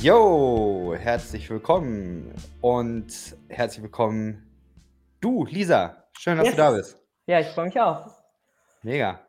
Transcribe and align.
Jo, 0.00 0.94
herzlich 0.96 1.50
willkommen 1.50 2.32
und 2.60 3.36
herzlich 3.48 3.82
willkommen 3.82 4.48
du, 5.20 5.44
Lisa. 5.44 6.04
Schön, 6.16 6.38
dass 6.38 6.50
du 6.50 6.56
da 6.56 6.70
Yes. 6.70 6.76
bist. 6.92 7.06
Ja, 7.26 7.40
ich 7.40 7.48
freue 7.48 7.64
mich 7.66 7.80
auch. 7.80 8.06
Mega. 8.82 9.20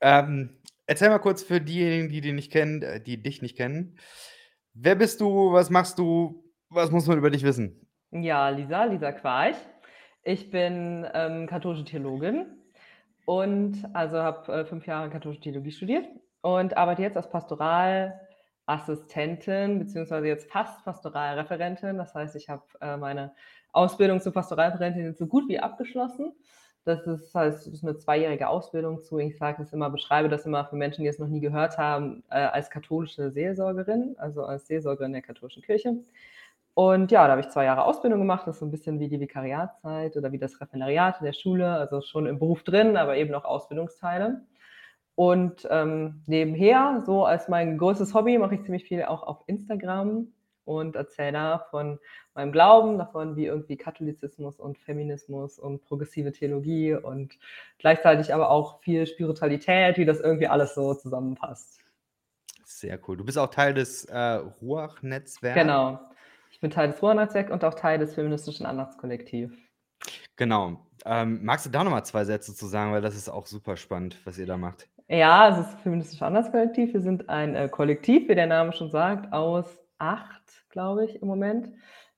Ähm, 0.00 0.58
erzähl 0.86 1.10
mal 1.10 1.18
kurz 1.18 1.42
für 1.42 1.60
diejenigen, 1.60 2.08
die, 2.08 2.22
die 2.22 2.32
nicht 2.32 2.50
kennen, 2.50 2.80
äh, 2.80 3.02
die 3.02 3.22
dich 3.22 3.42
nicht 3.42 3.56
kennen. 3.56 3.98
Wer 4.72 4.94
bist 4.94 5.20
du? 5.20 5.52
Was 5.52 5.68
machst 5.68 5.98
du? 5.98 6.42
Was 6.70 6.90
muss 6.90 7.06
man 7.06 7.18
über 7.18 7.28
dich 7.30 7.42
wissen? 7.42 7.86
Ja, 8.12 8.48
Lisa, 8.48 8.84
Lisa 8.84 9.12
Quarch. 9.12 9.56
Ich 10.22 10.50
bin 10.50 11.06
ähm, 11.12 11.46
katholische 11.46 11.84
Theologin 11.84 12.46
und 13.26 13.84
also 13.92 14.16
habe 14.18 14.52
äh, 14.52 14.64
fünf 14.64 14.86
Jahre 14.86 15.10
katholische 15.10 15.42
Theologie 15.42 15.70
studiert 15.72 16.06
und 16.40 16.76
arbeite 16.78 17.02
jetzt 17.02 17.16
als 17.18 17.28
Pastoralassistentin 18.66 19.78
beziehungsweise 19.78 20.26
jetzt 20.26 20.50
fast 20.50 20.84
Pastoralreferentin. 20.84 21.96
Das 21.96 22.14
heißt, 22.14 22.36
ich 22.36 22.48
habe 22.48 22.64
äh, 22.80 22.96
meine 22.96 23.32
Ausbildung 23.72 24.20
zur 24.20 24.32
Pastoralreferentin 24.32 25.14
so 25.14 25.26
gut 25.26 25.48
wie 25.48 25.60
abgeschlossen. 25.60 26.32
Das 26.84 27.06
ist, 27.06 27.34
heißt, 27.34 27.66
das 27.66 27.74
ist 27.74 27.82
eine 27.82 27.96
zweijährige 27.96 28.48
Ausbildung 28.48 29.02
zu, 29.02 29.18
ich 29.18 29.36
sage 29.38 29.62
es 29.62 29.72
immer, 29.72 29.90
beschreibe 29.90 30.28
das 30.28 30.46
immer 30.46 30.64
für 30.66 30.76
Menschen, 30.76 31.02
die 31.02 31.08
es 31.08 31.18
noch 31.18 31.26
nie 31.26 31.40
gehört 31.40 31.78
haben, 31.78 32.22
äh, 32.30 32.36
als 32.36 32.70
katholische 32.70 33.30
Seelsorgerin, 33.32 34.14
also 34.18 34.44
als 34.44 34.68
Seelsorgerin 34.68 35.12
der 35.12 35.22
katholischen 35.22 35.62
Kirche. 35.62 35.96
Und 36.74 37.10
ja, 37.10 37.24
da 37.24 37.32
habe 37.32 37.40
ich 37.40 37.48
zwei 37.48 37.64
Jahre 37.64 37.84
Ausbildung 37.84 38.20
gemacht. 38.20 38.46
Das 38.46 38.56
ist 38.56 38.60
so 38.60 38.66
ein 38.66 38.70
bisschen 38.70 39.00
wie 39.00 39.08
die 39.08 39.18
Vikariatszeit 39.18 40.16
oder 40.16 40.30
wie 40.30 40.38
das 40.38 40.60
Referendariat 40.60 41.20
in 41.20 41.24
der 41.24 41.32
Schule, 41.32 41.68
also 41.70 42.02
schon 42.02 42.26
im 42.26 42.38
Beruf 42.38 42.62
drin, 42.62 42.96
aber 42.96 43.16
eben 43.16 43.34
auch 43.34 43.44
Ausbildungsteile. 43.44 44.42
Und 45.16 45.66
ähm, 45.70 46.22
nebenher, 46.26 47.02
so 47.06 47.24
als 47.24 47.48
mein 47.48 47.78
größtes 47.78 48.14
Hobby, 48.14 48.38
mache 48.38 48.54
ich 48.54 48.62
ziemlich 48.62 48.84
viel 48.84 49.02
auch 49.02 49.22
auf 49.22 49.42
Instagram 49.46 50.28
und 50.66 50.94
erzähle 50.94 51.32
da 51.32 51.66
von 51.70 51.98
meinem 52.34 52.52
Glauben, 52.52 52.98
davon, 52.98 53.34
wie 53.34 53.46
irgendwie 53.46 53.78
Katholizismus 53.78 54.60
und 54.60 54.78
Feminismus 54.78 55.58
und 55.58 55.82
progressive 55.84 56.32
Theologie 56.32 56.92
und 56.94 57.38
gleichzeitig 57.78 58.34
aber 58.34 58.50
auch 58.50 58.82
viel 58.82 59.06
Spiritualität, 59.06 59.96
wie 59.96 60.04
das 60.04 60.20
irgendwie 60.20 60.48
alles 60.48 60.74
so 60.74 60.92
zusammenpasst. 60.92 61.80
Sehr 62.64 62.98
cool. 63.08 63.16
Du 63.16 63.24
bist 63.24 63.38
auch 63.38 63.48
Teil 63.48 63.72
des 63.72 64.04
äh, 64.04 64.18
Ruach-Netzwerks. 64.60 65.58
Genau. 65.58 65.98
Ich 66.50 66.60
bin 66.60 66.70
Teil 66.70 66.88
des 66.88 67.00
Ruhr-Netzwerks 67.00 67.50
und 67.50 67.64
auch 67.64 67.74
Teil 67.74 67.98
des 67.98 68.14
feministischen 68.14 68.66
Andachtskollektivs. 68.66 69.56
Genau. 70.36 70.78
Ähm, 71.06 71.42
magst 71.42 71.64
du 71.64 71.70
da 71.70 71.84
nochmal 71.84 72.04
zwei 72.04 72.24
Sätze 72.24 72.54
zu 72.54 72.66
sagen, 72.66 72.92
weil 72.92 73.00
das 73.00 73.16
ist 73.16 73.30
auch 73.30 73.46
super 73.46 73.78
spannend, 73.78 74.18
was 74.24 74.36
ihr 74.36 74.46
da 74.46 74.58
macht. 74.58 74.88
Ja, 75.08 75.50
es 75.50 75.58
ist 75.58 75.72
das 75.74 75.82
feministische 75.82 76.26
Anlasskollektiv. 76.26 76.92
Wir 76.92 77.00
sind 77.00 77.28
ein 77.28 77.54
äh, 77.54 77.68
Kollektiv, 77.68 78.28
wie 78.28 78.34
der 78.34 78.48
Name 78.48 78.72
schon 78.72 78.90
sagt, 78.90 79.32
aus 79.32 79.78
acht, 79.98 80.42
glaube 80.70 81.04
ich, 81.04 81.22
im 81.22 81.28
Moment, 81.28 81.70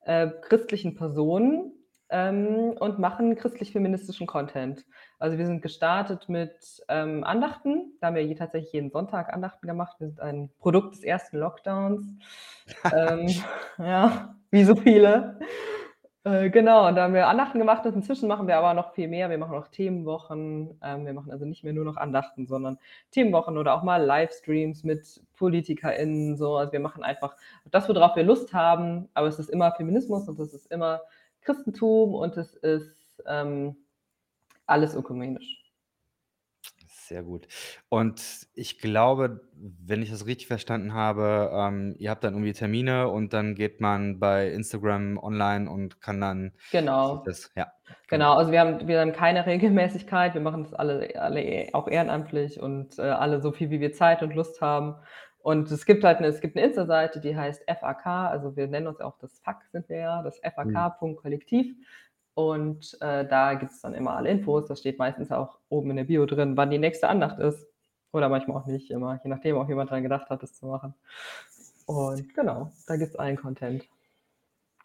äh, 0.05 0.29
christlichen 0.43 0.95
Personen 0.95 1.73
ähm, 2.09 2.75
und 2.81 2.99
machen 2.99 3.37
christlich-feministischen 3.37 4.27
Content. 4.27 4.87
Also 5.19 5.37
wir 5.37 5.45
sind 5.45 5.61
gestartet 5.61 6.31
mit 6.31 6.83
ähm, 6.89 7.25
Andachten. 7.25 7.93
Da 8.01 8.07
haben 8.07 8.17
wir 8.17 8.25
je, 8.25 8.35
tatsächlich 8.35 8.73
jeden 8.73 8.91
Sonntag 8.91 9.35
Andachten 9.35 9.67
gemacht. 9.67 9.97
Wir 9.99 10.09
sind 10.09 10.21
ein 10.21 10.51
Produkt 10.59 10.95
des 10.95 11.05
ersten 11.05 11.37
Lockdowns. 11.37 12.03
ähm, 12.95 13.29
ja, 13.77 14.35
wie 14.51 14.65
so 14.65 14.75
viele. 14.75 15.39
Äh, 16.25 16.51
genau, 16.51 16.89
und 16.89 16.97
da 16.97 17.05
haben 17.05 17.15
wir 17.15 17.29
Andachten 17.29 17.59
gemacht 17.59 17.87
und 17.87 17.95
inzwischen 17.95 18.29
machen 18.29 18.49
wir 18.49 18.57
aber 18.59 18.75
noch 18.75 18.93
viel 18.95 19.09
mehr. 19.09 19.31
Wir 19.31 19.39
machen 19.39 19.57
auch 19.57 19.69
Themenwochen. 19.69 20.79
Ähm, 20.83 21.07
wir 21.07 21.13
machen 21.13 21.31
also 21.31 21.45
nicht 21.45 21.63
mehr 21.65 21.73
nur 21.73 21.85
noch 21.85 21.97
Andachten, 21.97 22.47
sondern 22.47 22.79
Themenwochen 23.13 23.57
oder 23.57 23.75
auch 23.75 23.83
mal 23.83 24.05
Livestreams 24.05 24.85
mit 24.85 25.23
PolitikerInnen. 25.37 26.37
So. 26.37 26.57
Also 26.57 26.73
wir 26.73 26.81
machen 26.81 27.05
einfach 27.05 27.37
das, 27.71 27.89
worauf 27.89 28.17
wir 28.17 28.25
Lust 28.25 28.53
haben, 28.53 29.09
aber 29.15 29.29
es 29.29 29.39
ist 29.39 29.49
immer 29.51 29.73
Feminismus 29.73 30.29
und 30.29 30.39
es 30.41 30.53
ist 30.55 30.67
immer 30.73 31.03
Christentum 31.43 32.15
und 32.15 32.37
es 32.37 32.55
ist 32.57 33.23
ähm, 33.27 33.77
alles 34.67 34.95
ökumenisch. 34.95 35.68
Sehr 37.09 37.23
gut. 37.23 37.49
Und 37.89 38.47
ich 38.53 38.79
glaube, 38.79 39.41
wenn 39.55 40.03
ich 40.03 40.11
das 40.11 40.27
richtig 40.27 40.47
verstanden 40.47 40.93
habe, 40.93 41.51
ähm, 41.55 41.95
ihr 41.99 42.11
habt 42.11 42.23
dann 42.23 42.35
irgendwie 42.35 42.53
Termine 42.53 43.09
und 43.09 43.33
dann 43.33 43.55
geht 43.55 43.81
man 43.81 44.19
bei 44.21 44.49
Instagram 44.51 45.17
online 45.17 45.71
und 45.71 46.03
kann 46.03 46.21
dann 46.21 46.53
sich 46.59 46.71
Genau. 46.73 47.23
das, 47.25 47.51
ja. 47.57 47.73
Genau, 48.09 48.35
also 48.35 48.53
wir 48.53 48.61
haben, 48.61 48.87
wir 48.87 49.01
haben 49.01 49.13
keine 49.13 49.47
Regelmäßigkeit, 49.47 50.35
wir 50.35 50.43
machen 50.43 50.65
das 50.65 50.75
alle, 50.75 51.19
alle 51.19 51.69
auch 51.73 51.89
ehrenamtlich 51.89 52.61
und 52.61 52.99
äh, 52.99 53.03
alle 53.05 53.41
so 53.41 53.53
viel, 53.53 53.71
wie 53.71 53.81
wir 53.81 53.95
Zeit 53.95 54.23
und 54.23 54.35
Lust 54.35 54.61
haben. 54.61 54.95
Und 55.39 55.71
es 55.71 55.87
gibt 55.87 56.05
halt 56.05 56.19
eine, 56.19 56.27
es 56.27 56.43
gibt 56.43 56.59
eine 56.59 56.67
Insta-Seite, 56.67 57.21
die 57.21 57.35
heißt 57.35 57.65
FAK, 57.67 58.05
also 58.05 58.55
wir 58.55 58.67
nennen 58.67 58.87
uns 58.87 59.01
auch 59.01 59.17
das 59.19 59.39
FAK, 59.41 59.65
sind 59.73 59.89
wir 59.89 59.97
ja, 59.97 60.23
das 60.23 60.39
Mhm. 60.63 60.75
FAK.kollektiv. 60.75 61.75
Und 62.39 62.97
äh, 63.01 63.27
da 63.27 63.55
gibt 63.55 63.73
es 63.73 63.81
dann 63.81 63.95
immer 63.95 64.15
alle 64.15 64.31
Infos. 64.31 64.69
Da 64.69 64.77
steht 64.77 64.97
meistens 64.97 65.33
auch 65.33 65.59
oben 65.71 65.91
in 65.91 65.97
der 65.97 66.05
Bio 66.05 66.25
drin, 66.25 66.57
wann 66.57 66.71
die 66.71 66.79
nächste 66.79 67.09
Andacht 67.09 67.41
ist. 67.41 67.67
Oder 68.13 68.29
manchmal 68.29 68.59
auch 68.59 68.67
nicht, 68.67 68.93
immer, 68.93 69.21
je 69.25 69.29
nachdem 69.29 69.57
auch 69.57 69.69
jemand 69.69 69.91
dran 69.91 70.05
gedacht 70.05 70.31
hat, 70.31 70.41
das 70.41 70.55
zu 70.55 70.67
machen. 70.67 70.95
Und 71.87 72.33
genau, 72.35 72.71
da 72.87 72.95
gibt 72.95 73.11
es 73.11 73.17
allen 73.17 73.35
Content. 73.35 73.89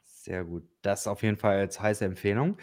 Sehr 0.04 0.44
gut. 0.44 0.68
Das 0.82 1.06
auf 1.06 1.22
jeden 1.22 1.38
Fall 1.38 1.60
als 1.60 1.80
heiße 1.80 2.04
Empfehlung. 2.04 2.58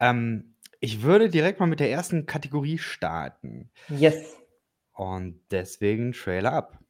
Ähm, 0.00 0.56
ich 0.80 1.02
würde 1.02 1.30
direkt 1.30 1.60
mal 1.60 1.66
mit 1.66 1.78
der 1.78 1.92
ersten 1.92 2.26
Kategorie 2.26 2.78
starten. 2.78 3.70
Yes. 3.88 4.36
Und 4.94 5.40
deswegen 5.52 6.10
Trailer 6.10 6.54
ab. 6.54 6.80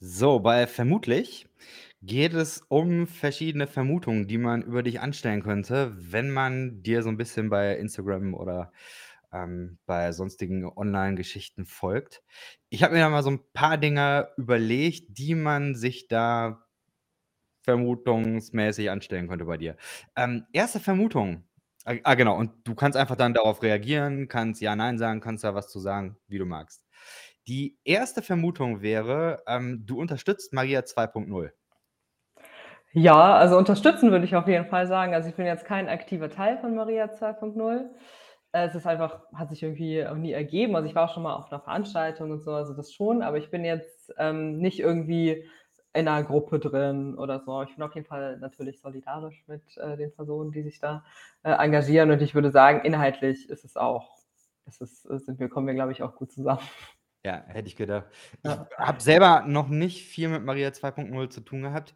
So, 0.00 0.40
bei 0.40 0.66
vermutlich 0.66 1.48
geht 2.02 2.34
es 2.34 2.62
um 2.68 3.06
verschiedene 3.06 3.66
Vermutungen, 3.66 4.28
die 4.28 4.38
man 4.38 4.62
über 4.62 4.82
dich 4.82 5.00
anstellen 5.00 5.42
könnte, 5.42 5.94
wenn 5.98 6.30
man 6.30 6.82
dir 6.82 7.02
so 7.02 7.08
ein 7.08 7.16
bisschen 7.16 7.48
bei 7.50 7.76
Instagram 7.76 8.34
oder 8.34 8.72
ähm, 9.32 9.78
bei 9.86 10.12
sonstigen 10.12 10.66
Online-Geschichten 10.66 11.64
folgt. 11.66 12.22
Ich 12.68 12.82
habe 12.82 12.94
mir 12.94 13.00
da 13.00 13.08
mal 13.10 13.22
so 13.22 13.30
ein 13.30 13.40
paar 13.54 13.78
Dinge 13.78 14.28
überlegt, 14.36 15.18
die 15.18 15.34
man 15.34 15.74
sich 15.74 16.08
da 16.08 16.66
vermutungsmäßig 17.62 18.90
anstellen 18.90 19.28
könnte 19.28 19.44
bei 19.46 19.56
dir. 19.56 19.76
Ähm, 20.16 20.46
erste 20.52 20.80
Vermutung. 20.80 21.44
Ah, 21.84 21.94
ah, 22.04 22.14
genau, 22.14 22.36
und 22.36 22.52
du 22.64 22.74
kannst 22.74 22.96
einfach 22.98 23.16
dann 23.16 23.34
darauf 23.34 23.62
reagieren, 23.62 24.28
kannst 24.28 24.60
ja, 24.60 24.74
nein 24.76 24.98
sagen, 24.98 25.20
kannst 25.20 25.44
da 25.44 25.54
was 25.54 25.70
zu 25.70 25.80
sagen, 25.80 26.16
wie 26.28 26.38
du 26.38 26.46
magst. 26.46 26.85
Die 27.48 27.78
erste 27.84 28.22
Vermutung 28.22 28.82
wäre, 28.82 29.42
ähm, 29.46 29.84
du 29.86 30.00
unterstützt 30.00 30.52
Maria 30.52 30.80
2.0. 30.80 31.50
Ja, 32.92 33.34
also 33.36 33.56
unterstützen 33.58 34.10
würde 34.10 34.24
ich 34.24 34.34
auf 34.36 34.48
jeden 34.48 34.66
Fall 34.66 34.86
sagen. 34.86 35.14
Also 35.14 35.28
ich 35.28 35.34
bin 35.34 35.46
jetzt 35.46 35.66
kein 35.66 35.88
aktiver 35.88 36.30
Teil 36.30 36.58
von 36.58 36.74
Maria 36.74 37.06
2.0. 37.06 37.90
Äh, 38.52 38.66
Es 38.66 38.74
ist 38.74 38.86
einfach, 38.86 39.20
hat 39.34 39.50
sich 39.50 39.62
irgendwie 39.62 40.06
auch 40.06 40.16
nie 40.16 40.32
ergeben. 40.32 40.74
Also 40.76 40.88
ich 40.88 40.94
war 40.94 41.04
auch 41.08 41.14
schon 41.14 41.22
mal 41.22 41.34
auf 41.34 41.52
einer 41.52 41.60
Veranstaltung 41.60 42.30
und 42.30 42.40
so, 42.40 42.52
also 42.52 42.74
das 42.74 42.92
schon, 42.92 43.22
aber 43.22 43.36
ich 43.38 43.50
bin 43.50 43.64
jetzt 43.64 44.12
ähm, 44.18 44.58
nicht 44.58 44.80
irgendwie 44.80 45.44
in 45.92 46.08
einer 46.08 46.24
Gruppe 46.26 46.58
drin 46.58 47.16
oder 47.18 47.40
so. 47.40 47.62
Ich 47.62 47.74
bin 47.74 47.82
auf 47.84 47.94
jeden 47.94 48.06
Fall 48.06 48.38
natürlich 48.38 48.80
solidarisch 48.80 49.44
mit 49.46 49.76
äh, 49.78 49.96
den 49.96 50.12
Personen, 50.14 50.52
die 50.52 50.62
sich 50.62 50.78
da 50.80 51.04
äh, 51.42 51.52
engagieren 51.52 52.10
und 52.10 52.22
ich 52.22 52.34
würde 52.34 52.50
sagen, 52.50 52.80
inhaltlich 52.84 53.48
ist 53.50 53.64
es 53.64 53.76
auch, 53.76 54.10
ist 54.66 54.80
es, 54.82 55.02
sind 55.02 55.38
wir, 55.38 55.48
kommen 55.48 55.66
wir, 55.66 55.74
glaube 55.74 55.92
ich, 55.92 56.02
auch 56.02 56.14
gut 56.16 56.32
zusammen. 56.32 56.60
Ja, 57.26 57.42
hätte 57.48 57.66
ich 57.66 57.74
gedacht. 57.74 58.06
Ich 58.44 58.50
Ja. 58.52 58.68
habe 58.78 59.00
selber 59.02 59.42
noch 59.48 59.66
nicht 59.66 60.06
viel 60.06 60.28
mit 60.28 60.44
Maria 60.44 60.68
2.0 60.68 61.28
zu 61.28 61.40
tun 61.40 61.62
gehabt. 61.62 61.92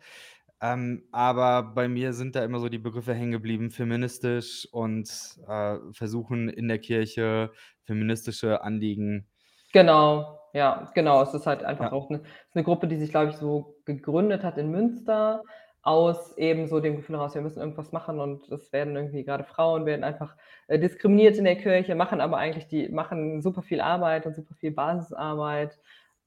Ähm, 0.60 1.04
aber 1.12 1.62
bei 1.62 1.86
mir 1.86 2.12
sind 2.14 2.34
da 2.34 2.42
immer 2.44 2.58
so 2.58 2.68
die 2.68 2.78
Begriffe 2.78 3.14
hängen 3.14 3.30
geblieben, 3.30 3.70
feministisch 3.70 4.66
und 4.72 5.08
äh, 5.46 5.76
versuchen 5.92 6.48
in 6.48 6.66
der 6.66 6.80
Kirche 6.80 7.52
feministische 7.84 8.62
Anliegen. 8.64 9.28
Genau, 9.72 10.40
ja, 10.52 10.90
genau. 10.96 11.22
Es 11.22 11.32
ist 11.32 11.46
halt 11.46 11.62
einfach 11.62 11.84
Ja. 11.86 11.92
auch 11.92 12.10
eine, 12.10 12.22
eine 12.52 12.64
Gruppe, 12.64 12.88
die 12.88 12.96
sich, 12.96 13.10
glaube 13.10 13.30
ich, 13.30 13.36
so 13.36 13.76
gegründet 13.84 14.42
hat 14.42 14.58
in 14.58 14.72
Münster 14.72 15.44
aus 15.82 16.36
eben 16.36 16.66
so 16.68 16.80
dem 16.80 16.96
Gefühl 16.96 17.16
heraus, 17.16 17.34
wir 17.34 17.42
müssen 17.42 17.60
irgendwas 17.60 17.92
machen 17.92 18.20
und 18.20 18.48
es 18.50 18.72
werden 18.72 18.94
irgendwie 18.96 19.24
gerade 19.24 19.44
Frauen 19.44 19.86
werden 19.86 20.04
einfach 20.04 20.36
äh, 20.68 20.78
diskriminiert 20.78 21.36
in 21.38 21.44
der 21.44 21.56
Kirche, 21.56 21.94
machen 21.94 22.20
aber 22.20 22.36
eigentlich 22.36 22.66
die, 22.68 22.88
machen 22.88 23.40
super 23.40 23.62
viel 23.62 23.80
Arbeit 23.80 24.26
und 24.26 24.36
super 24.36 24.54
viel 24.54 24.72
Basisarbeit. 24.72 25.78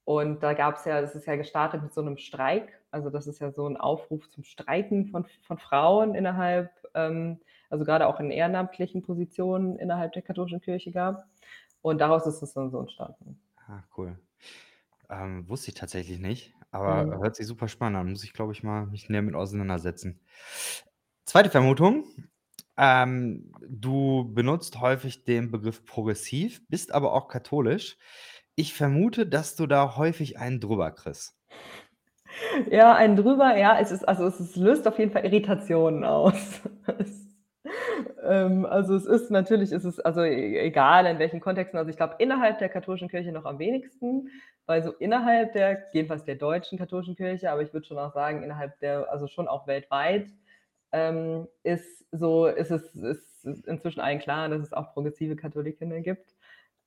Und 0.04 0.42
da 0.42 0.52
gab 0.52 0.76
es 0.76 0.84
ja, 0.84 1.00
das 1.00 1.14
ist 1.14 1.26
ja 1.26 1.36
gestartet 1.36 1.82
mit 1.82 1.94
so 1.94 2.02
einem 2.02 2.18
Streik. 2.18 2.78
Also 2.90 3.10
das 3.10 3.26
ist 3.26 3.40
ja 3.40 3.50
so 3.52 3.66
ein 3.66 3.76
Aufruf 3.76 4.28
zum 4.30 4.44
Streiken 4.44 5.06
von, 5.06 5.24
von 5.46 5.58
Frauen 5.58 6.14
innerhalb, 6.14 6.70
ähm, 6.94 7.40
also 7.70 7.84
gerade 7.84 8.06
auch 8.06 8.20
in 8.20 8.30
ehrenamtlichen 8.30 9.02
Positionen 9.02 9.78
innerhalb 9.78 10.12
der 10.12 10.22
katholischen 10.22 10.60
Kirche 10.60 10.90
gab. 10.90 11.26
Und 11.80 12.00
daraus 12.00 12.26
ist 12.26 12.42
es 12.42 12.52
dann 12.52 12.70
so 12.70 12.80
entstanden. 12.80 13.40
Ah, 13.66 13.82
cool. 13.96 14.18
Ähm, 15.08 15.48
wusste 15.48 15.70
ich 15.70 15.74
tatsächlich 15.74 16.18
nicht, 16.18 16.54
aber 16.74 17.06
Mhm. 17.06 17.22
hört 17.22 17.36
sich 17.36 17.46
super 17.46 17.68
spannend 17.68 17.98
an. 17.98 18.10
Muss 18.10 18.24
ich, 18.24 18.32
glaube 18.32 18.52
ich, 18.52 18.62
mal 18.62 18.86
mich 18.86 19.08
näher 19.08 19.22
mit 19.22 19.34
auseinandersetzen. 19.34 20.20
Zweite 21.24 21.50
Vermutung. 21.50 22.04
Ähm, 22.76 23.52
du 23.68 24.32
benutzt 24.34 24.80
häufig 24.80 25.24
den 25.24 25.50
Begriff 25.50 25.84
progressiv, 25.84 26.66
bist 26.68 26.92
aber 26.92 27.12
auch 27.12 27.28
katholisch. 27.28 27.96
Ich 28.56 28.74
vermute, 28.74 29.26
dass 29.26 29.56
du 29.56 29.66
da 29.66 29.96
häufig 29.96 30.38
einen 30.38 30.60
drüber 30.60 30.90
kriegst. 30.92 31.36
Ja, 32.70 32.94
einen 32.94 33.16
drüber, 33.16 33.56
ja, 33.56 33.78
es 33.78 33.90
ist 33.92 34.06
also, 34.08 34.26
es 34.26 34.40
es 34.40 34.56
löst 34.56 34.86
auf 34.88 34.98
jeden 34.98 35.12
Fall 35.12 35.24
Irritationen 35.24 36.04
aus. 36.04 36.60
Es 36.98 37.24
ähm, 38.22 38.66
also, 38.66 38.94
es 38.94 39.06
ist 39.06 39.30
natürlich 39.30 39.72
ist 39.72 39.84
es 39.84 40.00
also 40.00 40.22
e 40.22 40.58
egal 40.58 41.06
in 41.06 41.18
welchen 41.18 41.40
Kontexten. 41.40 41.78
Also, 41.78 41.90
ich 41.90 41.96
glaube, 41.96 42.16
innerhalb 42.18 42.58
der 42.58 42.68
katholischen 42.68 43.08
Kirche 43.08 43.32
noch 43.32 43.44
am 43.44 43.58
wenigsten, 43.58 44.30
weil 44.66 44.82
so 44.82 44.92
innerhalb 44.92 45.52
der 45.52 45.84
jedenfalls 45.92 46.24
der 46.24 46.36
deutschen 46.36 46.78
katholischen 46.78 47.16
Kirche, 47.16 47.50
aber 47.50 47.62
ich 47.62 47.72
würde 47.72 47.86
schon 47.86 47.98
auch 47.98 48.12
sagen, 48.12 48.42
innerhalb 48.42 48.78
der 48.80 49.10
also 49.10 49.26
schon 49.26 49.48
auch 49.48 49.66
weltweit, 49.66 50.28
ähm, 50.92 51.48
ist 51.62 52.04
so 52.12 52.46
ist 52.46 52.70
es 52.70 52.94
ist 52.94 53.44
inzwischen 53.66 54.00
allen 54.00 54.20
klar, 54.20 54.48
dass 54.48 54.62
es 54.62 54.72
auch 54.72 54.94
progressive 54.94 55.36
Katholikinnen 55.36 56.02
gibt. 56.02 56.34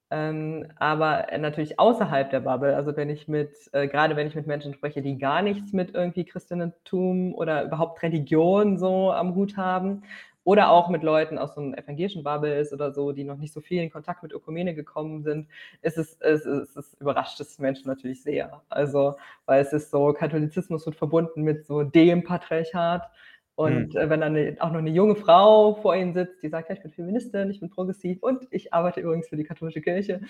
Ähm, 0.09 0.67
aber, 0.77 1.27
natürlich 1.37 1.79
außerhalb 1.79 2.29
der 2.31 2.39
Bubble, 2.39 2.75
also 2.77 2.95
wenn 2.95 3.09
ich 3.09 3.27
mit 3.27 3.51
äh, 3.73 3.87
grade 3.89 4.15
wenn 4.15 4.27
ich 4.27 4.35
mit 4.35 4.47
Menschen 4.47 4.73
spreche, 4.73 5.01
die 5.01 5.17
gar 5.17 5.41
nichts 5.41 5.73
mit 5.73 5.93
irgendwie 5.95 6.23
Christentum 6.23 7.35
oder 7.35 7.63
überhaupt 7.65 8.01
Religion 8.03 8.77
so 8.77 9.11
am 9.11 9.35
Hut 9.35 9.57
haben 9.57 10.03
oder 10.47 10.71
auch 10.71 10.89
mit 10.89 11.03
Leuten 11.03 11.37
aus 11.37 11.55
so 11.55 11.61
'nem 11.61 11.73
evangelischen 11.75 12.23
Bubbles 12.23 12.71
oder 12.73 12.93
so, 12.93 13.11
die 13.11 13.25
noch 13.25 13.37
nicht 13.37 13.53
so 13.53 13.59
viel 13.61 13.83
in 13.83 13.89
Kontakt 13.91 14.23
mit 14.23 14.31
Ökumene 14.33 14.73
gekommen 14.75 15.21
sind, 15.23 15.49
ist 15.81 15.97
es 15.97 16.17
es 16.21 16.45
es 16.45 16.75
es 16.77 16.93
überrascht 17.01 17.39
es 17.41 17.59
Menschen 17.59 17.87
natürlich 17.89 18.23
sehr. 18.23 18.61
Also, 18.69 19.15
weil 19.45 19.61
es 19.61 19.73
ist 19.73 19.91
so 19.91 20.13
Katholizismus 20.13 20.85
wird 20.85 20.95
verbunden 20.95 21.43
mit 21.43 21.65
so 21.67 21.83
dem 21.83 22.23
Patriarchat 22.23 23.09
und, 23.55 23.95
äh, 23.95 24.09
wenn 24.09 24.21
dann 24.21 24.37
auch 24.61 24.71
noch 24.71 24.81
'ne 24.81 24.91
junge 24.91 25.15
Frau 25.17 25.75
vor 25.75 25.95
ihnen 25.97 26.13
sitzt, 26.13 26.41
die 26.43 26.49
sagt: 26.49 26.69
„Ja, 26.69 26.75
ich 26.75 26.81
bin 26.83 26.91
Feministin, 26.91 27.49
ich 27.51 27.59
bin 27.59 27.69
progressiv 27.69 28.23
und 28.23 28.47
ich 28.51 28.73
arbeite 28.73 29.01
übrigens 29.01 29.27
für 29.29 29.35
die 29.37 29.43
katholische 29.43 29.81
Kirche“, 29.81 30.21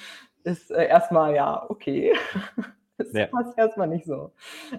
ist, 0.43 0.71
äh, 0.71 0.87
erst 0.87 1.11
mal 1.11 1.35
ja, 1.35 1.65
okay. 1.69 2.13
Es 2.99 3.13
Ja. 3.13 3.29
passt 3.31 3.57
erst 3.59 3.77
mal 3.77 3.87
nicht 3.87 4.05
so. 4.07 4.33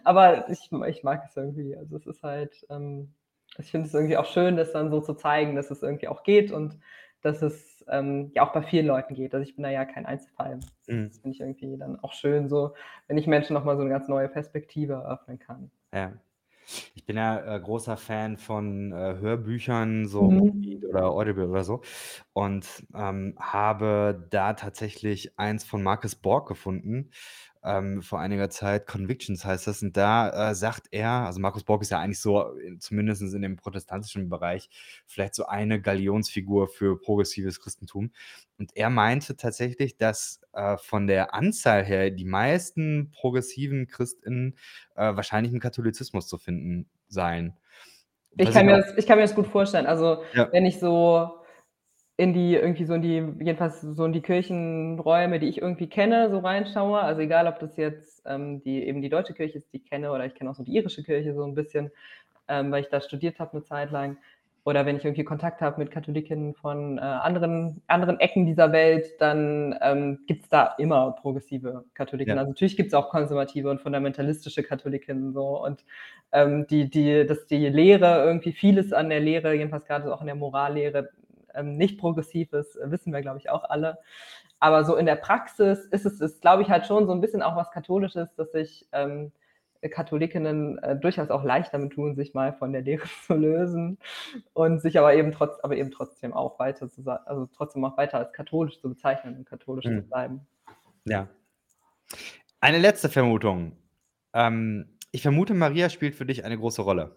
Aber 0.05 0.49
ich 0.50 0.70
ich 0.88 1.05
mag 1.05 1.25
es 1.26 1.37
irgendwie. 1.37 1.76
Also, 1.76 1.96
es 1.96 2.06
ist 2.06 2.23
halt, 2.25 2.67
ähm 2.70 3.14
ich 3.58 3.70
finde 3.70 3.87
es 3.88 3.94
irgendwie 3.94 4.16
auch 4.16 4.26
schön, 4.26 4.56
das 4.56 4.72
dann 4.72 4.90
so 4.90 5.00
zu 5.00 5.14
zeigen, 5.14 5.56
dass 5.56 5.70
es 5.70 5.82
irgendwie 5.82 6.08
auch 6.08 6.22
geht 6.22 6.52
und 6.52 6.78
dass 7.22 7.43
es, 7.43 7.84
ähm, 7.88 8.31
ja 8.34 8.43
auch 8.46 8.52
bei 8.52 8.62
vielen 8.62 8.87
Leuten 8.87 9.14
geht. 9.14 9.34
Also, 9.34 9.43
ich 9.49 9.56
bin 9.56 9.64
da 9.64 9.70
ja 9.70 9.84
kein 9.84 10.06
Einzelfall. 10.06 10.64
Mhm. 10.88 11.10
Das 11.10 11.19
finde 11.20 11.34
ich 11.34 11.40
irgendwie 11.40 11.76
dann 11.78 11.99
auch 12.00 12.12
schön 12.12 12.49
so, 12.49 12.75
wenn 13.08 13.19
ich 13.19 13.26
Menschen 13.26 13.55
noch 13.55 13.64
mal 13.64 13.76
so 13.76 13.82
'ne 13.84 13.90
ganz 13.90 14.08
neue 14.08 14.28
Perspektive 14.28 14.94
eröffnen 14.94 15.38
kann. 15.38 15.70
Ja. 15.93 16.20
Ich 16.94 17.06
bin 17.06 17.16
ja, 17.16 17.56
äh, 17.56 17.60
großer 17.60 17.96
Fan 17.96 18.38
von, 18.38 18.93
äh, 18.93 19.16
Hörbüchern, 19.19 20.06
so 20.06 20.20
Mhm. 20.20 20.88
oder 20.88 21.06
Audible 21.10 21.49
oder 21.49 21.64
so 21.64 21.82
und, 22.34 22.87
ähm, 22.94 23.37
habe 23.40 24.26
da 24.31 24.55
tatsächlich 24.55 25.38
eins 25.38 25.64
von 25.64 25.82
Marcus 25.82 26.16
Borg 26.16 26.49
gefunden, 26.49 27.10
ähm, 27.64 28.02
vor 28.02 28.20
einiger 28.20 28.50
Zeit. 28.50 28.87
„Convictions“ 28.87 29.44
heißt 29.44 29.66
das 29.66 29.82
und 29.82 29.96
da, 29.96 30.50
äh, 30.50 30.55
sagt 30.55 30.88
er 30.93 31.10
also, 31.26 31.40
Marcus 31.40 31.64
Borg 31.64 31.82
ist 31.82 31.90
ja 31.90 32.00
eigentlich 32.00 32.20
so, 32.20 32.56
äh, 32.58 32.78
zumindest 32.78 33.22
in 33.22 33.43
dem 33.43 33.56
protestantischen 33.56 34.28
Bereich 34.28 34.69
vielleicht 35.06 35.34
so 35.34 35.46
eine 35.46 35.81
Galionsfigur 35.81 36.69
für 36.69 36.99
progressives 37.00 37.60
Christentum. 37.60 38.10
Und 38.58 38.76
er 38.76 38.90
meinte 38.90 39.37
tatsächlich, 39.37 39.96
dass, 39.96 40.40
äh, 40.52 40.76
von 40.78 41.06
der 41.06 41.34
Anzahl 41.34 41.84
her 41.84 42.10
die 42.10 42.25
meisten 42.25 43.10
progressiven 43.12 43.87
Christinnen, 43.88 44.56
äh, 44.96 45.14
wahrscheinlich 45.16 45.52
im 45.52 45.60
Katholizismus 45.60 46.26
zu 46.28 46.38
finden 46.38 46.88
seien. 47.08 47.55
Ich 48.37 48.50
kann 48.52 48.66
ich 48.66 48.72
mir 48.72 48.76
auch 48.76 48.87
das 48.87 48.96
ich 48.99 49.06
kann 49.06 49.19
mir 49.19 49.22
das 49.25 49.34
gut 49.34 49.46
vorstellen. 49.49 49.87
Also, 49.87 50.22
Ja. 50.32 50.49
wenn 50.52 50.64
ich 50.66 50.78
so 50.78 51.31
in 52.19 52.35
die 52.35 52.55
irgendwie 52.56 52.85
so 52.87 52.94
in 52.94 53.03
die 53.03 53.17
jedenfalls 53.44 53.81
so 53.82 54.05
in 54.06 54.12
die 54.12 54.23
Kirchenräume, 54.23 55.41
die 55.41 55.49
ich 55.49 55.62
irgendwie 55.62 55.88
kenne, 55.88 56.31
so 56.31 56.41
reinschaue, 56.41 57.00
also, 57.00 57.23
egal, 57.23 57.47
ob 57.49 57.61
das 57.61 57.76
jetzt, 57.79 58.23
ähm, 58.26 58.62
die 58.62 58.85
eben 58.87 59.03
die 59.03 59.11
deutsche 59.11 59.35
Kirche 59.35 59.59
ist, 59.59 59.73
die 59.73 59.79
ich 59.79 59.87
kenne 59.91 60.12
oder 60.12 60.26
ich 60.26 60.35
kenne 60.35 60.50
auch 60.50 60.56
so 60.56 60.65
die 60.65 60.75
irische 60.76 61.05
Kirche 61.05 61.35
so 61.35 61.44
'n 61.44 61.55
bisschen, 61.55 61.93
ähm, 62.49 62.73
weil 62.73 62.82
ich 62.82 62.91
da 62.91 63.00
studiert 63.03 63.38
habe 63.41 63.56
'ne 63.59 63.65
Zeit 63.65 63.93
lang. 63.93 64.19
Oder 64.65 64.87
wenn 64.87 64.97
ich 64.99 65.05
irgendwie 65.05 65.25
Kontakt 65.25 65.62
habe 65.62 65.79
mit 65.81 65.91
Katholikinnen 65.93 66.55
von, 66.55 66.99
äh, 66.99 67.00
anderen 67.03 67.82
anderen 67.88 68.20
Ecken 68.20 68.47
dieser 68.47 68.73
Welt, 68.73 69.06
dann, 69.20 69.76
ähm, 69.82 70.20
gibt's 70.26 70.49
da 70.50 70.75
immer 70.79 71.12
progressive 71.12 71.85
Katholiken. 71.94 72.37
Ja. 72.37 72.38
Also, 72.38 72.50
natürlich 72.53 72.76
gibt's 72.76 72.94
auch 72.94 73.11
konservative 73.11 73.70
und 73.70 73.81
fundamentalistische 73.81 74.62
Katholikinnen 74.65 75.32
so 75.32 75.65
und, 75.65 75.85
ähm, 76.32 76.67
die 76.69 76.91
die 76.91 77.26
dass 77.26 77.47
die 77.47 77.69
Lehre 77.69 78.25
irgendwie 78.25 78.53
vieles 78.53 78.93
an 78.93 79.09
der 79.11 79.20
Lehre, 79.20 79.55
jedenfalls 79.55 79.87
grade 79.87 80.05
so 80.06 80.12
auch 80.12 80.20
in 80.23 80.26
der 80.29 80.37
Morallehre, 80.37 81.11
ähm, 81.58 81.76
nicht 81.76 81.99
progressiv 81.99 82.52
ist, 82.52 82.78
wissen 82.84 83.12
wir, 83.12 83.20
glaube 83.22 83.38
ich, 83.38 83.50
auch 83.50 83.64
alle. 83.64 83.99
Aber 84.60 84.84
so 84.84 84.96
in 84.96 85.06
der 85.06 85.16
Praxis 85.16 85.87
ist 85.87 86.06
es 86.06 86.20
ist, 86.20 86.40
glaube 86.43 86.62
ich, 86.62 86.70
halt 86.70 86.87
schon 86.87 87.06
so 87.06 87.12
'n 87.12 87.20
bisschen 87.20 87.43
auch 87.43 87.56
was 87.56 87.70
Katholisches, 87.70 88.34
dass 88.37 88.52
sich, 88.52 88.88
ähm, 88.93 89.32
Katholikinnen, 89.90 90.78
äh, 90.78 90.96
durchaus 90.99 91.31
auch 91.31 91.44
leicht 91.44 91.72
damit 91.72 91.93
tun, 91.93 92.16
sich 92.16 92.34
mal 92.34 92.52
von 92.52 92.72
der 92.72 92.82
Lehre 92.82 93.05
zu 93.26 93.34
lösen 93.34 93.99
und 94.55 94.81
sich 94.81 94.99
aber 94.99 95.14
eben 95.14 95.32
trotz 95.32 95.58
aber 95.62 95.76
eben 95.76 95.90
trotzdem 95.93 96.32
auch 96.34 96.58
weiter 96.58 96.88
zu 96.90 97.02
also, 97.26 97.46
trotzdem 97.55 97.84
auch 97.84 97.96
weiter 97.96 98.19
als 98.19 98.32
katholisch 98.32 98.81
zu 98.81 98.88
bezeichnen 98.88 99.37
und 99.37 99.44
katholisch 99.49 99.84
zu 99.84 99.93
Mhm. 99.93 100.08
bleiben. 100.08 100.46
Ja. 101.05 101.28
Eine 102.60 102.78
letzte 102.78 103.08
Vermutung. 103.08 103.76
Ähm, 104.34 104.99
ich 105.12 105.22
vermute, 105.22 105.55
Maria 105.55 105.88
spielt 105.90 106.14
für 106.16 106.26
dich 106.26 106.44
eine 106.44 106.58
große 106.58 106.82
Rolle. 106.82 107.14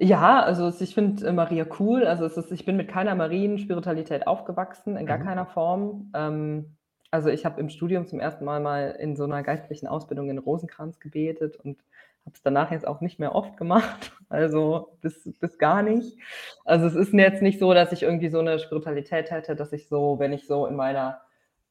Ja, 0.00 0.40
also, 0.42 0.68
ich 0.80 0.94
finde, 0.94 1.26
äh, 1.26 1.32
Maria 1.32 1.66
cool. 1.80 2.04
Also, 2.06 2.24
es 2.24 2.36
ist 2.36 2.52
ich 2.52 2.64
bin 2.64 2.76
mit 2.76 2.88
keiner 2.88 3.14
Marienspiritualität 3.16 4.26
aufgewachsen, 4.28 4.96
in 4.96 5.06
gar 5.06 5.18
Mhm. 5.18 5.24
keiner 5.24 5.46
Form. 5.46 6.10
Ähm, 6.14 6.76
also, 7.10 7.30
ich 7.30 7.44
habe 7.44 7.60
im 7.60 7.68
Studium 7.68 8.06
zum 8.06 8.20
1. 8.20 8.44
Mal 8.44 8.60
mal 8.60 8.90
in 9.00 9.16
so 9.16 9.26
'ner 9.26 9.42
geistlichen 9.42 9.88
Ausbildung 9.88 10.28
den 10.28 10.38
Rosenkranz 10.38 11.00
gebetet 11.00 11.56
und 11.56 11.78
habe 12.24 12.34
es 12.34 12.42
danach 12.42 12.70
jetzt 12.70 12.86
auch 12.86 13.00
nicht 13.00 13.18
mehr 13.18 13.34
oft 13.34 13.56
gemacht, 13.56 14.12
also, 14.28 14.96
bis 15.00 15.28
bis 15.40 15.58
gar 15.58 15.82
nicht. 15.82 16.16
Also, 16.64 16.86
es 16.86 16.94
ist 16.94 17.12
jetzt 17.12 17.42
nicht 17.42 17.58
so, 17.58 17.74
dass 17.74 17.90
ich 17.92 18.02
irgendwie 18.04 18.28
so 18.28 18.40
'ne 18.40 18.58
Spiritualität 18.60 19.30
hätte, 19.32 19.56
dass 19.56 19.72
ich 19.72 19.88
so 19.88 20.18
wenn 20.20 20.32
ich 20.32 20.46
so 20.46 20.66
in 20.66 20.76
meiner 20.76 21.20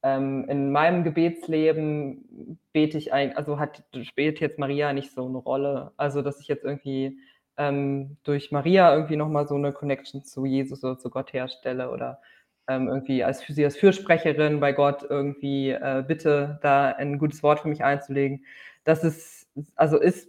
ähm, 0.02 0.44
in 0.48 0.70
meinem 0.70 1.02
Gebetsleben 1.02 2.58
bete 2.72 2.98
ich 2.98 3.12
eigen 3.12 3.36
also, 3.36 3.58
hat 3.58 3.82
spielt 4.02 4.38
jetzt 4.40 4.58
Maria 4.58 4.92
nicht 4.92 5.12
so 5.14 5.26
'ne 5.28 5.38
Rolle. 5.38 5.92
Also, 5.96 6.20
dass 6.22 6.40
ich 6.40 6.48
jetzt 6.48 6.64
irgendwie, 6.64 7.18
ähm, 7.58 8.18
durch 8.24 8.52
Maria 8.52 8.94
irgendwie 8.94 9.16
noch 9.16 9.28
mal 9.28 9.46
so 9.48 9.58
'ne 9.58 9.72
Connection 9.72 10.24
zu 10.24 10.46
Jesus 10.46 10.84
oder 10.84 10.98
zu 10.98 11.10
Gott 11.10 11.32
herstelle 11.32 11.90
oder, 11.90 12.20
ähm, 12.68 12.88
irgendwie 12.88 13.24
als 13.24 13.42
für 13.42 13.52
sie 13.54 13.64
als 13.64 13.76
Fürsprecherin 13.76 14.60
bei 14.60 14.72
Gott 14.72 15.04
irgendwie, 15.08 15.70
äh, 15.70 16.04
bitte, 16.06 16.58
da 16.62 16.88
ein 16.92 17.18
gutes 17.18 17.42
Wort 17.42 17.60
für 17.60 17.68
mich 17.68 17.84
einzulegen. 17.84 18.44
Das 18.84 19.04
ist 19.04 19.48
also, 19.76 19.98
ist 19.98 20.28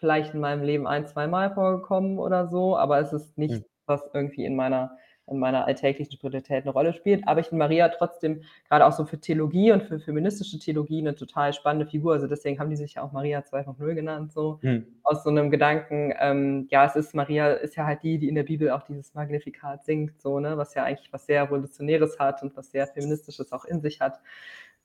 vielleicht 0.00 0.34
in 0.34 0.40
meinem 0.40 0.62
Leben 0.64 0.86
ein 0.86 1.06
zweimal 1.06 1.54
vorgekommen 1.54 2.18
oder 2.18 2.48
so, 2.48 2.76
aber 2.78 3.00
es 3.00 3.12
ist 3.12 3.38
Mhm. 3.48 3.64
nichts, 3.64 3.66
was 3.86 4.02
irgendwie 4.14 4.44
in 4.46 4.56
meiner 4.56 4.96
in 5.28 5.38
meiner 5.38 5.66
alltäglichen 5.66 6.12
Spiritualität 6.12 6.64
'ne 6.66 6.72
Rolle 6.72 6.92
spielt. 6.94 7.26
Aber 7.28 7.40
ich 7.40 7.46
finde 7.48 7.60
Maria 7.64 7.88
trotzdem 7.90 8.42
grade 8.68 8.86
auch 8.86 8.92
so 8.92 9.04
für 9.06 9.18
Theologie 9.20 9.72
und 9.72 9.82
für 9.84 9.98
feministische 10.00 10.58
Theologie 10.58 11.02
'ne 11.02 11.14
total 11.14 11.52
spannende 11.54 11.86
Figur. 11.86 12.12
Also, 12.14 12.26
deswegen 12.26 12.58
haben 12.60 12.70
die 12.70 12.76
sich 12.76 12.94
ja 12.94 13.02
auch 13.02 13.12
Maria 13.12 13.44
2.0 13.44 13.94
genannt 13.94 14.32
so, 14.32 14.60
Mhm. 14.62 14.86
aus 15.02 15.22
so 15.24 15.30
'nem 15.30 15.50
Gedanken, 15.50 16.12
ähm, 16.20 16.66
ja, 16.70 16.84
es 16.86 16.96
ist 16.96 17.14
Maria 17.14 17.52
ist 17.52 17.76
ja 17.76 17.86
halt 17.86 18.02
die, 18.02 18.18
die 18.18 18.28
in 18.28 18.34
der 18.36 18.42
Bibel 18.44 18.70
auch 18.70 18.82
dieses 18.82 19.14
Magnificat 19.14 19.84
singt 19.84 20.20
so, 20.20 20.40
ne, 20.40 20.56
was 20.58 20.74
ja 20.74 20.84
eigentlich 20.84 21.12
was 21.12 21.26
sehr 21.26 21.44
Revolutionäres 21.44 22.18
hat 22.18 22.42
und 22.42 22.56
was 22.56 22.70
sehr 22.70 22.86
Feministisches 22.88 23.52
auch 23.52 23.64
in 23.66 23.80
sich 23.82 24.00
hat. 24.00 24.20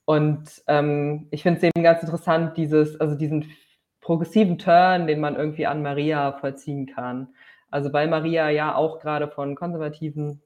Und, 0.05 0.63
ähm, 0.67 1.27
ich 1.31 1.43
finde 1.43 1.57
es 1.59 1.63
eben 1.65 1.83
ganz 1.83 2.01
interessant, 2.03 2.57
dieses 2.57 2.99
also, 2.99 3.15
diesen 3.15 3.45
progressiven 4.01 4.57
Turn, 4.57 5.07
den 5.07 5.19
man 5.21 5.35
irgendwie 5.35 5.67
an 5.67 5.81
Maria 5.83 6.33
vollziehen 6.33 6.87
kann. 6.87 7.29
Also, 7.71 7.93
weil 7.93 8.07
Maria 8.07 8.49
ja 8.49 8.75
auch 8.75 8.99
grade 8.99 9.27
von 9.29 9.55
konservativen, 9.55 10.41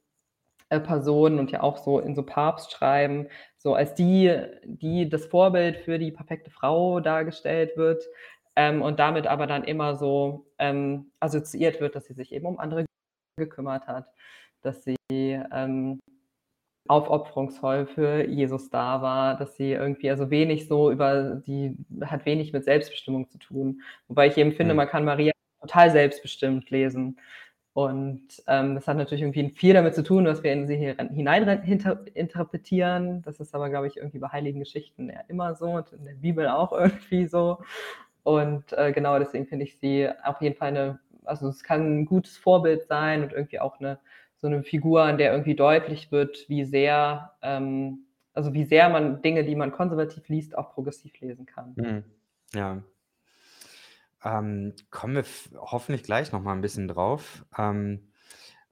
äh, 0.69 0.79
Personen 0.79 1.39
und 1.39 1.51
ja 1.51 1.61
auch 1.63 1.77
so 1.77 1.99
in 1.99 2.15
so 2.15 2.23
Papstschreiben 2.23 3.29
so 3.57 3.75
als 3.75 3.95
die 3.95 4.35
die 4.65 5.09
das 5.09 5.25
Vorbild 5.27 5.77
für 5.77 5.99
die 5.99 6.11
perfekte 6.11 6.51
Frau 6.51 6.99
dargestellt 7.01 7.77
wird, 7.77 8.03
ähm, 8.55 8.81
und 8.83 8.99
damit 8.99 9.27
aber 9.27 9.47
dann 9.47 9.63
immer 9.65 9.95
so, 9.97 10.47
ähm, 10.59 11.11
assoziiert 11.21 11.81
wird, 11.81 11.95
dass 11.95 12.05
sie 12.05 12.13
sich 12.13 12.31
eben 12.33 12.45
um 12.47 12.59
andere 12.59 12.85
gekümmert 13.37 13.87
hat, 13.87 14.07
dass 14.63 14.83
sie, 14.85 14.95
ähm, 15.53 15.99
aufopferungsvoll 16.89 17.87
für 17.87 18.25
Jesus 18.27 18.69
da 18.69 19.01
war, 19.01 19.37
dass 19.37 19.57
sie 19.57 19.73
irgendwie 19.73 20.09
also, 20.11 20.29
wenig 20.31 20.67
so 20.67 20.91
über 20.91 21.35
die 21.47 21.77
hat 22.03 22.25
wenig 22.25 22.53
mit 22.53 22.65
Selbstbestimmung 22.65 23.29
zu 23.29 23.37
tun. 23.39 23.81
Wobei 24.09 24.27
ich 24.27 24.37
eben 24.37 24.53
finde, 24.53 24.73
Mhm. 24.75 24.77
man 24.79 24.89
kann 24.89 25.05
Maria 25.05 25.31
total 25.63 25.91
selbstbestimmt 25.91 26.69
lesen. 26.71 27.17
Und, 27.73 28.43
ähm, 28.47 28.75
das 28.75 28.87
hat 28.87 28.97
natürlich 28.97 29.23
irgendwie 29.23 29.49
viel 29.51 29.73
damit 29.75 29.95
zu 29.95 30.03
tun, 30.03 30.25
was 30.27 30.43
wir 30.43 30.53
in 30.53 30.67
sie 30.67 30.75
hinein 30.77 31.47
interpretieren. 32.15 33.23
Das 33.23 33.39
ist 33.39 33.55
aber, 33.55 33.69
glaube 33.71 33.87
ich, 33.87 33.97
irgendwie 33.97 34.19
bei 34.19 34.29
heiligen 34.29 34.59
Geschichten 34.59 35.09
ja 35.09 35.21
immer 35.29 35.55
so 35.55 35.67
und 35.67 35.91
in 35.93 36.05
der 36.05 36.13
Bibel 36.15 36.47
auch 36.49 36.71
irgendwie 36.73 37.27
so. 37.27 37.59
Und, 38.23 38.73
äh, 38.73 38.91
genau 38.93 39.19
deswegen 39.19 39.47
finde 39.47 39.65
ich 39.65 39.77
sie 39.79 40.09
auf 40.23 40.41
jeden 40.41 40.55
Fall 40.57 40.71
'ne 40.73 40.99
also 41.25 41.47
es 41.49 41.63
kann 41.63 42.01
'n 42.01 42.05
gutes 42.05 42.37
Vorbild 42.37 42.85
sein 42.87 43.23
und 43.23 43.33
irgendwie 43.33 43.59
auch 43.61 43.79
'ne 43.81 43.99
so 44.37 44.49
'ne 44.49 44.63
Figur, 44.63 45.03
an 45.03 45.17
der 45.19 45.31
irgendwie 45.33 45.55
deutlich 45.55 46.11
wird, 46.11 46.45
wie 46.49 46.65
sehr 46.65 47.33
ähm, 47.43 48.05
also 48.33 48.53
wie 48.53 48.65
sehr 48.65 48.89
man 48.89 49.21
Dinge, 49.23 49.43
die 49.45 49.55
man 49.55 49.71
konservativ 49.73 50.27
liest, 50.29 50.57
auch 50.57 50.73
progressiv 50.73 51.19
lesen 51.21 51.45
kann. 51.47 51.77
Mhm. 51.77 52.03
Ja. 52.53 52.83
Ähm, 54.23 54.73
kommen 54.89 55.15
wir 55.15 55.25
hoffentlich 55.59 56.03
gleich 56.03 56.31
noch 56.31 56.41
mal 56.41 56.53
'n 56.53 56.61
bisschen 56.61 56.87
drauf, 56.87 57.45
ähm, 57.57 58.07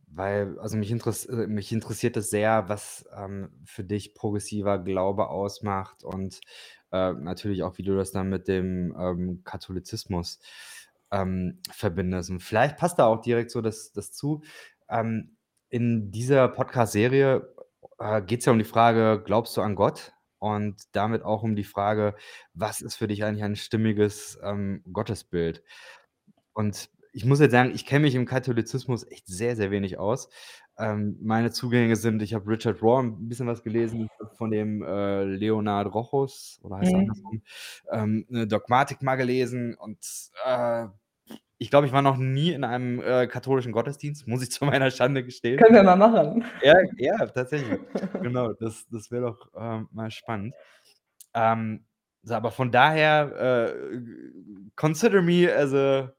weil 0.08 0.58
also 0.60 0.78
mich 0.78 0.92
interess 0.92 1.26
äh, 1.26 1.48
mich 1.48 1.72
interessiert 1.74 2.18
es 2.18 2.30
sehr, 2.30 2.70
was, 2.70 3.06
ähm, 3.18 3.50
für 3.66 3.84
dich 3.84 4.16
progressiver 4.16 4.80
Glaube 4.80 5.30
ausmacht 5.30 6.04
und, 6.04 6.40
äh, 6.92 7.14
natürlich 7.14 7.64
auch, 7.64 7.78
wie 7.78 7.84
du 7.84 7.96
das 7.96 8.12
dann 8.12 8.30
mit 8.30 8.48
dem, 8.48 8.96
ähm, 8.98 9.42
Katholizismus, 9.44 10.40
ähm, 11.12 11.60
verbindest. 11.72 12.30
Und 12.30 12.42
vielleicht 12.42 12.78
passt 12.78 13.00
da 13.00 13.06
auch 13.08 13.22
direkt 13.22 13.52
so 13.52 13.62
das 13.62 13.92
das 13.94 14.14
zu. 14.14 14.42
Ähm, 14.90 15.36
in 15.70 16.12
dieser 16.12 16.48
Podcast-Serie, 16.50 17.54
äh, 18.00 18.22
geht's 18.22 18.46
ja 18.46 18.52
um 18.54 18.60
die 18.60 18.64
Frage: 18.66 19.22
„Glaubst 19.26 19.58
du 19.58 19.62
an 19.62 19.76
Gott?“ 19.76 20.14
Und 20.42 20.84
damit 20.94 21.24
auch 21.24 21.44
um 21.44 21.56
die 21.56 21.64
Frage: 21.66 22.16
„Was 22.56 22.82
ist 22.82 22.96
für 22.98 23.08
dich 23.08 23.24
eigentlich 23.24 23.44
ein 23.46 23.56
stimmiges, 23.58 24.40
ähm, 24.44 24.84
Gottesbild?“ 24.92 25.64
Und 26.54 26.90
ich 27.14 27.26
muss 27.26 27.40
jetzt 27.42 27.52
sagen, 27.54 27.72
ich 27.76 27.86
kenne 27.88 28.02
mich 28.04 28.16
im 28.16 28.26
Katholizismus 28.28 29.06
echt 29.12 29.28
sehr, 29.28 29.56
sehr 29.58 29.72
wenig 29.72 30.00
aus. 30.00 30.30
Ähm, 30.80 31.18
meine 31.22 31.52
Zugänge 31.52 31.96
sind 31.98 32.22
ich 32.24 32.34
habe 32.36 32.48
Richard 32.50 32.82
Rohr 32.84 33.02
'n 33.02 33.30
bisschen 33.30 33.48
was 33.48 33.64
gelesen, 33.64 34.10
von 34.38 34.52
dem, 34.52 34.84
äh, 34.84 35.24
Leonhard 35.26 35.94
Rochus 35.96 36.60
oder 36.64 36.78
heißt 36.78 36.96
Mhm. 36.96 37.02
andersrum, 37.02 37.44
ähm, 37.92 38.26
'ne 38.30 38.48
Dogmatik 38.48 39.02
mal 39.04 39.16
gelesen 39.18 39.76
und, 39.76 40.00
äh, 40.46 40.88
ich 41.62 41.70
glaube, 41.70 41.86
ich 41.86 41.94
war 41.94 42.02
noch 42.02 42.18
nie 42.18 42.54
in 42.54 42.64
einem, 42.64 43.00
äh, 43.04 43.28
katholischen 43.28 43.72
Gottesdienst, 43.72 44.28
muss 44.28 44.42
ich 44.42 44.52
zu 44.52 44.66
meiner 44.66 44.90
Schande 44.90 45.24
gestehen. 45.24 45.60
Können 45.60 45.76
wir 45.76 45.84
mal 45.84 45.96
machen. 45.96 46.44
Ja, 46.64 46.74
ja, 46.98 47.24
tatsächlich. 47.28 47.80
Genau, 48.20 48.54
das 48.54 48.88
das 48.90 49.12
wäre 49.12 49.26
doch, 49.28 49.48
ähm, 49.56 49.88
mal 49.92 50.10
spannend. 50.10 50.56
Ähm, 51.36 51.86
so, 52.24 52.34
aber 52.34 52.50
von 52.50 52.72
daher, 52.72 53.76
äh, 53.76 54.02
consider 54.76 55.22
me 55.22 55.54
as 55.56 55.72
a 55.72 56.12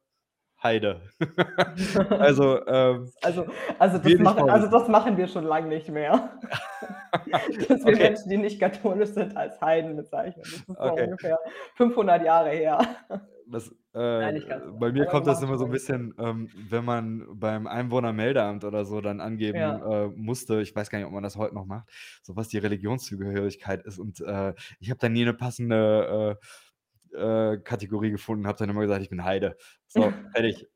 Heide. 0.63 1.01
Also, 2.21 2.65
ähm, 2.69 3.11
Also 3.23 3.47
also 3.81 3.99
das 3.99 4.15
machen 4.21 4.49
also 4.49 4.69
das 4.69 4.87
machen 4.87 5.17
wir 5.17 5.27
schon 5.27 5.45
lang 5.45 5.69
nicht 5.69 5.89
mehr. 5.89 6.39
Dass 7.69 7.85
wir 7.85 7.95
Okay. 7.95 7.99
Menschen, 8.11 8.31
die 8.31 8.37
nicht 8.37 8.61
katholisch 8.61 9.11
sind, 9.11 9.37
als 9.37 9.61
Heiden 9.61 9.97
bezeichnen. 9.97 10.45
Das 10.45 10.53
ist 10.55 10.79
Okay. 10.79 11.05
ungefähr 11.07 11.37
500 11.75 12.25
Jahre 12.25 12.51
her. 12.51 12.79
Das 13.49 13.75
Nein, 14.19 14.45
ganz 14.47 14.65
so 14.67 14.73
bei 14.79 14.93
mir 14.93 15.07
kommt 15.07 15.27
das 15.27 15.43
immer 15.43 15.59
so 15.59 15.65
'n 15.65 15.71
lange. 15.71 15.73
bisschen, 15.73 16.15
ähm, 16.19 16.51
wenn 16.55 16.85
man 16.85 17.27
beim 17.39 17.67
Einwohnermeldeamt 17.67 18.65
oder 18.65 18.85
so 18.87 19.01
dann 19.03 19.21
angeben, 19.21 19.79
Ja. 19.79 19.83
äh, 19.83 20.09
musste 20.09 20.63
ich 20.63 20.75
weiß 20.75 20.91
gar 20.91 20.99
nicht, 20.99 21.07
ob 21.07 21.13
man 21.13 21.23
das 21.23 21.37
heute 21.37 21.55
noch 21.55 21.67
macht, 21.67 21.91
so 22.23 22.37
was 22.37 22.49
die 22.49 22.59
Religionszugehörigkeit 22.59 23.83
ist 23.85 23.99
und, 23.99 24.21
äh, 24.21 24.55
ich 24.81 24.91
habe 24.91 24.99
da 25.01 25.09
nie 25.11 25.25
'ne 25.25 25.35
passende, 25.35 26.39
äh, 27.15 27.17
äh, 27.55 27.59
Kategorie 27.59 28.11
gefunden, 28.13 28.47
habe 28.47 28.59
dann 28.59 28.71
immer 28.71 28.83
gesagt: 28.83 29.03
„Ich 29.03 29.11
bin 29.11 29.25
Heide.“ 29.25 29.57
So, 29.89 30.23
fertig. 30.35 30.69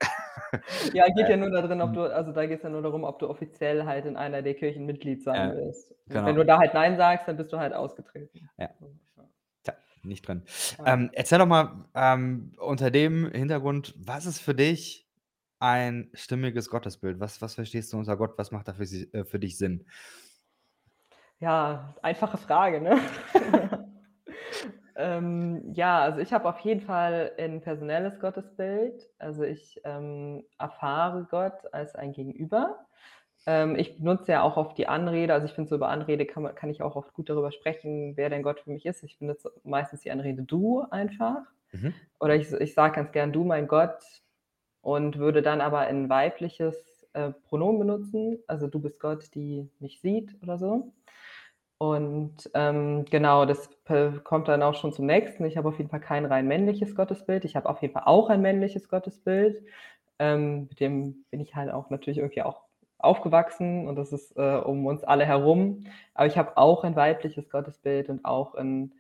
Ja, 0.95 1.07
geht 1.09 1.29
Äh, 1.29 1.31
ja 1.31 1.37
nur 1.37 1.51
da 1.51 1.63
drin, 1.63 1.81
ob 1.83 1.93
mhm. 1.93 1.95
du 1.95 2.03
also 2.03 2.33
da 2.33 2.47
geht's 2.47 2.63
ja 2.65 2.71
nur 2.71 2.83
darum, 2.83 3.05
ob 3.05 3.19
du 3.19 3.29
offiziell 3.29 3.85
halt 3.87 4.05
in 4.07 4.17
einer 4.17 4.43
der 4.43 4.55
Kirchen 4.55 4.87
Mitglied 4.87 5.23
sein 5.23 5.53
willst. 5.53 5.95
Und 6.13 6.25
wenn 6.27 6.37
genau. 6.37 6.37
du 6.37 6.45
da 6.45 6.59
halt 6.59 6.75
„Nein“ 6.75 6.97
sagst, 6.97 7.29
dann 7.29 7.37
bist 7.37 7.53
du 7.53 7.59
halt 7.59 7.73
ausgetreten. 7.75 8.51
Ja. 8.59 8.77
Nicht 10.07 10.27
drin. 10.27 10.45
Ja. 10.79 10.87
Ähm, 10.87 11.11
erzähl 11.13 11.39
doch 11.39 11.47
mal, 11.47 11.89
ähm, 11.95 12.53
unter 12.59 12.91
dem 12.91 13.31
Hintergrund, 13.31 13.95
was 13.99 14.27
ist 14.27 14.41
für 14.41 14.55
dich 14.55 15.09
ein 15.59 16.11
stimmiges 16.15 16.69
Gottesbild? 16.71 17.19
Was 17.21 17.41
was 17.43 17.55
verstehst 17.55 17.93
du 17.93 17.99
unter 17.99 18.17
Gott? 18.17 18.35
Was 18.39 18.51
macht 18.51 18.69
da 18.69 18.75
für 18.75 18.85
äh, 18.85 19.25
für 19.25 19.39
dich 19.39 19.59
Sinn? 19.59 19.87
Ja, 21.41 21.95
einfache 22.03 22.39
Frage, 22.39 22.81
ne? 22.81 22.99
Ähm, 24.97 25.73
ja, 25.75 26.01
also 26.01 26.21
ich 26.21 26.33
habe 26.33 26.49
auf 26.49 26.59
jeden 26.61 26.81
Fall 26.81 27.33
'n 27.39 27.61
personelles 27.61 28.19
Gottesbild. 28.19 29.11
Also 29.19 29.43
ich, 29.43 29.81
ähm, 29.85 30.45
erfahre 30.59 31.27
Gott 31.31 31.73
als 31.73 31.95
ein 31.95 32.13
Gegenüber. 32.13 32.87
Ähm, 33.47 33.77
ich 33.77 33.97
benutze 33.99 34.33
ja 34.33 34.43
auch 34.43 34.57
oft 34.57 34.77
die 34.77 34.89
Anrede, 34.89 35.33
also 35.33 35.47
ich 35.47 35.53
finde 35.53 35.69
so 35.69 35.77
über 35.77 35.89
Anrede 35.89 36.27
kann 36.27 36.43
man 36.43 36.55
kann 36.57 36.69
ich 36.71 36.83
auch 36.83 36.97
oft 36.97 37.15
gut 37.15 37.31
darüber 37.31 37.53
sprechen, 37.53 38.17
wer 38.17 38.29
denn 38.29 38.43
Gott 38.43 38.61
für 38.61 38.71
mich 38.71 38.85
ist. 38.87 39.05
Ich 39.05 39.19
benutze 39.19 39.53
meistens 39.65 40.01
die 40.01 40.11
Anrede 40.11 40.43
„du“ 40.43 40.83
einfach. 40.91 41.43
Mhm. 41.75 42.07
Oder 42.21 42.37
ich 42.37 42.53
ich 42.53 42.75
sage 42.75 42.97
ganz 42.97 43.13
gern: 43.13 43.33
„Du, 43.33 43.45
mein 43.45 43.69
Gott“, 43.69 44.03
und 44.83 45.19
würde 45.19 45.43
dann 45.43 45.61
aber 45.63 45.81
ein 45.81 46.09
weibliches, 46.11 47.09
äh, 47.15 47.33
Pronomen 47.33 47.81
benutzen, 47.81 48.39
also: 48.49 48.69
„Du 48.69 48.81
bist 48.81 49.01
Gott, 49.01 49.35
die 49.35 49.71
mich 49.81 50.01
sieht“, 50.03 50.37
oder 50.43 50.59
so. 50.59 50.93
Und, 51.79 52.51
ähm, 52.55 53.07
genau, 53.11 53.47
das 53.47 53.71
kommt 54.25 54.49
dann 54.49 54.63
auch 54.65 54.75
schon 54.77 54.93
zum 54.95 55.07
Nächsten. 55.07 55.45
Ich 55.47 55.57
habe 55.59 55.69
auf 55.71 55.79
jeden 55.79 55.91
Fall 55.91 56.01
kein 56.01 56.27
rein 56.27 56.49
männliches 56.49 56.97
Gottesbild. 56.97 57.45
Ich 57.47 57.57
habe 57.57 57.69
auf 57.71 57.83
jeden 57.83 57.95
Fall 57.95 58.05
auch 58.07 58.31
ein 58.31 58.43
männliches 58.43 58.89
Gottesbild. 58.91 59.65
Ähm, 60.21 60.69
mit 60.71 60.81
dem 60.81 61.25
bin 61.33 61.41
ich 61.41 61.57
halt 61.57 61.73
auch 61.73 61.91
natürlich 61.91 62.19
irgendwie 62.21 62.43
auch 62.43 62.66
aufgewachsen 62.99 63.89
und 63.89 63.97
das 63.97 64.13
ist, 64.13 64.37
äh, 64.37 64.57
um 64.59 64.87
uns 64.87 65.05
alle 65.05 65.27
herum. 65.27 65.85
Aber 66.15 66.27
ich 66.27 66.39
habe 66.39 66.57
auch 66.57 66.85
ein 66.85 66.97
weibliches 66.97 67.51
Gottesbild 67.51 68.09
und 68.11 68.25
auch 68.25 68.55
'n 68.57 68.93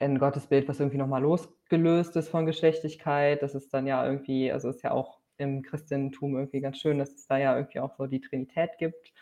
'n 0.00 0.18
Gottesbild, 0.18 0.68
was 0.68 0.80
irgendwie 0.80 0.98
noch 0.98 1.06
mal 1.08 1.22
losgelöst 1.22 2.16
ist 2.16 2.28
von 2.30 2.46
Geschlechtlichkeit. 2.46 3.42
Das 3.42 3.54
ist 3.54 3.72
dann 3.74 3.86
ja 3.86 4.04
irgendwie 4.06 4.52
also 4.52 4.68
ist 4.70 4.82
ja 4.82 4.92
auch 4.92 5.20
im 5.38 5.62
Christentum 5.62 6.36
irgendwie 6.36 6.60
ganz 6.60 6.78
schön, 6.78 6.98
dass 6.98 7.12
es 7.14 7.26
da 7.26 7.38
ja 7.38 7.56
irgendwie 7.56 7.80
auch 7.80 7.94
so 7.96 8.06
die 8.06 8.20
Trinität 8.20 8.78
gibt 8.78 9.12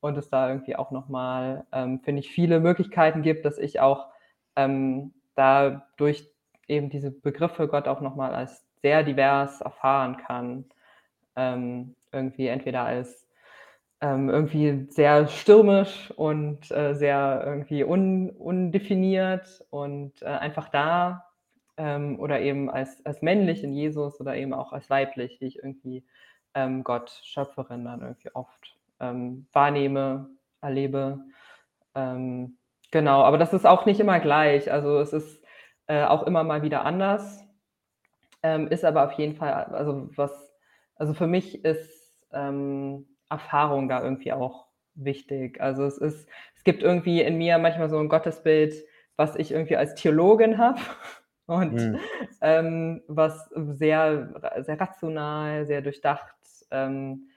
und 0.00 0.18
es 0.18 0.28
da 0.30 0.48
irgendwie 0.50 0.76
auch 0.76 0.90
noch 0.90 1.08
mal, 1.08 1.66
ähm, 1.72 2.00
finde 2.02 2.20
ich, 2.20 2.30
viele 2.30 2.60
Möglichkeiten 2.60 3.22
gibt, 3.22 3.44
dass 3.46 3.58
ich 3.58 3.80
auch, 3.80 4.08
ähm, 4.56 5.14
da 5.36 5.86
durch 5.98 6.30
eben 6.68 6.90
diese 6.90 7.10
Begriffe 7.12 7.68
Gott 7.68 7.88
auch 7.88 8.00
noch 8.02 8.16
mal 8.16 8.34
als 8.34 8.64
sehr 8.82 9.02
divers 9.04 9.60
erfahren 9.62 10.16
kann. 10.18 10.66
Ähm, 11.36 11.96
irgendwie 12.12 12.48
entweder 12.48 12.84
als, 12.84 13.26
ähm, 14.02 14.30
irgendwie 14.30 14.86
sehr 14.90 15.28
stürmisch 15.28 16.12
und, 16.16 16.70
äh, 16.72 16.94
sehr 16.94 17.42
irgendwie 17.46 17.84
un 17.84 18.30
undefiniert 18.30 19.64
und, 19.70 20.22
äh, 20.22 20.26
einfach 20.26 20.70
da, 20.70 21.26
ähm, 21.78 22.20
oder 22.20 22.40
eben 22.42 22.70
als 22.70 23.04
als 23.06 23.22
männlich 23.22 23.64
in 23.64 23.74
Jesus 23.74 24.20
oder 24.20 24.36
eben 24.36 24.54
auch 24.54 24.72
als 24.74 24.90
weiblich, 24.90 25.40
wie 25.40 25.46
ich 25.46 25.58
irgendwie, 25.60 26.04
ähm, 26.54 26.84
Gott, 26.84 27.10
Schöpferin 27.24 27.84
dann 27.86 28.02
irgendwie 28.02 28.34
oft, 28.34 28.76
ähm, 29.00 29.46
wahrnehme, 29.52 30.30
erlebe. 30.62 31.20
Ähm, 31.94 32.58
genau, 32.92 33.22
aber 33.24 33.38
das 33.38 33.52
ist 33.54 33.66
auch 33.66 33.86
nicht 33.86 34.00
immer 34.00 34.20
gleich. 34.20 34.72
Also, 34.72 34.98
es 35.00 35.12
ist, 35.14 35.44
äh, 35.88 36.04
auch 36.04 36.24
immer 36.24 36.44
mal 36.44 36.62
wieder 36.62 36.84
anders. 36.86 37.44
Ähm, 38.42 38.68
ist 38.68 38.84
aber 38.84 39.04
auf 39.06 39.12
jeden 39.14 39.36
Fall 39.36 39.52
also 39.52 40.08
was 40.16 40.32
also 40.96 41.14
für 41.14 41.26
mich 41.28 41.64
ist, 41.64 42.26
ähm, 42.32 43.06
Erfahrung 43.32 43.88
da 43.88 44.02
irgendwie 44.04 44.32
auch 44.34 44.68
wichtig. 44.96 45.60
Also 45.62 45.84
es 45.86 45.98
ist 45.98 46.28
es 46.56 46.64
gibt 46.64 46.82
irgendwie 46.84 47.22
in 47.22 47.38
mir 47.38 47.58
manchmal 47.58 47.90
so 47.90 47.98
'n 48.00 48.08
Gottesbild, 48.10 48.74
was 49.16 49.36
ich 49.36 49.52
irgendwie 49.52 49.76
als 49.78 49.94
Theologin 49.96 50.58
habe 50.58 50.80
und, 51.46 51.80
Mhm. 51.80 52.08
ähm, 52.42 53.02
was 53.08 53.48
sehr 53.56 54.34
sehr 54.62 54.80
rational, 54.80 55.66
sehr 55.66 55.82
durchdacht, 55.82 56.34
ähm, 56.72 57.28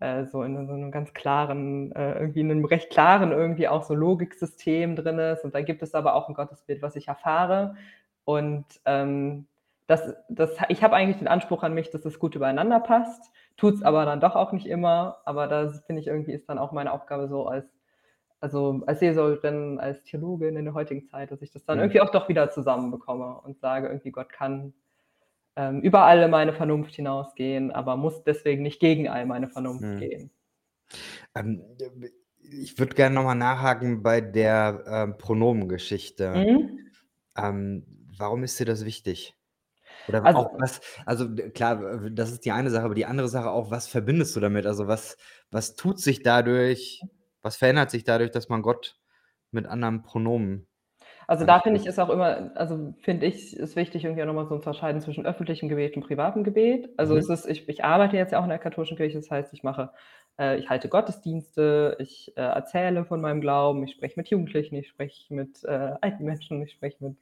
äh, 0.00 0.26
so 0.26 0.42
in 0.44 0.66
so 0.66 0.74
'nem 0.74 0.90
ganz 0.92 1.14
klaren 1.14 1.92
äh, 1.92 2.14
irgendwie 2.20 2.40
in 2.42 2.48
'nem 2.48 2.64
recht 2.66 2.90
klaren 2.90 3.32
irgendwie 3.32 3.68
auch 3.68 3.84
so 3.84 3.94
Logiksystem 3.94 4.96
drin 4.96 5.18
ist. 5.20 5.44
Und 5.44 5.54
dann 5.54 5.64
gibt 5.66 5.82
es 5.82 5.94
aber 5.94 6.14
auch 6.16 6.28
'n 6.30 6.34
Gottesbild, 6.34 6.82
was 6.82 6.96
ich 6.96 7.08
erfahre. 7.08 7.76
Und, 8.24 8.66
ähm, 8.86 9.46
das 9.86 10.14
das 10.28 10.56
ich 10.68 10.82
habe 10.82 10.96
eigentlich 10.96 11.18
den 11.18 11.28
Anspruch 11.28 11.62
an 11.62 11.74
mich, 11.74 11.90
dass 11.90 12.04
es 12.04 12.18
gut 12.18 12.34
übereinander 12.34 12.80
passt, 12.80 13.32
tut's 13.56 13.82
aber 13.82 14.04
dann 14.06 14.20
doch 14.20 14.36
auch 14.36 14.52
nicht 14.52 14.66
immer. 14.66 15.18
Aber 15.26 15.46
das 15.48 15.84
finde 15.86 16.00
ich 16.02 16.08
irgendwie 16.08 16.32
ist 16.32 16.48
dann 16.48 16.58
auch 16.58 16.72
meine 16.72 16.92
Aufgabe 16.92 17.28
so 17.28 17.46
als 17.46 17.66
also 18.40 18.82
als 18.86 19.00
Seelsorgerin, 19.00 19.80
als 19.80 20.04
Theologin 20.04 20.56
in 20.56 20.66
der 20.66 20.74
heutigen 20.74 21.06
Zeit, 21.06 21.30
dass 21.32 21.42
ich 21.42 21.50
das 21.52 21.64
dann 21.66 21.78
Mhm. 21.78 21.80
irgendwie 21.80 22.00
auch 22.02 22.10
doch 22.10 22.28
wieder 22.28 22.50
zusammenbekomme 22.50 23.40
und 23.42 23.58
sage 23.60 23.88
irgendwie: 23.88 24.12
„Gott 24.12 24.30
kann, 24.32 24.74
ähm, 25.56 25.80
über 25.82 26.04
alle 26.06 26.28
meine 26.28 26.52
Vernunft 26.54 26.94
hinausgehen, 26.96 27.72
aber 27.72 27.96
muss 27.96 28.24
deswegen 28.24 28.62
nicht 28.62 28.80
gegen 28.80 29.08
all 29.08 29.26
meine 29.26 29.48
Vernunft 29.48 29.96
Mhm. 29.96 29.98
gehen.“ 29.98 30.30
Ähm, 31.34 31.62
ich 32.40 32.78
würde 32.78 32.94
gerne 32.94 33.14
noch 33.14 33.24
mal 33.24 33.34
nachhaken 33.34 34.02
bei 34.02 34.20
der, 34.20 34.84
ähm, 34.86 35.18
Pronomengeschichte. 35.18 36.48
Mhm. 36.48 36.94
Ähm, 37.36 37.86
warum 38.18 38.44
ist 38.44 38.60
dir 38.60 38.66
das 38.66 38.84
wichtig? 38.84 39.36
Oder 40.06 40.22
auch 40.22 40.24
Also 40.24 40.50
was 40.58 40.80
also 41.06 41.34
klar, 41.54 42.10
das 42.10 42.32
ist 42.32 42.44
die 42.44 42.52
eine 42.52 42.70
Sache, 42.70 42.84
aber 42.84 42.94
die 42.94 43.06
andere 43.06 43.28
Sache 43.28 43.50
auch, 43.50 43.70
was 43.70 43.86
verbindest 43.88 44.36
du 44.36 44.40
damit? 44.40 44.66
Also 44.66 44.86
was 44.86 45.16
was 45.50 45.74
tut 45.76 46.00
sich 46.00 46.22
dadurch 46.22 47.00
was 47.42 47.56
verändert 47.56 47.90
sich 47.90 48.04
dadurch, 48.04 48.30
dass 48.30 48.48
man 48.48 48.62
Gott 48.62 48.98
mit 49.50 49.66
anderen 49.66 50.02
Pronomen 50.02 50.66
Also, 51.26 51.44
da 51.44 51.60
finde 51.60 51.80
ich, 51.80 51.86
ist 51.86 51.98
auch 51.98 52.10
immer 52.10 52.50
also, 52.56 52.94
finde 53.00 53.26
ich, 53.26 53.56
ist 53.56 53.76
wichtig, 53.76 54.04
irgendwie 54.04 54.22
auch 54.22 54.26
noch 54.26 54.34
mal 54.34 54.44
so 54.44 54.50
zu 54.50 54.54
unterscheiden 54.56 55.00
zwischen 55.00 55.26
öffentlichem 55.26 55.68
Gebet 55.68 55.96
und 55.96 56.02
privatem 56.06 56.44
Gebet. 56.44 56.90
Also, 56.96 57.16
es 57.16 57.28
Mhm. 57.28 57.30
ist 57.30 57.46
ich 57.46 57.68
ich 57.68 57.84
arbeite 57.84 58.16
jetzt 58.16 58.32
ja 58.32 58.38
auch 58.40 58.44
in 58.44 58.50
der 58.50 58.58
katholischen 58.58 58.96
Kirche, 58.96 59.16
das 59.18 59.30
heißt, 59.30 59.52
ich 59.54 59.62
mache 59.62 59.90
äh, 60.38 60.58
ich 60.58 60.68
halte 60.68 60.88
Gottesdienste, 60.88 61.96
ich, 62.00 62.36
äh, 62.36 62.40
erzähle 62.42 63.04
von 63.04 63.20
meinem 63.20 63.40
Glauben, 63.40 63.84
ich 63.84 63.92
spreche 63.92 64.14
mit 64.18 64.28
Jugendlichen, 64.28 64.74
ich 64.76 64.88
spreche 64.88 65.32
mit, 65.32 65.62
äh, 65.64 65.92
alten 66.00 66.24
Menschen, 66.24 66.60
ich 66.62 66.72
spreche 66.72 67.04
mit, 67.04 67.16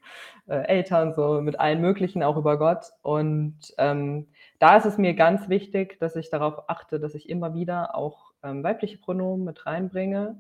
äh, 0.49 0.63
Eltern, 0.67 1.13
so 1.13 1.41
mit 1.43 1.61
allen 1.61 1.81
möglichen 1.81 2.23
auch 2.23 2.37
über 2.37 2.59
Gott. 2.59 2.87
Und, 3.03 3.59
ähm, 3.79 4.29
da 4.59 4.77
ist 4.77 4.87
es 4.87 4.99
mir 4.99 5.15
ganz 5.15 5.49
wichtig, 5.49 5.99
dass 6.01 6.17
ich 6.17 6.31
darauf 6.31 6.69
achte, 6.71 6.99
dass 7.01 7.15
ich 7.15 7.29
immer 7.29 7.55
wieder 7.55 7.95
auch, 7.95 8.33
ähm, 8.43 8.63
weibliche 8.65 8.99
Pronomen 8.99 9.45
mit 9.45 9.67
reinbringe, 9.67 10.39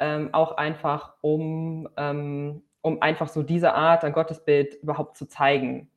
ähm, 0.00 0.30
auch 0.32 0.52
einfach, 0.56 1.14
um 1.22 1.88
ähm, 1.96 2.62
um 2.82 3.02
einfach 3.02 3.28
so 3.28 3.42
diese 3.42 3.74
Art 3.74 4.04
an 4.04 4.12
Gottesbild 4.12 4.74
überhaupt 4.82 5.16
zu 5.16 5.26
zeigen. 5.28 5.90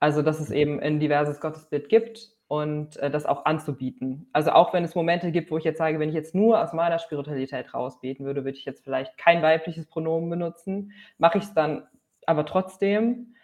Also, 0.00 0.22
dass 0.22 0.40
es 0.40 0.50
Mhm. 0.50 0.54
eben 0.54 0.80
ein 0.80 1.00
diverses 1.00 1.40
Gottesbild 1.40 1.88
gibt 1.88 2.30
und, 2.48 2.96
äh, 2.98 3.10
das 3.10 3.26
auch 3.26 3.44
anzubieten. 3.46 4.28
Also, 4.32 4.52
auch 4.52 4.72
wenn 4.74 4.84
es 4.84 4.94
Momente 4.94 5.32
gibt, 5.32 5.50
wo 5.50 5.58
ich 5.58 5.64
jetzt 5.64 5.78
sage, 5.78 5.98
wenn 5.98 6.08
ich 6.10 6.14
jetzt 6.14 6.34
nur 6.34 6.62
aus 6.62 6.72
meiner 6.72 6.98
Spiritualität 6.98 7.72
raus 7.74 8.00
beten 8.00 8.24
würde, 8.24 8.44
würde 8.44 8.58
ich 8.58 8.64
jetzt 8.66 8.84
vielleicht 8.84 9.16
kein 9.18 9.42
weibliches 9.42 9.86
Pronomen 9.86 10.28
benutzen, 10.30 10.92
mache 11.18 11.38
ich's 11.38 11.54
dann 11.54 11.86
aber 12.26 12.44
trotzdem, 12.46 13.34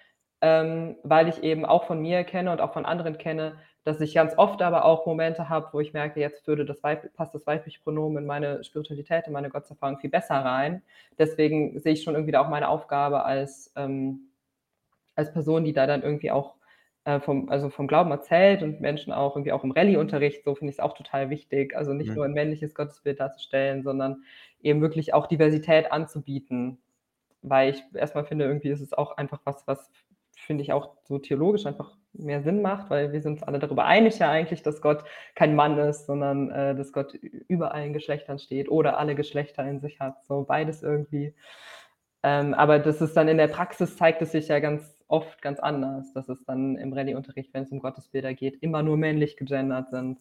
ähm, 0.42 0.96
weil 1.04 1.28
ich 1.28 1.42
eben 1.42 1.64
auch 1.64 1.84
von 1.84 2.00
mir 2.00 2.24
kenne 2.24 2.50
und 2.52 2.60
auch 2.60 2.72
von 2.72 2.84
anderen 2.86 3.16
kenne, 3.18 3.56
dass 3.84 4.00
ich 4.00 4.14
ganz 4.14 4.36
oft 4.38 4.62
aber 4.62 4.84
auch 4.84 5.06
Momente 5.06 5.48
habe, 5.48 5.68
wo 5.72 5.80
ich 5.80 5.92
merke, 5.92 6.20
jetzt 6.20 6.46
würde 6.46 6.64
das 6.64 6.82
weib 6.82 7.12
passt 7.14 7.34
das 7.34 7.46
weibliche 7.46 7.80
Pronomen 7.80 8.18
in 8.18 8.26
meine 8.26 8.64
Spiritualität, 8.64 9.26
in 9.26 9.32
meine 9.34 9.50
Gottserfahrung 9.50 9.98
viel 9.98 10.10
besser 10.10 10.36
rein. 10.36 10.82
Deswegen 11.18 11.78
sehe 11.80 11.94
ich 11.94 12.02
schon 12.04 12.14
irgendwie 12.14 12.32
da 12.32 12.42
auch 12.44 12.48
meine 12.50 12.68
Aufgabe 12.68 13.24
als, 13.24 13.72
ähm 13.76 14.28
als 15.16 15.32
Person, 15.32 15.64
die 15.64 15.72
da 15.72 15.86
dann 15.86 16.02
irgendwie 16.02 16.30
auch, 16.30 16.56
äh, 17.04 17.20
vom 17.20 17.48
also, 17.50 17.70
vom 17.70 17.86
Glauben 17.88 18.10
erzählt 18.10 18.62
und 18.62 18.80
Menschen 18.80 19.12
auch 19.12 19.36
irgendwie 19.36 19.52
auch 19.52 19.64
im 19.64 19.72
Rallyeunterricht, 19.72 20.44
so 20.44 20.54
finde 20.54 20.70
ich's 20.70 20.80
auch 20.80 20.94
total 20.94 21.30
wichtig, 21.30 21.76
also, 21.76 21.92
nicht 21.94 22.14
Mhm. 22.14 22.16
nur 22.16 22.24
'n 22.26 22.32
männliches 22.32 22.74
Gottesbild 22.74 23.20
darzustellen, 23.20 23.82
sondern 23.82 24.24
eben 24.62 24.80
wirklich 24.82 25.14
auch 25.14 25.26
Diversität 25.26 25.92
anzubieten. 25.92 26.78
Weil 27.42 27.70
ich 27.74 27.84
erst 27.94 28.14
mal 28.16 28.24
finde, 28.24 28.46
irgendwie 28.46 28.70
ist 28.70 28.80
es 28.82 28.92
auch 28.94 29.16
einfach 29.18 29.40
was, 29.44 29.66
was, 29.68 29.90
finde 30.52 30.64
ich, 30.64 30.72
auch 30.74 30.90
so 31.04 31.18
theologisch 31.18 31.64
einfach 31.64 31.96
mehr 32.12 32.42
Sinn 32.42 32.60
macht, 32.60 32.90
weil 32.90 33.10
wir 33.10 33.22
sind 33.22 33.32
uns 33.32 33.42
alle 33.42 33.58
darüber 33.58 33.86
einig 33.86 34.18
ja 34.18 34.30
eigentlich, 34.30 34.62
dass 34.62 34.82
Gott 34.82 35.02
kein 35.34 35.56
Mann 35.56 35.78
ist, 35.78 36.04
sondern, 36.04 36.50
äh, 36.50 36.74
dass 36.74 36.92
Gott 36.92 37.14
über 37.14 37.72
allen 37.72 37.94
Geschlechtern 37.94 38.38
steht 38.38 38.70
oder 38.70 38.98
alle 38.98 39.14
Geschlechter 39.14 39.66
in 39.66 39.80
sich 39.80 39.98
hat, 39.98 40.22
so 40.26 40.44
beides 40.44 40.82
irgendwie. 40.82 41.34
Ähm, 42.22 42.52
aber 42.52 42.78
das 42.80 43.00
ist 43.00 43.16
dann 43.16 43.28
in 43.28 43.38
der 43.38 43.48
Praxis 43.48 43.96
zeigt 43.96 44.20
es 44.20 44.32
sich 44.32 44.48
ja 44.48 44.60
ganz 44.60 44.94
oft 45.08 45.40
ganz 45.40 45.58
anders, 45.58 46.12
dass 46.12 46.28
es 46.28 46.44
dann 46.44 46.76
im 46.76 46.92
Rallyeunterricht, 46.92 47.54
wenn's 47.54 47.72
um 47.72 47.78
Gottesbilder 47.80 48.34
geht, 48.34 48.62
immer 48.62 48.82
nur 48.82 48.98
männlich 48.98 49.38
gegendert 49.38 49.88
sind 49.88 50.20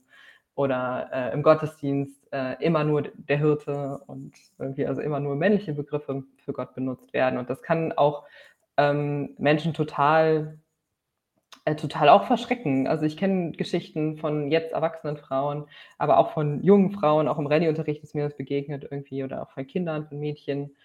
oder, 0.56 1.10
äh, 1.12 1.34
im 1.34 1.44
Gottesdienst, 1.44 2.32
äh, 2.32 2.56
immer 2.64 2.86
nur 2.86 3.02
der 3.02 3.38
Hirte 3.38 4.00
und 4.08 4.34
irgendwie 4.58 4.86
also, 4.86 5.02
immer 5.02 5.20
nur 5.20 5.36
männliche 5.36 5.74
Begriffe 5.74 6.24
für 6.38 6.54
Gott 6.54 6.74
benutzt 6.74 7.12
werden. 7.12 7.38
Und 7.38 7.50
das 7.50 7.62
kann 7.62 7.92
auch, 7.92 8.24
ähm, 8.82 9.36
Menschen 9.40 9.74
total 9.74 10.60
äh, 11.66 11.76
total 11.76 12.10
auch 12.10 12.26
verschrecken. 12.26 12.88
Also, 12.88 13.06
ich 13.06 13.18
kenne 13.18 13.52
Geschichten 13.52 14.18
von 14.18 14.52
jetzt 14.52 14.72
erwachsenen 14.74 15.18
Frauen, 15.18 15.68
aber 15.98 16.18
auch 16.18 16.32
von 16.34 16.64
jungen 16.64 16.92
Frauen, 16.92 17.28
auch 17.28 17.38
im 17.40 17.48
Rallyeunterricht 17.48 18.04
ist 18.04 18.16
mir 18.16 18.24
das 18.26 18.36
begegnet 18.38 18.88
irgendwie 18.90 19.24
oder 19.24 19.44
auch 19.44 19.52
von 19.52 19.68
Kindern, 19.68 20.08
von 20.08 20.20
Mädchen, 20.20 20.76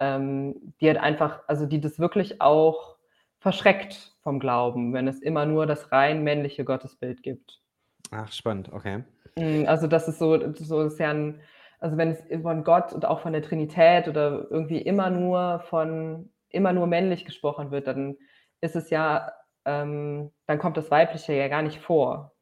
ähm, 0.00 0.74
die 0.80 0.88
halt 0.88 0.98
einfach 0.98 1.42
also, 1.48 1.66
die 1.66 1.80
das 1.80 1.98
wirklich 2.00 2.40
auch 2.42 2.96
verschreckt 3.40 4.16
vom 4.22 4.40
Glauben, 4.40 4.92
wenn 4.94 5.08
es 5.08 5.20
immer 5.22 5.46
nur 5.46 5.66
das 5.66 5.92
rein 5.92 6.24
männliche 6.24 6.64
Gottesbild 6.64 7.22
gibt. 7.22 7.60
Ach, 8.10 8.32
spannend, 8.32 8.72
okay. 8.72 9.04
Hm, 9.38 9.66
also, 9.66 9.86
das 9.86 10.08
ist 10.08 10.18
so 10.18 10.38
so 10.54 10.82
ist 10.82 10.98
ja 10.98 11.10
'n 11.10 11.40
also, 11.78 11.96
wenn 11.98 12.10
es 12.10 12.22
von 12.42 12.64
Gott 12.64 12.92
und 12.94 13.04
auch 13.04 13.20
von 13.20 13.32
der 13.34 13.42
Trinität 13.42 14.08
oder 14.08 14.50
irgendwie 14.50 14.78
immer 14.80 15.10
nur 15.10 15.60
von 15.68 16.30
immer 16.56 16.72
nur 16.74 16.88
männlich 16.88 17.26
gesprochen 17.26 17.70
wird, 17.72 17.86
dann 17.88 18.16
ist 18.62 18.76
es 18.76 18.90
ja 18.90 19.32
ähm, 19.66 20.32
dann 20.48 20.58
kommt 20.60 20.76
das 20.78 20.90
Weibliche 20.92 21.34
ja 21.34 21.48
gar 21.48 21.62
nicht 21.62 21.80
vor. 21.80 22.34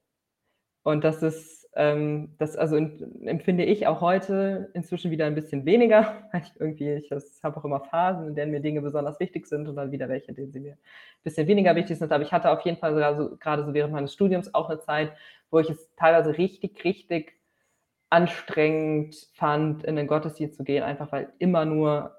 Und 0.85 1.05
das 1.05 1.23
ist 1.23 1.69
ähm, 1.77 2.35
das 2.39 2.57
also, 2.57 2.77
em 2.77 3.27
empfinde 3.27 3.65
ich 3.65 3.87
auch 3.89 4.01
heute 4.03 4.71
inzwischen 4.75 5.11
wieder 5.13 5.27
'n 5.27 5.35
bisschen 5.37 5.67
weniger, 5.67 6.25
weil 6.33 6.43
ich 6.43 6.53
irgendwie 6.61 6.95
ich 6.95 7.11
habe 7.45 7.57
auch 7.59 7.65
immer 7.65 7.81
Phasen, 7.81 8.29
in 8.29 8.35
denen 8.37 8.53
mir 8.53 8.61
Dinge 8.61 8.83
besonders 8.83 9.21
wichtig 9.21 9.47
sind 9.47 9.69
und 9.69 9.77
dann 9.77 9.93
wieder 9.93 10.09
welche, 10.09 10.29
in 10.31 10.37
denen 10.37 10.53
sie 10.53 10.61
mir 10.61 10.79
bisschen 11.25 11.49
weniger 11.49 11.75
wichtig 11.77 11.99
sind. 11.99 12.13
Aber 12.13 12.23
ich 12.25 12.33
hatte 12.33 12.51
auf 12.51 12.61
jeden 12.63 12.79
Fall 12.79 12.95
sogar 12.95 13.17
so 13.17 13.37
grade 13.39 13.65
so 13.65 13.75
während 13.75 13.93
meines 13.95 14.13
Studiums 14.15 14.55
auch 14.55 14.69
'ne 14.71 14.81
Zeit, 14.81 15.13
wo 15.51 15.59
ich 15.61 15.71
es 15.71 15.95
teilweise 15.97 16.39
richtig, 16.39 16.85
richtig 16.85 17.35
anstrengend 18.11 19.17
fand, 19.35 19.85
in 19.85 19.97
den 19.97 20.07
Gottesdienst 20.09 20.57
zu 20.57 20.65
gehen, 20.65 20.83
einfach 20.85 21.13
weil 21.13 21.33
immer 21.39 21.65
nur 21.67 22.17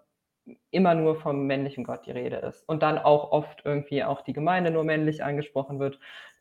immer 0.71 0.93
nur 0.95 1.15
vom 1.15 1.47
männlichen 1.47 1.83
Gott 1.83 2.05
die 2.05 2.11
Rede 2.11 2.37
ist 2.37 2.67
und 2.67 2.83
dann 2.83 2.97
auch 2.97 3.31
oft 3.31 3.61
irgendwie 3.65 4.03
auch 4.03 4.21
die 4.21 4.33
Gemeinde 4.33 4.71
nur 4.71 4.83
männlich 4.83 5.23
angesprochen 5.23 5.79
wird. 5.79 5.99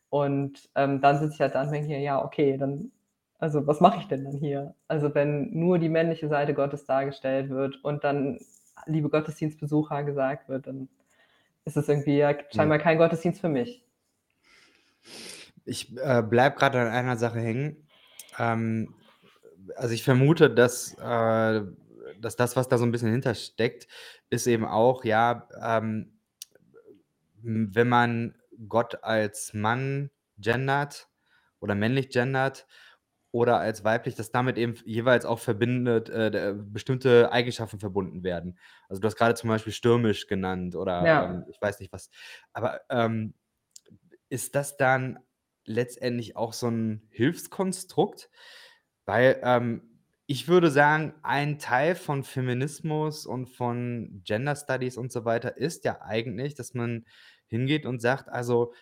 Und, 0.09 0.69
ähm, 0.75 1.01
dann 1.01 1.19
sitze 1.19 1.33
ich 1.35 1.41
halt 1.41 1.55
da 1.55 1.63
und 1.63 1.71
denke 1.71 1.87
mir: 1.89 1.99
„Ja, 1.99 2.23
okay, 2.23 2.57
dann 2.57 2.91
also, 3.39 3.67
was 3.67 3.81
mache 3.81 3.99
ich 3.99 4.07
denn 4.07 4.23
dann 4.23 4.37
hier?“ 4.37 4.75
Also, 4.87 5.13
wenn 5.13 5.51
nur 5.51 5.77
die 5.79 5.89
männliche 5.89 6.29
Seite 6.29 6.53
Gottes 6.53 6.85
dargestellt 6.85 7.49
wird 7.49 7.83
und 7.83 8.03
dann 8.03 8.39
liebe 8.85 9.09
Gottesdienstbesucher 9.09 10.03
gesagt 10.03 10.47
wird, 10.49 10.67
dann 10.67 10.89
ist 11.65 11.77
es 11.77 11.89
irgendwie 11.89 12.17
ja 12.17 12.33
scheinbar 12.51 12.79
kein 12.79 12.97
Gottesdienst 12.97 13.41
für 13.41 13.49
mich. 13.49 13.83
Ich, 15.65 15.97
äh, 15.97 16.21
bleibe 16.21 16.55
grade 16.55 16.79
an 16.79 16.87
einer 16.87 17.17
Sache 17.17 17.39
hängen. 17.39 17.87
Ähm, 18.39 18.93
also, 19.75 19.93
ich 19.93 20.03
vermute, 20.03 20.49
dass 20.49 20.93
äh, 20.99 21.61
dass 22.19 22.35
das, 22.35 22.55
was 22.55 22.67
da 22.69 22.77
so 22.77 22.85
'n 22.85 22.91
bisschen 22.91 23.11
hintersteckt, 23.11 23.87
ist 24.29 24.47
eben 24.47 24.65
auch, 24.65 25.03
ja, 25.05 25.47
ähm, 25.61 26.19
hm, 27.41 27.73
wenn 27.75 27.87
man 27.89 28.35
Gott 28.67 29.03
als 29.03 29.53
Mann 29.53 30.11
gendert 30.37 31.09
oder 31.59 31.75
männlich 31.75 32.09
gendert 32.09 32.67
oder 33.31 33.59
als 33.59 33.83
weiblich, 33.83 34.15
dass 34.15 34.31
damit 34.31 34.57
eben 34.57 34.75
jeweils 34.85 35.25
auch 35.25 35.39
verbindet 35.39 36.09
äh, 36.09 36.55
bestimmte 36.57 37.31
Eigenschaften 37.31 37.79
verbunden 37.79 38.23
werden. 38.23 38.57
Also, 38.89 39.01
du 39.01 39.07
hast 39.07 39.17
grade 39.17 39.35
zum 39.35 39.49
Beispiel 39.49 39.73
stürmisch 39.73 40.27
genannt 40.27 40.75
oder, 40.75 41.25
ähm, 41.25 41.43
Ja. 41.43 41.49
ich 41.49 41.61
weiß 41.61 41.79
nicht 41.79 41.91
was. 41.93 42.09
Aber, 42.53 42.81
ähm, 42.89 43.33
ist 44.29 44.55
das 44.55 44.77
dann 44.77 45.19
letztendlich 45.65 46.35
auch 46.35 46.53
so 46.53 46.67
'n 46.67 47.07
Hilfskonstrukt? 47.11 48.29
Weil, 49.05 49.39
ähm, 49.43 49.94
ich 50.27 50.47
würde 50.47 50.71
sagen, 50.71 51.13
ein 51.23 51.59
Teil 51.59 51.95
von 51.95 52.23
Feminismus 52.23 53.25
und 53.25 53.47
von 53.47 54.21
Gender 54.25 54.55
Studies 54.55 54.97
und 54.97 55.11
so 55.11 55.25
weiter 55.25 55.57
ist 55.57 55.85
ja 55.85 56.01
eigentlich, 56.01 56.55
dass 56.55 56.73
man 56.73 57.05
hingeht 57.47 57.85
und 57.85 58.01
sagt: 58.01 58.29
„Also, 58.29 58.73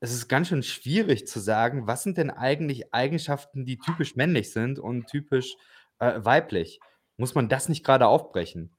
es 0.00 0.12
ist 0.14 0.28
ganz 0.28 0.48
schön 0.48 0.62
schwierig 0.62 1.26
zu 1.28 1.40
sagen, 1.40 1.86
was 1.86 2.02
sind 2.02 2.18
denn 2.18 2.30
eigentlich 2.30 2.94
Eigenschaften, 2.94 3.64
die 3.66 3.80
typisch 3.80 4.16
männlich 4.16 4.52
sind 4.52 4.78
und 4.78 5.06
typisch, 5.08 5.56
äh, 6.00 6.14
weiblich?“ 6.24 6.82
Muss 7.18 7.34
man 7.34 7.48
das 7.48 7.68
nicht 7.68 7.84
grade 7.84 8.06
aufbrechen? 8.08 8.76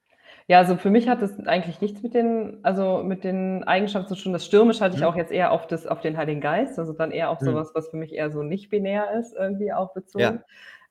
Ja, 0.48 0.58
also, 0.58 0.76
für 0.76 0.90
mich 0.90 1.08
hat 1.08 1.22
das 1.22 1.38
eigentlich 1.46 1.80
nichts 1.80 2.02
mit 2.02 2.14
den 2.14 2.58
also, 2.64 3.02
mit 3.04 3.22
den 3.24 3.62
Eigenschaften 3.64 4.08
zu 4.14 4.20
tun. 4.20 4.32
Das 4.32 4.44
Stürmische 4.44 4.80
hatte 4.84 4.94
ich 4.96 5.04
Mhm. 5.04 5.04
auch 5.04 5.14
jetzt 5.16 5.30
eher 5.30 5.52
auf 5.52 5.66
das 5.68 5.86
auf 5.86 6.00
den 6.00 6.16
Heiligen 6.16 6.40
Geist, 6.40 6.78
also, 6.78 6.92
dann 6.92 7.12
eher 7.12 7.30
auf 7.30 7.40
so 7.40 7.54
Mhm. 7.54 7.62
was, 7.72 7.72
für 7.90 7.96
mich 7.96 8.12
eher 8.12 8.30
so 8.30 8.42
nicht 8.42 8.68
binär 8.70 9.12
ist 9.12 9.34
irgendwie 9.36 9.72
auch 9.72 9.92
bezogen. 9.94 10.40
Ja. 10.40 10.44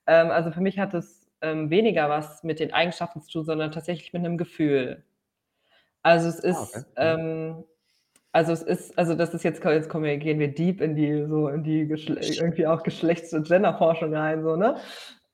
Ähm, 0.08 0.32
also, 0.32 0.52
für 0.52 0.62
mich 0.62 0.80
hat 0.80 0.94
das, 0.94 1.21
ähm, 1.42 1.70
weniger 1.70 2.10
was 2.10 2.44
mit 2.44 2.60
den 2.60 2.74
Eigenschaften 2.74 3.22
zu 3.22 3.32
tun, 3.32 3.46
sondern 3.46 3.72
tatsächlich 3.72 4.14
mit 4.14 4.22
'nem 4.24 4.38
Gefühl. 4.38 5.04
Also, 6.04 6.28
es 6.30 6.40
Ah, 6.50 6.62
okay. 6.64 6.80
ist, 6.80 6.92
Mhm. 7.02 7.22
ähm 7.26 7.64
also, 8.34 8.54
es 8.54 8.64
ist 8.64 8.98
also, 9.00 9.16
das 9.16 9.34
ist 9.34 9.44
jetzt 9.44 9.64
jetzt 9.66 9.90
kommen 9.90 10.06
wir 10.06 10.18
gehen 10.18 10.40
wir 10.40 10.54
deep 10.54 10.82
in 10.82 10.96
die 10.96 11.26
so 11.28 11.50
in 11.50 11.64
die 11.64 11.88
Geschle 11.88 12.16
irgendwie 12.22 12.68
auch 12.68 12.84
Geschlechts 12.84 13.34
und 13.34 13.48
Genderforschung 13.48 14.16
rein 14.16 14.44
so, 14.44 14.56
ne? 14.58 14.78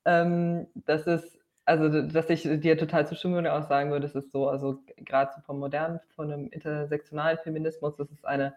Ähm, 0.06 0.68
das 0.76 1.08
ist 1.08 1.40
also, 1.66 1.90
dass 2.04 2.30
ich 2.30 2.44
dir 2.44 2.78
total 2.78 3.08
zustimmen 3.08 3.36
würde 3.36 3.54
auch 3.54 3.64
sagen 3.70 3.92
würde, 3.92 4.08
es 4.08 4.16
ist 4.16 4.32
so 4.32 4.50
also, 4.50 4.84
grad 5.06 5.34
so 5.36 5.42
vom 5.42 5.60
modernen 5.60 6.00
von 6.16 6.30
'nem 6.30 6.48
intersektionalen 6.50 7.38
Feminismus, 7.40 7.96
das 7.98 8.12
ist 8.12 8.26
eine 8.26 8.56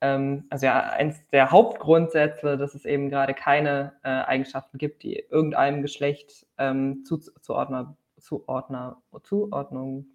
ähm, 0.00 0.44
also, 0.50 0.66
ja, 0.66 0.80
eins 0.90 1.26
der 1.32 1.50
Hauptgrundsätze, 1.50 2.56
dass 2.58 2.74
es 2.74 2.84
eben 2.84 3.10
grade 3.10 3.34
keine, 3.34 3.94
äh, 4.04 4.08
Eigenschaften 4.10 4.78
gibt, 4.78 5.02
die 5.02 5.16
irgendeinem 5.30 5.82
Geschlecht, 5.82 6.46
ähm, 6.58 7.04
zuzu 7.04 7.32
zuordner 7.40 7.96
zuordner 8.18 9.00
zuordnungbar 9.24 10.06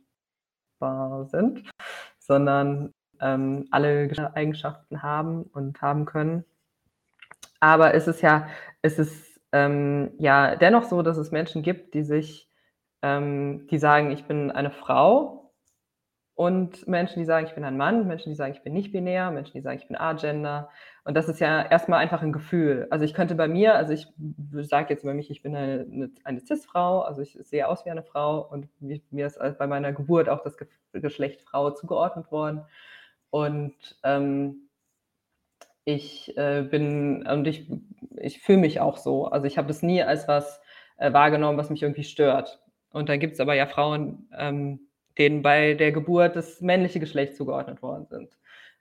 sind, 1.28 1.64
sondern, 2.20 2.92
ähm, 3.22 3.68
alle 3.72 4.10
Eigenschaften 4.36 5.02
haben 5.04 5.44
und 5.44 5.82
haben 5.82 6.06
können. 6.06 6.46
Aber 7.60 7.94
es 7.94 8.08
ist 8.08 8.22
ja 8.22 8.48
es 8.82 9.00
ähm, 9.54 10.12
ja 10.20 10.56
dennoch 10.56 10.84
so, 10.84 11.02
dass 11.02 11.18
es 11.18 11.32
Menschen 11.32 11.64
gibt, 11.64 11.94
die 11.94 12.04
sich 12.04 12.50
ähm, 13.02 13.68
die 13.70 13.78
sagen: 13.78 14.12
„Ich 14.12 14.26
bin 14.26 14.52
eine 14.52 14.72
Frau“ 14.72 15.43
und 16.36 16.88
Menschen, 16.88 17.20
die 17.20 17.26
sagen, 17.26 17.46
ich 17.46 17.54
bin 17.54 17.64
ein 17.64 17.78
Mann, 17.78 18.08
Menschen, 18.08 18.30
die 18.30 18.36
sagen, 18.36 18.54
ich 18.54 18.64
bin 18.64 18.74
nicht 18.74 18.92
binär, 18.92 19.30
Menschen, 19.30 19.54
die 19.54 19.62
sagen, 19.62 19.78
ich 19.80 19.88
bin 19.88 19.96
agender. 19.96 20.70
Und 21.04 21.16
das 21.16 21.30
ist 21.30 21.40
ja 21.40 21.64
erstmal 21.64 22.00
einfach 22.00 22.24
ein 22.24 22.32
Gefühl. 22.32 22.88
Also 22.90 23.06
ich 23.06 23.14
könnte 23.14 23.36
bei 23.36 23.48
mir, 23.48 23.76
also 23.76 23.94
ich 23.94 24.08
sage 24.62 24.92
jetzt 24.92 25.04
über 25.04 25.14
mich, 25.14 25.30
ich 25.30 25.44
bin 25.44 25.56
eine, 25.56 25.86
eine, 25.92 26.12
eine 26.24 26.40
Cis-Frau, 26.40 27.02
also 27.02 27.22
ich 27.22 27.38
sehe 27.42 27.68
aus 27.68 27.86
wie 27.86 27.92
eine 27.92 28.02
Frau 28.02 28.42
und 28.50 28.68
mir 28.82 29.28
ist 29.28 29.38
bei 29.60 29.68
meiner 29.68 29.94
Geburt 29.94 30.28
auch 30.28 30.42
das 30.42 30.58
Geschlecht 30.92 31.42
Frau 31.42 31.70
zugeordnet 31.70 32.32
worden. 32.32 32.64
Und 33.30 33.76
ähm, 34.04 34.70
ich 35.86 36.36
äh, 36.36 36.64
bin, 36.64 37.28
und 37.28 37.46
ich, 37.46 37.70
ich 38.18 38.40
fühle 38.42 38.60
mich 38.60 38.80
auch 38.80 38.98
so. 38.98 39.28
Also 39.28 39.46
ich 39.46 39.58
habe 39.60 39.68
das 39.68 39.84
nie 39.84 40.02
als 40.02 40.28
was 40.28 40.62
äh, 40.98 41.14
wahrgenommen, 41.14 41.60
was 41.60 41.70
mich 41.70 41.84
irgendwie 41.84 42.04
stört. 42.04 42.60
Und 42.92 43.10
dann 43.10 43.20
gibt 43.20 43.34
es 43.34 43.40
aber 43.40 43.54
ja 43.54 43.68
Frauen, 43.68 44.30
ähm, 44.36 44.88
denen 45.18 45.42
bei 45.42 45.74
der 45.74 45.92
Geburt 45.92 46.36
das 46.36 46.62
männliche 46.62 47.00
Geschlecht 47.00 47.36
zugeordnet 47.36 47.82
worden 47.82 48.08
sind. 48.08 48.38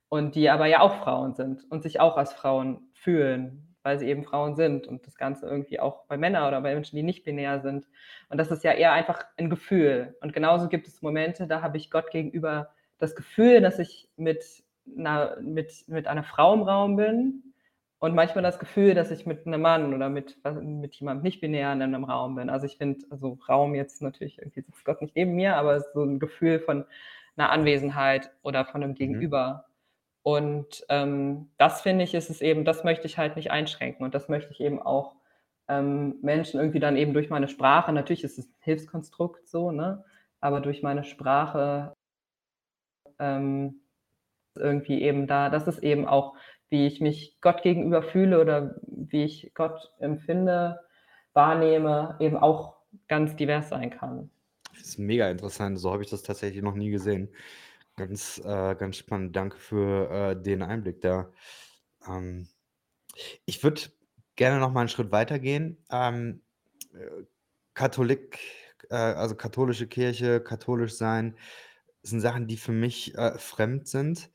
Und 0.09 0.35
die 0.35 0.51
aber 0.51 0.67
ja 0.67 0.81
auch 0.81 1.03
Frauen 1.03 1.35
sind 1.35 1.65
und 1.71 1.83
sich 1.83 2.01
auch 2.01 2.17
als 2.17 2.33
Frauen 2.33 2.91
fühlen, 2.93 3.75
weil 3.83 3.99
sie 3.99 4.09
eben 4.09 4.25
Frauen 4.25 4.55
sind 4.57 4.87
und 4.87 5.07
das 5.07 5.17
Ganze 5.17 5.47
irgendwie 5.47 5.81
auch 5.81 6.05
bei 6.07 6.17
Männern 6.17 6.47
oder 6.47 6.61
bei 6.61 6.75
Menschen, 6.75 6.97
die 6.97 7.03
nicht 7.03 7.25
binär 7.25 7.61
sind. 7.61 7.89
Und 8.29 8.39
das 8.39 8.51
ist 8.51 8.63
ja 8.63 8.73
eher 8.73 8.93
einfach 8.93 9.25
ein 9.37 9.51
Gefühl. 9.51 10.17
Und 10.21 10.33
genauso 10.33 10.69
gibt 10.69 10.87
es 10.87 11.03
Momente, 11.03 11.47
da 11.47 11.63
habe 11.63 11.79
ich 11.79 11.91
Gott 11.91 12.11
gegenüber 12.11 12.71
das 12.99 13.17
Gefühl, 13.17 13.61
dass 13.61 13.79
ich 13.79 14.09
mit 14.17 14.45
einer, 14.97 15.39
mit, 15.41 15.73
mit 15.89 16.07
einer 16.07 16.25
Frau 16.25 16.55
im 16.55 16.63
Raum 16.63 16.97
bin 16.97 17.52
und 18.03 18.17
manchmal 18.17 18.43
das 18.43 18.59
Gefühl, 18.59 18.95
dass 18.95 19.13
ich 19.13 19.27
mit 19.27 19.47
einem 19.47 19.61
Mann 19.61 19.95
oder 19.95 20.09
mit, 20.09 20.37
mit 20.61 20.97
jemandem 20.97 21.23
nicht 21.23 21.41
binär 21.41 21.73
in 21.73 21.83
einem 21.83 22.03
Raum 22.03 22.35
bin. 22.35 22.51
Also 22.51 22.67
ich 22.67 22.77
finde, 22.77 23.07
also 23.11 23.39
Raum 23.49 23.77
jetzt 23.77 24.03
natürlich, 24.03 24.39
irgendwie 24.39 24.63
sitzt 24.63 24.85
Gott 24.85 25.01
nicht 25.01 25.15
neben 25.15 25.37
mir, 25.37 25.55
aber 25.55 25.81
so 25.81 26.03
ein 26.03 26.19
Gefühl 26.19 26.59
von 26.59 26.85
einer 27.37 27.51
Anwesenheit 27.51 28.33
oder 28.43 28.65
von 28.65 28.83
einem 28.83 28.91
mhm. 28.91 28.97
Gegenüber. 28.97 29.67
Mhm. 29.69 30.21
Und 30.25 30.85
ähm, 30.89 31.51
das 31.59 31.83
finde 31.83 32.03
ich, 32.03 32.13
ist 32.15 32.29
es 32.29 32.41
eben, 32.41 32.65
das 32.65 32.83
möchte 32.83 33.07
ich 33.07 33.19
halt 33.19 33.37
nicht 33.37 33.53
einschränken 33.53 34.05
und 34.05 34.17
das 34.17 34.29
möchte 34.29 34.51
ich 34.51 34.61
eben 34.61 34.83
auch 34.83 35.15
ähm, 35.69 36.17
Menschen 36.23 36.59
irgendwie 36.59 36.81
dann 36.81 36.97
eben 36.97 37.15
durch 37.15 37.31
meine 37.31 37.47
Sprache, 37.47 37.93
natürlich 37.93 38.25
ist 38.25 38.37
es 38.37 38.47
ein 38.47 38.55
Hilfskonstrukt 38.63 39.49
so, 39.49 39.71
ne? 39.71 40.05
aber 40.41 40.61
durch 40.61 40.83
meine 40.83 41.05
Sprache 41.05 41.93
ähm, 43.21 43.77
irgendwie 44.57 45.03
eben 45.03 45.29
da, 45.29 45.51
das 45.51 45.69
ist 45.69 45.85
eben 45.85 46.09
auch 46.09 46.35
wie 46.73 46.87
ich 46.87 47.01
mich 47.01 47.39
Gott 47.43 47.63
gegenüber 47.63 48.03
fühle 48.03 48.41
oder 48.41 48.81
wie 48.87 49.25
ich 49.25 49.53
Gott 49.55 49.93
empfinde, 50.01 50.81
wahrnehme, 51.35 52.17
eben 52.19 52.37
auch 52.39 52.77
ganz 53.09 53.37
divers 53.37 53.69
sein 53.69 53.91
kann. 53.91 54.31
Das 54.73 54.83
ist 54.83 54.99
mega 54.99 55.31
interessant. 55.31 55.79
So 55.79 55.93
habe 55.93 56.03
ich 56.03 56.11
das 56.11 56.23
tatsächlich 56.23 56.63
noch 56.63 56.75
nie 56.75 56.91
gesehen. 56.91 57.29
Ganz, 57.97 58.39
äh, 58.39 58.75
ganz 58.75 58.97
spannend. 58.97 59.37
Danke 59.37 59.59
für 59.59 60.11
äh, 60.11 60.43
den 60.43 60.63
Einblick 60.63 61.03
da. 61.03 61.31
Ähm, 62.09 62.49
ich 63.45 63.63
würde 63.63 63.83
gerne 64.35 64.59
noch 64.59 64.73
mal 64.73 64.81
einen 64.81 64.89
Schritt 64.89 65.13
weitergehen. 65.13 65.77
Ähm, 65.91 66.41
äh, 66.95 67.25
Katholik, 67.75 68.39
äh, 68.89 68.95
also 68.95 69.35
katholische 69.35 69.87
Kirche, 69.87 70.41
katholisch 70.41 70.95
sein, 70.95 71.37
sind 72.03 72.21
Sachen, 72.21 72.47
die 72.47 72.57
für 72.57 72.73
mich 72.73 73.15
äh, 73.15 73.39
fremd 73.39 73.89
sind. 73.89 74.31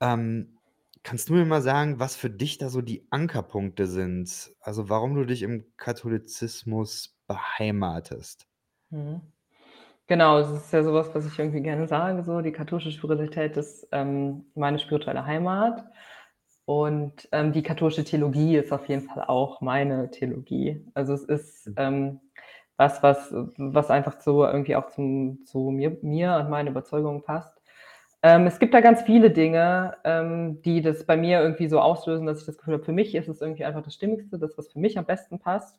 Ähm, 0.00 0.57
Kannst 1.02 1.28
du 1.28 1.32
mir 1.34 1.44
mal 1.44 1.60
sagen, 1.62 1.98
was 1.98 2.14
für 2.16 2.30
dich 2.30 2.58
da 2.58 2.68
so 2.68 2.82
die 2.82 3.06
Ankerpunkte 3.10 3.86
sind? 3.88 4.54
Also, 4.60 4.88
warum 4.88 5.14
du 5.16 5.24
dich 5.24 5.42
im 5.42 5.64
Katholizismus 5.76 7.18
beheimatest? 7.26 8.46
Mhm. 8.90 9.20
Genau, 10.08 10.40
das 10.40 10.52
ist 10.52 10.72
ja 10.72 10.82
sowas, 10.84 11.10
was 11.14 11.26
ich 11.26 11.38
irgendwie 11.38 11.62
gerne 11.62 11.88
sage, 11.88 12.24
so 12.24 12.40
die 12.42 12.52
katholische 12.52 12.92
Spiritualität 12.92 13.56
ist, 13.58 13.88
ähm, 13.92 14.46
meine 14.54 14.78
spirituelle 14.80 15.26
Heimat 15.26 15.84
und, 16.66 17.28
ähm, 17.32 17.52
die 17.52 17.62
katholische 17.64 18.04
Theologie 18.04 18.56
ist 18.58 18.72
auf 18.72 18.88
jeden 18.88 19.02
Fall 19.02 19.24
auch 19.26 19.60
meine 19.62 20.10
Theologie. 20.12 20.86
Also, 20.94 21.14
es 21.14 21.24
ist, 21.24 21.72
Mhm. 21.72 21.78
ähm, 21.78 22.20
was 22.78 23.02
was 23.04 23.32
was 23.58 23.90
einfach 23.90 24.20
so 24.22 24.44
irgendwie 24.46 24.76
auch 24.76 24.88
zum 24.90 25.44
zu 25.46 25.70
mir 25.72 25.98
mir 26.02 26.36
und 26.36 26.50
meinen 26.50 26.68
Überzeugungen 26.68 27.22
passt. 27.24 27.57
Ähm, 28.22 28.46
es 28.46 28.58
gibt 28.58 28.74
da 28.74 28.80
ganz 28.80 29.02
viele 29.02 29.30
Dinge, 29.30 29.96
ähm, 30.04 30.60
die 30.62 30.80
das 30.82 31.04
bei 31.06 31.16
mir 31.16 31.40
irgendwie 31.40 31.68
so 31.68 31.80
auslösen, 31.80 32.26
dass 32.26 32.40
ich 32.40 32.46
das 32.46 32.58
Gefühl 32.58 32.74
habe, 32.74 32.84
für 32.84 32.92
mich 32.92 33.14
ist 33.14 33.28
es 33.28 33.40
irgendwie 33.40 33.64
einfach 33.64 33.82
das 33.82 33.94
Stimmigste, 33.94 34.38
das, 34.38 34.58
was 34.58 34.72
für 34.72 34.80
mich 34.80 34.98
am 34.98 35.06
besten 35.06 35.38
passt. 35.38 35.78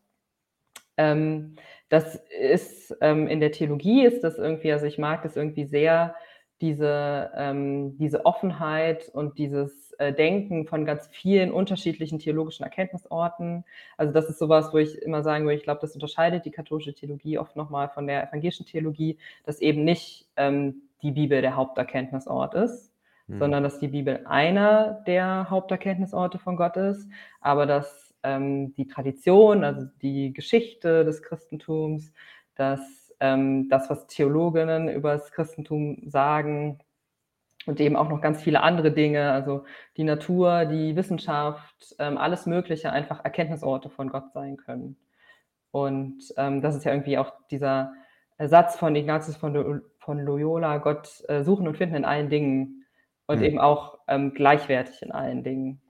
Ähm, 0.97 1.55
das 1.89 2.15
ist 2.39 2.95
ähm, 3.01 3.27
in 3.27 3.39
der 3.39 3.51
Theologie 3.51 4.05
ist 4.05 4.23
das 4.23 4.37
irgendwie, 4.37 4.71
also 4.71 4.85
ich 4.85 4.97
mag 4.97 5.23
das 5.23 5.35
irgendwie 5.35 5.65
sehr, 5.65 6.15
diese, 6.61 7.31
ähm, 7.35 7.97
diese 7.97 8.25
Offenheit 8.25 9.09
und 9.13 9.37
dieses 9.37 9.93
äh, 9.93 10.13
Denken 10.13 10.67
von 10.67 10.85
ganz 10.85 11.07
vielen 11.07 11.51
unterschiedlichen 11.51 12.19
theologischen 12.19 12.63
Erkenntnisorten. 12.63 13.63
Also 13.97 14.13
das 14.13 14.29
ist 14.29 14.39
sowas, 14.39 14.73
wo 14.73 14.77
ich 14.77 15.01
immer 15.01 15.23
sagen 15.23 15.45
würde, 15.45 15.55
ich 15.55 15.63
glaube, 15.63 15.81
das 15.81 15.93
unterscheidet 15.93 16.45
die 16.45 16.51
katholische 16.51 16.93
Theologie 16.93 17.37
oft 17.37 17.55
nochmal 17.55 17.89
von 17.89 18.07
der 18.07 18.27
evangelischen 18.27 18.65
Theologie, 18.65 19.17
dass 19.45 19.61
eben 19.61 19.85
nicht 19.85 20.27
ähm, 20.35 20.88
die 21.01 21.11
Bibel 21.11 21.41
der 21.41 21.55
Haupterkenntnisort 21.55 22.53
ist, 22.53 22.93
mhm. 23.27 23.39
sondern 23.39 23.63
dass 23.63 23.79
die 23.79 23.87
Bibel 23.87 24.25
einer 24.25 25.03
der 25.07 25.49
Haupterkenntnisorte 25.49 26.39
von 26.39 26.55
Gott 26.55 26.77
ist, 26.77 27.09
aber 27.41 27.65
dass 27.65 28.13
ähm, 28.23 28.73
die 28.75 28.87
Tradition, 28.87 29.63
also 29.63 29.87
die 30.01 30.33
Geschichte 30.33 31.05
des 31.05 31.21
Christentums, 31.21 32.13
dass 32.55 33.13
ähm, 33.19 33.69
das, 33.69 33.89
was 33.89 34.07
Theologinnen 34.07 34.89
über 34.89 35.13
das 35.13 35.31
Christentum 35.31 36.01
sagen, 36.05 36.79
und 37.65 37.79
eben 37.79 37.95
auch 37.95 38.09
noch 38.09 38.21
ganz 38.21 38.41
viele 38.41 38.61
andere 38.61 38.91
Dinge, 38.91 39.31
also 39.31 39.65
die 39.97 40.03
Natur, 40.03 40.65
die 40.65 40.95
Wissenschaft, 40.95 41.95
ähm, 41.99 42.17
alles 42.17 42.45
Mögliche 42.45 42.91
einfach 42.91 43.23
Erkenntnisorte 43.23 43.89
von 43.89 44.09
Gott 44.09 44.31
sein 44.33 44.57
können. 44.57 44.97
Und 45.71 46.33
ähm, 46.37 46.61
das 46.61 46.75
ist 46.75 46.85
ja 46.85 46.91
irgendwie 46.91 47.17
auch 47.17 47.31
dieser 47.51 47.93
Satz 48.47 48.77
von 48.77 48.95
Ignatius 48.95 49.35
von, 49.35 49.81
von 49.99 50.19
Loyola, 50.19 50.77
Gott 50.77 51.23
äh, 51.27 51.43
suchen 51.43 51.67
und 51.67 51.77
finden 51.77 51.95
in 51.95 52.05
allen 52.05 52.29
Dingen 52.29 52.85
und 53.27 53.39
mhm. 53.39 53.45
eben 53.45 53.59
auch 53.59 53.99
ähm, 54.07 54.33
gleichwertig 54.33 55.01
in 55.01 55.11
allen 55.11 55.43
Dingen. 55.43 55.81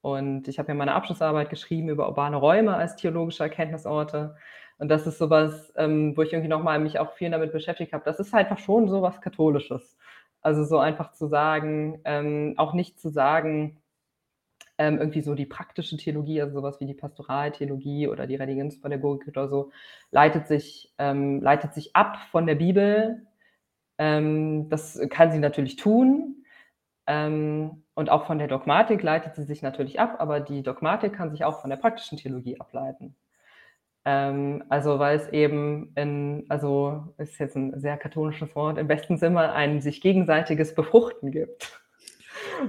Und 0.00 0.48
ich 0.48 0.58
habe 0.58 0.68
ja 0.68 0.74
meine 0.74 0.94
Abschlussarbeit 0.94 1.48
geschrieben 1.48 1.88
über 1.88 2.08
urbane 2.08 2.36
Räume 2.36 2.74
als 2.74 2.96
theologische 2.96 3.44
Erkenntnisorte. 3.44 4.34
Und 4.78 4.88
das 4.88 5.06
ist 5.06 5.18
sowas, 5.18 5.72
ähm, 5.76 6.16
wo 6.16 6.22
ich 6.22 6.32
irgendwie 6.32 6.48
nochmal 6.48 6.80
mich 6.80 6.98
auch 6.98 7.12
viel 7.12 7.30
damit 7.30 7.52
beschäftigt 7.52 7.92
habe. 7.92 8.04
Das 8.04 8.18
ist 8.18 8.34
einfach 8.34 8.58
schon 8.58 8.88
sowas 8.88 9.20
Katholisches. 9.20 9.96
Also 10.40 10.64
so 10.64 10.78
einfach 10.78 11.12
zu 11.12 11.28
sagen, 11.28 12.00
ähm, 12.04 12.54
auch 12.56 12.74
nicht 12.74 13.00
zu 13.00 13.10
sagen, 13.10 13.78
ähm, 14.82 14.98
irgendwie 14.98 15.20
so 15.20 15.36
die 15.36 15.46
praktische 15.46 15.96
Theologie, 15.96 16.42
also 16.42 16.54
sowas 16.54 16.80
wie 16.80 16.86
die 16.86 16.94
Pastoraltheologie 16.94 18.08
oder 18.08 18.26
die 18.26 18.34
Religionspädagogik 18.34 19.28
oder 19.28 19.48
so, 19.48 19.70
leitet 20.10 20.48
sich, 20.48 20.92
ähm, 20.98 21.40
leitet 21.40 21.72
sich 21.74 21.94
ab 21.94 22.18
von 22.32 22.46
der 22.46 22.56
Bibel. 22.56 23.24
Ähm, 23.98 24.68
das 24.70 25.00
kann 25.08 25.30
sie 25.30 25.38
natürlich 25.38 25.76
tun. 25.76 26.44
Ähm, 27.06 27.84
und 27.94 28.10
auch 28.10 28.26
von 28.26 28.38
der 28.38 28.48
Dogmatik 28.48 29.02
leitet 29.02 29.36
sie 29.36 29.44
sich 29.44 29.62
natürlich 29.62 30.00
ab, 30.00 30.16
aber 30.18 30.40
die 30.40 30.62
Dogmatik 30.64 31.12
kann 31.12 31.30
sich 31.30 31.44
auch 31.44 31.60
von 31.60 31.70
der 31.70 31.76
praktischen 31.76 32.18
Theologie 32.18 32.58
ableiten. 32.60 33.14
Ähm, 34.04 34.64
also 34.68 34.98
weil 34.98 35.16
es 35.16 35.28
eben 35.28 35.92
in, 35.94 36.44
also 36.48 37.14
ist 37.18 37.38
jetzt 37.38 37.56
ein 37.56 37.78
sehr 37.80 37.96
katholisches 37.98 38.54
Wort, 38.56 38.78
im 38.78 38.88
besten 38.88 39.16
Sinne 39.16 39.52
ein 39.52 39.80
sich 39.80 40.00
gegenseitiges 40.00 40.74
Befruchten 40.74 41.30
gibt. 41.30 41.81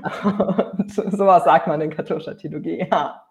Sowas 0.87 1.43
sagt 1.43 1.67
man 1.67 1.81
in 1.81 1.89
katholischer 1.89 2.37
Theologie, 2.37 2.87
ja. 2.89 3.25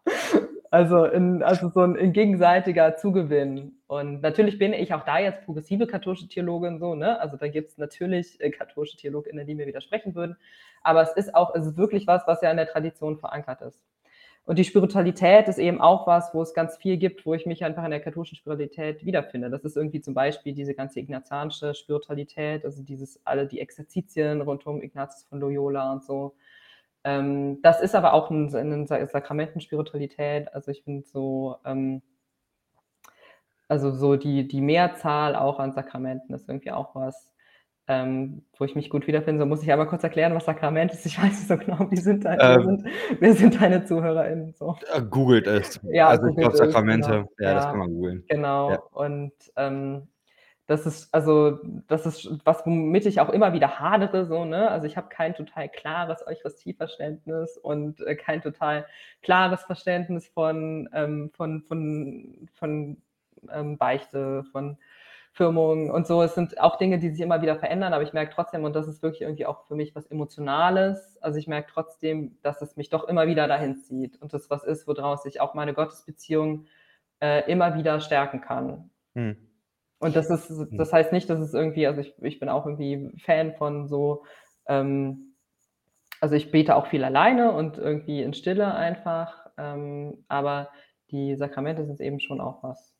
Also, 0.71 1.05
in, 1.05 1.43
also 1.43 1.69
so 1.69 1.81
ein, 1.81 1.99
ein, 1.99 2.15
gegenseitiger 2.15 2.97
Zugewinn. 2.97 3.77
Und 3.89 4.23
natürlich 4.23 4.59
bin 4.59 4.73
ich 4.73 4.95
auch 4.95 5.05
da 5.05 5.19
jetzt 5.19 5.45
progressive 5.45 5.87
katholische 5.87 6.29
Theologin 6.29 6.79
so, 6.79 6.95
ne? 6.95 7.21
Also 7.21 7.37
da 7.37 7.47
gibt 7.49 7.73
es 7.73 7.79
natürlich 7.79 8.41
äh, 8.41 8.51
katholische 8.51 8.97
TheologInnen, 8.97 9.47
die 9.47 9.55
mir 9.55 9.67
widersprechen 9.67 10.15
würden. 10.15 10.37
Aber 10.83 11.03
es 11.03 11.13
ist 11.13 11.35
auch, 11.35 11.55
es 11.55 11.67
ist 11.67 11.77
wirklich 11.77 12.07
was, 12.07 12.27
was 12.27 12.41
ja 12.41 12.51
in 12.51 12.57
der 12.57 12.69
Tradition 12.69 13.19
verankert 13.19 13.61
ist. 13.61 13.85
Und 14.45 14.59
die 14.59 14.65
Spiritualität 14.65 15.47
ist 15.47 15.59
eben 15.59 15.81
auch 15.81 16.07
was, 16.07 16.35
wo 16.35 16.43
es 16.43 16.53
ganz 16.53 16.77
viel 16.77 16.97
gibt, 16.97 17.25
wo 17.25 17.35
ich 17.35 17.47
mich 17.47 17.65
einfach 17.65 17.85
in 17.85 17.93
der 17.93 18.01
katholischen 18.01 18.37
Spiritualität 18.37 19.05
wiederfinde. 19.05 19.51
Das 19.51 19.63
ist 19.63 19.77
irgendwie 19.77 20.01
zum 20.01 20.15
Beispiel 20.15 20.53
diese 20.53 20.75
ganze 20.75 20.99
ignatianische 20.99 21.75
Spiritualität, 21.75 22.65
also 22.65 22.83
dieses, 22.83 23.25
alle 23.25 23.47
die 23.47 23.61
Exerzitien 23.61 24.41
rund 24.41 24.67
um 24.67 24.83
Ignatius 24.83 25.25
von 25.25 25.39
Loyola 25.39 25.93
und 25.93 26.05
so. 26.05 26.35
Ähm, 27.05 27.63
das 27.63 27.81
ist 27.81 27.95
aber 27.95 28.13
auch 28.15 28.31
eine 28.31 28.57
ein 28.59 28.87
Sakramentenspiritualität. 28.87 30.53
Also 30.55 30.73
ich 30.73 30.83
finde 30.83 31.07
so, 31.07 31.57
ähm, 31.65 32.03
also 33.69 33.93
so 33.93 34.17
die, 34.17 34.47
die 34.49 34.61
Mehrzahl 34.61 35.37
auch 35.37 35.59
an 35.61 35.73
Sakramenten 35.73 36.35
ist 36.35 36.49
irgendwie 36.49 36.73
auch 36.73 36.95
was, 36.95 37.32
ähm, 37.93 38.43
wo 38.57 38.65
ich 38.65 38.75
mich 38.75 38.89
gut 38.89 39.07
wiederfinde. 39.07 39.41
So 39.41 39.47
muss 39.47 39.63
ich 39.63 39.73
aber 39.73 39.87
kurz 39.87 40.03
erklären, 40.03 40.35
was 40.35 40.47
Sakrament 40.47 40.93
ist. 40.93 41.05
Ich 41.05 41.19
weiß 41.19 41.25
nicht 41.25 41.49
so 41.49 41.57
genau, 41.57 41.91
wie 41.91 41.97
sind 41.97 42.25
deine, 42.25 42.43
ähm, 42.43 42.63
sind, 42.65 42.87
wer 43.21 43.35
sind 43.35 43.61
deine 43.61 43.85
ZuhörerInnen? 43.85 44.55
So. 44.55 44.77
Googelt 45.11 45.47
es. 45.47 45.79
Ja, 45.85 46.09
also 46.09 46.27
ich 46.29 46.37
glaube 46.37 46.57
Sakramente, 46.57 47.11
genau. 47.11 47.29
ja, 47.39 47.49
ja, 47.49 47.55
das 47.55 47.65
kann 47.67 47.79
man 47.79 47.91
googeln. 47.91 48.25
Genau. 48.29 48.71
Ja. 48.71 48.83
Und 48.93 49.33
ähm, 49.57 50.09
das 50.67 50.87
ist 50.87 51.13
also 51.13 51.59
das 51.89 52.07
ist 52.07 52.31
was, 52.45 52.65
womit 52.65 53.05
ich 53.05 53.21
auch 53.21 53.29
immer 53.29 53.53
wieder 53.53 53.79
hadere 53.79 54.25
so, 54.27 54.45
ne? 54.45 54.71
Also, 54.71 54.87
ich 54.87 54.97
habe 54.97 55.09
kein 55.09 55.35
total 55.35 55.69
klares 55.69 56.27
Eucharistieverständnis 56.27 57.59
und, 57.59 58.01
äh, 58.07 58.15
kein 58.15 58.41
total 58.41 58.87
klares 59.23 59.63
Verständnis 59.65 60.29
von, 60.29 60.89
ähm 60.95 61.31
von 61.35 61.63
von 61.63 62.49
von, 62.55 62.97
ähm, 63.53 63.77
Beichte, 63.77 64.45
von 64.53 64.79
Firmung 65.33 65.91
und 65.91 66.07
so. 66.07 66.23
Es 66.23 66.35
sind 66.35 66.61
auch 66.61 66.77
Dinge, 66.77 66.99
die 66.99 67.11
sich 67.11 67.21
immer 67.23 67.41
wieder 67.43 67.57
verändern, 67.59 67.95
aber 67.95 68.03
ich 68.03 68.13
merke 68.13 68.33
trotzdem 68.35 68.65
und 68.65 68.75
das 68.77 68.87
ist 68.89 69.03
wirklich 69.03 69.23
irgendwie 69.23 69.47
auch 69.47 69.65
für 69.67 69.75
mich 69.75 69.95
was 69.95 70.07
Emotionales. 70.07 71.19
Also, 71.23 71.39
ich 71.39 71.49
merke 71.49 71.71
trotzdem, 71.73 72.39
dass 72.43 72.61
es 72.63 72.77
mich 72.77 72.91
doch 72.91 73.05
immer 73.09 73.27
wieder 73.27 73.49
dahin 73.49 73.77
zieht 73.77 74.21
und 74.21 74.33
das 74.35 74.51
was 74.51 74.65
ist, 74.65 74.87
woraus 74.87 75.25
ich 75.27 75.41
auch 75.41 75.55
meine 75.55 75.75
Gottesbeziehung, 75.75 76.67
äh, 77.21 77.51
immer 77.51 77.77
wieder 77.77 78.01
stärken 78.01 78.41
kann. 78.43 78.91
Mhm. 79.15 79.37
Und 80.01 80.17
das 80.17 80.31
ist 80.31 80.51
Mhm. 80.71 80.77
das 80.77 80.93
heißt 80.93 81.13
nicht, 81.13 81.31
dass 81.31 81.41
es 81.41 81.55
irgendwie 81.55 81.87
also, 81.87 82.01
ich 82.01 82.15
ich 82.23 82.41
bin 82.41 82.49
auch 82.49 82.67
irgendwie 82.67 83.13
Fan 83.19 83.55
von 83.55 83.89
so, 83.89 84.25
ähm 84.67 85.29
also, 86.21 86.37
ich 86.37 86.53
bete 86.53 86.77
auch 86.77 86.87
viel 86.87 87.05
alleine 87.05 87.53
und 87.53 87.79
irgendwie 87.79 88.23
in 88.23 88.33
Stille 88.35 88.75
einfach, 88.75 89.51
ähm, 89.59 90.25
aber 90.29 90.71
die 91.11 91.35
Sakramente 91.37 91.85
sind 91.85 92.01
eben 92.01 92.21
schon 92.21 92.41
auch 92.41 92.63
was. 92.63 92.95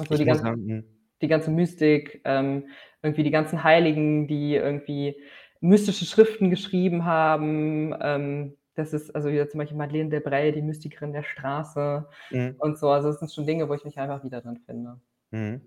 Und 0.00 0.08
so 0.08 0.16
Ich 0.16 0.18
die 0.18 0.24
muss 0.24 0.38
gan 0.38 0.38
sagen 0.42 0.64
mhm. 0.66 0.91
Die 1.22 1.28
ganze 1.28 1.50
Mystik, 1.50 2.20
ähm, 2.24 2.68
irgendwie 3.02 3.22
die 3.24 3.30
ganzen 3.30 3.64
Heiligen, 3.64 4.28
die 4.28 4.54
irgendwie 4.56 5.22
mystische 5.60 6.04
Schriften 6.06 6.50
geschrieben 6.50 7.04
haben. 7.04 7.94
Ähm, 8.02 8.56
das 8.74 8.92
ist 8.94 9.14
also, 9.14 9.30
wie 9.30 9.46
zum 9.48 9.58
Beispiel 9.58 9.76
Madeleine 9.78 10.10
Delbrel, 10.10 10.52
die 10.52 10.62
Mystikerin 10.62 11.12
der 11.12 11.22
Straße 11.24 12.08
Mhm. 12.30 12.56
und 12.58 12.78
so. 12.78 12.90
Also, 12.90 13.08
das 13.08 13.20
sind 13.20 13.32
schon 13.32 13.46
Dinge, 13.46 13.68
wo 13.68 13.74
ich 13.74 13.84
mich 13.84 13.98
einfach 13.98 14.24
wieder 14.24 14.40
drin 14.42 14.58
finde. 14.66 15.00
Mhm. 15.32 15.62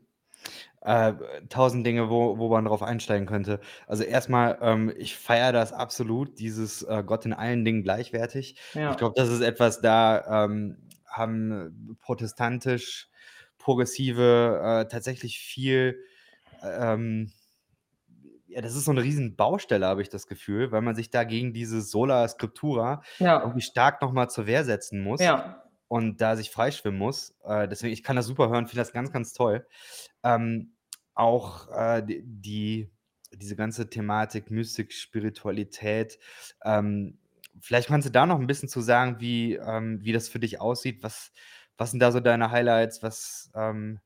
Äh, 0.81 1.13
1.000 1.49 1.85
Dinge, 1.85 2.09
wo 2.09 2.37
wo 2.39 2.49
man 2.49 2.65
drauf 2.65 2.83
einsteigen 2.83 3.27
könnte. 3.27 3.61
Also, 3.87 4.03
erst 4.03 4.29
mal, 4.29 4.57
ähm, 4.61 4.93
ich 4.97 5.15
feiere 5.17 5.53
das 5.53 5.73
absolut, 5.73 6.39
dieses, 6.39 6.83
äh, 6.83 7.03
Gott 7.05 7.25
in 7.25 7.33
allen 7.33 7.65
Dingen 7.65 7.83
gleichwertig. 7.83 8.57
Ich 8.87 8.97
Ja. 8.97 8.97
glaube, 8.97 9.13
das 9.17 9.29
ist 9.29 9.41
etwas, 9.41 9.81
da, 9.81 10.45
ähm, 10.45 10.89
haben 11.07 11.97
protestantisch 12.01 13.09
Progressive, 13.65 14.61
äh, 14.85 14.87
tatsächlich 14.89 15.39
viel, 15.39 16.03
ähm 16.63 17.31
ja, 18.47 18.61
das 18.61 18.75
ist 18.75 18.85
so 18.85 18.93
'ne 18.93 19.01
Riesenbaustelle, 19.03 19.85
habe 19.87 20.01
ich 20.03 20.09
das 20.09 20.27
Gefühl, 20.27 20.71
weil 20.71 20.81
man 20.81 20.95
sich 20.95 21.09
da 21.09 21.23
gegen 21.23 21.53
dieses 21.53 21.89
Sola 21.91 22.27
Scriptura 22.27 23.01
irgendwie 23.39 23.61
Ja. 23.61 23.61
stark 23.61 24.01
noch 24.01 24.11
mal 24.13 24.29
zur 24.29 24.45
Wehr 24.47 24.63
setzen 24.65 25.01
muss 25.01 25.19
Ja. 25.19 25.65
und 25.87 26.21
da 26.21 26.35
sich 26.37 26.51
freischwimmen 26.51 26.99
muss. 26.99 27.35
Äh, 27.43 27.67
deswegen 27.67 27.93
ich 27.93 28.03
kann 28.03 28.15
das 28.15 28.27
super 28.27 28.49
hören, 28.49 28.67
finde 28.67 28.81
das 28.81 28.93
ganz, 28.93 29.11
ganz 29.11 29.33
toll. 29.33 29.67
Ähm, 30.23 30.75
auch, 31.15 31.69
äh, 31.71 32.03
die 32.07 32.91
diese 33.33 33.55
ganze 33.57 33.89
Thematik 33.89 34.51
Mystik, 34.51 34.93
Spiritualität, 34.93 36.19
ähm, 36.63 37.19
vielleicht 37.61 37.87
kannst 37.89 38.07
du 38.07 38.11
da 38.11 38.25
noch 38.27 38.39
'n 38.39 38.47
bisschen 38.47 38.69
zu 38.69 38.81
sagen, 38.81 39.19
wie 39.21 39.55
ähm, 39.55 39.99
wie 40.03 40.13
das 40.13 40.29
für 40.29 40.39
dich 40.39 40.61
aussieht. 40.61 41.03
Was 41.03 41.31
was 41.77 41.91
sind 41.91 41.99
da 42.01 42.11
so 42.11 42.19
deine 42.21 42.51
Highlights? 42.51 43.03
Was, 43.03 43.51
ähm 43.55 43.99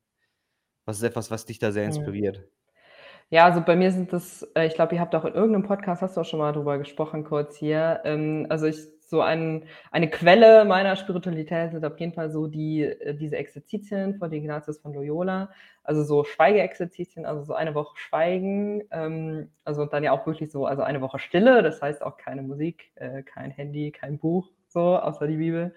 was 0.86 0.98
ist 0.98 1.04
etwas, 1.04 1.32
was 1.32 1.46
dich 1.46 1.60
da 1.60 1.72
sehr 1.72 1.86
Mhm. 1.86 2.20
inspiriert? 2.20 2.50
Ja, 3.32 3.46
also, 3.46 3.62
bei 3.62 3.76
mir 3.76 3.92
sind 3.92 4.12
das 4.12 4.42
äh, 4.56 4.66
ich 4.66 4.74
glaube, 4.74 4.96
ihr 4.96 5.02
habt 5.02 5.14
auch 5.14 5.24
in 5.24 5.36
irgend 5.36 5.52
'nem 5.52 5.64
Podcast 5.64 6.02
hast 6.02 6.18
du 6.18 6.22
auch 6.22 6.26
schon 6.26 6.40
mal 6.40 6.52
drüber 6.52 6.80
gesprochen 6.80 7.24
kurz 7.24 7.56
hier. 7.58 8.02
Ähm, 8.04 8.48
also, 8.50 8.66
ich 8.66 8.78
so 9.08 9.22
ein 9.22 9.66
eine 9.92 10.10
Quelle 10.10 10.66
meiner 10.66 10.96
Spiritualität 10.96 11.72
sind 11.72 11.86
auf 11.86 12.00
jeden 12.00 12.14
Fall 12.14 12.32
so 12.32 12.48
die 12.48 12.82
äh, 12.84 13.14
diese 13.14 13.38
Exerzitien 13.38 14.16
von 14.18 14.32
Ignatius 14.34 14.80
von 14.80 14.94
Loyola, 14.96 15.52
also, 15.84 16.04
so 16.04 16.24
Schweigeexerzitien, 16.24 17.28
also, 17.28 17.44
so 17.44 17.54
eine 17.54 17.76
Woche 17.76 17.96
Schweigen, 17.98 18.82
ähm, 18.92 19.52
also, 19.64 19.84
und 19.84 19.94
dann 19.94 20.04
ja 20.04 20.12
auch 20.12 20.26
wirklich 20.26 20.52
so 20.52 20.66
also, 20.66 20.82
eine 20.82 21.00
Woche 21.02 21.20
Stille, 21.20 21.62
das 21.62 21.84
heißt 21.84 22.02
auch 22.02 22.18
keine 22.18 22.42
Musik, 22.42 22.92
äh, 22.96 23.22
kein 23.22 23.52
Handy, 23.52 23.92
kein 23.92 24.18
Buch, 24.18 24.50
so, 24.70 24.98
außer 24.98 25.28
die 25.28 25.38
Bibel. 25.38 25.76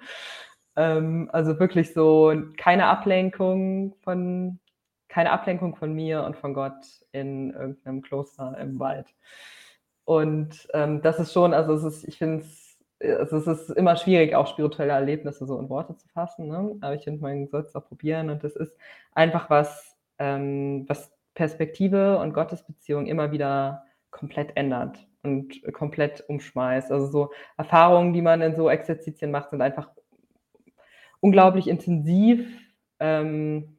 Ähm, 0.76 1.28
also, 1.32 1.58
wirklich 1.60 1.92
so 1.92 2.32
keine 2.56 2.86
Ablenkung 2.86 3.94
von 4.02 4.58
keine 5.08 5.30
Ablenkung 5.32 5.76
von 5.76 5.92
mir 5.92 6.24
und 6.24 6.36
von 6.38 6.54
Gott 6.54 6.74
in 7.12 7.50
irgend 7.52 7.84
'nem 7.84 8.00
Kloster 8.02 8.56
im 8.58 8.78
Wald. 8.78 9.08
Und, 10.06 10.68
ähm, 10.74 11.02
das 11.02 11.18
ist 11.20 11.32
schon 11.34 11.52
also, 11.54 11.74
es 11.74 11.84
ist 11.84 12.04
ich 12.08 12.18
finde 12.18 12.44
es 12.44 12.78
also, 13.02 13.36
es 13.38 13.46
ist 13.48 13.70
immer 13.70 13.96
schwierig, 13.96 14.34
auch 14.36 14.46
spirituelle 14.46 14.92
Erlebnisse 14.92 15.44
so 15.46 15.58
in 15.58 15.68
Worte 15.68 15.96
zu 15.96 16.08
fassen, 16.08 16.48
ne? 16.48 16.76
Aber 16.82 16.94
ich 16.94 17.04
finde, 17.04 17.20
man 17.22 17.48
soll's 17.48 17.74
auch 17.76 17.86
probieren 17.88 18.30
und 18.30 18.44
das 18.44 18.56
ist 18.56 18.72
einfach 19.14 19.50
was, 19.50 19.96
ähm, 20.18 20.84
was 20.88 21.12
Perspektive 21.34 22.18
und 22.18 22.32
Gottesbeziehung 22.34 23.06
immer 23.06 23.32
wieder 23.32 23.84
komplett 24.12 24.56
ändert 24.56 24.98
und 25.24 25.60
komplett 25.74 26.24
umschmeißt. 26.28 26.92
Also, 26.92 27.06
so 27.06 27.30
Erfahrungen, 27.58 28.12
die 28.14 28.22
man 28.22 28.40
in 28.42 28.56
so 28.56 28.68
Exerzitien 28.70 29.30
macht, 29.32 29.50
sind 29.50 29.62
einfach 29.62 29.90
unglaublich 31.22 31.68
intensiv, 31.68 32.46
ähm, 33.00 33.78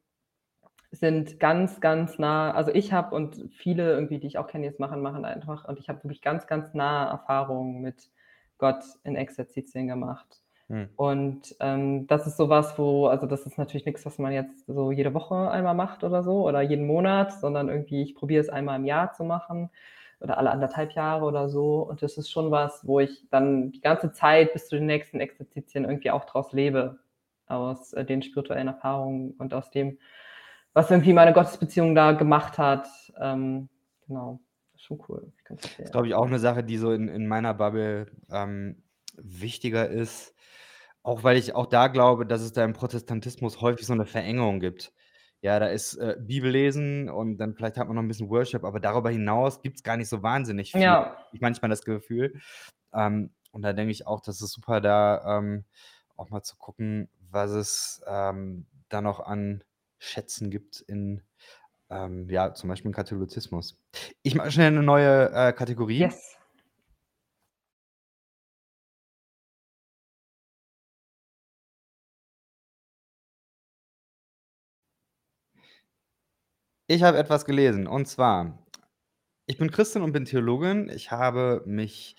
sind 0.91 1.39
ganz, 1.39 1.81
ganz 1.81 2.19
nah 2.19 2.51
also, 2.53 2.71
ich 2.73 2.93
habe 2.93 3.15
und 3.15 3.49
viele 3.53 3.93
irgendwie, 3.93 4.19
die 4.19 4.27
ich 4.27 4.37
auch 4.39 4.47
kenne, 4.47 4.67
es 4.67 4.79
machen, 4.79 5.01
machen 5.01 5.25
einfach 5.25 5.65
und 5.67 5.79
ich 5.79 5.89
habe 5.89 6.03
wirklich 6.05 6.21
ganz, 6.23 6.47
ganz 6.47 6.73
nahe 6.75 7.09
Erfahrungen 7.09 7.81
mit 7.81 8.11
Gott 8.59 8.83
in 9.03 9.15
Exerzitien 9.17 9.87
gemacht. 9.89 10.41
Mhm. 10.69 10.89
Und, 10.97 11.55
ähm, 11.61 12.07
das 12.07 12.27
ist 12.27 12.37
so 12.37 12.49
was, 12.49 12.77
wo 12.79 13.07
also, 13.07 13.27
das 13.27 13.45
ist 13.47 13.57
natürlich 13.59 13.85
nix, 13.87 14.05
was 14.05 14.19
man 14.19 14.33
jetzt 14.33 14.65
so 14.67 14.91
jede 14.91 15.13
Woche 15.15 15.51
einmal 15.51 15.75
macht 15.75 16.03
oder 16.05 16.23
so 16.23 16.47
oder 16.47 16.61
jeden 16.61 16.87
Monat, 16.87 17.33
sondern 17.33 17.69
irgendwie 17.69 18.03
ich 18.03 18.15
probiere 18.15 18.41
es 18.41 18.49
einmal 18.49 18.77
im 18.79 18.85
Jahr 18.85 19.13
zu 19.13 19.23
machen 19.25 19.69
oder 20.21 20.37
alle 20.39 20.51
1 20.51 20.61
1/2 20.63 20.93
Jahre 20.95 21.25
oder 21.25 21.49
so. 21.49 21.81
Und 21.83 22.01
das 22.03 22.17
ist 22.17 22.31
schon 22.31 22.51
was, 22.51 22.87
wo 22.87 22.99
ich 23.01 23.27
dann 23.31 23.71
die 23.73 23.81
ganze 23.81 24.11
Zeit 24.13 24.53
bis 24.53 24.67
zu 24.69 24.77
den 24.77 24.87
nächsten 24.87 25.19
Exerzitien 25.21 25.85
irgendwie 25.85 26.11
auch 26.11 26.25
draus 26.25 26.53
lebe, 26.53 26.99
aus, 27.47 27.93
äh, 27.93 28.05
den 28.05 28.23
spirituellen 28.23 28.67
Erfahrungen 28.69 29.31
und 29.33 29.53
aus 29.53 29.71
dem, 29.71 29.99
was 30.73 30.91
irgendwie 30.91 31.13
meine 31.13 31.33
Gottesbeziehung 31.33 31.95
da 31.95 32.13
gemacht 32.13 32.57
hat. 32.59 32.87
Ähm, 33.21 33.69
genau, 34.07 34.41
schon 34.77 35.01
cool. 35.09 35.33
Kann's 35.45 35.71
Ist, 35.79 35.91
glaube 35.91 36.07
ich, 36.07 36.13
auch 36.15 36.27
'ne 36.27 36.39
Sache, 36.39 36.63
die 36.63 36.77
so 36.77 36.91
in 36.91 37.07
in 37.07 37.27
meiner 37.27 37.53
Bubble, 37.53 38.11
ähm, 38.31 38.83
wichtiger 39.17 39.89
ist, 39.89 40.33
auch 41.03 41.23
weil 41.23 41.37
ich 41.37 41.55
auch 41.55 41.65
da 41.67 41.87
glaube, 41.87 42.25
dass 42.25 42.41
es 42.41 42.53
da 42.53 42.63
im 42.63 42.73
Protestantismus 42.73 43.61
häufig 43.61 43.85
so 43.85 43.93
'ne 43.95 44.05
Verengung 44.05 44.59
gibt. 44.59 44.93
Ja, 45.41 45.59
da 45.59 45.67
ist, 45.67 45.95
äh, 45.97 46.15
Bibellesen 46.19 47.09
und 47.09 47.37
dann 47.37 47.53
vielleicht 47.55 47.77
hat 47.77 47.87
man 47.87 47.95
noch 47.97 48.03
'n 48.03 48.07
bisschen 48.07 48.29
Worship, 48.29 48.63
aber 48.63 48.79
darüber 48.79 49.09
hinaus 49.11 49.61
gibt's 49.61 49.83
gar 49.83 49.97
nicht 49.97 50.09
so 50.09 50.23
wahnsinnig 50.23 50.73
viel, 50.75 50.95
Ja. 50.95 51.23
ich 51.31 51.41
manchmal 51.41 51.69
das 51.69 51.83
Gefühl. 51.83 52.39
Ähm, 52.93 53.31
und 53.51 53.61
da 53.63 53.73
denke 53.73 53.91
ich 53.91 54.07
auch, 54.07 54.21
das 54.21 54.41
ist 54.41 54.51
super, 54.53 54.81
da, 54.81 55.39
ähm, 55.39 55.65
auch 56.17 56.29
mal 56.29 56.43
zu 56.43 56.55
gucken, 56.57 57.09
was 57.33 57.51
es, 57.51 58.01
ähm, 58.07 58.67
da 58.89 59.01
noch 59.01 59.19
an 59.21 59.63
Schätzen 59.99 60.51
gibt 60.51 60.81
in, 60.81 61.23
ähm, 61.91 62.29
ja, 62.29 62.53
zum 62.55 62.69
Beispiel 62.69 62.89
im 62.89 62.95
Katholizismus. 62.95 63.79
Ich 64.23 64.35
mache 64.35 64.51
schnell 64.51 64.71
'ne 64.71 64.83
neue, 64.83 65.31
äh, 65.33 65.53
Kategorie. 65.53 65.99
Yes. 66.01 66.37
Ich 76.89 77.01
habe 77.03 77.17
etwas 77.17 77.45
gelesen 77.45 77.87
und 77.87 78.07
zwar 78.07 78.59
ich 79.47 79.57
bin 79.57 79.71
Christin 79.71 80.01
und 80.03 80.13
bin 80.13 80.25
Theologin. 80.25 80.89
Ich 80.89 81.11
habe 81.11 81.63
mich, 81.67 82.15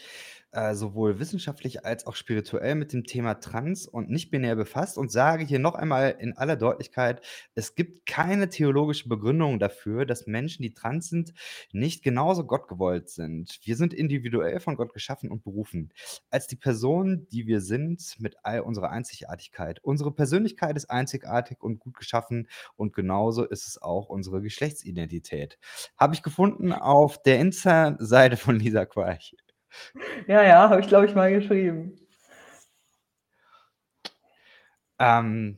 äh, 0.55 0.75
sowohl 0.75 1.19
wissenschaftlich 1.19 1.85
als 1.85 2.07
auch 2.07 2.15
spirituell 2.15 2.75
mit 2.75 2.93
dem 2.93 3.05
Thema 3.05 3.35
trans 3.35 3.87
und 3.87 4.11
nicht-binär 4.11 4.57
befasst 4.57 4.99
und 4.99 5.11
sage 5.11 5.45
hier 5.45 5.59
noch 5.59 5.75
einmal 5.75 6.17
in 6.19 6.37
aller 6.37 6.57
Deutlichkeit: 6.57 7.21
Es 7.55 7.75
gibt 7.75 8.07
keine 8.07 8.49
theologische 8.49 9.09
Begründung 9.09 9.59
dafür, 9.59 10.07
dass 10.07 10.27
Menschen, 10.27 10.63
die 10.63 10.75
trans 10.75 11.09
sind, 11.09 11.35
nicht 11.73 12.03
genauso 12.03 12.45
gottgewollt 12.45 13.09
sind. 13.09 13.59
Wir 13.65 13.77
sind 13.77 13.93
individuell 13.93 14.61
von 14.61 14.77
Gott 14.77 14.93
geschaffen 14.93 15.31
und 15.31 15.45
berufen 15.45 15.93
als 16.31 16.47
die 16.47 16.57
Person, 16.57 17.27
die 17.31 17.47
wir 17.47 17.61
sind, 17.61 18.17
mit 18.19 18.37
all 18.43 18.61
unserer 18.61 18.91
Einzigartigkeit. 18.91 19.81
Unsere 19.83 20.13
Persönlichkeit 20.13 20.77
ist 20.77 20.91
einzigartig 20.91 21.63
und 21.63 21.79
gut 21.79 21.95
geschaffen 21.95 22.49
und 22.77 22.93
genauso 22.95 23.45
ist 23.45 23.67
es 23.67 23.81
auch 23.81 24.09
unsere 24.09 24.43
Geschlechtsidentität. 24.43 25.59
Habe 25.97 26.15
ich 26.15 26.23
gefunden 26.23 26.73
auf 26.73 27.23
der 27.23 27.39
Insta-Seite 27.41 28.37
von 28.37 28.57
Lisa 28.57 28.85
Queich. 28.85 29.37
Ja, 30.27 30.43
ja, 30.43 30.69
habe 30.71 30.81
ich, 30.81 30.89
glaube 30.89 31.07
ich, 31.07 31.15
mal 31.15 31.33
geschrieben. 31.33 31.99
Ähm, 34.99 35.57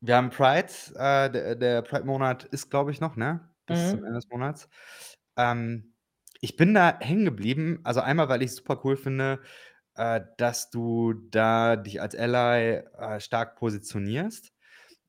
wir 0.00 0.16
haben 0.16 0.30
Pride, 0.30 0.68
äh, 0.94 1.30
der 1.30 1.54
der 1.56 1.82
Pride-Monat 1.82 2.44
ist, 2.44 2.70
glaube 2.70 2.90
ich, 2.92 3.00
noch, 3.00 3.16
ne? 3.16 3.50
Bis 3.66 3.88
zum 3.88 3.98
Mhm. 3.98 4.04
Ende 4.04 4.14
des 4.20 4.28
Monats. 4.30 4.68
Ähm, 5.36 5.94
ich 6.40 6.56
bin 6.56 6.74
da 6.74 6.98
hängen 7.00 7.24
geblieben, 7.24 7.80
also, 7.84 8.00
einmal, 8.00 8.28
weil 8.28 8.42
ich's 8.42 8.56
super 8.56 8.80
cool 8.84 8.96
finde, 8.96 9.40
äh, 9.96 10.20
dass 10.38 10.70
du 10.70 11.14
da 11.14 11.76
dich 11.76 12.00
als 12.00 12.14
Ally, 12.16 12.84
äh, 12.98 13.20
stark 13.20 13.56
positionierst. 13.56 14.52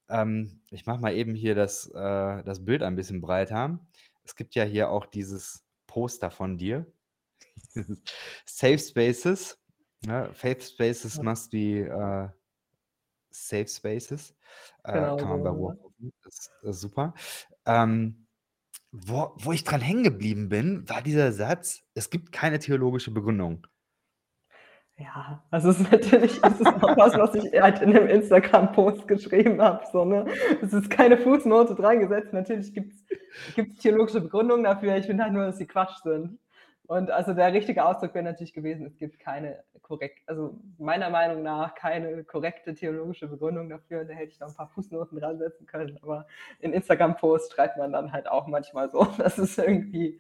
Ähm, 0.09 0.61
ich 0.71 0.85
mache 0.87 1.01
mal 1.01 1.13
eben 1.15 1.35
hier 1.35 1.55
das, 1.55 1.87
äh, 1.93 2.43
das 2.43 2.65
Bild 2.65 2.83
ein 2.83 2.95
bisschen 2.95 3.21
breiter. 3.21 3.79
Es 4.25 4.35
gibt 4.35 4.55
ja 4.55 4.63
hier 4.65 4.89
auch 4.91 5.05
dieses 5.07 5.65
Poster 5.87 6.31
von 6.31 6.57
dir. 6.57 6.87
Safe 8.45 8.77
Spaces. 8.79 9.59
Ne? 10.01 10.29
Safe 10.35 10.61
Spaces 10.61 11.17
Ja. 11.17 11.23
must 11.23 11.51
be 11.51 11.81
äh, 11.87 12.29
Safe 13.31 13.67
Spaces. 13.67 14.35
Äh, 14.83 14.91
Genau 14.93 15.17
kann 15.17 15.29
man 15.29 15.43
bei? 15.43 15.49
Ruhr 15.51 15.75
gucken. 15.77 16.13
Das 16.23 16.49
das 16.63 16.75
ist 16.77 16.81
super. 16.81 17.13
Ähm, 17.65 18.27
wo 18.91 19.33
wo 19.37 19.53
ich 19.53 19.63
dran 19.65 19.81
hängen 19.81 20.03
geblieben 20.03 20.49
bin, 20.49 20.87
war 20.89 21.01
dieser 21.03 21.33
Satz: 21.33 21.81
„Es 21.95 22.09
gibt 22.11 22.31
keine 22.33 22.59
theologische 22.59 23.11
Begründung.“ 23.11 23.67
Ja, 24.97 25.41
also 25.49 25.69
es 25.69 25.79
ist 25.79 25.91
natürlich 25.91 26.43
es 26.43 26.59
ist 26.59 26.67
auch 26.67 26.97
was, 26.97 27.15
was 27.17 27.33
ich 27.35 27.61
halt 27.61 27.81
in 27.81 27.91
'nem 27.91 28.07
Instagram-Post 28.07 29.07
geschrieben 29.07 29.61
habe, 29.61 29.85
so, 29.91 30.03
ne? 30.03 30.25
Es 30.61 30.73
ist 30.73 30.89
keine 30.89 31.17
Fußnote 31.17 31.75
dran 31.75 31.99
gesetzt. 32.01 32.33
Natürlich 32.33 32.73
gibt's 32.73 33.05
gibt's 33.55 33.81
theologische 33.81 34.19
Begründungen 34.21 34.65
dafür. 34.65 34.97
Ich 34.97 35.05
finde 35.05 35.23
halt 35.23 35.33
nur, 35.33 35.45
dass 35.45 35.57
sie 35.57 35.67
Quatsch 35.67 35.95
sind. 36.03 36.37
Und 36.89 37.11
also 37.11 37.35
der 37.35 37.53
richtige 37.53 37.85
Ausdruck 37.85 38.15
wäre 38.15 38.23
natürlich 38.25 38.51
gewesen, 38.51 38.83
es 38.87 38.97
gibt 38.97 39.19
keine 39.19 39.63
korrekt 39.83 40.23
also 40.25 40.59
meiner 40.79 41.11
Meinung 41.11 41.43
nach 41.43 41.75
keine 41.75 42.23
korrekte 42.23 42.73
theologische 42.73 43.27
Begründung 43.27 43.69
dafür. 43.69 44.05
Da 44.05 44.13
hätte 44.15 44.31
ich 44.31 44.39
noch 44.39 44.47
'n 44.49 44.55
paar 44.55 44.69
Fußnoten 44.69 45.19
dran 45.19 45.37
setzen 45.37 45.67
können, 45.67 45.99
aber 46.01 46.25
in 46.59 46.73
Instagram-Posts 46.73 47.53
schreibt 47.53 47.77
man 47.77 47.91
dann 47.91 48.11
halt 48.11 48.27
auch 48.27 48.47
manchmal 48.47 48.89
so, 48.89 49.03
dass 49.19 49.37
es 49.37 49.55
irgendwie, 49.59 50.19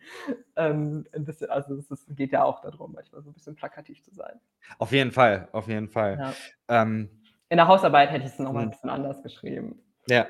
ähm, 0.57 1.07
'n 1.11 1.25
bisschen 1.25 1.49
also 1.49 1.73
es 1.73 1.89
ist 1.89 2.05
geht 2.15 2.31
ja 2.33 2.43
auch 2.43 2.59
da 2.61 2.69
drum, 2.69 2.93
manchmal 2.93 3.23
so 3.23 3.31
'n 3.31 3.33
bisschen 3.33 3.55
plakativ 3.55 4.03
zu 4.03 4.13
sein. 4.13 4.39
Auf 4.79 4.93
jeden 4.93 5.11
Fall, 5.11 5.49
auf 5.51 5.67
jeden 5.67 5.89
Fall. 5.89 6.19
Ja. 6.19 6.39
Ähm 6.69 7.09
In 7.51 7.57
der 7.57 7.67
Hausarbeit 7.67 8.11
hätte 8.11 8.25
ich's 8.27 8.37
noch 8.39 8.53
mal 8.53 8.61
'n 8.63 8.67
Mhm. 8.67 8.71
bisschen 8.71 8.91
anders 8.91 9.23
geschrieben. 9.23 9.81
Ja. 10.07 10.27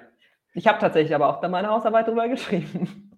Ich 0.55 0.67
habe 0.67 0.79
tatsächlich 0.79 1.13
aber 1.13 1.29
auch 1.29 1.41
da 1.41 1.47
meine 1.47 1.69
Hausarbeit 1.69 2.07
drüber 2.07 2.27
geschrieben. 2.27 3.08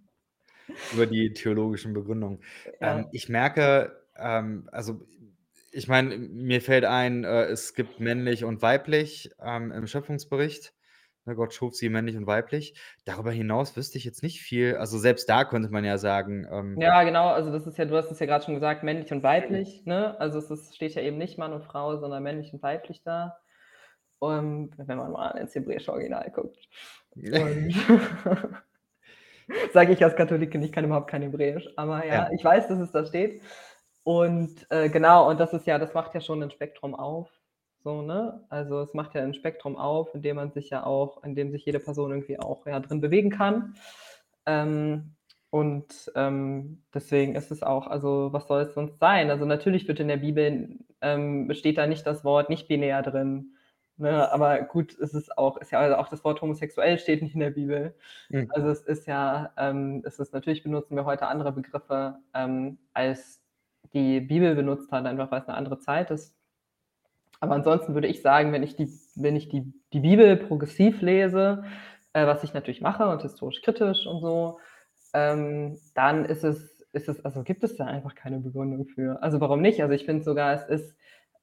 Über 0.93 1.05
die 1.05 1.33
theologischen 1.33 1.93
Begründungen. 1.93 2.39
Ähm, 2.79 2.99
Ja. 2.99 3.09
ich 3.11 3.29
merke, 3.29 4.03
ähm 4.15 4.67
also 4.71 5.01
ich 5.71 5.87
meine, 5.87 6.17
mir 6.17 6.61
fällt 6.61 6.85
ein, 6.85 7.23
äh, 7.23 7.43
es 7.45 7.73
gibt 7.73 7.99
männlich 7.99 8.43
und 8.43 8.61
weiblich, 8.61 9.31
ähm, 9.41 9.71
im 9.71 9.87
Schöpfungsbericht. 9.87 10.73
Ne, 11.25 11.35
Gott 11.35 11.53
schuf 11.53 11.75
sie 11.75 11.89
männlich 11.89 12.17
und 12.17 12.25
weiblich. 12.25 12.73
Darüber 13.05 13.31
hinaus 13.31 13.77
wüsste 13.77 13.97
ich 13.99 14.05
jetzt 14.05 14.23
nicht 14.23 14.41
viel. 14.41 14.75
Also 14.77 14.97
selbst 14.97 15.29
da 15.29 15.45
könnte 15.45 15.69
man 15.69 15.85
ja 15.85 15.97
sagen, 15.99 16.47
ähm 16.51 16.77
Ja, 16.81 17.03
genau, 17.03 17.27
also 17.29 17.51
das 17.51 17.67
ist 17.67 17.77
ja 17.77 17.85
du 17.85 17.95
hast 17.95 18.09
es 18.11 18.19
ja 18.19 18.25
grad 18.25 18.43
schon 18.43 18.55
gesagt, 18.55 18.83
männlich 18.83 19.11
und 19.13 19.21
weiblich, 19.21 19.85
ne? 19.85 20.19
Also 20.19 20.39
es 20.39 20.49
ist 20.49 20.75
steht 20.75 20.95
ja 20.95 21.03
eben 21.03 21.17
nicht 21.17 21.37
Mann 21.37 21.53
und 21.53 21.63
Frau, 21.63 21.95
sondern 21.97 22.23
männlich 22.23 22.51
und 22.53 22.63
weiblich 22.63 23.03
da. 23.03 23.37
Und 24.19 24.71
wenn 24.77 24.97
man 24.97 25.11
mal 25.11 25.31
ins 25.37 25.53
hebräische 25.55 25.91
Original 25.91 26.29
guckt. 26.31 26.57
Und 27.15 27.75
sage 29.73 29.93
ich 29.93 30.03
als 30.03 30.15
Katholikin, 30.15 30.61
ich 30.63 30.71
kann 30.71 30.85
überhaupt 30.85 31.09
kein 31.09 31.21
Hebräisch, 31.23 31.67
aber 31.77 32.05
ja, 32.05 32.13
Ja. 32.15 32.29
ich 32.35 32.43
weiß, 32.43 32.67
dass 32.67 32.79
es 32.79 32.91
da 32.91 33.05
steht. 33.05 33.41
Und, 34.03 34.65
äh, 34.71 34.89
genau, 34.89 35.29
und 35.29 35.39
das 35.39 35.53
ist 35.53 35.67
ja 35.67 35.77
das 35.79 35.93
macht 35.93 36.13
ja 36.15 36.21
schon 36.21 36.39
'nen 36.39 36.51
Spektrum 36.51 36.95
auf, 36.95 37.29
so, 37.83 38.01
ne? 38.01 38.45
Also, 38.49 38.81
es 38.81 38.93
macht 38.93 39.13
ja 39.15 39.21
'n 39.23 39.33
Spektrum 39.35 39.75
auf, 39.77 40.13
in 40.15 40.21
dem 40.21 40.37
man 40.37 40.51
sich 40.51 40.69
ja 40.71 40.85
auch 40.85 41.23
in 41.23 41.35
dem 41.35 41.51
sich 41.51 41.65
jede 41.65 41.79
Person 41.79 42.11
irgendwie 42.11 42.39
auch, 42.39 42.65
ja, 42.67 42.79
drin 42.79 43.01
bewegen 43.01 43.29
kann. 43.31 43.75
Ähm, 44.47 45.15
und, 45.51 46.11
ähm, 46.15 46.83
deswegen 46.93 47.35
ist 47.35 47.51
es 47.51 47.63
auch 47.63 47.87
also, 47.87 48.29
was 48.33 48.47
soll 48.47 48.63
es 48.63 48.73
sonst 48.75 48.99
sein? 48.99 49.29
Also, 49.31 49.45
natürlich 49.45 49.87
wird 49.87 49.99
in 49.99 50.07
der 50.09 50.17
Bibel 50.17 50.79
ähm, 51.01 51.51
steht 51.53 51.77
da 51.77 51.87
nicht 51.87 52.05
das 52.07 52.23
Wort 52.25 52.49
nicht-binär 52.49 53.01
drin, 53.03 53.55
ne? 54.01 54.31
Aber 54.31 54.63
gut, 54.63 54.97
es 54.99 55.13
ist 55.13 55.37
auch 55.37 55.57
ist 55.57 55.71
ja 55.71 55.79
also 55.79 55.95
auch 55.97 56.09
das 56.09 56.23
Wort 56.25 56.41
homosexuell 56.41 56.99
steht 56.99 57.21
nicht 57.21 57.35
in 57.35 57.41
der 57.41 57.51
Bibel. 57.51 57.95
Mhm. 58.29 58.51
Also, 58.53 58.69
es 58.69 58.81
ist 58.83 59.07
ja 59.07 59.53
ähm, 59.57 60.03
es 60.05 60.19
ist 60.19 60.33
natürlich 60.33 60.63
benutzen 60.63 60.95
wir 60.97 61.05
heute 61.05 61.27
andere 61.27 61.53
Begriffe, 61.53 62.17
ähm, 62.33 62.79
als 62.93 63.41
die 63.93 64.21
Bibel 64.21 64.55
benutzt 64.55 64.91
hat, 64.91 65.05
einfach 65.05 65.31
weil's 65.31 65.47
'ne 65.47 65.55
andere 65.55 65.79
Zeit 65.79 66.11
ist. 66.11 66.29
Aber 67.43 67.55
ansonsten 67.55 67.95
würde 67.95 68.07
ich 68.07 68.21
sagen, 68.21 68.53
wenn 68.53 68.61
ich 68.63 68.75
die 68.75 68.87
wenn 69.15 69.35
ich 69.35 69.49
die 69.49 69.73
die 69.93 69.99
Bibel 69.99 70.37
progressiv 70.37 71.01
lese, 71.01 71.63
äh, 72.13 72.27
was 72.27 72.43
ich 72.43 72.53
natürlich 72.53 72.81
mache 72.81 73.07
und 73.09 73.23
historisch 73.23 73.61
kritisch 73.63 74.05
und 74.05 74.21
so, 74.21 74.59
ähm, 75.13 75.79
dann 75.95 76.25
ist 76.25 76.43
es 76.43 76.81
ist 76.93 77.09
es 77.09 77.25
also 77.25 77.41
gibt 77.43 77.63
es 77.63 77.75
da 77.77 77.85
einfach 77.85 78.13
keine 78.13 78.39
Begründung 78.39 78.85
für. 78.85 79.23
Also, 79.23 79.41
warum 79.41 79.61
nicht? 79.61 79.81
Also, 79.81 79.93
ich 79.95 80.05
finde 80.05 80.23
sogar, 80.23 80.53
es 80.53 80.65
ist 80.69 80.95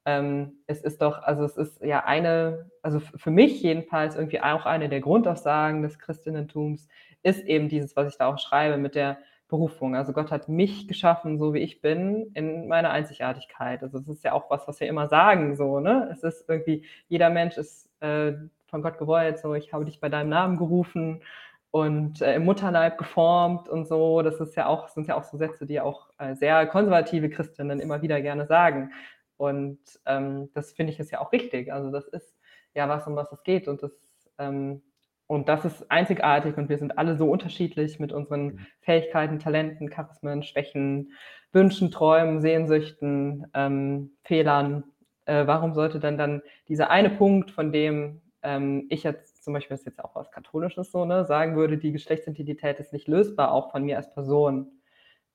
ähm, 0.08 0.62
es 0.66 0.80
ist 0.82 1.02
doch 1.02 1.22
also, 1.22 1.44
es 1.44 1.56
ist 1.58 1.82
ja 1.82 2.04
eine 2.04 2.70
also 2.82 3.00
für 3.00 3.30
mich 3.30 3.62
jedenfalls 3.62 4.16
irgendwie 4.16 4.40
auch 4.40 4.66
eine 4.66 4.88
der 4.88 5.00
Grundaussagen 5.00 5.82
des 5.82 5.98
Christentums 5.98 6.88
ist 7.22 7.44
eben 7.44 7.68
dieses, 7.68 7.96
was 7.96 8.08
ich 8.12 8.18
da 8.18 8.26
auch 8.28 8.38
schreibe 8.38 8.78
mit 8.78 8.94
der 8.94 9.18
Berufung. 9.48 9.96
Also, 9.96 10.12
Gott 10.12 10.30
hat 10.30 10.48
mich 10.48 10.88
geschaffen, 10.88 11.38
so 11.38 11.54
wie 11.54 11.58
ich 11.60 11.80
bin, 11.80 12.30
in 12.34 12.68
meiner 12.68 12.90
Einzigartigkeit. 12.90 13.82
Also, 13.82 13.98
das 13.98 14.08
ist 14.08 14.24
ja 14.24 14.32
auch 14.32 14.50
was, 14.50 14.68
was 14.68 14.80
wir 14.80 14.88
immer 14.88 15.08
sagen 15.08 15.56
so, 15.56 15.80
ne? 15.80 16.08
Es 16.12 16.22
ist 16.22 16.48
irgendwie 16.48 16.84
jeder 17.08 17.30
Mensch 17.30 17.56
ist, 17.58 17.90
äh, 18.02 18.34
von 18.68 18.82
Gott 18.82 18.98
gewollt, 18.98 19.38
so: 19.38 19.54
„Ich 19.54 19.72
habe 19.72 19.84
dich 19.86 20.00
bei 20.00 20.08
deinem 20.10 20.28
Namen 20.30 20.58
gerufen 20.58 21.22
und, 21.70 22.20
äh, 22.22 22.34
im 22.36 22.44
Mutterleib 22.44 22.98
geformt“ 22.98 23.68
und 23.68 23.86
so. 23.88 24.22
Das 24.22 24.40
ist 24.40 24.56
ja 24.56 24.66
auch 24.66 24.88
sind 24.88 25.06
ja 25.08 25.16
auch 25.16 25.24
so 25.24 25.36
Sätze, 25.38 25.66
die 25.66 25.80
auch, 25.80 26.08
äh, 26.18 26.34
sehr 26.34 26.66
konservative 26.66 27.30
Christinnen 27.30 27.80
immer 27.80 28.02
wieder 28.02 28.20
gerne 28.22 28.46
sagen. 28.46 28.92
Und, 29.38 29.80
ähm, 30.06 30.50
das 30.54 30.72
finde 30.72 30.92
ich 30.92 31.00
ist 31.00 31.10
ja 31.12 31.20
auch 31.20 31.32
richtig. 31.32 31.72
Also, 31.72 31.90
das 31.92 32.08
ist 32.08 32.36
ja 32.74 32.88
was, 32.88 33.06
um 33.06 33.16
was 33.16 33.32
es 33.32 33.42
geht 33.44 33.68
und 33.68 33.82
das 33.82 33.92
ähm, 34.38 34.82
und 35.26 35.48
das 35.48 35.64
ist 35.66 35.90
einzigartig 35.90 36.56
und 36.56 36.70
wir 36.70 36.78
sind 36.78 36.96
alle 36.98 37.16
so 37.16 37.30
unterschiedlich 37.30 37.98
mit 38.00 38.12
unseren 38.12 38.46
Mhm. 38.46 38.66
Fähigkeiten, 38.80 39.38
Talenten, 39.38 39.90
Charismen, 39.90 40.42
Schwächen, 40.42 41.12
Wünschen, 41.52 41.90
Träumen, 41.90 42.40
Sehnsüchten, 42.40 43.46
ähm, 43.54 44.12
Fehlern. 44.24 44.84
Äh, 45.26 45.46
warum 45.46 45.74
sollte 45.74 46.00
denn 46.00 46.18
dann 46.18 46.42
dieser 46.68 46.90
eine 46.90 47.10
Punkt, 47.10 47.50
von 47.50 47.72
dem, 47.72 48.22
ähm, 48.42 48.86
ich 48.90 49.02
jetzt 49.02 49.44
zum 49.44 49.52
Beispiel 49.54 49.74
das 49.74 49.80
ist 49.82 49.86
jetzt 49.86 50.04
auch 50.04 50.14
was 50.14 50.30
Katholisches 50.30 50.90
so, 50.92 51.04
ne, 51.04 51.24
sagen 51.26 51.56
würde, 51.56 51.78
die 51.78 51.92
Geschlechtsidentität 51.92 52.80
ist 52.80 52.92
nicht 52.94 53.08
lösbar, 53.08 53.52
auch 53.52 53.70
von 53.72 53.84
mir 53.84 53.96
als 53.98 54.12
Person. 54.14 54.68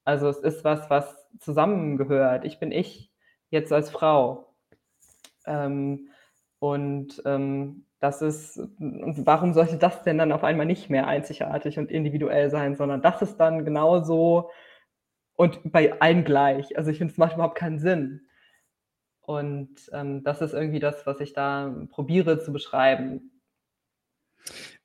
Also, 0.05 0.29
es 0.29 0.39
ist 0.39 0.63
was, 0.65 0.89
was 0.89 1.27
zusammengehört. 1.39 2.45
Ich 2.45 2.59
bin 2.59 2.71
ich, 2.71 3.12
jetzt 3.53 3.73
als 3.73 3.91
Frau. 3.91 4.55
Ähm, 5.47 6.09
und, 6.59 7.21
ähm, 7.25 7.85
das 7.99 8.21
ist 8.21 8.59
warum 8.79 9.53
sollte 9.53 9.77
das 9.77 10.03
denn 10.03 10.17
dann 10.19 10.31
auf 10.33 10.43
einmal 10.45 10.65
nicht 10.67 10.89
mehr 10.89 11.07
einzigartig 11.07 11.79
und 11.79 11.91
individuell 11.91 12.49
sein, 12.51 12.75
sondern 12.75 13.01
das 13.01 13.21
ist 13.23 13.37
dann 13.37 13.65
genauso 13.65 14.51
und 15.35 15.71
bei 15.73 16.01
allen 16.01 16.23
gleich. 16.25 16.77
Also, 16.77 16.91
ich 16.91 16.99
finde, 16.99 17.13
es 17.13 17.17
macht 17.19 17.35
überhaupt 17.35 17.57
keinen 17.57 17.79
Sinn. 17.79 18.21
Und, 19.25 19.89
ähm, 19.93 20.23
das 20.23 20.41
ist 20.41 20.53
irgendwie 20.53 20.79
das, 20.79 21.05
was 21.05 21.19
ich 21.21 21.33
da 21.33 21.73
probiere 21.91 22.39
zu 22.39 22.51
beschreiben. 22.53 23.31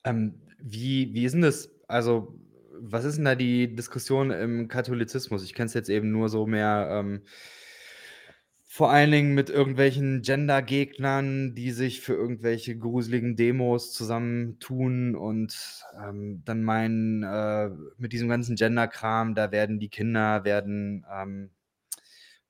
Ähm, 0.05 0.35
wie 0.61 1.13
wie 1.15 1.25
ist 1.25 1.35
'n 1.35 1.43
das 1.43 1.71
also, 1.89 2.35
was 2.81 3.05
ist 3.05 3.19
'n 3.19 3.25
da 3.25 3.35
die 3.35 3.75
Diskussion 3.75 4.31
im 4.31 4.69
Katholizismus? 4.69 5.45
Ich 5.45 5.55
kenne 5.55 5.67
es 5.67 5.75
jetzt 5.75 5.89
eben 5.91 6.11
nur 6.13 6.29
so 6.29 6.47
mehr, 6.47 6.89
ähm 6.93 7.23
vor 8.79 8.93
allen 8.93 9.11
Dingen 9.11 9.35
mit 9.35 9.51
irgendwelchen 9.51 10.23
Gendergegnern, 10.23 11.53
die 11.57 11.73
sich 11.73 12.01
für 12.01 12.15
irgendwelche 12.15 12.79
gruseligen 12.79 13.35
Demos 13.35 13.93
zusammentun 13.93 15.17
und, 15.17 15.83
ähm, 16.01 16.43
dann 16.45 16.63
meinen, 16.63 17.25
äh, 17.25 17.71
mit 17.97 18.13
diesem 18.13 18.29
ganzen 18.29 18.55
Genderkram, 18.55 19.35
da 19.35 19.51
werden 19.51 19.81
die 19.81 19.89
Kinder 19.89 20.45
werden, 20.45 21.05
ähm, 21.13 21.51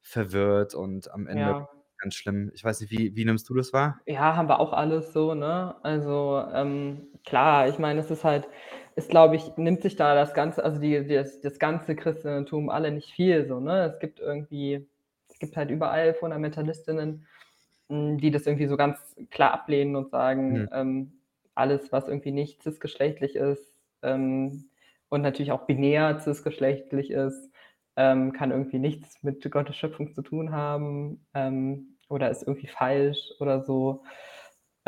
verwirrt 0.02 0.74
und 0.74 1.10
am 1.12 1.26
Ende 1.26 1.54
Ja. 1.54 1.68
ganz 1.98 2.14
schlimm. 2.14 2.50
Ich 2.54 2.64
weiß 2.64 2.80
nicht, 2.80 2.90
wie 2.90 3.16
wie 3.16 3.24
nimmst 3.24 3.48
du 3.48 3.54
das 3.54 3.72
wahr? 3.72 4.00
Ja, 4.06 4.36
haben 4.36 4.48
wir 4.48 4.58
auch 4.60 4.72
alles 4.72 5.12
so, 5.12 5.34
ne? 5.34 5.76
Also, 5.82 6.42
ähm, 6.54 7.08
klar, 7.24 7.68
ich 7.68 7.78
meine, 7.78 8.00
es 8.00 8.11
ist 8.11 8.24
halt 8.24 8.48
ist, 8.96 9.11
glaube 9.11 9.36
ich 9.36 9.57
nimmt 9.57 9.82
sich 9.82 9.96
da 9.96 10.14
das 10.14 10.32
Ganze 10.34 10.64
also 10.64 10.80
die 10.80 11.07
das 11.07 11.40
das 11.40 11.59
ganze 11.59 11.94
Christentum 11.94 12.68
alle 12.70 12.90
nicht 12.90 13.12
viel 13.12 13.46
so, 13.46 13.61
ne? 13.61 13.84
Es 13.84 13.98
gibt 13.98 14.18
irgendwie 14.18 14.88
es 15.39 15.47
gibt 15.47 15.57
halt 15.57 15.70
überall 15.70 16.14
Fundamentalistinnen, 16.14 17.24
hm, 17.89 18.18
die 18.18 18.32
das 18.32 18.45
irgendwie 18.47 18.66
so 18.66 18.76
ganz 18.76 19.14
klar 19.30 19.53
ablehnen 19.53 19.95
und 19.95 20.11
sagen, 20.11 20.57
Mhm. 20.57 20.68
ähm, 20.72 21.12
alles, 21.55 21.93
was 21.93 22.09
irgendwie 22.09 22.32
nicht 22.32 22.62
cis-geschlechtlich 22.62 23.36
ist, 23.36 23.72
ähm, 24.03 24.70
und 25.11 25.22
natürlich 25.22 25.53
auch 25.53 25.66
binär 25.66 26.18
cis-geschlechtlich 26.18 27.12
ist, 27.12 27.51
ähm, 27.97 28.32
kann 28.32 28.51
irgendwie 28.51 28.78
nichts 28.80 29.22
mit 29.22 29.49
Gottes 29.51 29.76
Schöpfung 29.76 30.12
zu 30.12 30.22
tun 30.22 30.51
haben, 30.53 31.24
ähm, 31.34 31.97
oder 32.09 32.30
ist 32.30 32.43
irgendwie 32.43 32.66
falsch 32.66 33.30
oder 33.39 33.62
so. 33.62 34.03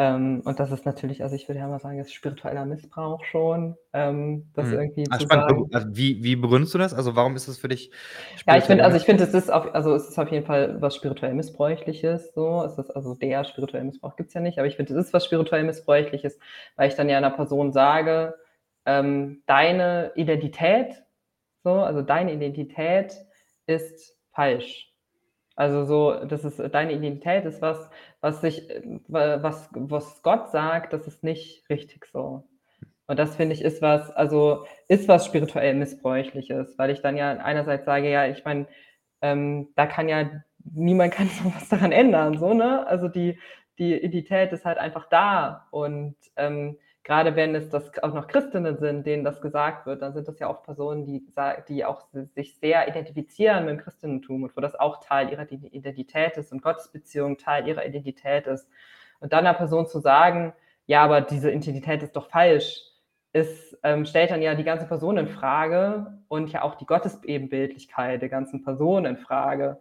Ähm, 0.00 0.42
und 0.46 0.58
das 0.60 0.72
ist 0.72 0.86
natürlich, 0.86 1.22
also 1.24 1.36
ich 1.36 1.48
würde 1.48 1.58
ja 1.60 1.68
mal 1.68 1.78
sagen, 1.80 1.98
das 1.98 2.08
ist 2.08 2.14
spiritueller 2.14 2.64
Missbrauch 2.64 3.22
schon, 3.26 3.76
ähm, 3.92 4.50
das 4.54 4.72
Mhm. 4.72 4.72
irgendwie 4.72 5.10
Ah, 5.10 5.18
zu 5.18 5.26
spannend. 5.26 5.44
sagen. 5.48 5.68
Also, 5.72 5.88
wie 5.96 6.22
wie 6.22 6.36
begründest 6.36 6.74
du 6.74 6.78
das? 6.78 6.94
Also, 6.94 7.16
warum 7.16 7.36
ist 7.36 7.48
das 7.48 7.58
für 7.58 7.68
dich 7.68 7.90
Ja, 8.48 8.56
ich 8.56 8.64
finde 8.64 8.84
also 8.84 8.96
ich 8.96 9.04
finde, 9.04 9.24
es 9.24 9.34
ist 9.34 9.50
auf 9.50 9.74
also 9.74 9.94
es 9.94 10.08
ist 10.08 10.18
auf 10.18 10.30
jeden 10.30 10.46
Fall 10.46 10.80
was 10.80 10.94
spirituell 10.96 11.34
Missbräuchliches 11.34 12.32
so. 12.34 12.62
Es 12.64 12.78
ist 12.78 12.90
also 12.90 13.14
der 13.14 13.44
spirituelle 13.44 13.84
Missbrauch 13.84 14.16
gibt's 14.16 14.34
ja 14.34 14.40
nicht, 14.40 14.58
aber 14.58 14.66
ich 14.66 14.76
finde, 14.76 14.94
es 14.94 15.06
ist 15.06 15.12
was 15.12 15.24
spirituell 15.26 15.62
Missbräuchliches, 15.64 16.38
weil 16.76 16.88
ich 16.88 16.94
dann 16.94 17.08
ja 17.08 17.20
'ner 17.20 17.30
Person 17.30 17.72
sage, 17.72 18.34
ähm: 18.86 19.42
„Deine 19.46 20.12
Identität 20.14 21.02
so 21.64 21.72
also 21.74 22.02
deine 22.02 22.32
Identität 22.34 23.14
ist 23.66 24.16
falsch.“ 24.32 24.92
Also 25.56 25.84
so, 25.86 26.24
das 26.26 26.44
ist 26.44 26.58
deine 26.74 26.92
Identität 26.94 27.44
ist 27.46 27.62
was, 27.62 27.90
was 28.20 28.40
sich 28.40 28.68
wa 29.08 29.42
was 29.42 29.68
was 29.72 30.22
Gott 30.22 30.50
sagt, 30.50 30.92
das 30.92 31.06
ist 31.06 31.24
nicht 31.24 31.68
richtig 31.70 32.06
so. 32.12 32.44
Und 33.06 33.18
das 33.18 33.36
finde 33.36 33.54
ich, 33.54 33.62
ist 33.62 33.82
was 33.82 34.10
also, 34.12 34.66
ist 34.88 35.08
was 35.08 35.26
spirituell 35.26 35.74
Missbräuchliches, 35.74 36.78
weil 36.78 36.90
ich 36.90 37.02
dann 37.02 37.16
ja 37.16 37.32
einerseits 37.32 37.84
sage: 37.86 38.10
„Ja, 38.10 38.26
ich 38.26 38.44
meine, 38.44 38.66
ähm, 39.22 39.68
da 39.76 39.86
kann 39.86 40.08
ja 40.08 40.30
niemand 40.64 41.12
kann 41.14 41.28
so 41.28 41.44
was 41.54 41.68
daran 41.68 41.92
ändern“, 41.92 42.38
so, 42.38 42.54
ne? 42.54 42.86
Also 42.86 43.08
die 43.08 43.38
die 43.78 43.94
Identität 43.94 44.52
ist 44.52 44.64
halt 44.66 44.78
einfach 44.78 45.08
da 45.08 45.66
und, 45.70 46.14
ähm, 46.36 46.78
grade 47.10 47.36
wenn 47.36 47.54
es 47.56 47.68
das 47.70 47.92
auch 48.04 48.14
noch 48.14 48.28
Christinnen 48.28 48.78
sind, 48.78 49.04
denen 49.06 49.24
das 49.24 49.40
gesagt 49.42 49.86
wird, 49.86 50.02
dann 50.02 50.14
sind 50.14 50.28
das 50.28 50.38
ja 50.38 50.48
auch 50.48 50.62
Personen, 50.62 51.04
die 51.06 51.26
die 51.68 51.84
auch 51.84 52.06
sich 52.36 52.56
sehr 52.58 52.88
identifizieren 52.88 53.66
mit'm 53.68 53.78
Christentum 53.78 54.44
und 54.44 54.56
wo 54.56 54.60
das 54.62 54.76
auch 54.76 55.00
Teil 55.00 55.30
ihrer 55.32 55.50
Ide 55.52 55.66
Identität 55.68 56.36
ist 56.38 56.52
und 56.52 56.62
Gottesbeziehung 56.62 57.38
Teil 57.38 57.66
ihrer 57.68 57.84
Identität 57.86 58.46
ist. 58.46 58.68
Und 59.20 59.32
dann 59.32 59.44
'ner 59.44 59.54
Person 59.54 59.86
zu 59.88 60.00
sagen: 60.00 60.52
„Ja, 60.86 61.02
aber 61.04 61.20
diese 61.22 61.50
Identität 61.50 62.02
ist 62.04 62.16
doch 62.16 62.30
falsch“, 62.30 62.80
ist 63.32 63.78
ähm, 63.84 64.06
stellt 64.06 64.30
dann 64.32 64.42
ja 64.42 64.54
die 64.54 64.64
ganze 64.64 64.86
Person 64.86 65.18
infrage 65.18 66.18
und 66.28 66.52
ja 66.52 66.62
auch 66.62 66.76
die 66.76 66.86
Gottesebenbildlichkeit 66.86 68.22
der 68.22 68.28
ganzen 68.30 68.62
Person 68.64 69.04
infrage. 69.06 69.80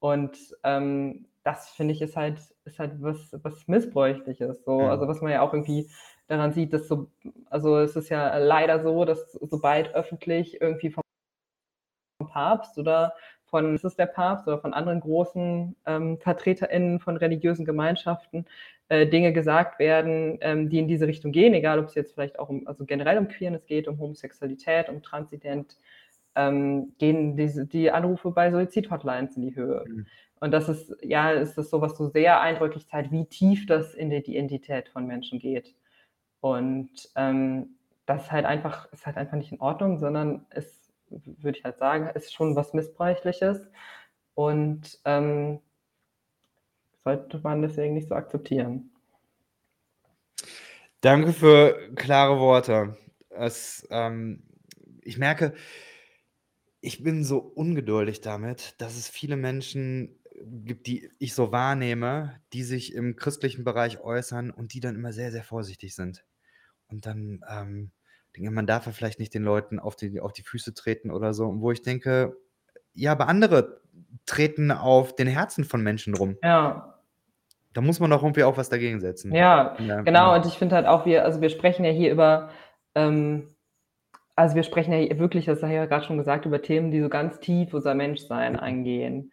Und, 0.00 0.38
ähm, 0.64 1.26
das 1.44 1.70
finde 1.70 1.94
ich, 1.94 2.02
ist 2.02 2.16
halt 2.16 2.38
ist 2.66 2.78
halt 2.78 2.92
was 3.02 3.18
was 3.42 3.66
Missbräuchliches 3.68 4.64
so. 4.64 4.84
Mhm. 4.84 4.90
Also, 4.90 5.08
was 5.08 5.20
man 5.22 5.32
ja 5.32 5.40
auch 5.42 5.54
irgendwie 5.54 5.90
daran 6.28 6.52
sieht, 6.52 6.72
dass 6.72 6.88
so 6.88 7.08
also, 7.50 7.78
es 7.78 7.96
ist 7.96 8.08
ja 8.10 8.36
leider 8.38 8.82
so, 8.82 9.04
dass 9.04 9.32
sobald 9.32 9.94
öffentlich 9.94 10.60
irgendwie 10.60 10.90
vom 10.90 11.02
Papst 12.30 12.78
oder 12.78 13.14
von 13.46 13.74
ist 13.74 13.84
es 13.84 13.96
der 13.96 14.06
Papst 14.06 14.46
oder 14.46 14.58
von 14.58 14.74
anderen 14.74 15.00
großen, 15.00 15.74
ähm, 15.86 16.18
VertreterInnen 16.18 17.00
von 17.00 17.16
religiösen 17.16 17.64
Gemeinschaften, 17.64 18.44
äh, 18.88 19.06
Dinge 19.06 19.32
gesagt 19.32 19.78
werden, 19.78 20.38
ähm, 20.42 20.68
die 20.68 20.78
in 20.78 20.88
diese 20.88 21.06
Richtung 21.06 21.32
gehen, 21.32 21.54
egal 21.54 21.78
ob's 21.78 21.94
jetzt 21.94 22.14
vielleicht 22.14 22.38
auch 22.38 22.48
um 22.48 22.66
also 22.66 22.84
generell 22.84 23.18
um 23.18 23.28
Queerness 23.28 23.66
geht, 23.66 23.88
um 23.88 23.98
Homosexualität, 23.98 24.88
um 24.88 25.02
Transident, 25.02 25.78
ähm, 26.34 26.92
gehen 26.98 27.36
diese 27.36 27.66
die 27.66 27.90
Anrufe 27.90 28.30
bei 28.30 28.50
Suizid-Hotlines 28.50 29.36
in 29.36 29.42
die 29.42 29.56
Höhe. 29.56 29.84
Mhm. 29.86 30.06
Und 30.40 30.52
das 30.52 30.68
ist 30.68 30.94
ja, 31.02 31.30
ist 31.32 31.56
das 31.58 31.70
so, 31.70 31.80
was 31.80 31.96
so 31.96 32.08
sehr 32.08 32.40
eindrücklich 32.40 32.86
zeigt, 32.86 33.10
wie 33.10 33.24
tief 33.26 33.66
das 33.66 33.94
in 33.94 34.10
die 34.10 34.16
Identität 34.16 34.88
von 34.88 35.06
Menschen 35.06 35.38
geht. 35.38 35.74
Und, 36.40 36.90
ähm, 37.16 37.76
das 38.06 38.24
ist 38.24 38.32
halt 38.32 38.46
einfach 38.46 38.90
ist 38.92 39.06
halt 39.06 39.16
einfach 39.18 39.36
nicht 39.36 39.52
in 39.52 39.60
Ordnung, 39.60 39.98
sondern 39.98 40.46
es, 40.50 40.90
würde 41.10 41.58
ich 41.58 41.64
halt 41.64 41.78
sagen, 41.78 42.08
ist 42.14 42.32
schon 42.34 42.56
was 42.56 42.72
Missbräuchliches 42.74 43.68
und, 44.34 44.98
ähm 45.04 45.60
sollte 47.04 47.38
man 47.40 47.62
deswegen 47.62 47.94
nicht 47.94 48.08
so 48.08 48.14
akzeptieren. 48.14 48.90
Danke 51.00 51.32
für 51.32 51.92
klare 51.94 52.38
Worte. 52.40 52.96
Es 53.30 53.86
ähm, 53.90 54.42
ich 55.02 55.16
merke, 55.16 55.54
ich 56.80 57.02
bin 57.02 57.24
so 57.24 57.38
ungeduldig 57.38 58.20
damit, 58.20 58.74
dass 58.78 58.96
es 58.96 59.08
viele 59.08 59.36
Menschen 59.36 60.18
gibt, 60.44 60.86
die 60.86 61.10
ich 61.18 61.34
so 61.34 61.50
wahrnehme, 61.52 62.40
die 62.52 62.62
sich 62.62 62.94
im 62.94 63.16
christlichen 63.16 63.64
Bereich 63.64 64.00
äußern 64.00 64.50
und 64.50 64.74
die 64.74 64.80
dann 64.80 64.94
immer 64.94 65.12
sehr, 65.12 65.32
sehr 65.32 65.42
vorsichtig 65.44 65.94
sind. 65.94 66.24
Und 66.88 67.06
dann, 67.06 67.40
ähm, 67.48 67.92
denke, 68.36 68.50
man 68.50 68.66
darf 68.66 68.86
ja 68.86 68.92
vielleicht 68.92 69.18
nicht 69.20 69.34
den 69.34 69.42
Leuten 69.44 69.78
auf 69.78 69.96
die 69.96 70.20
auf 70.20 70.32
die 70.32 70.42
Füße 70.42 70.74
treten 70.74 71.10
oder 71.10 71.34
so. 71.34 71.46
Und 71.48 71.60
wo 71.62 71.72
ich 71.72 71.82
denke: 71.82 72.36
„Ja, 72.94 73.12
aber 73.12 73.28
andere 73.28 73.80
treten 74.26 74.70
auf 74.72 75.14
den 75.16 75.28
Herzen 75.28 75.64
von 75.64 75.82
Menschen 75.82 76.14
rum.“ 76.14 76.38
Ja. 76.42 76.94
Da 77.72 77.80
muss 77.80 77.98
man 78.00 78.10
doch 78.10 78.22
irgendwie 78.22 78.44
auch 78.44 78.56
was 78.58 78.68
dagegen 78.68 79.00
setzen. 79.00 79.40
Ja, 79.40 79.76
Ja, 79.76 80.02
genau. 80.04 80.34
mhm. 80.34 80.36
Und 80.36 80.46
ich 80.46 80.54
finde 80.58 80.74
halt 80.76 80.86
auch, 80.86 81.04
wir 81.06 81.24
also 81.24 81.40
wir 81.40 81.50
sprechen 81.50 81.84
ja 81.84 81.90
hier 81.90 82.10
über, 82.12 82.50
ähm 82.94 83.48
also 84.36 84.56
wir 84.56 84.64
sprechen 84.64 84.92
ja 84.94 85.18
wirklich, 85.18 85.46
das 85.46 85.62
habe 85.62 85.72
ich 85.72 85.76
ja 85.76 85.86
grad 85.86 86.04
schon 86.06 86.18
gesagt, 86.18 86.46
über 86.46 86.62
Themen, 86.62 86.90
die 86.92 87.02
so 87.02 87.08
ganz 87.10 87.40
tief 87.40 87.74
unser 87.74 87.94
Menschsein 87.94 88.54
Mhm. 88.54 88.58
eingehen. 88.58 89.32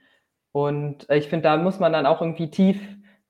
Und, 0.54 1.10
äh, 1.10 1.18
ich 1.18 1.28
finde, 1.30 1.44
da 1.44 1.58
muss 1.58 1.80
man 1.80 1.94
dann 1.94 2.06
auch 2.08 2.22
irgendwie 2.22 2.52
tief 2.52 2.82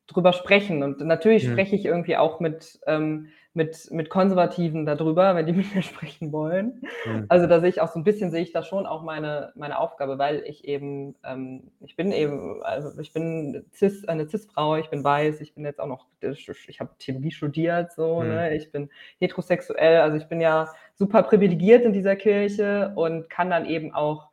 drüber 0.08 0.34
sprechen. 0.34 0.84
Und 0.84 1.02
natürlich 1.02 1.44
Mhm. 1.44 1.46
spreche 1.46 1.76
ich 1.76 1.86
irgendwie 1.86 2.18
auch 2.18 2.40
mit 2.42 2.80
ähm, 2.88 3.30
mit 3.56 3.90
mit 3.92 4.10
Konservativen 4.10 4.86
da 4.86 4.96
drüber, 4.96 5.36
wenn 5.36 5.46
die 5.48 5.54
mit 5.54 5.74
mir 5.76 5.82
sprechen 5.82 6.32
wollen. 6.32 6.82
Mhm. 7.06 7.30
Also, 7.30 7.48
da 7.48 7.60
sehe 7.62 7.70
ich 7.70 7.82
auch 7.82 7.92
so 7.92 8.00
'n 8.00 8.04
bisschen 8.04 8.32
sehe 8.32 8.42
ich 8.44 8.52
da 8.54 8.64
schon 8.64 8.86
auch 8.86 9.02
meine 9.04 9.52
meine 9.56 9.80
Aufgabe, 9.80 10.18
weil 10.20 10.44
ich 10.46 10.66
eben 10.66 11.16
ähm, 11.24 11.72
ich 11.82 11.96
bin 11.96 12.12
eben 12.12 12.62
also 12.64 13.00
ich 13.00 13.14
bin 13.14 13.66
cis 13.74 14.06
eine 14.08 14.28
Cis-Frau, 14.28 14.78
ich 14.78 14.90
bin 14.90 15.04
weiß, 15.04 15.42
ich 15.42 15.56
bin 15.56 15.66
jetzt 15.66 15.80
auch 15.80 15.88
noch 15.88 16.06
ich 16.22 16.80
habe 16.80 16.90
Theologie 17.00 17.32
studiert 17.32 17.92
so, 17.94 18.24
Mhm. 18.24 18.24
ne? 18.24 18.56
Ich 18.56 18.72
bin 18.72 18.90
heterosexuell, 19.20 20.02
also 20.02 20.18
ich 20.18 20.28
bin 20.28 20.42
ja 20.42 20.70
super 20.96 21.24
privilegiert 21.24 21.84
in 21.86 21.94
dieser 21.94 22.16
Kirche 22.16 22.92
und 22.96 23.30
kann 23.30 23.50
dann 23.52 23.66
eben 23.66 23.94
auch 23.94 24.30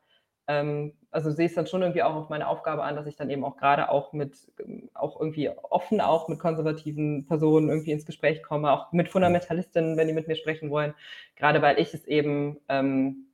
ähm, 0.49 0.93
also 1.11 1.30
sehe 1.30 1.47
ich's 1.47 1.55
dann 1.55 1.66
schon 1.66 1.82
irgendwie 1.82 2.03
auch 2.03 2.14
auf 2.14 2.28
meine 2.28 2.49
Aufgabe 2.49 2.82
an, 2.82 2.97
dass 2.97 3.07
ich 3.07 3.16
dann 3.16 3.30
eben 3.30 3.45
auch 3.45 3.57
grade 3.57 3.90
auch 3.90 4.12
mit 4.12 4.36
ähm, 4.61 4.88
auch 4.95 5.20
irgendwie 5.20 5.51
offen 5.51 6.01
auch 6.01 6.28
mit 6.28 6.38
konservativen 6.38 7.26
Personen 7.26 7.68
irgendwie 7.68 7.93
ins 7.93 8.07
Gespräch 8.07 8.43
komme, 8.43 8.72
auch 8.72 8.93
mit. 8.93 9.09
Fundamentalistinnen, 9.09 9.97
wenn 9.97 10.09
die 10.09 10.14
mit 10.14 10.28
mir 10.28 10.36
sprechen 10.36 10.70
wollen, 10.70 10.95
grade 11.36 11.62
weil 11.62 11.78
ich 11.78 11.95
es 11.95 12.07
eben 12.07 12.59
ähm, 12.68 13.26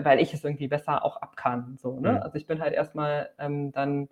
weil 0.00 0.20
ich 0.20 0.34
es 0.34 0.44
irgendwie 0.44 0.68
besser 0.68 1.04
auch 1.04 1.16
ab 1.22 1.36
kann, 1.36 1.78
so, 1.80 2.00
ne? 2.00 2.22
Also, 2.22 2.36
ich 2.36 2.46
bin 2.46 2.60
halt 2.60 2.74
erst 2.74 2.94
mal, 2.94 3.30
ähm, 3.38 3.72
dann, 3.72 4.08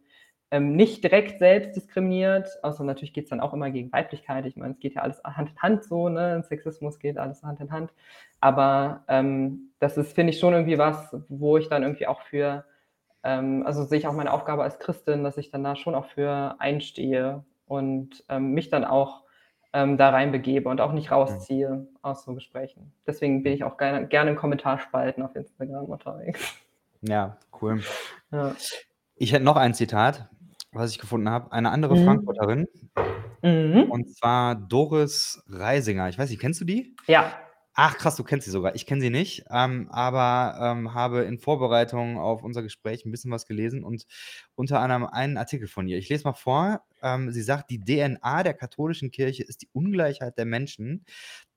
ähm, 0.50 0.76
nicht 0.76 1.04
direkt 1.04 1.38
selbst 1.38 1.76
diskriminiert, 1.76 2.48
außer 2.62 2.84
natürlich 2.84 3.12
geht's 3.12 3.30
dann 3.30 3.40
auch 3.40 3.52
immer 3.52 3.70
gegen 3.70 3.92
Weiblichkeit. 3.92 4.46
Ich 4.46 4.56
meine, 4.56 4.74
es 4.74 4.80
geht 4.80 4.94
ja 4.94 5.02
alles 5.02 5.22
Hand 5.24 5.50
in 5.50 5.58
Hand 5.58 5.84
so, 5.84 6.08
ne? 6.08 6.42
Sexismus 6.48 6.98
geht 6.98 7.18
alles 7.18 7.42
Hand 7.42 7.60
in 7.60 7.70
Hand. 7.70 7.92
Aber, 8.40 9.04
ähm, 9.08 9.70
das 9.78 9.96
ist, 9.96 10.14
finde 10.14 10.32
ich, 10.32 10.38
schon 10.40 10.54
irgendwie 10.54 10.78
was, 10.78 11.14
wo 11.28 11.56
ich 11.58 11.68
dann 11.68 11.82
irgendwie 11.82 12.06
auch 12.06 12.22
für 12.22 12.64
ähm, 13.24 13.64
also 13.66 13.82
sehe 13.82 13.98
ich 13.98 14.06
auch 14.06 14.12
meine 14.12 14.32
Aufgabe 14.32 14.62
als 14.62 14.78
Christin, 14.78 15.24
dass 15.24 15.36
ich 15.38 15.50
dann 15.50 15.64
da 15.64 15.74
schon 15.74 15.96
auch 15.96 16.06
für 16.06 16.54
einstehe 16.60 17.44
und, 17.66 18.24
ähm, 18.28 18.52
mich 18.52 18.70
dann 18.70 18.84
auch, 18.84 19.24
ähm, 19.72 19.96
da 19.98 20.10
reinbegebe 20.10 20.68
und 20.68 20.80
auch 20.80 20.92
nicht 20.92 21.10
Mhm. 21.10 21.14
rausziehe 21.16 21.88
aus 22.00 22.24
so 22.24 22.34
Gesprächen. 22.34 22.92
Deswegen 23.08 23.42
bin 23.42 23.52
ich 23.52 23.64
auch 23.64 23.76
gerne 23.76 24.06
gerne 24.06 24.30
in 24.30 24.36
Kommentarspalten 24.36 25.22
auf 25.24 25.34
Instagram 25.34 25.86
unterwegs. 25.86 26.54
Ja, 27.02 27.36
cool. 27.60 27.80
Ja. 28.30 28.54
Ich 29.16 29.32
hätte 29.32 29.44
noch 29.44 29.56
ein 29.56 29.74
Zitat, 29.74 30.28
was 30.72 30.90
ich 30.92 30.98
gefunden 30.98 31.30
habe. 31.30 31.52
Eine 31.52 31.70
andere 31.70 31.96
Mhm. 31.96 32.04
Frankfurterin 32.04 32.66
Mhm. 33.42 33.90
und 33.90 34.16
zwar 34.16 34.54
Doris 34.56 35.42
Reisinger. 35.48 36.08
Ich 36.08 36.18
weiß 36.18 36.30
nicht, 36.30 36.40
kennst 36.40 36.60
du 36.60 36.64
die? 36.64 36.96
Ja. 37.06 37.32
Ach 37.74 37.96
krass, 37.96 38.16
du 38.16 38.24
kennst 38.24 38.44
sie 38.46 38.50
sogar. 38.50 38.74
Ich 38.74 38.86
kenne 38.86 39.00
sie 39.00 39.10
nicht, 39.10 39.44
ähm, 39.50 39.88
aber, 39.92 40.58
ähm, 40.60 40.94
habe 40.94 41.22
in 41.22 41.38
Vorbereitung 41.38 42.18
auf 42.18 42.42
unser 42.42 42.62
Gespräch 42.62 43.04
'n 43.06 43.12
bisschen 43.12 43.30
was 43.30 43.46
gelesen 43.46 43.84
und 43.84 44.04
unter 44.56 44.80
anderem 44.80 45.06
einen 45.06 45.36
Artikel 45.38 45.68
von 45.68 45.86
ihr. 45.88 45.98
Ich 45.98 46.08
lese 46.08 46.24
mal 46.24 46.32
vor. 46.34 46.82
Ähm, 47.02 47.30
sie 47.32 47.42
sagt: 47.42 47.70
„Die 47.70 47.78
DNA 47.84 48.42
der 48.42 48.54
katholischen 48.54 49.10
Kirche 49.10 49.42
ist 49.44 49.62
die 49.62 49.68
Ungleichheit 49.72 50.38
der 50.38 50.44
Menschen. 50.46 51.04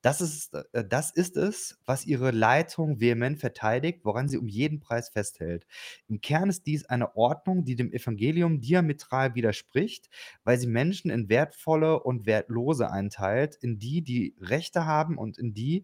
Das 0.02 0.20
ist 0.22 0.54
äh, 0.74 0.84
das 0.88 1.12
ist 1.12 1.38
es, 1.38 1.78
was 1.86 2.06
ihre 2.06 2.32
Leitung 2.32 3.00
vehement 3.00 3.40
verteidigt, 3.40 4.02
woran 4.04 4.28
sie 4.28 4.38
um 4.38 4.48
jeden 4.48 4.80
Preis 4.80 5.10
festhält. 5.10 5.68
Im 6.08 6.22
Kern 6.22 6.50
ist 6.50 6.66
dies 6.66 6.86
eine 6.86 7.16
Ordnung, 7.16 7.66
die 7.66 7.76
dem 7.76 7.92
Evangelium 7.94 8.62
diametral 8.62 9.36
widerspricht, 9.36 10.10
weil 10.44 10.58
sie 10.60 10.68
Menschen 10.68 11.12
in 11.12 11.30
wertvolle 11.30 12.00
und 12.02 12.26
wertlose 12.26 12.90
einteilt, 12.92 13.56
in 13.62 13.78
die, 13.80 14.02
die 14.02 14.36
Rechte 14.40 14.86
haben 14.86 15.18
und 15.18 15.38
in 15.38 15.54
die, 15.54 15.84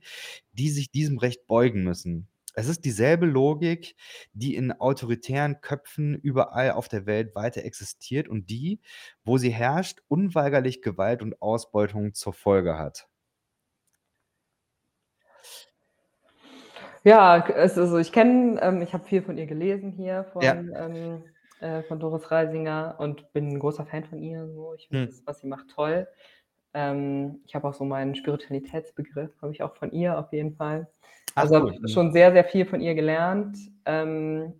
die 0.53 0.69
sich 0.69 0.91
diesem 0.91 1.17
Recht 1.19 1.47
beugen 1.47 1.83
müssen. 1.83 2.27
Es 2.57 2.67
ist 2.67 2.85
dieselbe 2.85 3.25
Logik, 3.27 3.95
die 4.33 4.55
in 4.55 4.71
autoritären 4.73 5.61
Köpfen 5.61 6.15
überall 6.15 6.71
auf 6.71 6.87
der 6.89 7.05
Welt 7.05 7.35
weiter 7.35 7.63
existiert 7.63 8.27
und 8.27 8.49
die, 8.49 8.81
wo 9.23 9.37
sie 9.37 9.51
herrscht, 9.51 10.01
unweigerlich 10.07 10.81
Gewalt 10.81 11.21
und 11.21 11.41
Ausbeutung 11.41 12.13
zur 12.15 12.33
Folge 12.33 12.77
hat.“ 12.79 13.07
Ja, 17.03 17.43
also 17.43 17.97
ich 17.97 18.11
kenne 18.11 18.59
ähm, 18.61 18.81
ich 18.81 18.93
habe 18.93 19.03
viel 19.05 19.21
von 19.21 19.37
ihr 19.37 19.45
gelesen 19.45 19.91
hier 19.91 20.25
Ja. 20.39 20.57
von 20.57 20.73
ähm, 20.75 21.23
äh, 21.59 21.83
von 21.83 21.99
Doris 21.99 22.29
Reisinger 22.31 22.95
und 22.99 23.31
bin 23.33 23.49
'n 23.51 23.59
großer 23.59 23.85
Fan 23.85 24.03
von 24.05 24.19
ihr 24.19 24.47
so. 24.49 24.73
Ich 24.75 24.87
finde 24.87 25.01
Mhm. 25.01 25.07
das, 25.07 25.23
was 25.25 25.39
sie 25.39 25.47
macht, 25.47 25.69
toll. 25.69 26.07
Ähm, 26.73 27.41
ich 27.47 27.55
habe 27.55 27.67
auch 27.69 27.73
so 27.73 27.85
meinen 27.85 28.15
Spiritualitätsbegriff, 28.15 29.31
habe 29.41 29.53
ich 29.53 29.63
auch 29.63 29.75
von 29.77 29.91
ihr 29.91 30.19
auf 30.19 30.33
jeden 30.33 30.55
Fall. 30.55 30.89
Ach, 31.37 31.43
Also 31.43 31.55
cool. 31.55 31.71
habe 31.73 31.81
Mhm. 31.81 31.87
schon 31.87 32.11
sehr, 32.11 32.31
sehr 32.31 32.43
viel 32.43 32.65
von 32.65 32.81
ihr 32.81 32.95
gelernt. 32.95 33.57
Ähm, 33.85 34.53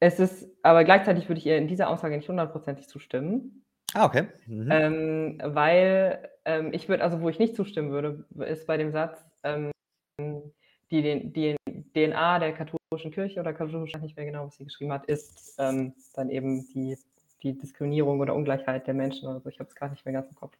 es 0.00 0.20
ist 0.20 0.48
aber 0.62 0.84
gleichzeitig 0.84 1.28
würde 1.28 1.40
ich 1.40 1.46
ihr 1.46 1.58
in 1.58 1.66
dieser 1.66 1.90
Aussage 1.90 2.16
nicht 2.16 2.28
hundertprozentig 2.28 2.86
zustimmen. 2.88 3.64
Ah, 3.94 4.06
okay. 4.06 4.28
Mhm. 4.46 4.68
Ähm, 4.70 5.42
weil 5.44 6.28
ähm, 6.44 6.72
ich 6.72 6.88
würde, 6.88 7.02
also 7.02 7.20
wo 7.20 7.28
ich 7.28 7.38
nicht 7.40 7.56
zustimmen 7.56 7.90
würde, 7.90 8.24
ist 8.46 8.66
bei 8.66 8.76
dem 8.76 8.92
Satz, 8.92 9.18
ähm, 9.42 9.72
die, 10.90 11.02
den, 11.02 11.32
die 11.32 11.56
DNA 11.94 12.38
der 12.38 12.52
katholischen 12.52 13.10
Kirche 13.10 13.40
oder 13.40 13.52
katholischen, 13.52 13.86
ich 13.88 13.94
weiß 13.94 14.02
nicht 14.02 14.16
mehr 14.16 14.26
genau, 14.26 14.46
was 14.46 14.56
sie 14.56 14.64
geschrieben 14.64 14.92
hat, 14.92 15.06
ist 15.06 15.56
ähm, 15.58 15.94
dann 16.14 16.30
eben 16.30 16.64
die, 16.68 16.96
die 17.42 17.58
Diskriminierung 17.58 18.20
oder 18.20 18.34
Ungleichheit 18.36 18.86
der 18.86 18.94
Menschen 18.94 19.28
oder 19.28 19.40
so. 19.40 19.48
Ich 19.48 19.58
habe 19.58 19.68
es 19.68 19.74
gerade 19.74 19.92
nicht 19.92 20.04
mehr 20.04 20.14
ganz 20.14 20.28
im 20.28 20.36
Kopf. 20.36 20.56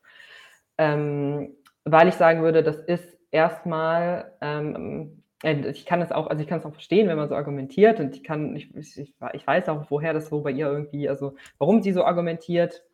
Ähm, 0.78 1.55
weil 1.84 2.09
ich 2.09 2.14
sagen 2.14 2.43
würde, 2.43 2.62
das 2.62 2.76
ist 2.80 3.18
erstmal, 3.30 4.32
ähm, 4.41 4.74
äh, 4.76 5.22
ich 5.43 5.86
kann 5.86 6.03
es 6.03 6.11
auch, 6.11 6.26
also 6.26 6.43
ich 6.43 6.49
kann 6.49 6.59
es 6.59 6.66
auch 6.66 6.72
verstehen, 6.72 7.09
wenn 7.09 7.16
man 7.16 7.28
so 7.28 7.36
argumentiert 7.36 8.01
und 8.01 8.16
ich 8.16 8.24
kann, 8.24 8.57
ich, 8.57 8.74
ich, 8.74 8.99
ich 8.99 9.47
weiß 9.47 9.68
auch, 9.68 9.91
woher 9.91 10.12
das 10.12 10.28
so 10.28 10.43
bei 10.43 10.51
ihr 10.51 10.66
irgendwie, 10.66 11.09
also 11.09 11.36
warum 11.59 11.82
sie 11.82 11.93
so 11.93 12.05
argumentiert. 12.05 12.84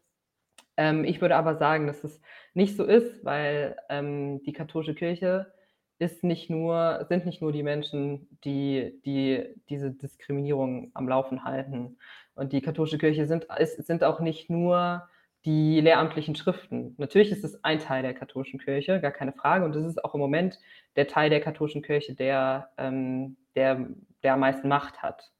Ähm, 0.77 1.05
ich 1.05 1.21
würde 1.21 1.37
aber 1.37 1.57
sagen, 1.57 1.87
dass 1.87 2.05
es 2.05 2.21
nicht 2.53 2.77
so 2.77 2.85
ist, 2.85 3.25
weil 3.25 3.77
ähm, 3.89 4.43
die 4.43 4.53
katholische 4.53 4.95
Kirche 4.95 5.53
ist 5.99 6.25
nicht 6.25 6.51
nur, 6.51 7.07
sind 7.09 7.25
nicht 7.25 7.41
nur 7.41 7.53
die 7.53 7.63
Menschen, 7.63 8.29
die, 8.45 9.01
die 9.05 9.55
diese 9.69 9.93
Diskriminierung 9.93 10.91
am 10.95 11.09
Laufen 11.09 11.45
halten. 11.45 11.97
Und 12.35 12.53
die 12.53 12.61
katholische 12.61 12.99
Kirche 12.99 13.27
sind, 13.27 13.47
ist, 13.59 13.77
sind 13.87 14.05
auch 14.05 14.21
nicht 14.21 14.51
nur 14.51 15.09
die 15.45 15.81
lehramtlichen 15.81 16.35
Schriften. 16.35 16.95
Natürlich 16.99 17.31
ist 17.31 17.45
es 17.45 17.63
ein 17.65 17.79
Teil 17.79 18.03
der 18.03 18.15
katholischen 18.15 18.59
Kirche, 18.61 19.01
gar 19.01 19.11
keine 19.13 19.33
Frage. 19.33 19.65
Und 19.65 19.77
es 19.77 19.85
ist 19.85 20.05
auch 20.05 20.15
im 20.15 20.21
Moment 20.21 20.59
der 20.97 21.07
Teil 21.07 21.31
der 21.31 21.41
katholischen 21.41 21.83
Kirche, 21.83 22.15
der, 22.15 22.71
ähm, 22.79 23.37
der, 23.55 23.89
der 24.23 24.35
am 24.35 24.41
meisten 24.41 24.69
Macht 24.69 25.03
hat. 25.03 25.31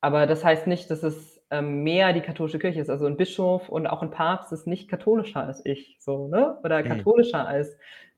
Aber 0.00 0.26
das 0.26 0.44
heißt 0.44 0.66
nicht, 0.66 0.90
dass 0.90 1.02
es 1.02 1.44
ähm, 1.50 1.82
mehr 1.82 2.12
die 2.12 2.20
katholische 2.20 2.58
Kirche 2.58 2.80
ist. 2.80 2.90
Also 2.90 3.06
ein 3.06 3.16
Bischof 3.16 3.68
und 3.68 3.86
auch 3.86 4.02
ein 4.02 4.10
Papst 4.10 4.52
ist 4.52 4.66
nicht 4.66 4.88
katholischer 4.88 5.44
als 5.44 5.64
ich, 5.64 5.96
so, 6.00 6.28
ne? 6.28 6.58
Oder 6.64 6.82
Mhm. 6.82 6.88
katholischer 6.88 7.46
als 7.46 7.76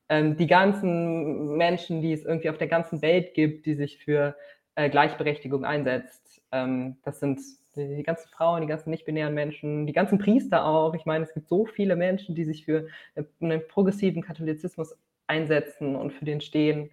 ähm, 0.09 0.37
die 0.37 0.47
ganzen 0.47 1.55
Menschen, 1.57 2.01
die 2.01 2.13
es 2.13 2.25
irgendwie 2.25 2.49
auf 2.49 2.57
der 2.57 2.67
ganzen 2.67 3.01
Welt 3.01 3.33
gibt, 3.33 3.65
die 3.65 3.75
sich 3.75 3.97
für 3.97 4.35
äh, 4.75 4.89
Gleichberechtigung 4.89 5.65
einsetzt. 5.65 6.41
Ähm, 6.51 6.97
das 7.03 7.19
sind 7.19 7.39
die, 7.75 8.03
ganzen 8.03 8.29
Frauen, 8.29 8.61
die 8.61 8.67
ganzen 8.67 8.89
nicht-binären 8.91 9.33
Menschen, 9.33 9.87
die 9.87 9.93
ganzen 9.93 10.17
Priester 10.19 10.65
auch. 10.65 10.93
Ich 10.95 11.05
meine, 11.05 11.25
es 11.25 11.33
gibt 11.33 11.47
so 11.49 11.65
viele 11.65 11.95
Menschen, 11.95 12.35
die 12.35 12.43
sich 12.45 12.65
für 12.65 12.87
äh, 13.15 13.23
einen 13.41 13.67
progressiven 13.67 14.21
Katholizismus 14.23 14.95
einsetzen 15.27 15.95
und 15.95 16.11
für 16.13 16.25
den 16.25 16.41
stehen. 16.41 16.91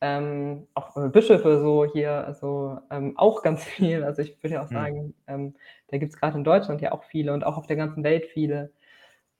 Ähm, 0.00 0.68
auch 0.74 0.96
äh, 0.96 1.08
Bischöfe 1.08 1.60
so 1.60 1.84
hier, 1.84 2.12
also 2.26 2.78
ähm, 2.90 3.16
auch 3.18 3.42
ganz 3.42 3.64
viel. 3.64 4.04
Also 4.04 4.22
ich 4.22 4.42
würde 4.42 4.54
ja 4.56 4.62
auch 4.64 4.68
Mhm. 4.70 4.72
sagen, 4.72 5.14
ähm, 5.26 5.54
da 5.88 5.98
gibt 5.98 6.12
es 6.12 6.18
gerade 6.20 6.38
in 6.38 6.44
Deutschland 6.44 6.80
ja 6.82 6.92
auch 6.92 7.04
viele 7.04 7.32
und 7.32 7.44
auch 7.44 7.56
auf 7.56 7.66
der 7.66 7.76
ganzen 7.76 8.04
Welt 8.04 8.26
viele. 8.26 8.72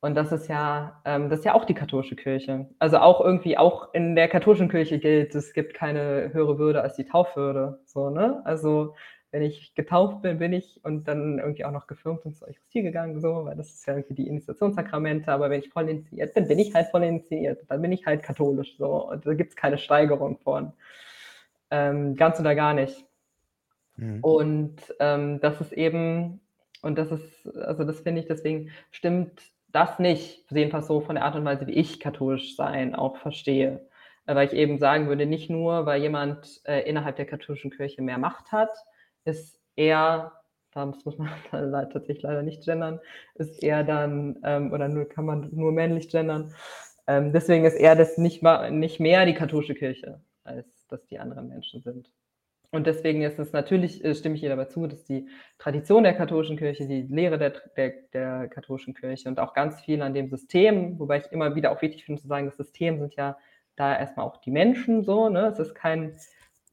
Und 0.00 0.14
das 0.14 0.30
ist 0.32 0.48
ja, 0.48 1.00
ähm, 1.04 1.28
das 1.28 1.40
ist 1.40 1.44
ja 1.44 1.54
auch 1.54 1.64
die 1.64 1.74
katholische 1.74 2.14
Kirche. 2.16 2.68
Also 2.78 2.98
auch 2.98 3.20
irgendwie, 3.20 3.58
auch 3.58 3.92
in 3.94 4.14
der 4.14 4.28
katholischen 4.28 4.68
Kirche 4.68 4.98
gilt, 5.00 5.34
es 5.34 5.52
gibt 5.52 5.74
keine 5.74 6.32
höhere 6.32 6.58
Würde 6.58 6.82
als 6.82 6.94
die 6.96 7.04
Taufwürde. 7.04 7.80
So, 7.86 8.10
ne? 8.10 8.40
Also 8.44 8.94
wenn 9.30 9.42
ich 9.42 9.74
getauft 9.74 10.22
bin, 10.22 10.38
bin 10.38 10.52
ich 10.52 10.80
und 10.84 11.06
dann 11.06 11.38
irgendwie 11.38 11.64
auch 11.64 11.70
noch 11.70 11.86
gefirmt 11.86 12.24
und 12.24 12.34
zur 12.34 12.48
Eucharistie 12.48 12.82
gegangen, 12.82 13.20
so, 13.20 13.44
weil 13.44 13.56
das 13.56 13.68
ist 13.68 13.86
ja 13.86 13.94
irgendwie 13.94 14.14
die 14.14 14.28
Initiationssakramente, 14.28 15.30
aber 15.30 15.50
wenn 15.50 15.60
ich 15.60 15.68
voll 15.68 15.88
initiiert 15.88 16.32
bin, 16.34 16.48
bin 16.48 16.58
ich 16.58 16.74
halt 16.74 16.88
voll 16.88 17.04
initiiert. 17.04 17.64
Dann 17.68 17.82
bin 17.82 17.92
ich 17.92 18.06
halt 18.06 18.22
katholisch. 18.22 18.76
So. 18.78 19.10
Und 19.10 19.26
da 19.26 19.34
gibt 19.34 19.50
es 19.50 19.56
keine 19.56 19.76
Steigerung 19.76 20.38
von. 20.38 20.72
Ähm, 21.70 22.16
ganz 22.16 22.40
oder 22.40 22.54
gar 22.54 22.72
nicht. 22.72 23.04
Mhm. 23.96 24.20
Und 24.22 24.76
ähm, 24.98 25.40
das 25.40 25.60
ist 25.60 25.72
eben, 25.72 26.40
und 26.80 26.96
das 26.96 27.10
ist, 27.10 27.56
also 27.58 27.84
das 27.84 28.00
finde 28.00 28.22
ich, 28.22 28.26
deswegen 28.26 28.70
stimmt 28.90 29.42
das 29.70 29.98
nicht, 29.98 30.50
jedenfalls 30.50 30.86
so 30.86 31.02
von 31.02 31.16
der 31.16 31.24
Art 31.24 31.36
und 31.36 31.44
Weise, 31.44 31.66
wie 31.66 31.72
ich 31.72 32.00
katholisch 32.00 32.56
sein 32.56 32.94
auch 32.94 33.18
verstehe. 33.18 33.86
Weil 34.24 34.46
ich 34.46 34.54
eben 34.54 34.78
sagen 34.78 35.08
würde, 35.08 35.26
nicht 35.26 35.50
nur, 35.50 35.84
weil 35.84 36.00
jemand 36.00 36.62
äh, 36.64 36.80
innerhalb 36.88 37.16
der 37.16 37.26
katholischen 37.26 37.70
Kirche 37.70 38.00
mehr 38.00 38.18
Macht 38.18 38.52
hat, 38.52 38.70
ist 39.28 39.60
er, 39.76 40.32
da 40.72 40.86
muss 40.86 41.18
man 41.18 41.28
tatsächlich 41.92 42.22
leider 42.22 42.42
nicht 42.42 42.64
gendern, 42.64 43.00
ist 43.34 43.62
er 43.62 43.84
dann, 43.84 44.38
ähm, 44.44 44.72
oder 44.72 44.88
nur, 44.88 45.08
kann 45.08 45.26
man 45.26 45.48
nur 45.52 45.72
männlich 45.72 46.08
gendern. 46.08 46.54
Ähm, 47.06 47.32
deswegen 47.32 47.64
ist 47.64 47.76
er 47.76 47.94
das 47.94 48.18
nicht, 48.18 48.42
nicht 48.70 49.00
mehr 49.00 49.26
die 49.26 49.34
katholische 49.34 49.74
Kirche, 49.74 50.20
als 50.44 50.66
dass 50.88 51.06
die 51.06 51.18
anderen 51.18 51.48
Menschen 51.48 51.82
sind. 51.82 52.10
Und 52.70 52.86
deswegen 52.86 53.22
ist 53.22 53.38
es 53.38 53.52
natürlich, 53.52 54.04
äh, 54.04 54.14
stimme 54.14 54.34
ich 54.34 54.42
ihr 54.42 54.50
dabei 54.50 54.66
zu, 54.66 54.86
dass 54.86 55.04
die 55.04 55.26
Tradition 55.58 56.02
der 56.02 56.12
katholischen 56.14 56.58
Kirche, 56.58 56.86
die 56.86 57.02
Lehre 57.02 57.38
der, 57.38 57.54
der, 57.76 57.94
der 58.12 58.48
katholischen 58.48 58.94
Kirche 58.94 59.28
und 59.28 59.40
auch 59.40 59.54
ganz 59.54 59.80
viel 59.80 60.02
an 60.02 60.12
dem 60.12 60.28
System, 60.28 60.98
wobei 60.98 61.18
ich 61.18 61.32
immer 61.32 61.54
wieder 61.54 61.70
auch 61.70 61.80
wichtig 61.80 62.04
finde 62.04 62.20
zu 62.20 62.28
sagen, 62.28 62.46
das 62.46 62.58
System 62.58 62.98
sind 62.98 63.14
ja 63.14 63.38
da 63.76 63.96
erstmal 63.96 64.26
auch 64.26 64.36
die 64.38 64.50
Menschen 64.50 65.02
so, 65.02 65.30
ne? 65.30 65.46
Es 65.46 65.58
ist 65.58 65.74
kein, 65.74 66.18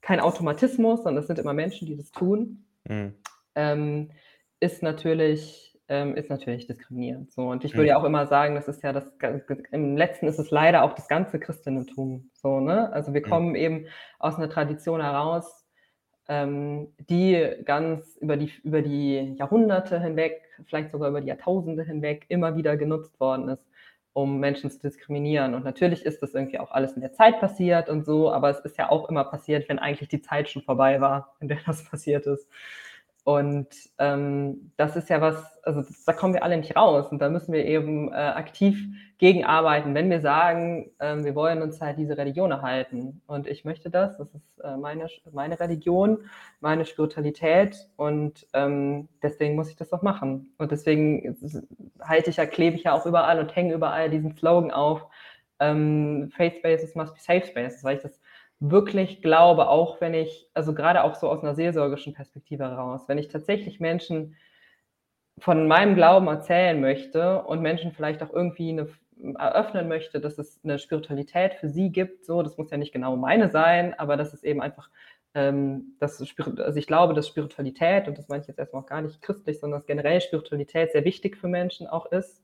kein 0.06 0.20
Automatismus, 0.20 1.02
sondern 1.02 1.22
es 1.24 1.28
sind 1.28 1.40
immer 1.40 1.54
Menschen, 1.54 1.88
die 1.88 1.98
das 1.98 2.12
tun, 2.12 2.64
Mhm. 2.88 3.16
ähm, 3.56 4.12
ist 4.60 4.84
natürlich, 4.84 5.80
ähm, 5.88 6.16
ist 6.16 6.30
natürlich 6.30 6.68
diskriminierend. 6.68 7.32
So. 7.32 7.50
Und 7.50 7.66
ich 7.66 7.74
Mhm. 7.74 7.78
würde 7.78 7.90
ja 7.90 7.98
auch 7.98 8.04
immer 8.04 8.28
sagen, 8.28 8.54
das 8.54 8.68
ist 8.68 8.84
ja 8.84 8.94
das, 8.94 9.12
im 9.72 9.98
letzten 9.98 10.28
ist 10.28 10.38
es 10.38 10.52
leider 10.52 10.84
auch 10.84 10.94
das 10.94 11.08
ganze 11.08 11.40
Christentum. 11.40 12.30
So, 12.36 12.60
ne? 12.60 12.94
Also 12.94 13.16
wir 13.16 13.22
Mhm. 13.22 13.30
kommen 13.30 13.56
eben 13.56 13.88
aus 14.20 14.36
einer 14.36 14.48
Tradition 14.48 15.02
heraus, 15.02 15.66
ähm, 16.28 16.94
die 17.00 17.44
ganz 17.66 18.16
über 18.18 18.38
die, 18.38 18.52
über 18.64 18.84
die 18.84 19.34
Jahrhunderte 19.40 20.00
hinweg, 20.00 20.44
vielleicht 20.66 20.92
sogar 20.92 21.10
über 21.10 21.22
die 21.22 21.30
Jahrtausende 21.30 21.84
hinweg, 21.84 22.26
immer 22.30 22.56
wieder 22.56 22.78
genutzt 22.78 23.20
worden 23.20 23.50
ist, 23.50 23.66
um 24.16 24.40
Menschen 24.40 24.72
zu 24.72 24.80
diskriminieren. 24.80 25.54
Und 25.54 25.66
natürlich 25.66 26.06
ist 26.06 26.24
das 26.24 26.34
irgendwie 26.34 26.58
auch 26.58 26.72
alles 26.72 26.94
in 26.94 27.02
der 27.02 27.12
Zeit 27.12 27.42
passiert 27.42 27.90
und 27.90 28.06
so, 28.06 28.32
aber 28.32 28.50
es 28.50 28.62
ist 28.62 28.78
ja 28.78 28.90
auch 28.90 29.10
immer 29.10 29.26
passiert, 29.26 29.68
wenn 29.68 29.78
eigentlich 29.78 30.08
die 30.08 30.22
Zeit 30.22 30.50
schon 30.50 30.62
vorbei 30.62 31.02
war, 31.02 31.36
in 31.42 31.50
der 31.50 31.58
das 31.66 31.84
passiert 31.90 32.26
ist. 32.26 32.48
Und 33.26 33.70
ähm, 33.98 34.72
das 34.78 34.96
ist 34.96 35.10
ja 35.10 35.20
was, 35.20 35.36
also 35.64 35.84
da 36.06 36.14
kommen 36.14 36.36
wir 36.36 36.44
alle 36.44 36.58
nicht 36.58 36.76
raus 36.76 37.08
und 37.10 37.18
da 37.18 37.28
müssen 37.28 37.54
wir 37.54 37.66
eben 37.66 38.14
äh, 38.14 38.16
aktiv 38.18 38.78
gegenarbeiten, 39.18 39.96
wenn 39.96 40.12
wir 40.12 40.22
sagen, 40.22 40.92
ähm, 41.00 41.26
wir 41.26 41.34
wollen 41.34 41.64
uns 41.64 41.82
halt 41.82 41.98
diese 41.98 42.20
Religion 42.20 42.52
erhalten. 42.52 43.24
Und 43.26 43.48
ich 43.48 43.66
möchte 43.66 43.90
das, 43.90 44.20
das 44.20 44.32
ist 44.36 44.60
äh, 44.64 44.78
meine, 44.78 45.08
meine 45.34 45.60
Religion, 45.60 46.20
meine 46.60 46.86
Spiritualität 46.86 47.90
und 47.96 48.46
ähm, 48.54 49.10
deswegen 49.24 49.56
muss 49.56 49.72
ich 49.72 49.76
das 49.76 49.92
auch 49.92 50.04
machen. 50.04 50.54
Und 50.60 50.72
deswegen 50.72 51.36
halte 52.02 52.30
ich 52.30 52.38
ja, 52.38 52.46
klebe 52.46 52.76
ich 52.76 52.84
ja 52.84 52.94
auch 52.94 53.08
überall 53.08 53.40
und 53.40 53.56
hänge 53.56 53.74
überall 53.74 54.12
diesen 54.12 54.38
Slogan 54.38 54.70
auf, 54.70 55.08
ähm, 55.60 56.30
Faith 56.36 56.58
Spaces 56.58 56.94
must 56.94 57.16
be 57.16 57.20
safe 57.20 57.48
spaces, 57.48 57.84
weil 57.84 57.96
ich 57.96 58.04
das 58.04 58.20
wirklich 58.60 59.22
glaube, 59.22 59.70
auch 59.70 60.00
wenn 60.02 60.14
ich, 60.14 60.50
also 60.54 60.74
gerade 60.74 61.04
auch 61.04 61.16
so 61.16 61.30
aus 61.30 61.44
einer 61.44 61.56
seelsorgischen 61.56 62.14
Perspektive 62.14 62.64
heraus, 62.64 63.08
wenn 63.08 63.18
ich 63.18 63.28
tatsächlich 63.28 63.80
Menschen 63.80 64.36
von 65.40 65.68
meinem 65.68 65.96
Glauben 65.96 66.28
erzählen 66.28 66.80
möchte 66.80 67.44
und 67.44 67.62
Menschen 67.62 67.92
vielleicht 67.92 68.24
auch 68.24 68.32
irgendwie 68.32 68.70
eine, 68.70 68.88
eröffnen 69.38 69.88
möchte, 69.88 70.20
dass 70.20 70.38
es 70.38 70.60
eine 70.64 70.80
Spiritualität 70.80 71.56
für 71.56 71.70
sie 71.70 71.92
gibt, 71.92 72.26
so, 72.26 72.42
das 72.42 72.58
muss 72.58 72.72
ja 72.72 72.78
nicht 72.78 72.94
genau 72.94 73.16
meine 73.16 73.50
sein, 73.50 73.94
aber 73.98 74.18
das 74.18 74.34
ist 74.34 74.44
eben 74.44 74.62
einfach, 74.62 74.90
ähm, 75.34 75.96
das, 76.00 76.22
also 76.58 76.80
ich 76.80 76.88
glaube, 76.88 77.14
dass 77.14 77.28
Spiritualität, 77.28 78.08
und 78.08 78.18
das 78.18 78.30
meine 78.30 78.42
ich 78.42 78.48
jetzt 78.48 78.60
erstmal 78.60 78.84
auch 78.84 78.88
gar 78.88 79.02
nicht 79.02 79.22
christlich, 79.22 79.60
sondern 79.60 79.80
dass 79.80 79.88
generell 79.88 80.22
Spiritualität 80.22 80.92
sehr 80.92 81.04
wichtig 81.04 81.38
für 81.38 81.48
Menschen 81.48 81.88
auch 81.88 82.06
ist. 82.12 82.42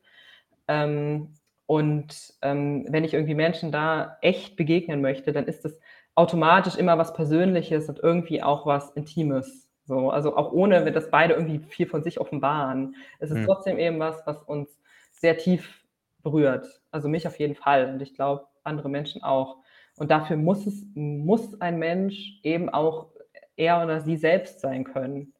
Ähm, 0.67 1.33
und 1.65 2.33
ähm, 2.41 2.85
wenn 2.89 3.05
ich 3.05 3.13
irgendwie 3.13 3.35
Menschen 3.35 3.71
da 3.71 4.17
echt 4.21 4.57
begegnen 4.57 4.99
möchte, 4.99 5.31
dann 5.31 5.47
ist 5.47 5.63
das 5.63 5.79
automatisch 6.15 6.75
immer 6.75 6.97
was 6.97 7.13
Persönliches 7.13 7.89
und 7.89 7.99
irgendwie 7.99 8.43
auch 8.43 8.65
was 8.65 8.91
Intimes. 8.91 9.69
So, 9.85 10.09
also 10.11 10.37
auch 10.37 10.51
ohne, 10.51 10.91
dass 10.91 11.09
beide 11.09 11.33
irgendwie 11.33 11.59
viel 11.59 11.87
von 11.87 12.03
sich 12.03 12.19
offenbaren. 12.19 12.95
Es 13.19 13.31
ist 13.31 13.41
Mhm. 13.41 13.45
trotzdem 13.45 13.77
eben 13.79 13.99
was, 13.99 14.25
was 14.25 14.43
uns 14.43 14.79
sehr 15.11 15.37
tief 15.37 15.83
berührt. 16.23 16.81
Also 16.91 17.09
mich 17.09 17.27
auf 17.27 17.39
jeden 17.39 17.55
Fall 17.55 17.89
und 17.93 18.01
ich 18.01 18.13
glaube 18.13 18.47
andere 18.63 18.89
Menschen 18.89 19.23
auch. 19.23 19.57
Und 19.97 20.11
dafür 20.11 20.37
muss 20.37 20.65
es, 20.67 20.85
muss 20.95 21.59
ein 21.61 21.79
Mensch 21.79 22.39
eben 22.43 22.69
auch 22.69 23.07
er 23.55 23.83
oder 23.83 24.01
sie 24.01 24.17
selbst 24.17 24.61
sein 24.61 24.83
können. 24.83 25.33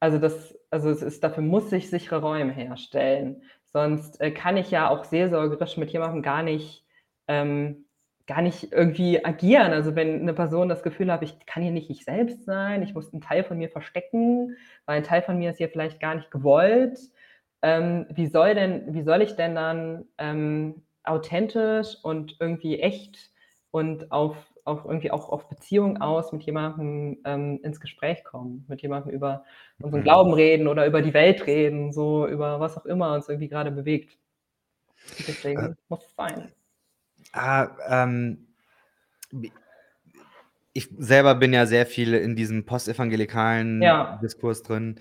Also 0.00 0.18
das, 0.18 0.56
also 0.70 0.90
es 0.90 1.02
ist, 1.02 1.24
dafür 1.24 1.42
muss 1.42 1.72
ich 1.72 1.90
sichere 1.90 2.20
Räume 2.20 2.52
herstellen. 2.52 3.42
Sonst 3.66 4.20
äh, 4.20 4.30
kann 4.30 4.56
ich 4.56 4.70
ja 4.70 4.88
auch 4.90 5.04
seelsorgerisch 5.04 5.76
mit 5.76 5.90
jemandem 5.90 6.22
gar 6.22 6.42
nicht, 6.42 6.84
ähm, 7.26 7.86
gar 8.28 8.42
nicht 8.42 8.72
irgendwie 8.72 9.24
agieren. 9.24 9.72
Also 9.72 9.96
wenn 9.96 10.20
eine 10.20 10.34
Person 10.34 10.68
das 10.68 10.82
Gefühl 10.82 11.10
hat, 11.10 11.22
ich 11.22 11.46
kann 11.46 11.62
hier 11.62 11.72
nicht 11.72 11.90
ich 11.90 12.04
selbst 12.04 12.44
sein, 12.44 12.82
ich 12.82 12.94
muss 12.94 13.12
einen 13.12 13.22
Teil 13.22 13.42
von 13.42 13.58
mir 13.58 13.70
verstecken, 13.70 14.56
weil 14.86 14.98
ein 14.98 15.04
Teil 15.04 15.22
von 15.22 15.38
mir 15.38 15.50
ist 15.50 15.56
hier 15.56 15.70
vielleicht 15.70 15.98
gar 15.98 16.14
nicht 16.14 16.30
gewollt. 16.30 17.00
Ähm, 17.62 18.06
wie 18.10 18.26
soll 18.26 18.54
denn, 18.54 18.94
wie 18.94 19.02
soll 19.02 19.22
ich 19.22 19.34
denn 19.34 19.54
dann 19.54 20.04
ähm, 20.18 20.82
authentisch 21.04 21.96
und 22.02 22.36
irgendwie 22.38 22.78
echt 22.80 23.30
und 23.70 24.12
auf, 24.12 24.36
auf 24.64 24.84
irgendwie 24.84 25.10
auch 25.10 25.30
auf 25.30 25.48
Beziehung 25.48 26.02
aus 26.02 26.30
mit 26.30 26.42
jemandem 26.42 27.18
ähm, 27.24 27.60
ins 27.62 27.80
Gespräch 27.80 28.24
kommen, 28.24 28.66
mit 28.68 28.82
jemandem 28.82 29.10
über 29.10 29.44
unseren 29.80 30.00
mhm. 30.00 30.04
Glauben 30.04 30.34
reden 30.34 30.68
oder 30.68 30.86
über 30.86 31.00
die 31.00 31.14
Welt 31.14 31.46
reden, 31.46 31.92
so 31.94 32.26
über 32.26 32.60
was 32.60 32.76
auch 32.76 32.84
immer 32.84 33.14
uns 33.14 33.28
irgendwie 33.28 33.48
gerade 33.48 33.70
bewegt. 33.70 34.18
Deswegen 35.26 35.60
äh, 35.60 35.74
muss 35.88 36.04
es 36.04 36.14
sein. 36.14 36.52
Ah, 37.32 37.68
ähm, 37.88 38.46
ich 40.72 40.88
selber 40.96 41.34
bin 41.34 41.52
ja 41.52 41.66
sehr 41.66 41.86
viel 41.86 42.14
in 42.14 42.36
diesem 42.36 42.64
postevangelikalen 42.64 43.82
ja. 43.82 44.18
Diskurs 44.22 44.62
drin. 44.62 45.00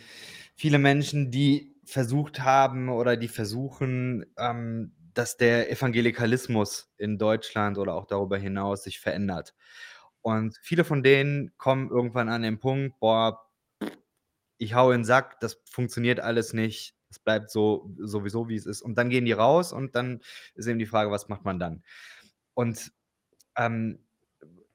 Viele 0.55 0.80
Menschen, 0.80 1.30
die 1.32 1.75
versucht 1.86 2.41
haben 2.41 2.89
oder 2.89 3.15
die 3.15 3.28
versuchen, 3.28 4.25
ähm, 4.38 4.91
dass 5.13 5.38
der 5.38 5.71
Evangelikalismus 5.71 6.91
in 6.97 7.17
Deutschland 7.17 7.78
oder 7.78 7.95
auch 7.95 8.05
darüber 8.05 8.38
hinaus 8.38 8.84
sich 8.84 8.99
verändert. 8.99 9.55
Und 10.21 10.57
viele 10.61 10.84
von 10.84 11.03
denen 11.03 11.57
kommen 11.57 11.89
irgendwann 11.89 12.30
an 12.30 12.41
den 12.41 12.59
Punkt, 12.59 12.99
boah, 12.99 13.47
ich 14.57 14.73
hau 14.73 14.91
in 14.91 14.99
den 14.99 15.05
Sack, 15.05 15.39
das 15.39 15.61
funktioniert 15.69 16.19
alles 16.19 16.53
nicht, 16.53 16.95
es 17.09 17.19
bleibt 17.19 17.49
so 17.49 17.89
sowieso, 17.97 18.49
wie 18.49 18.55
es 18.55 18.65
ist. 18.65 18.82
Und 18.82 18.97
dann 18.97 19.09
gehen 19.09 19.25
die 19.25 19.32
raus 19.32 19.71
und 19.71 19.95
dann 19.95 20.21
ist 20.55 20.67
eben 20.67 20.80
die 20.80 20.86
Frage, 20.86 21.11
was 21.11 21.30
macht 21.30 21.45
man 21.45 21.59
dann? 21.59 21.84
Und 22.57 22.91
ähm, 23.55 23.99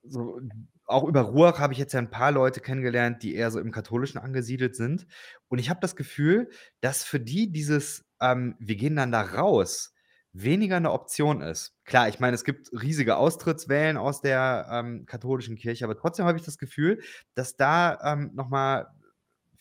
so, 0.05 0.41
auch 0.85 1.03
über 1.03 1.23
Ruach 1.23 1.59
habe 1.59 1.73
ich 1.73 1.81
jetzt 1.81 1.93
ja 1.95 1.99
ein 1.99 2.11
paar 2.11 2.31
Leute 2.31 2.61
kennengelernt, 2.61 3.25
die 3.25 3.35
eher 3.35 3.51
so 3.51 3.59
im 3.59 3.73
Katholischen 3.73 4.21
angesiedelt 4.21 4.77
sind. 4.77 5.05
Und 5.49 5.59
ich 5.59 5.69
habe 5.69 5.81
das 5.81 5.97
Gefühl, 5.97 6.49
dass 6.81 7.03
für 7.03 7.19
die 7.19 7.51
dieses, 7.51 8.05
ähm, 8.21 8.55
wir 8.61 8.77
gehen 8.77 8.95
dann 8.95 9.11
da 9.11 9.23
raus, 9.23 9.95
weniger 10.33 10.77
eine 10.77 10.93
Option 10.93 11.41
ist. 11.41 11.75
Klar, 11.85 12.09
ich 12.09 12.21
meine, 12.21 12.37
es 12.37 12.45
gibt 12.45 12.71
riesige 12.73 13.17
Austrittswellen 13.17 13.97
aus 13.97 14.21
der 14.21 14.69
ähm, 14.71 15.05
katholischen 15.05 15.57
Kirche, 15.57 15.85
aber 15.85 15.97
trotzdem 15.97 16.27
habe 16.27 16.39
ich 16.39 16.45
das 16.45 16.59
Gefühl, 16.59 17.03
dass 17.35 17.57
da 17.57 17.99
ähm, 18.13 18.31
nochmal 18.35 18.87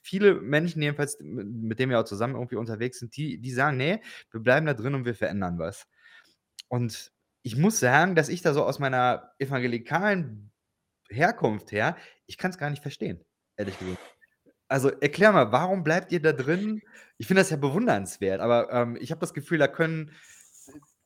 viele 0.03 0.35
Menschen, 0.35 0.79
jedenfalls, 0.83 1.17
mit 1.19 1.79
denen 1.79 1.89
wir 1.89 1.99
auch 1.99 2.05
zusammen 2.05 2.35
irgendwie 2.35 2.57
unterwegs 2.57 2.99
sind, 2.99 3.17
die, 3.17 3.39
die 3.39 3.51
sagen, 3.51 3.77
nee, 3.77 3.99
wir 4.29 4.41
bleiben 4.41 4.67
da 4.67 4.75
drin 4.75 4.93
und 4.93 5.05
wir 5.05 5.15
verändern 5.15 5.57
was. 5.57 5.87
Und 6.67 7.11
ich 7.43 7.57
muss 7.57 7.79
sagen, 7.79 8.15
dass 8.15 8.29
ich 8.29 8.41
da 8.41 8.53
so 8.53 8.63
aus 8.63 8.79
meiner 8.79 9.33
evangelikalen 9.39 10.51
Herkunft 11.09 11.71
her, 11.71 11.97
ich 12.27 12.37
kann 12.37 12.51
es 12.51 12.57
gar 12.57 12.69
nicht 12.69 12.81
verstehen, 12.81 13.23
ehrlich 13.57 13.77
gesagt. 13.77 13.99
Also 14.67 14.89
erklär 14.89 15.33
mal, 15.33 15.51
warum 15.51 15.83
bleibt 15.83 16.11
ihr 16.11 16.21
da 16.21 16.31
drin? 16.31 16.81
Ich 17.17 17.27
finde 17.27 17.41
das 17.41 17.49
ja 17.49 17.57
bewundernswert, 17.57 18.39
aber 18.39 18.71
ähm, 18.71 18.97
ich 19.01 19.11
habe 19.11 19.19
das 19.19 19.33
Gefühl, 19.33 19.57
da 19.57 19.67
können 19.67 20.11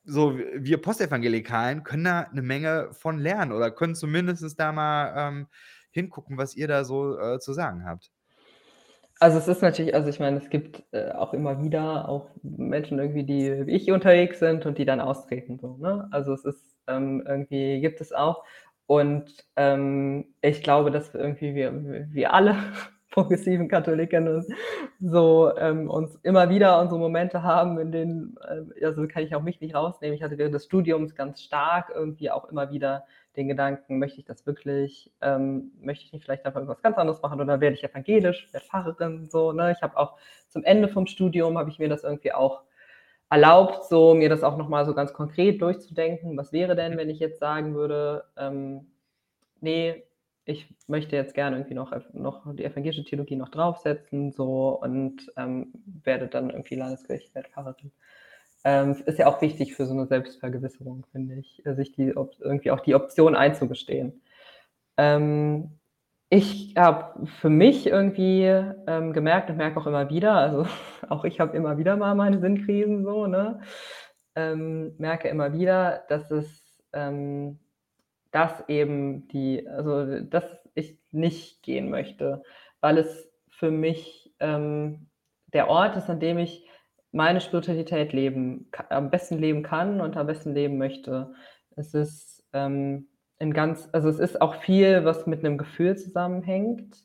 so 0.04 0.38
wir 0.38 0.80
Postevangelikalen 0.80 1.82
können 1.82 2.04
da 2.04 2.20
eine 2.20 2.42
Menge 2.42 2.90
von 2.92 3.18
lernen 3.18 3.50
oder 3.50 3.72
können 3.72 3.96
zumindest 3.96 4.58
da 4.58 4.70
mal 4.70 5.12
ähm, 5.16 5.48
hingucken, 5.90 6.38
was 6.38 6.54
ihr 6.54 6.68
da 6.68 6.84
so 6.84 7.18
äh, 7.18 7.40
zu 7.40 7.52
sagen 7.52 7.84
habt. 7.84 8.12
Also 9.18 9.38
es 9.38 9.48
ist 9.48 9.62
natürlich, 9.62 9.94
also 9.94 10.10
ich 10.10 10.20
meine, 10.20 10.36
es 10.36 10.50
gibt 10.50 10.82
äh, 10.92 11.10
auch 11.12 11.32
immer 11.32 11.62
wieder 11.62 12.08
auch 12.08 12.28
Menschen 12.42 12.98
irgendwie, 12.98 13.24
die 13.24 13.66
wie 13.66 13.72
ich 13.76 13.90
unterwegs 13.90 14.38
sind 14.40 14.66
und 14.66 14.76
die 14.78 14.84
dann 14.84 15.00
austreten. 15.00 15.58
So, 15.58 15.76
ne? 15.78 16.06
Also 16.10 16.34
es 16.34 16.44
ist 16.44 16.76
ähm, 16.86 17.24
irgendwie 17.26 17.80
gibt 17.80 18.00
es 18.00 18.12
auch. 18.12 18.44
Und 18.86 19.44
ähm, 19.56 20.26
ich 20.42 20.62
glaube, 20.62 20.90
dass 20.90 21.14
irgendwie 21.14 21.54
wir, 21.54 21.72
wir 22.12 22.32
alle 22.34 22.56
progressiven 23.10 23.68
Katholiken 23.68 24.44
so 25.00 25.56
ähm, 25.56 25.90
uns 25.90 26.16
immer 26.22 26.50
wieder 26.50 26.80
unsere 26.80 27.00
Momente 27.00 27.42
haben, 27.42 27.78
in 27.78 27.90
denen, 27.92 28.36
äh, 28.46 28.84
also 28.84 29.08
kann 29.08 29.22
ich 29.24 29.34
auch 29.34 29.42
mich 29.42 29.60
nicht 29.60 29.74
rausnehmen. 29.74 30.14
Ich 30.16 30.22
hatte 30.22 30.38
während 30.38 30.54
des 30.54 30.66
Studiums 30.66 31.14
ganz 31.14 31.42
stark 31.42 31.90
irgendwie 31.94 32.30
auch 32.30 32.48
immer 32.50 32.70
wieder 32.70 33.06
den 33.36 33.48
Gedanken, 33.48 33.98
möchte 33.98 34.20
ich 34.20 34.26
das 34.26 34.46
wirklich, 34.46 35.12
ähm, 35.20 35.72
möchte 35.80 36.04
ich 36.04 36.12
nicht 36.12 36.24
vielleicht 36.24 36.44
einfach 36.46 36.60
irgendwas 36.60 36.82
ganz 36.82 36.98
anderes 36.98 37.22
machen 37.22 37.40
oder 37.40 37.60
werde 37.60 37.76
ich 37.76 37.84
evangelisch, 37.84 38.48
werde 38.52 38.66
Pfarrerin, 38.66 39.26
so, 39.26 39.52
ne? 39.52 39.72
Ich 39.72 39.82
habe 39.82 39.96
auch 39.96 40.16
zum 40.48 40.64
Ende 40.64 40.88
vom 40.88 41.06
Studium, 41.06 41.58
habe 41.58 41.70
ich 41.70 41.78
mir 41.78 41.88
das 41.88 42.04
irgendwie 42.04 42.32
auch 42.32 42.62
erlaubt, 43.30 43.84
so 43.84 44.14
mir 44.14 44.28
das 44.28 44.42
auch 44.44 44.56
nochmal 44.56 44.86
so 44.86 44.94
ganz 44.94 45.12
konkret 45.12 45.60
durchzudenken, 45.60 46.36
was 46.36 46.52
wäre 46.52 46.76
denn, 46.76 46.96
wenn 46.96 47.10
ich 47.10 47.18
jetzt 47.18 47.40
sagen 47.40 47.74
würde, 47.74 48.24
ähm, 48.36 48.86
nee, 49.60 50.04
ich 50.44 50.72
möchte 50.86 51.16
jetzt 51.16 51.34
gerne 51.34 51.56
irgendwie 51.56 51.74
noch, 51.74 51.92
noch 52.12 52.54
die 52.54 52.64
evangelische 52.64 53.04
Theologie 53.04 53.36
noch 53.36 53.48
draufsetzen, 53.48 54.32
so 54.32 54.80
und 54.80 55.32
ähm, 55.36 55.72
werde 56.04 56.28
dann 56.28 56.50
irgendwie 56.50 56.76
Landeskirchenweltpfarrerin. 56.76 57.90
Ähm, 58.68 58.96
ist 59.06 59.20
ja 59.20 59.28
auch 59.28 59.40
wichtig 59.42 59.76
für 59.76 59.86
so 59.86 59.92
eine 59.92 60.06
Selbstvergewisserung, 60.06 61.06
finde 61.12 61.36
ich, 61.36 61.62
sich 61.64 61.92
die 61.92 62.08
irgendwie 62.40 62.72
auch 62.72 62.80
die 62.80 62.96
Option 62.96 63.36
einzugestehen. 63.36 64.20
Ähm, 64.96 65.78
ich 66.30 66.74
habe 66.76 67.26
für 67.26 67.48
mich 67.48 67.86
irgendwie 67.86 68.42
ähm, 68.42 69.12
gemerkt 69.12 69.50
und 69.50 69.58
merke 69.58 69.78
auch 69.78 69.86
immer 69.86 70.10
wieder, 70.10 70.34
also 70.34 70.66
auch 71.08 71.24
ich 71.24 71.38
habe 71.38 71.56
immer 71.56 71.78
wieder 71.78 71.96
mal 71.96 72.16
meine 72.16 72.40
Sinnkrisen 72.40 73.04
so, 73.04 73.28
ne? 73.28 73.60
Ähm, 74.34 74.96
merke 74.98 75.28
immer 75.28 75.52
wieder, 75.52 76.02
dass 76.08 76.32
es 76.32 76.82
ähm, 76.92 77.60
dass 78.32 78.68
eben 78.68 79.28
die, 79.28 79.68
also 79.68 80.20
dass 80.22 80.44
ich 80.74 80.98
nicht 81.12 81.62
gehen 81.62 81.88
möchte, 81.88 82.42
weil 82.80 82.98
es 82.98 83.30
für 83.48 83.70
mich 83.70 84.34
ähm, 84.40 85.08
der 85.52 85.68
Ort 85.68 85.96
ist, 85.96 86.10
an 86.10 86.18
dem 86.18 86.38
ich 86.38 86.66
meine 87.16 87.40
Spiritualität 87.40 88.12
leben, 88.12 88.70
am 88.90 89.10
besten 89.10 89.38
leben 89.38 89.62
kann 89.62 90.00
und 90.00 90.16
am 90.16 90.26
besten 90.26 90.54
leben 90.54 90.78
möchte. 90.78 91.32
Es 91.76 91.94
ist 91.94 92.44
ähm, 92.52 93.08
in 93.38 93.52
ganz, 93.52 93.88
also 93.92 94.08
es 94.08 94.18
ist 94.18 94.40
auch 94.40 94.54
viel, 94.56 95.04
was 95.04 95.26
mit 95.26 95.44
einem 95.44 95.58
Gefühl 95.58 95.96
zusammenhängt. 95.96 96.96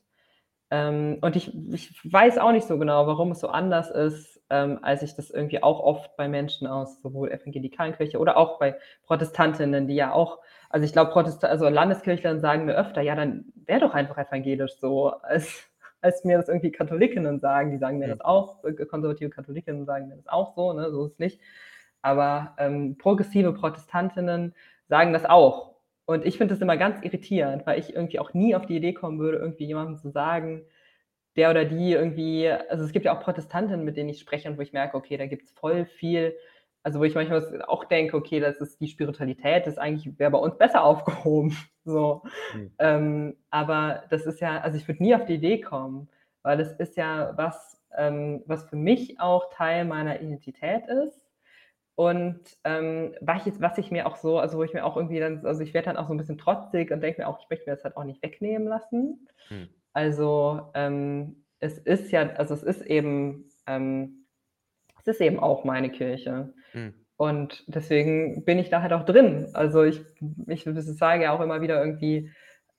Ähm, 0.70 1.18
und 1.22 1.36
ich, 1.36 1.54
ich 1.74 2.00
weiß 2.12 2.38
auch 2.38 2.52
nicht 2.52 2.68
so 2.68 2.78
genau, 2.78 3.08
warum 3.08 3.32
es 3.32 3.40
so 3.40 3.50
anders 3.50 3.90
ist, 3.90 4.42
ähm, 4.50 4.80
als 4.82 5.02
ich 5.02 5.16
das 5.16 5.30
irgendwie 5.30 5.64
auch 5.64 5.80
oft 5.80 6.16
bei 6.16 6.28
Menschen 6.28 6.68
aus 6.68 7.02
sowohl 7.02 7.32
evangelikalen 7.32 7.96
Kirche 7.96 8.20
oder 8.20 8.38
auch 8.38 8.60
bei 8.60 8.78
Protestantinnen, 9.04 9.88
die 9.88 9.96
ja 9.96 10.14
auch 10.14 10.40
also 10.72 10.86
ich 10.86 10.94
glaube, 10.94 11.12
Protestant 11.12 11.52
also 11.52 11.68
Landeskirchler 11.68 12.40
sagen 12.40 12.66
mir 12.66 12.76
öfter, 12.76 13.02
ja, 13.02 13.16
dann 13.16 13.46
wäre 13.66 13.82
doch 13.82 13.94
einfach 13.94 14.18
evangelisch 14.18 14.78
so, 14.80 15.10
als, 15.10 15.70
als 16.02 16.24
mir 16.24 16.38
das 16.38 16.48
irgendwie 16.50 16.72
Katholikinnen 16.72 17.40
sagen. 17.40 17.72
Die 17.72 17.78
sagen 17.78 18.00
mir 18.00 18.08
das 18.08 18.22
auch, 18.22 18.64
äh, 18.64 18.74
konservative 18.74 19.30
Katholikinnen 19.30 19.86
sagen 19.86 20.08
mir 20.08 20.16
das 20.16 20.28
auch 20.28 20.56
so, 20.56 20.74
ne? 20.74 20.92
so 20.92 21.06
ist 21.06 21.14
es 21.14 21.20
nicht. 21.20 21.42
Aber 22.02 22.56
ähm, 22.58 22.98
progressive 22.98 23.54
Protestantinnen 23.54 24.56
sagen 24.88 25.14
das 25.14 25.26
auch. 25.26 25.76
Und 26.06 26.26
ich 26.26 26.38
finde 26.38 26.54
das 26.54 26.62
immer 26.62 26.78
ganz 26.78 27.04
irritierend, 27.04 27.66
weil 27.66 27.80
ich 27.80 27.96
irgendwie 27.96 28.20
auch 28.20 28.34
nie 28.34 28.56
auf 28.56 28.66
die 28.66 28.76
Idee 28.76 28.94
kommen 28.94 29.20
würde, 29.20 29.38
irgendwie 29.38 29.66
jemandem 29.66 29.98
zu 29.98 30.10
sagen, 30.10 30.64
der 31.36 31.50
oder 31.50 31.64
die 31.66 31.94
irgendwie, 31.94 32.50
also 32.50 32.84
es 32.84 32.92
gibt 32.92 33.06
ja 33.06 33.16
auch 33.16 33.24
Protestantinnen, 33.24 33.86
mit 33.86 33.96
denen 33.96 34.10
ich 34.10 34.20
spreche 34.20 34.50
und 34.50 34.58
wo 34.58 34.62
ich 34.62 34.74
merke, 34.74 34.98
okay, 34.98 35.18
da 35.18 35.28
gibt 35.28 35.44
es 35.44 35.52
voll 35.52 35.86
viel 35.86 36.36
also 36.84 37.00
wo 37.00 37.04
ich 37.04 37.16
manchmal 37.16 37.64
auch 37.68 37.86
denke, 37.86 38.18
okay, 38.18 38.40
das 38.40 38.58
ist 38.58 38.80
die 38.82 38.88
Spiritualität, 38.88 39.68
das 39.68 39.78
eigentlich 39.78 40.18
wäre 40.18 40.32
bei 40.32 40.38
uns 40.38 40.58
besser 40.58 40.84
aufgehoben. 40.84 41.56
So. 41.84 42.24
Mhm. 42.54 42.72
Ähm, 42.80 43.38
aber 43.50 44.04
das 44.10 44.26
ist 44.26 44.40
ja, 44.40 44.60
also 44.62 44.78
ich 44.78 44.88
würde 44.88 45.04
nie 45.04 45.16
auf 45.16 45.26
die 45.26 45.36
Idee 45.36 45.62
kommen, 45.62 46.10
weil 46.44 46.60
es 46.60 46.74
ist 46.74 46.98
ja 46.98 47.34
was, 47.38 47.82
ähm, 47.98 48.44
was 48.46 48.64
für 48.70 48.76
mich 48.76 49.20
auch 49.20 49.50
Teil 49.54 49.86
meiner 49.86 50.22
Identität 50.22 50.88
ist. 50.88 51.28
Und 51.96 52.40
ähm, 52.64 53.14
was, 53.22 53.46
ich, 53.46 53.60
was 53.60 53.78
ich 53.78 53.92
mir 53.92 54.08
auch 54.08 54.16
so, 54.16 54.40
also 54.40 54.58
wo 54.58 54.64
ich 54.64 54.74
mir 54.74 54.86
auch 54.86 54.98
irgendwie 54.98 55.20
dann, 55.20 55.46
also 55.46 55.62
ich 55.62 55.74
werde 55.74 55.88
dann 55.88 55.98
auch 55.98 56.08
so 56.08 56.14
ein 56.14 56.18
bisschen 56.18 56.38
trotzig 56.38 56.90
und 56.90 57.02
denke 57.02 57.22
mir 57.22 57.28
auch, 57.28 57.40
ich 57.42 57.50
möchte 57.50 57.70
mir 57.70 57.76
das 57.76 57.84
halt 57.84 57.98
auch 57.98 58.06
nicht 58.06 58.24
wegnehmen 58.24 58.68
lassen. 58.68 59.28
Mhm. 59.50 59.70
Also 59.94 60.72
ähm, 60.74 61.46
es 61.60 61.78
ist 61.78 62.12
ja, 62.12 62.22
also 62.34 62.54
es 62.54 62.64
ist 62.64 62.82
eben, 62.82 63.50
ähm, 63.68 64.26
es 65.00 65.08
ist 65.08 65.22
eben 65.22 65.40
auch 65.40 65.64
meine 65.64 65.92
Kirche. 65.92 66.54
Mhm. 66.74 66.94
Und 67.18 67.64
deswegen 67.68 68.46
bin 68.46 68.58
ich 68.58 68.70
da 68.70 68.82
halt 68.82 68.94
auch 68.94 69.06
drin. 69.06 69.48
Also 69.54 69.84
ich, 69.84 70.02
ich 70.48 70.64
sage 70.66 71.24
ja 71.24 71.34
auch 71.34 71.42
immer 71.42 71.62
wieder 71.62 71.80
irgendwie, 71.80 72.32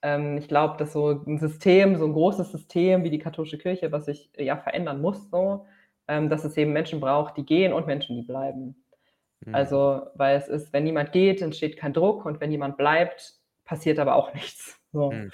ähm, 0.02 0.36
ich 0.36 0.48
glaube, 0.48 0.76
dass 0.78 0.92
so 0.92 1.10
ein 1.10 1.38
System, 1.38 1.96
so 1.96 2.04
ein 2.06 2.12
großes 2.12 2.50
System 2.50 3.04
wie 3.04 3.10
die 3.10 3.20
katholische 3.20 3.58
Kirche, 3.58 3.92
was 3.92 4.06
sich 4.06 4.30
ja 4.36 4.56
verändern 4.56 5.00
muss, 5.00 5.30
so, 5.30 5.66
ähm, 6.08 6.28
dass 6.28 6.44
es 6.44 6.56
eben 6.56 6.72
Menschen 6.72 7.00
braucht, 7.00 7.36
die 7.36 7.46
gehen 7.46 7.72
und 7.72 7.86
Menschen, 7.86 8.16
die 8.16 8.26
bleiben. 8.26 8.84
Mhm. 9.44 9.54
Also, 9.54 10.08
weil 10.14 10.36
es 10.36 10.48
ist, 10.48 10.72
wenn 10.72 10.84
niemand 10.84 11.12
geht, 11.12 11.40
entsteht 11.40 11.76
kein 11.76 11.92
Druck 11.92 12.26
und 12.26 12.40
wenn 12.40 12.50
jemand 12.50 12.76
bleibt, 12.76 13.34
passiert 13.64 13.98
aber 13.98 14.16
auch 14.16 14.34
nichts. 14.34 14.80
So. 14.92 15.12
Mhm. 15.12 15.30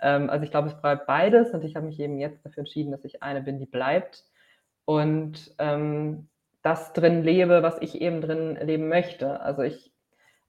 Ähm, 0.00 0.30
also 0.30 0.44
ich 0.44 0.50
glaube, 0.50 0.68
es 0.68 0.80
bleibt 0.80 1.06
beides 1.06 1.50
und 1.50 1.64
ich 1.64 1.76
habe 1.76 1.86
mich 1.86 1.98
eben 2.00 2.18
jetzt 2.18 2.44
dafür 2.44 2.62
entschieden, 2.62 2.90
dass 2.90 3.04
ich 3.04 3.22
eine 3.22 3.42
bin, 3.42 3.58
die 3.58 3.66
bleibt. 3.66 4.24
Und 4.84 5.54
ähm, 5.58 6.28
das 6.68 6.92
drin 6.92 7.22
lebe, 7.22 7.62
was 7.62 7.80
ich 7.80 8.00
eben 8.00 8.20
drin 8.20 8.58
leben 8.60 8.88
möchte. 8.88 9.40
Also 9.40 9.62
ich, 9.62 9.90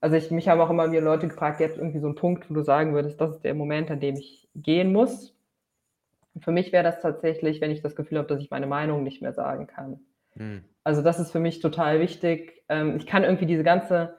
also 0.01 0.15
ich, 0.15 0.31
mich 0.31 0.49
haben 0.49 0.59
auch 0.59 0.69
immer 0.69 0.91
wieder 0.91 1.01
Leute 1.01 1.27
gefragt, 1.27 1.59
jetzt 1.59 1.77
irgendwie 1.77 1.99
so 1.99 2.07
ein 2.07 2.15
Punkt, 2.15 2.49
wo 2.49 2.53
du 2.53 2.61
sagen 2.61 2.93
würdest, 2.93 3.21
das 3.21 3.35
ist 3.35 3.43
der 3.43 3.53
Moment, 3.53 3.89
an 3.89 3.99
dem 3.99 4.15
ich 4.15 4.49
gehen 4.55 4.91
muss. 4.91 5.33
Und 6.33 6.43
für 6.43 6.51
mich 6.51 6.71
wäre 6.71 6.83
das 6.83 7.01
tatsächlich, 7.01 7.61
wenn 7.61 7.71
ich 7.71 7.81
das 7.81 7.95
Gefühl 7.95 8.17
habe, 8.17 8.27
dass 8.27 8.41
ich 8.41 8.49
meine 8.49 8.67
Meinung 8.67 9.03
nicht 9.03 9.21
mehr 9.21 9.33
sagen 9.33 9.67
kann. 9.67 9.99
Hm. 10.33 10.63
Also 10.83 11.01
das 11.01 11.19
ist 11.19 11.31
für 11.31 11.39
mich 11.39 11.61
total 11.61 11.99
wichtig. 12.01 12.63
Ähm, 12.67 12.97
ich 12.97 13.05
kann 13.05 13.23
irgendwie 13.23 13.45
diese 13.45 13.63
ganze 13.63 14.17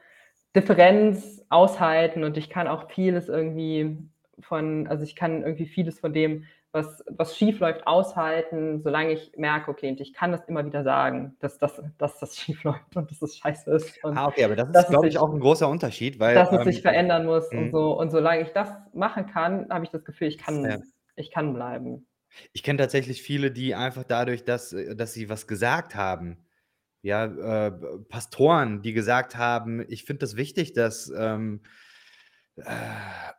Differenz 0.56 1.44
aushalten 1.50 2.24
und 2.24 2.36
ich 2.36 2.48
kann 2.48 2.66
auch 2.66 2.90
vieles 2.90 3.28
irgendwie 3.28 3.98
von, 4.40 4.86
also 4.86 5.04
ich 5.04 5.16
kann 5.16 5.42
irgendwie 5.42 5.66
vieles 5.66 6.00
von 6.00 6.12
dem, 6.12 6.44
was, 6.72 7.02
was 7.08 7.36
schief 7.36 7.58
läuft, 7.58 7.86
aushalten, 7.86 8.80
solange 8.80 9.12
ich 9.12 9.32
merke, 9.36 9.70
okay, 9.70 9.90
und 9.90 10.00
ich 10.00 10.12
kann 10.12 10.30
das 10.30 10.44
immer 10.44 10.64
wieder 10.64 10.84
sagen, 10.84 11.36
dass 11.40 11.58
das, 11.58 11.82
dass 11.98 12.18
das 12.18 12.36
schief 12.38 12.62
läuft 12.62 12.96
und 12.96 13.10
dass 13.10 13.18
das 13.18 13.36
scheiße 13.36 13.70
ist. 13.72 13.98
Ah, 14.04 14.26
okay, 14.26 14.44
aber 14.44 14.56
das 14.56 14.68
ist, 14.84 14.90
glaube 14.90 15.08
ich, 15.08 15.18
auch 15.18 15.32
ein 15.32 15.40
großer 15.40 15.68
Unterschied, 15.68 16.20
weil. 16.20 16.34
Dass 16.34 16.52
es 16.52 16.58
ähm, 16.58 16.64
sich 16.64 16.82
verändern 16.82 17.26
muss 17.26 17.48
und 17.50 17.66
mhm. 17.66 17.70
so. 17.70 17.98
Und 17.98 18.10
solange 18.10 18.42
ich 18.42 18.50
das 18.50 18.68
machen 18.92 19.26
kann, 19.26 19.68
habe 19.70 19.84
ich 19.84 19.90
das 19.90 20.04
Gefühl, 20.04 20.28
ich 20.28 20.38
kann, 20.38 20.64
ja. 20.64 20.78
ich 21.16 21.30
kann 21.30 21.54
bleiben. 21.54 22.06
Ich 22.52 22.62
kenne 22.62 22.78
tatsächlich 22.78 23.22
viele, 23.22 23.50
die 23.50 23.74
einfach 23.74 24.04
dadurch, 24.04 24.44
dass, 24.44 24.74
dass 24.94 25.12
sie 25.12 25.28
was 25.28 25.48
gesagt 25.48 25.96
haben, 25.96 26.46
ja, 27.02 27.24
äh, 27.24 27.72
Pastoren, 28.08 28.82
die 28.82 28.92
gesagt 28.92 29.36
haben, 29.36 29.84
ich 29.88 30.04
finde 30.04 30.20
das 30.20 30.36
wichtig, 30.36 30.74
dass 30.74 31.10
ähm, 31.16 31.62
äh, 32.56 32.64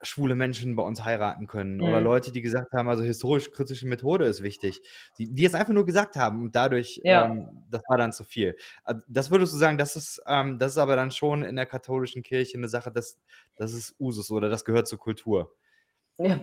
schwule 0.01 0.35
Menschen 0.35 0.75
bei 0.75 0.83
uns 0.83 1.03
heiraten 1.03 1.47
können. 1.47 1.77
Mhm. 1.77 1.83
Oder 1.83 2.01
Leute, 2.01 2.31
die 2.31 2.41
gesagt 2.41 2.73
haben, 2.73 2.89
also 2.89 3.03
historisch-kritische 3.03 3.87
Methode 3.87 4.25
ist 4.25 4.41
wichtig. 4.41 4.81
Die, 5.17 5.31
die 5.33 5.45
es 5.45 5.53
einfach 5.53 5.73
nur 5.73 5.85
gesagt 5.85 6.15
haben 6.15 6.41
und 6.41 6.55
dadurch, 6.55 7.01
ja. 7.03 7.25
ähm, 7.25 7.65
das 7.69 7.83
war 7.87 7.97
dann 7.97 8.13
zu 8.13 8.23
viel. 8.23 8.55
Äh, 8.85 8.95
das 9.07 9.29
würdest 9.31 9.53
du 9.53 9.57
sagen, 9.57 9.77
das 9.77 9.95
ist, 9.95 10.21
ähm, 10.27 10.57
das 10.59 10.73
ist 10.73 10.77
aber 10.77 10.95
dann 10.95 11.11
schon 11.11 11.43
in 11.43 11.55
der 11.55 11.65
katholischen 11.65 12.23
Kirche 12.23 12.57
eine 12.57 12.67
Sache, 12.67 12.91
das, 12.91 13.19
das 13.55 13.73
ist 13.73 13.95
Usus 13.99 14.31
oder 14.31 14.49
das 14.49 14.65
gehört 14.65 14.87
zur 14.87 14.99
Kultur. 14.99 15.53
Ja, 16.17 16.39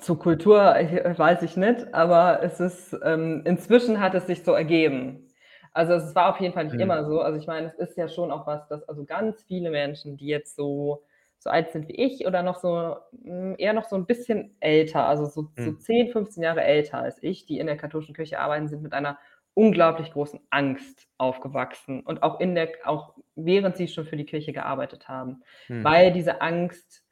zur 0.00 0.18
Kultur 0.18 0.56
weiß 0.58 1.42
ich 1.42 1.56
nicht, 1.56 1.92
aber 1.92 2.42
es 2.42 2.60
ist, 2.60 2.96
ähm, 3.02 3.42
inzwischen 3.44 4.00
hat 4.00 4.14
es 4.14 4.26
sich 4.26 4.42
so 4.42 4.52
ergeben. 4.52 5.28
Also 5.72 5.92
es 5.94 6.14
war 6.14 6.30
auf 6.30 6.40
jeden 6.40 6.54
Fall 6.54 6.64
nicht 6.64 6.74
mhm. 6.74 6.80
immer 6.80 7.04
so. 7.04 7.20
Also 7.20 7.38
ich 7.38 7.46
meine, 7.46 7.66
es 7.66 7.74
ist 7.74 7.96
ja 7.96 8.08
schon 8.08 8.30
auch 8.30 8.46
was, 8.46 8.66
dass 8.68 8.88
also 8.88 9.04
ganz 9.04 9.42
viele 9.42 9.70
Menschen, 9.70 10.16
die 10.16 10.26
jetzt 10.26 10.56
so, 10.56 11.04
so 11.38 11.50
alt 11.50 11.70
sind 11.70 11.88
wie 11.88 11.94
ich 11.94 12.26
oder 12.26 12.42
noch 12.42 12.56
so 12.56 12.96
hm, 13.22 13.54
eher 13.58 13.72
noch 13.72 13.84
so 13.84 13.96
ein 13.96 14.06
bisschen 14.06 14.56
älter, 14.60 15.06
also 15.06 15.26
so, 15.26 15.42
mhm. 15.56 15.64
so 15.64 15.72
10, 15.72 16.10
15 16.10 16.42
Jahre 16.42 16.62
älter 16.62 16.98
als 16.98 17.22
ich, 17.22 17.46
die 17.46 17.58
in 17.58 17.66
der 17.66 17.76
katholischen 17.76 18.14
Kirche 18.14 18.40
arbeiten, 18.40 18.68
sind 18.68 18.82
mit 18.82 18.92
einer 18.92 19.18
unglaublich 19.54 20.12
großen 20.12 20.40
Angst 20.50 21.08
aufgewachsen 21.18 22.00
und 22.00 22.22
auch 22.22 22.38
in 22.38 22.54
der, 22.54 22.70
auch 22.84 23.14
während 23.34 23.76
sie 23.76 23.88
schon 23.88 24.04
für 24.04 24.16
die 24.16 24.26
Kirche 24.26 24.52
gearbeitet 24.52 25.08
haben, 25.08 25.42
mhm. 25.68 25.82
weil 25.82 26.12
diese 26.12 26.40
Angst 26.40 27.04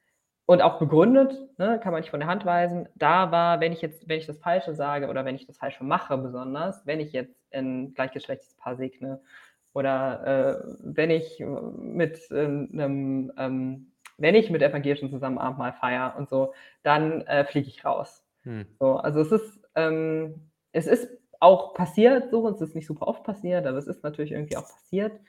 und 0.46 0.62
auch 0.62 0.78
begründet, 0.78 1.34
ne, 1.58 1.80
kann 1.82 1.92
man 1.92 2.00
nicht 2.00 2.10
von 2.10 2.20
der 2.20 2.28
Hand 2.28 2.46
weisen, 2.46 2.88
da 2.94 3.32
war, 3.32 3.60
wenn 3.60 3.72
ich 3.72 3.82
jetzt, 3.82 4.08
wenn 4.08 4.18
ich 4.18 4.26
das 4.26 4.38
Falsche 4.38 4.74
sage 4.74 5.08
oder 5.08 5.24
wenn 5.24 5.34
ich 5.34 5.46
das 5.46 5.58
Falsche 5.58 5.82
mache 5.82 6.16
besonders, 6.18 6.86
wenn 6.86 7.00
ich 7.00 7.12
jetzt 7.12 7.34
ein 7.52 7.94
gleichgeschlechtliches 7.94 8.54
Paar 8.54 8.76
segne 8.76 9.20
oder 9.72 10.24
äh, 10.24 10.74
wenn 10.82 11.10
ich 11.10 11.44
mit 11.78 12.30
äh, 12.30 12.44
einem, 12.44 13.32
ähm, 13.36 13.92
wenn 14.18 14.34
ich 14.34 14.50
mit 14.50 14.62
Evangelischen 14.62 15.10
zusammen 15.10 15.38
Abendmahl 15.38 15.72
feiere 15.72 16.14
und 16.16 16.28
so, 16.28 16.54
dann 16.82 17.22
äh, 17.22 17.44
fliege 17.44 17.68
ich 17.68 17.84
raus. 17.84 18.24
Hm. 18.42 18.66
So, 18.78 18.96
also 18.96 19.20
es 19.20 19.32
ist, 19.32 19.60
ähm, 19.74 20.50
es 20.72 20.86
ist 20.86 21.08
auch 21.40 21.74
passiert 21.74 22.30
so, 22.30 22.48
es 22.48 22.60
ist 22.60 22.74
nicht 22.74 22.86
super 22.86 23.08
oft 23.08 23.24
passiert, 23.24 23.66
aber 23.66 23.78
es 23.78 23.86
ist 23.86 24.02
natürlich 24.02 24.32
irgendwie 24.32 24.56
auch 24.56 24.68
passiert. 24.68 25.20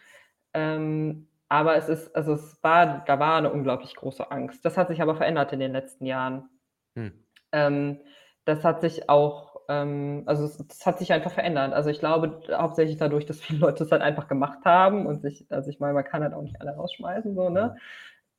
Ähm, 0.53 1.27
aber 1.49 1.75
es 1.77 1.89
ist, 1.89 2.15
also 2.15 2.33
es 2.33 2.61
war, 2.61 3.03
da 3.05 3.19
war 3.19 3.37
eine 3.37 3.51
unglaublich 3.51 3.95
große 3.95 4.31
Angst. 4.31 4.65
Das 4.65 4.77
hat 4.77 4.89
sich 4.89 5.01
aber 5.01 5.15
verändert 5.15 5.53
in 5.53 5.59
den 5.59 5.71
letzten 5.71 6.05
Jahren. 6.05 6.49
Hm. 6.95 7.13
Ähm, 7.51 7.99
das 8.45 8.63
hat 8.63 8.81
sich 8.81 9.09
auch, 9.09 9.61
ähm, 9.69 10.23
also 10.25 10.45
es, 10.45 10.57
das 10.57 10.85
hat 10.85 10.99
sich 10.99 11.13
einfach 11.13 11.31
verändert. 11.31 11.73
Also 11.73 11.89
ich 11.89 11.99
glaube 11.99 12.41
hauptsächlich 12.51 12.97
dadurch, 12.97 13.25
dass 13.25 13.41
viele 13.41 13.59
Leute 13.59 13.83
es 13.83 13.91
halt 13.91 14.01
einfach 14.01 14.27
gemacht 14.27 14.59
haben 14.65 15.05
und 15.05 15.21
sich, 15.21 15.45
also 15.49 15.69
ich 15.69 15.79
meine, 15.79 15.93
man 15.93 16.05
kann 16.05 16.23
halt 16.23 16.33
auch 16.33 16.41
nicht 16.41 16.59
alle 16.61 16.75
rausschmeißen, 16.75 17.35
so, 17.35 17.49
ne? 17.49 17.77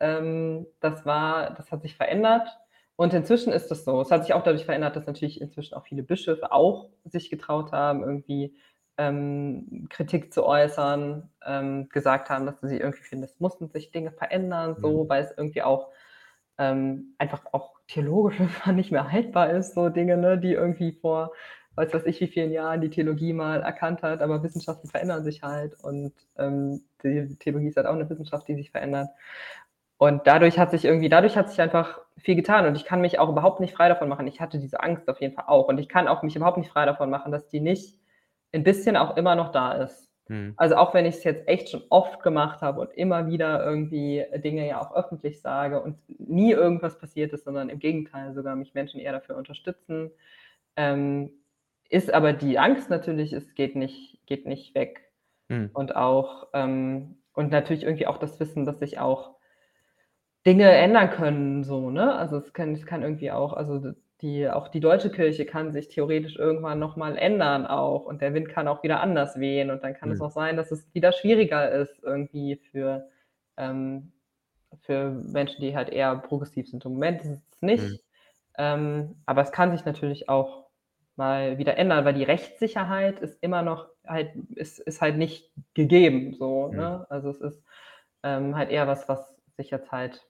Ähm, 0.00 0.66
das 0.80 1.04
war, 1.06 1.50
das 1.54 1.70
hat 1.72 1.82
sich 1.82 1.96
verändert. 1.96 2.48
Und 2.96 3.14
inzwischen 3.14 3.52
ist 3.52 3.70
das 3.70 3.84
so. 3.84 4.00
Es 4.00 4.10
hat 4.10 4.24
sich 4.24 4.34
auch 4.34 4.42
dadurch 4.42 4.64
verändert, 4.64 4.96
dass 4.96 5.06
natürlich 5.06 5.40
inzwischen 5.40 5.74
auch 5.74 5.84
viele 5.84 6.02
Bischöfe 6.02 6.50
auch 6.50 6.90
sich 7.04 7.30
getraut 7.30 7.70
haben, 7.72 8.02
irgendwie 8.02 8.56
ähm, 8.98 9.86
Kritik 9.88 10.32
zu 10.34 10.44
äußern, 10.44 11.30
ähm, 11.46 11.88
gesagt 11.88 12.28
haben, 12.28 12.44
dass 12.46 12.60
sie 12.60 12.78
irgendwie 12.78 13.04
finden, 13.04 13.24
es 13.24 13.38
mussten 13.38 13.68
sich 13.68 13.92
Dinge 13.92 14.10
verändern, 14.10 14.74
so, 14.76 15.04
mhm. 15.04 15.08
weil 15.08 15.22
es 15.22 15.30
irgendwie 15.36 15.62
auch 15.62 15.90
ähm, 16.58 17.14
einfach 17.18 17.46
auch 17.52 17.78
theologisch 17.86 18.36
nicht 18.74 18.90
mehr 18.90 19.10
haltbar 19.10 19.50
ist, 19.50 19.74
so 19.74 19.88
Dinge, 19.88 20.16
ne, 20.16 20.36
die 20.36 20.52
irgendwie 20.52 20.92
vor, 20.92 21.32
weiß 21.76 21.94
was 21.94 22.04
ich, 22.04 22.20
wie 22.20 22.26
vielen 22.26 22.50
Jahren 22.50 22.80
die 22.80 22.90
Theologie 22.90 23.32
mal 23.32 23.62
erkannt 23.62 24.02
hat, 24.02 24.20
aber 24.20 24.42
Wissenschaften 24.42 24.88
verändern 24.88 25.22
sich 25.22 25.42
halt 25.44 25.74
und 25.84 26.12
ähm, 26.36 26.82
die 27.04 27.36
Theologie 27.38 27.68
ist 27.68 27.76
halt 27.76 27.86
auch 27.86 27.94
eine 27.94 28.10
Wissenschaft, 28.10 28.48
die 28.48 28.56
sich 28.56 28.72
verändert. 28.72 29.08
Und 29.98 30.28
dadurch 30.28 30.58
hat 30.58 30.70
sich 30.70 30.84
irgendwie, 30.84 31.08
dadurch 31.08 31.36
hat 31.36 31.50
sich 31.50 31.60
einfach 31.60 32.00
viel 32.18 32.36
getan 32.36 32.66
und 32.66 32.76
ich 32.76 32.84
kann 32.84 33.00
mich 33.00 33.18
auch 33.18 33.28
überhaupt 33.28 33.60
nicht 33.60 33.74
frei 33.74 33.88
davon 33.88 34.08
machen. 34.08 34.28
Ich 34.28 34.40
hatte 34.40 34.58
diese 34.58 34.80
Angst 34.80 35.08
auf 35.08 35.20
jeden 35.20 35.34
Fall 35.34 35.46
auch 35.48 35.68
und 35.68 35.78
ich 35.78 35.88
kann 35.88 36.06
auch 36.06 36.22
mich 36.22 36.36
überhaupt 36.36 36.56
nicht 36.56 36.70
frei 36.70 36.86
davon 36.86 37.10
machen, 37.10 37.32
dass 37.32 37.48
die 37.48 37.60
nicht 37.60 37.98
ein 38.52 38.62
bisschen 38.62 38.96
auch 38.96 39.16
immer 39.16 39.34
noch 39.34 39.50
da 39.50 39.72
ist. 39.72 40.08
Hm. 40.28 40.54
Also 40.56 40.76
auch 40.76 40.94
wenn 40.94 41.04
ich 41.04 41.16
es 41.16 41.24
jetzt 41.24 41.48
echt 41.48 41.70
schon 41.70 41.82
oft 41.90 42.22
gemacht 42.22 42.62
habe 42.62 42.80
und 42.80 42.92
immer 42.92 43.26
wieder 43.26 43.64
irgendwie 43.64 44.24
Dinge 44.36 44.68
ja 44.68 44.80
auch 44.80 44.94
öffentlich 44.94 45.40
sage 45.40 45.80
und 45.80 45.96
nie 46.18 46.52
irgendwas 46.52 46.98
passiert 46.98 47.32
ist, 47.32 47.44
sondern 47.44 47.68
im 47.68 47.80
Gegenteil 47.80 48.34
sogar 48.34 48.54
mich 48.54 48.74
Menschen 48.74 49.00
eher 49.00 49.12
dafür 49.12 49.36
unterstützen, 49.36 50.12
ähm, 50.76 51.30
ist 51.88 52.14
aber 52.14 52.32
die 52.32 52.58
Angst 52.58 52.88
natürlich, 52.88 53.32
es 53.32 53.54
geht 53.54 53.74
nicht, 53.74 54.20
geht 54.26 54.46
nicht 54.46 54.74
weg. 54.76 55.10
Hm. 55.48 55.70
Und 55.72 55.96
auch, 55.96 56.48
ähm, 56.52 57.18
und 57.32 57.50
natürlich 57.50 57.82
irgendwie 57.82 58.06
auch 58.06 58.18
das 58.18 58.38
Wissen, 58.38 58.64
dass 58.64 58.78
sich 58.78 59.00
auch 59.00 59.37
Dinge 60.48 60.70
ändern 60.70 61.10
können, 61.10 61.62
so, 61.62 61.90
ne? 61.90 62.14
Also 62.14 62.38
es 62.38 62.54
kann, 62.54 62.72
es 62.72 62.86
kann 62.86 63.02
irgendwie 63.02 63.30
auch, 63.30 63.52
also 63.52 63.92
die, 64.22 64.48
auch 64.48 64.68
die 64.68 64.80
deutsche 64.80 65.10
Kirche 65.10 65.44
kann 65.44 65.72
sich 65.72 65.88
theoretisch 65.88 66.36
irgendwann 66.36 66.78
nochmal 66.78 67.18
ändern 67.18 67.66
auch 67.66 68.06
und 68.06 68.22
der 68.22 68.32
Wind 68.32 68.48
kann 68.48 68.66
auch 68.66 68.82
wieder 68.82 69.02
anders 69.02 69.38
wehen 69.38 69.70
und 69.70 69.84
dann 69.84 69.92
kann 69.92 70.08
mhm. 70.08 70.14
es 70.14 70.22
auch 70.22 70.30
sein, 70.30 70.56
dass 70.56 70.72
es 70.72 70.88
wieder 70.94 71.12
schwieriger 71.12 71.70
ist 71.70 72.02
irgendwie 72.02 72.56
für, 72.56 73.10
ähm, 73.58 74.12
für 74.80 75.10
Menschen, 75.10 75.60
die 75.60 75.76
halt 75.76 75.90
eher 75.90 76.16
progressiv 76.16 76.66
sind. 76.66 76.82
Im 76.86 76.94
Moment 76.94 77.20
ist 77.20 77.42
es 77.52 77.60
nicht, 77.60 77.84
mhm. 77.84 77.98
ähm, 78.56 79.16
aber 79.26 79.42
es 79.42 79.52
kann 79.52 79.70
sich 79.72 79.84
natürlich 79.84 80.30
auch 80.30 80.64
mal 81.16 81.58
wieder 81.58 81.76
ändern, 81.76 82.06
weil 82.06 82.14
die 82.14 82.24
Rechtssicherheit 82.24 83.20
ist 83.20 83.36
immer 83.42 83.60
noch 83.60 83.88
halt, 84.06 84.30
ist, 84.54 84.78
ist 84.78 85.02
halt 85.02 85.18
nicht 85.18 85.52
gegeben, 85.74 86.32
so, 86.32 86.68
mhm. 86.68 86.76
ne? 86.78 87.06
Also 87.10 87.28
es 87.28 87.42
ist 87.42 87.62
ähm, 88.22 88.56
halt 88.56 88.70
eher 88.70 88.86
was, 88.86 89.10
was 89.10 89.36
sich 89.58 89.70
jetzt 89.70 89.92
halt 89.92 90.24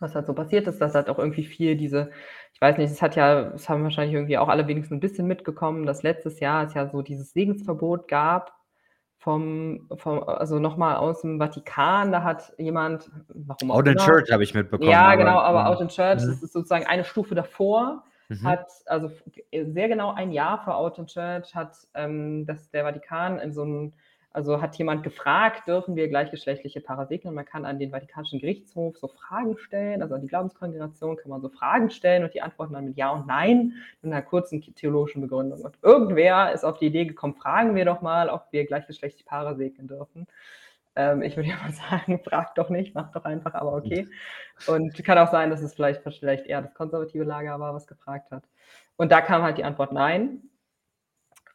was 0.00 0.14
halt 0.14 0.26
so 0.26 0.34
passiert 0.34 0.66
ist, 0.66 0.80
dass 0.80 0.94
halt 0.94 1.08
auch 1.08 1.18
irgendwie 1.18 1.44
viel 1.44 1.76
diese, 1.76 2.10
ich 2.52 2.60
weiß 2.60 2.78
nicht, 2.78 2.90
es 2.90 3.02
hat 3.02 3.16
ja, 3.16 3.52
es 3.54 3.68
haben 3.68 3.82
wahrscheinlich 3.82 4.14
irgendwie 4.14 4.38
auch 4.38 4.48
alle 4.48 4.66
wenigstens 4.66 4.96
ein 4.96 5.00
bisschen 5.00 5.26
mitgekommen, 5.26 5.86
dass 5.86 6.02
letztes 6.02 6.40
Jahr 6.40 6.64
es 6.64 6.74
ja 6.74 6.88
so 6.88 7.02
dieses 7.02 7.32
Segensverbot 7.32 8.08
gab 8.08 8.56
vom, 9.18 9.88
vom 9.96 10.22
also 10.22 10.58
nochmal 10.58 10.96
aus 10.96 11.22
dem 11.22 11.38
Vatikan, 11.38 12.12
da 12.12 12.22
hat 12.22 12.52
jemand, 12.58 13.10
warum 13.28 13.70
auch 13.70 13.78
Out 13.78 13.88
in 13.88 13.96
Church 13.96 14.30
habe 14.30 14.44
ich 14.44 14.54
mitbekommen. 14.54 14.90
Ja, 14.90 15.06
aber, 15.06 15.16
genau, 15.16 15.38
aber 15.38 15.66
Out 15.66 15.80
in 15.80 15.88
Church, 15.88 16.22
mhm. 16.22 16.28
das 16.28 16.42
ist 16.42 16.52
sozusagen 16.52 16.86
eine 16.86 17.04
Stufe 17.04 17.34
davor, 17.34 18.04
mhm. 18.28 18.44
hat, 18.44 18.66
also 18.86 19.10
sehr 19.50 19.88
genau 19.88 20.12
ein 20.12 20.30
Jahr 20.30 20.62
vor 20.62 20.76
Out 20.76 20.98
in 20.98 21.06
Church 21.06 21.54
hat 21.54 21.76
ähm, 21.94 22.46
das, 22.46 22.70
der 22.70 22.84
Vatikan 22.84 23.38
in 23.38 23.52
so 23.52 23.62
einem 23.62 23.92
also 24.36 24.60
hat 24.60 24.76
jemand 24.76 25.02
gefragt, 25.02 25.66
dürfen 25.66 25.96
wir 25.96 26.08
gleichgeschlechtliche 26.08 26.82
Paare 26.82 27.06
segnen? 27.06 27.34
Man 27.34 27.46
kann 27.46 27.64
an 27.64 27.78
den 27.78 27.90
Vatikanischen 27.90 28.38
Gerichtshof 28.38 28.98
so 28.98 29.08
Fragen 29.08 29.56
stellen, 29.56 30.02
also 30.02 30.14
an 30.14 30.20
die 30.20 30.26
Glaubenskongregation 30.26 31.16
kann 31.16 31.30
man 31.30 31.40
so 31.40 31.48
Fragen 31.48 31.88
stellen 31.88 32.22
und 32.22 32.34
die 32.34 32.42
antworten 32.42 32.74
dann 32.74 32.84
mit 32.84 32.98
Ja 32.98 33.08
und 33.12 33.26
Nein 33.26 33.72
in 34.02 34.12
einer 34.12 34.20
kurzen 34.20 34.60
theologischen 34.74 35.22
Begründung. 35.22 35.62
Und 35.62 35.78
irgendwer 35.80 36.52
ist 36.52 36.64
auf 36.64 36.76
die 36.78 36.84
Idee 36.84 37.06
gekommen, 37.06 37.32
fragen 37.32 37.74
wir 37.74 37.86
doch 37.86 38.02
mal, 38.02 38.28
ob 38.28 38.48
wir 38.50 38.66
gleichgeschlechtliche 38.66 39.24
Paare 39.24 39.56
segnen 39.56 39.88
dürfen. 39.88 40.26
Ähm, 40.96 41.22
ich 41.22 41.34
würde 41.38 41.48
ja 41.48 41.56
mal 41.56 41.72
sagen, 41.72 42.20
frag 42.22 42.54
doch 42.56 42.68
nicht, 42.68 42.94
mach 42.94 43.10
doch 43.12 43.24
einfach, 43.24 43.54
aber 43.54 43.72
okay. 43.72 44.06
Und 44.66 45.02
kann 45.02 45.16
auch 45.16 45.30
sein, 45.30 45.48
dass 45.48 45.62
es 45.62 45.72
vielleicht, 45.72 46.02
vielleicht 46.02 46.44
eher 46.44 46.60
das 46.60 46.74
konservative 46.74 47.24
Lager 47.24 47.58
war, 47.58 47.72
was 47.72 47.86
gefragt 47.86 48.30
hat. 48.30 48.42
Und 48.98 49.10
da 49.12 49.22
kam 49.22 49.42
halt 49.42 49.56
die 49.56 49.64
Antwort 49.64 49.94
Nein. 49.94 50.42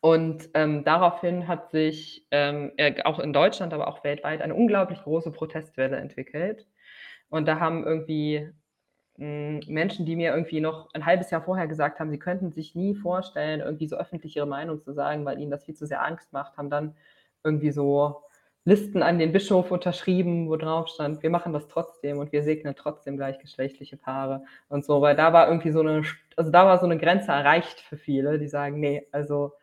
Und 0.01 0.49
ähm, 0.55 0.83
daraufhin 0.83 1.47
hat 1.47 1.69
sich 1.69 2.25
ähm, 2.31 2.71
auch 3.03 3.19
in 3.19 3.33
Deutschland, 3.33 3.73
aber 3.73 3.87
auch 3.87 4.03
weltweit 4.03 4.41
eine 4.41 4.55
unglaublich 4.55 5.03
große 5.03 5.31
Protestwelle 5.31 5.97
entwickelt. 5.97 6.67
Und 7.29 7.47
da 7.47 7.59
haben 7.59 7.85
irgendwie 7.85 8.49
mh, 9.17 9.61
hm, 9.61 9.61
Menschen, 9.67 10.05
die 10.05 10.15
mir 10.15 10.31
irgendwie 10.31 10.59
noch 10.59 10.89
ein 10.93 11.05
halbes 11.05 11.29
Jahr 11.31 11.43
vorher 11.43 11.67
gesagt 11.67 11.99
haben, 11.99 12.09
sie 12.09 12.19
könnten 12.19 12.51
sich 12.51 12.75
nie 12.75 12.95
vorstellen, 12.95 13.61
irgendwie 13.61 13.87
so 13.87 13.95
öffentlich 13.95 14.35
ihre 14.35 14.47
Meinung 14.47 14.81
zu 14.81 14.93
sagen, 14.93 15.23
weil 15.25 15.39
ihnen 15.39 15.51
das 15.51 15.65
viel 15.65 15.75
zu 15.75 15.85
sehr 15.85 16.03
Angst 16.03 16.33
macht, 16.33 16.57
haben 16.57 16.71
dann 16.71 16.95
irgendwie 17.43 17.71
so 17.71 18.23
Listen 18.65 19.01
an 19.03 19.17
den 19.19 19.31
Bischof 19.31 19.71
unterschrieben, 19.71 20.47
wo 20.49 20.55
drauf 20.55 20.87
stand, 20.87 21.23
wir 21.23 21.31
machen 21.31 21.51
das 21.53 21.67
trotzdem 21.67 22.19
und 22.19 22.31
wir 22.31 22.43
segnen 22.43 22.75
trotzdem 22.75 23.17
gleichgeschlechtliche 23.17 23.97
Paare 23.97 24.43
und 24.69 24.85
so, 24.85 25.01
weil 25.01 25.15
da 25.15 25.33
war 25.33 25.47
irgendwie 25.47 25.71
so 25.71 25.79
eine, 25.79 26.03
also 26.35 26.51
da 26.51 26.65
war 26.65 26.79
so 26.79 26.85
eine 26.85 26.99
Grenze 26.99 27.31
erreicht 27.31 27.79
für 27.81 27.97
viele, 27.97 28.37
die 28.37 28.47
sagen, 28.47 28.79
nee, 28.79 29.07
also 29.11 29.53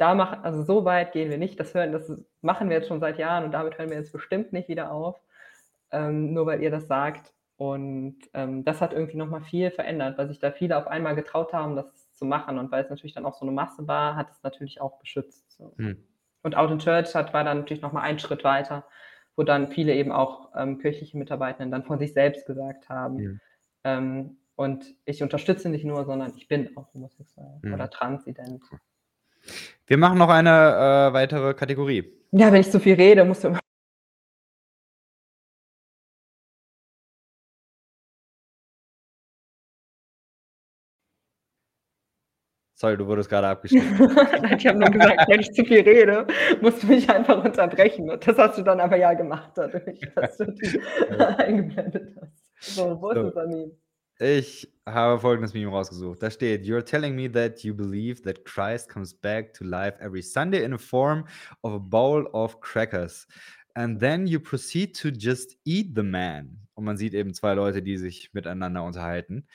da 0.00 0.14
machen, 0.14 0.40
also 0.44 0.62
so 0.62 0.84
weit 0.84 1.12
gehen 1.12 1.30
wir 1.30 1.38
nicht. 1.38 1.60
Das 1.60 1.74
hören, 1.74 1.92
das 1.92 2.10
machen 2.40 2.68
wir 2.70 2.76
jetzt 2.76 2.88
schon 2.88 3.00
seit 3.00 3.18
Jahren 3.18 3.44
und 3.44 3.52
damit 3.52 3.78
hören 3.78 3.90
wir 3.90 3.96
jetzt 3.98 4.12
bestimmt 4.12 4.52
nicht 4.52 4.68
wieder 4.68 4.92
auf. 4.92 5.20
ähm, 5.92 6.32
nur 6.32 6.46
weil 6.46 6.62
ihr 6.62 6.70
das 6.70 6.86
sagt. 6.86 7.32
Und 7.56 8.18
ähm, 8.32 8.64
das 8.64 8.80
hat 8.80 8.92
irgendwie 8.92 9.18
nochmal 9.18 9.42
viel 9.42 9.70
verändert, 9.70 10.16
weil 10.16 10.28
sich 10.28 10.38
da 10.38 10.50
viele 10.50 10.78
auf 10.78 10.86
einmal 10.86 11.14
getraut 11.14 11.52
haben, 11.52 11.76
das 11.76 12.12
zu 12.14 12.24
machen. 12.24 12.58
Und 12.58 12.70
weil 12.72 12.84
es 12.84 12.90
natürlich 12.90 13.14
dann 13.14 13.26
auch 13.26 13.34
so 13.34 13.42
eine 13.44 13.52
Masse 13.52 13.86
war, 13.86 14.16
hat 14.16 14.30
es 14.30 14.42
natürlich 14.42 14.80
auch 14.80 14.98
beschützt. 14.98 15.50
So. 15.52 15.74
Hm. 15.76 16.02
Und 16.42 16.56
Out 16.56 16.70
in 16.70 16.78
Church 16.78 17.14
hat, 17.14 17.34
war 17.34 17.44
dann 17.44 17.58
natürlich 17.58 17.82
nochmal 17.82 18.04
einen 18.04 18.18
Schritt 18.18 18.44
weiter, 18.44 18.86
wo 19.36 19.42
dann 19.42 19.68
viele 19.68 19.94
eben 19.94 20.10
auch 20.10 20.50
ähm, 20.56 20.78
kirchliche 20.78 21.18
Mitarbeitenden 21.18 21.70
dann 21.70 21.84
von 21.84 21.98
sich 21.98 22.14
selbst 22.14 22.46
gesagt 22.46 22.88
haben. 22.88 23.40
Hm. 23.84 24.36
Und 24.56 24.84
ich 25.06 25.22
unterstütze 25.22 25.70
nicht 25.70 25.84
nur, 25.84 26.04
sondern 26.04 26.32
ich 26.36 26.46
bin 26.48 26.76
auch 26.76 26.92
homosexuell 26.92 27.58
hm. 27.62 27.74
oder 27.74 27.90
transident. 27.90 28.62
Wir 29.86 29.98
machen 29.98 30.18
noch 30.18 30.28
eine 30.28 30.50
äh, 30.50 31.12
weitere 31.12 31.54
Kategorie. 31.54 32.12
Ja, 32.32 32.52
wenn 32.52 32.60
ich 32.60 32.70
zu 32.70 32.78
viel 32.78 32.94
rede, 32.94 33.24
musst 33.24 33.44
du 33.44 33.48
immer 33.48 33.60
Sorry, 42.80 42.96
du 42.96 43.06
wurdest 43.06 43.28
gerade 43.28 43.46
abgeschnitten. 43.46 43.94
Nein, 44.40 44.56
ich 44.56 44.66
habe 44.66 44.78
nur 44.78 44.88
gesagt, 44.88 45.28
wenn 45.28 45.40
ich 45.40 45.52
zu 45.52 45.66
viel 45.66 45.82
rede, 45.82 46.26
musst 46.62 46.82
du 46.82 46.86
mich 46.86 47.10
einfach 47.10 47.44
unterbrechen. 47.44 48.08
Und 48.08 48.26
das 48.26 48.38
hast 48.38 48.56
du 48.56 48.62
dann 48.62 48.80
aber 48.80 48.96
ja 48.96 49.12
gemacht, 49.12 49.50
dadurch, 49.54 50.00
dass 50.14 50.38
du 50.38 50.46
die 50.50 50.80
eingeblendet 51.18 52.16
hast. 52.18 52.74
So, 52.76 52.98
wo 53.02 53.12
so. 53.12 53.28
ist 53.28 53.36
das 53.36 53.48
Meme? 53.48 53.72
Ich 54.22 54.70
habe 54.84 55.18
folgendes 55.18 55.54
Meme 55.54 55.70
rausgesucht. 55.70 56.22
Da 56.22 56.30
steht: 56.30 56.66
You're 56.66 56.84
telling 56.84 57.16
me 57.16 57.32
that 57.32 57.64
you 57.64 57.74
believe 57.74 58.20
that 58.20 58.44
Christ 58.44 58.90
comes 58.90 59.14
back 59.14 59.54
to 59.54 59.64
life 59.64 59.98
every 59.98 60.20
Sunday 60.20 60.62
in 60.62 60.72
the 60.72 60.78
form 60.78 61.24
of 61.62 61.72
a 61.72 61.78
bowl 61.78 62.28
of 62.34 62.60
crackers. 62.60 63.26
And 63.74 63.98
then 63.98 64.26
you 64.26 64.38
proceed 64.38 64.94
to 65.00 65.08
just 65.08 65.56
eat 65.64 65.96
the 65.96 66.02
man. 66.02 66.58
Und 66.74 66.84
man 66.84 66.98
sieht 66.98 67.14
eben 67.14 67.32
zwei 67.32 67.54
Leute, 67.54 67.80
die 67.82 67.96
sich 67.96 68.34
miteinander 68.34 68.84
unterhalten. 68.84 69.46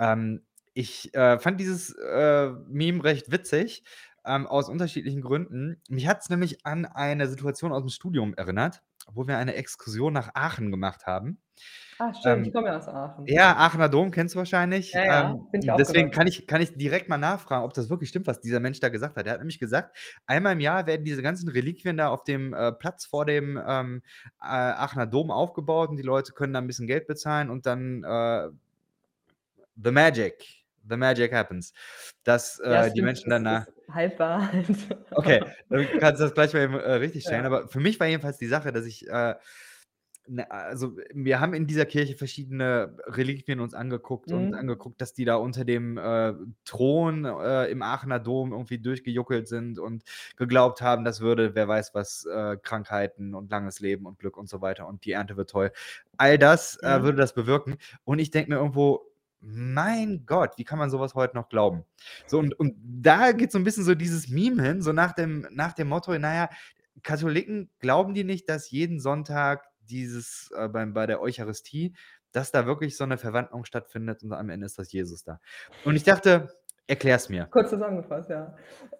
Ähm, 0.00 0.42
ich 0.74 1.14
äh, 1.14 1.38
fand 1.38 1.60
dieses 1.60 1.94
äh, 1.94 2.50
Meme 2.66 3.04
recht 3.04 3.30
witzig, 3.30 3.84
ähm, 4.24 4.48
aus 4.48 4.68
unterschiedlichen 4.68 5.20
Gründen. 5.20 5.80
Mich 5.88 6.08
hat 6.08 6.22
es 6.22 6.28
nämlich 6.28 6.66
an 6.66 6.86
eine 6.86 7.28
Situation 7.28 7.70
aus 7.70 7.82
dem 7.82 7.90
Studium 7.90 8.34
erinnert, 8.34 8.82
wo 9.12 9.28
wir 9.28 9.38
eine 9.38 9.54
Exkursion 9.54 10.12
nach 10.12 10.34
Aachen 10.34 10.72
gemacht 10.72 11.06
haben. 11.06 11.38
Ah, 12.02 12.12
stimmt, 12.14 12.38
ähm, 12.38 12.44
ich 12.44 12.52
komme 12.52 12.66
ja 12.66 12.78
aus 12.78 12.88
Aachen. 12.88 13.26
Ja, 13.28 13.56
Aachener 13.56 13.88
Dom 13.88 14.10
kennst 14.10 14.34
du 14.34 14.38
wahrscheinlich. 14.38 14.92
Ja, 14.92 15.04
ja, 15.04 15.30
ähm, 15.30 15.46
ich 15.52 15.70
auch 15.70 15.76
deswegen 15.76 16.10
kann 16.10 16.26
ich, 16.26 16.48
kann 16.48 16.60
ich 16.60 16.74
direkt 16.74 17.08
mal 17.08 17.16
nachfragen, 17.16 17.64
ob 17.64 17.74
das 17.74 17.90
wirklich 17.90 18.08
stimmt, 18.08 18.26
was 18.26 18.40
dieser 18.40 18.58
Mensch 18.58 18.80
da 18.80 18.88
gesagt 18.88 19.16
hat. 19.16 19.26
Er 19.26 19.34
hat 19.34 19.38
nämlich 19.38 19.60
gesagt, 19.60 19.96
einmal 20.26 20.54
im 20.54 20.60
Jahr 20.60 20.86
werden 20.86 21.04
diese 21.04 21.22
ganzen 21.22 21.48
Reliquien 21.48 21.96
da 21.96 22.08
auf 22.08 22.24
dem 22.24 22.54
äh, 22.54 22.72
Platz 22.72 23.06
vor 23.06 23.24
dem 23.24 23.56
ähm, 23.64 24.02
äh, 24.40 24.46
Aachener 24.46 25.06
Dom 25.06 25.30
aufgebaut 25.30 25.90
und 25.90 25.96
die 25.96 26.02
Leute 26.02 26.32
können 26.32 26.52
da 26.52 26.60
ein 26.60 26.66
bisschen 26.66 26.88
Geld 26.88 27.06
bezahlen 27.06 27.50
und 27.50 27.66
dann 27.66 28.02
äh, 28.02 28.48
The 29.76 29.92
Magic 29.92 30.62
the 30.88 30.96
magic 30.96 31.32
happens. 31.32 31.72
Dass 32.24 32.58
äh, 32.58 32.70
ja, 32.70 32.88
die 32.88 33.02
Menschen 33.02 33.30
dann 33.30 33.42
nach. 33.42 33.66
Halb 33.92 34.18
Wahrheit. 34.18 34.66
Okay, 35.12 35.44
dann 35.68 35.86
kannst 36.00 36.20
du 36.20 36.24
das 36.24 36.34
gleich 36.34 36.52
mal 36.52 36.62
eben, 36.62 36.74
äh, 36.74 36.94
richtig 36.94 37.22
stellen. 37.22 37.44
Ja. 37.44 37.46
Aber 37.46 37.68
für 37.68 37.78
mich 37.78 38.00
war 38.00 38.08
jedenfalls 38.08 38.38
die 38.38 38.48
Sache, 38.48 38.72
dass 38.72 38.86
ich. 38.86 39.08
Äh, 39.08 39.36
also 40.48 40.96
wir 41.12 41.40
haben 41.40 41.52
in 41.52 41.66
dieser 41.66 41.84
Kirche 41.84 42.16
verschiedene 42.16 42.96
Reliquien 43.06 43.60
uns 43.60 43.74
angeguckt 43.74 44.30
mhm. 44.30 44.36
und 44.36 44.54
angeguckt, 44.54 45.00
dass 45.00 45.14
die 45.14 45.24
da 45.24 45.36
unter 45.36 45.64
dem 45.64 45.98
äh, 45.98 46.34
Thron 46.64 47.24
äh, 47.24 47.66
im 47.66 47.82
Aachener 47.82 48.20
Dom 48.20 48.52
irgendwie 48.52 48.78
durchgejuckelt 48.78 49.48
sind 49.48 49.78
und 49.78 50.04
geglaubt 50.36 50.80
haben, 50.80 51.04
das 51.04 51.20
würde, 51.20 51.54
wer 51.54 51.66
weiß 51.66 51.94
was, 51.94 52.24
äh, 52.26 52.56
Krankheiten 52.62 53.34
und 53.34 53.50
langes 53.50 53.80
Leben 53.80 54.06
und 54.06 54.18
Glück 54.18 54.36
und 54.36 54.48
so 54.48 54.60
weiter 54.60 54.86
und 54.86 55.04
die 55.04 55.12
Ernte 55.12 55.36
wird 55.36 55.50
toll. 55.50 55.72
All 56.16 56.38
das 56.38 56.78
mhm. 56.82 57.02
würde 57.02 57.18
das 57.18 57.34
bewirken. 57.34 57.76
Und 58.04 58.18
ich 58.18 58.30
denke 58.30 58.50
mir 58.50 58.56
irgendwo, 58.56 59.12
mein 59.40 60.24
Gott, 60.24 60.52
wie 60.56 60.64
kann 60.64 60.78
man 60.78 60.88
sowas 60.88 61.14
heute 61.14 61.36
noch 61.36 61.48
glauben? 61.48 61.84
So, 62.26 62.38
und, 62.38 62.58
und 62.58 62.76
da 62.80 63.32
geht 63.32 63.50
so 63.50 63.58
ein 63.58 63.64
bisschen 63.64 63.84
so 63.84 63.96
dieses 63.96 64.28
Meme 64.28 64.62
hin, 64.62 64.82
so 64.82 64.92
nach 64.92 65.12
dem, 65.12 65.48
nach 65.50 65.72
dem 65.72 65.88
Motto, 65.88 66.16
naja, 66.16 66.48
Katholiken 67.02 67.68
glauben 67.80 68.14
die 68.14 68.22
nicht, 68.22 68.48
dass 68.48 68.70
jeden 68.70 69.00
Sonntag 69.00 69.71
dieses 69.88 70.50
äh, 70.56 70.68
bei, 70.68 70.84
bei 70.86 71.06
der 71.06 71.20
Eucharistie, 71.20 71.94
dass 72.32 72.50
da 72.50 72.66
wirklich 72.66 72.96
so 72.96 73.04
eine 73.04 73.18
Verwandlung 73.18 73.64
stattfindet 73.64 74.22
und 74.22 74.32
am 74.32 74.50
Ende 74.50 74.66
ist 74.66 74.78
das 74.78 74.92
Jesus 74.92 75.24
da. 75.24 75.40
Und 75.84 75.96
ich 75.96 76.04
dachte, 76.04 76.48
Erklär's 76.88 77.28
mir. 77.28 77.46
Kurz 77.50 77.70
zusammengefasst, 77.70 78.28
ja. 78.28 78.54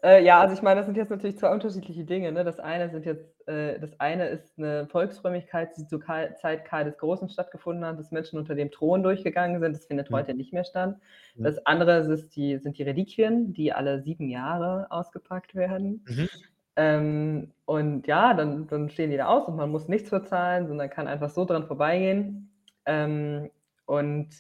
Äh, 0.05 0.25
ja, 0.25 0.41
also 0.41 0.55
ich 0.55 0.63
meine, 0.63 0.81
das 0.81 0.87
sind 0.87 0.97
jetzt 0.97 1.11
natürlich 1.11 1.37
zwei 1.37 1.53
unterschiedliche 1.53 2.05
Dinge. 2.05 2.31
Ne? 2.31 2.45
Das 2.45 2.61
eine 2.61 2.89
sind 2.91 3.05
jetzt, 3.05 3.47
äh, 3.49 3.81
das 3.81 3.99
eine 3.99 4.29
ist 4.29 4.57
eine 4.57 4.87
Volksfrömmigkeit, 4.87 5.77
die 5.77 5.87
zur 5.89 6.01
Zeit 6.01 6.65
Karl 6.65 6.85
des 6.85 6.97
Großen 6.97 7.29
stattgefunden 7.29 7.85
hat, 7.85 7.99
dass 7.99 8.13
Menschen 8.13 8.39
unter 8.39 8.55
dem 8.55 8.71
Thron 8.71 9.03
durchgegangen 9.03 9.61
sind. 9.61 9.77
Das 9.77 9.87
findet 9.87 10.11
mhm. 10.11 10.15
heute 10.15 10.33
nicht 10.35 10.53
mehr 10.53 10.65
statt. 10.65 10.97
Das 11.35 11.67
andere 11.67 11.99
ist 12.13 12.37
die, 12.37 12.59
sind 12.59 12.79
die 12.79 12.85
Reliquien, 12.85 13.53
die 13.53 13.73
alle 13.73 14.01
sieben 14.01 14.29
Jahre 14.29 14.87
ausgepackt 14.91 15.57
werden. 15.57 16.05
Mhm. 16.09 16.29
Ähm, 16.77 17.53
und 17.67 18.07
ja, 18.07 18.35
dann, 18.35 18.67
dann 18.69 18.91
stehen 18.91 19.11
die 19.11 19.17
da 19.17 19.27
aus 19.27 19.47
und 19.49 19.57
man 19.57 19.71
muss 19.71 19.89
nichts 19.89 20.11
bezahlen, 20.11 20.69
sondern 20.69 20.91
kann 20.91 21.09
einfach 21.09 21.31
so 21.31 21.45
dran 21.45 21.67
vorbeigehen. 21.67 22.51
Ähm, 22.87 23.51
und 23.87 24.31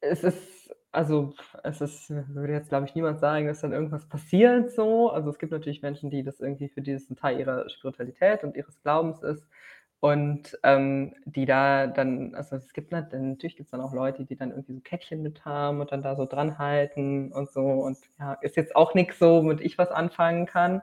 es 0.00 0.24
ist 0.24 0.56
also 0.96 1.34
es 1.62 1.80
ist, 1.82 2.10
würde 2.10 2.54
jetzt, 2.54 2.70
glaube 2.70 2.86
ich, 2.86 2.94
niemand 2.94 3.20
sagen, 3.20 3.46
dass 3.46 3.60
dann 3.60 3.72
irgendwas 3.72 4.08
passiert 4.08 4.72
so. 4.72 5.10
Also 5.10 5.28
es 5.30 5.38
gibt 5.38 5.52
natürlich 5.52 5.82
Menschen, 5.82 6.10
die 6.10 6.22
das 6.22 6.40
irgendwie 6.40 6.68
für 6.70 6.80
dieses 6.80 7.10
ein 7.10 7.16
Teil 7.16 7.38
ihrer 7.38 7.68
Spiritualität 7.68 8.42
und 8.44 8.56
ihres 8.56 8.80
Glaubens 8.82 9.22
ist. 9.22 9.46
Und 10.00 10.58
ähm, 10.62 11.14
die 11.26 11.46
da 11.46 11.86
dann, 11.86 12.34
also 12.34 12.56
es 12.56 12.72
gibt 12.72 12.92
natürlich 12.92 13.56
gibt 13.56 13.66
es 13.66 13.70
dann 13.70 13.80
auch 13.80 13.92
Leute, 13.92 14.24
die 14.24 14.36
dann 14.36 14.50
irgendwie 14.50 14.74
so 14.74 14.80
Kettchen 14.80 15.22
mit 15.22 15.44
haben 15.44 15.80
und 15.80 15.92
dann 15.92 16.02
da 16.02 16.16
so 16.16 16.26
dran 16.26 16.58
halten 16.58 17.32
und 17.32 17.50
so. 17.50 17.62
Und 17.62 17.98
ja, 18.18 18.34
ist 18.40 18.56
jetzt 18.56 18.74
auch 18.76 18.94
nichts 18.94 19.18
so, 19.18 19.42
womit 19.42 19.60
ich 19.60 19.76
was 19.78 19.90
anfangen 19.90 20.46
kann. 20.46 20.80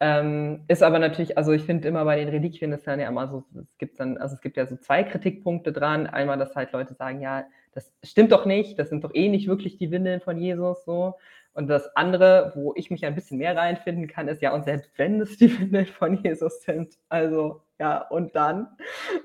Ähm, 0.00 0.64
ist 0.68 0.82
aber 0.82 1.00
natürlich, 1.00 1.36
also 1.36 1.52
ich 1.52 1.64
finde 1.64 1.88
immer 1.88 2.04
bei 2.04 2.16
den 2.16 2.28
Reliquien 2.28 2.72
ist 2.72 2.86
dann 2.86 3.00
ja 3.00 3.08
immer 3.08 3.26
so, 3.26 3.44
es 3.60 3.76
gibt 3.78 3.98
dann, 3.98 4.16
also 4.18 4.34
es 4.36 4.40
gibt 4.40 4.56
ja 4.56 4.66
so 4.66 4.76
zwei 4.76 5.02
Kritikpunkte 5.02 5.72
dran. 5.72 6.06
Einmal, 6.06 6.38
dass 6.38 6.54
halt 6.54 6.72
Leute 6.72 6.94
sagen, 6.94 7.20
ja, 7.20 7.44
das 7.74 7.92
stimmt 8.04 8.32
doch 8.32 8.46
nicht, 8.46 8.78
das 8.78 8.90
sind 8.90 9.02
doch 9.04 9.14
eh 9.14 9.28
nicht 9.28 9.48
wirklich 9.48 9.76
die 9.76 9.90
Windeln 9.90 10.20
von 10.20 10.38
Jesus 10.38 10.84
so. 10.84 11.14
Und 11.58 11.66
das 11.66 11.96
andere, 11.96 12.52
wo 12.54 12.72
ich 12.76 12.88
mich 12.88 13.04
ein 13.04 13.16
bisschen 13.16 13.38
mehr 13.38 13.56
reinfinden 13.56 14.06
kann, 14.06 14.28
ist 14.28 14.40
ja, 14.42 14.54
und 14.54 14.64
selbst 14.64 14.96
wenn 14.96 15.20
es 15.20 15.38
die 15.38 15.58
Windeln 15.58 15.86
von 15.86 16.14
Jesus 16.22 16.62
sind, 16.62 16.96
also 17.08 17.62
ja, 17.80 18.06
und 18.06 18.36
dann? 18.36 18.68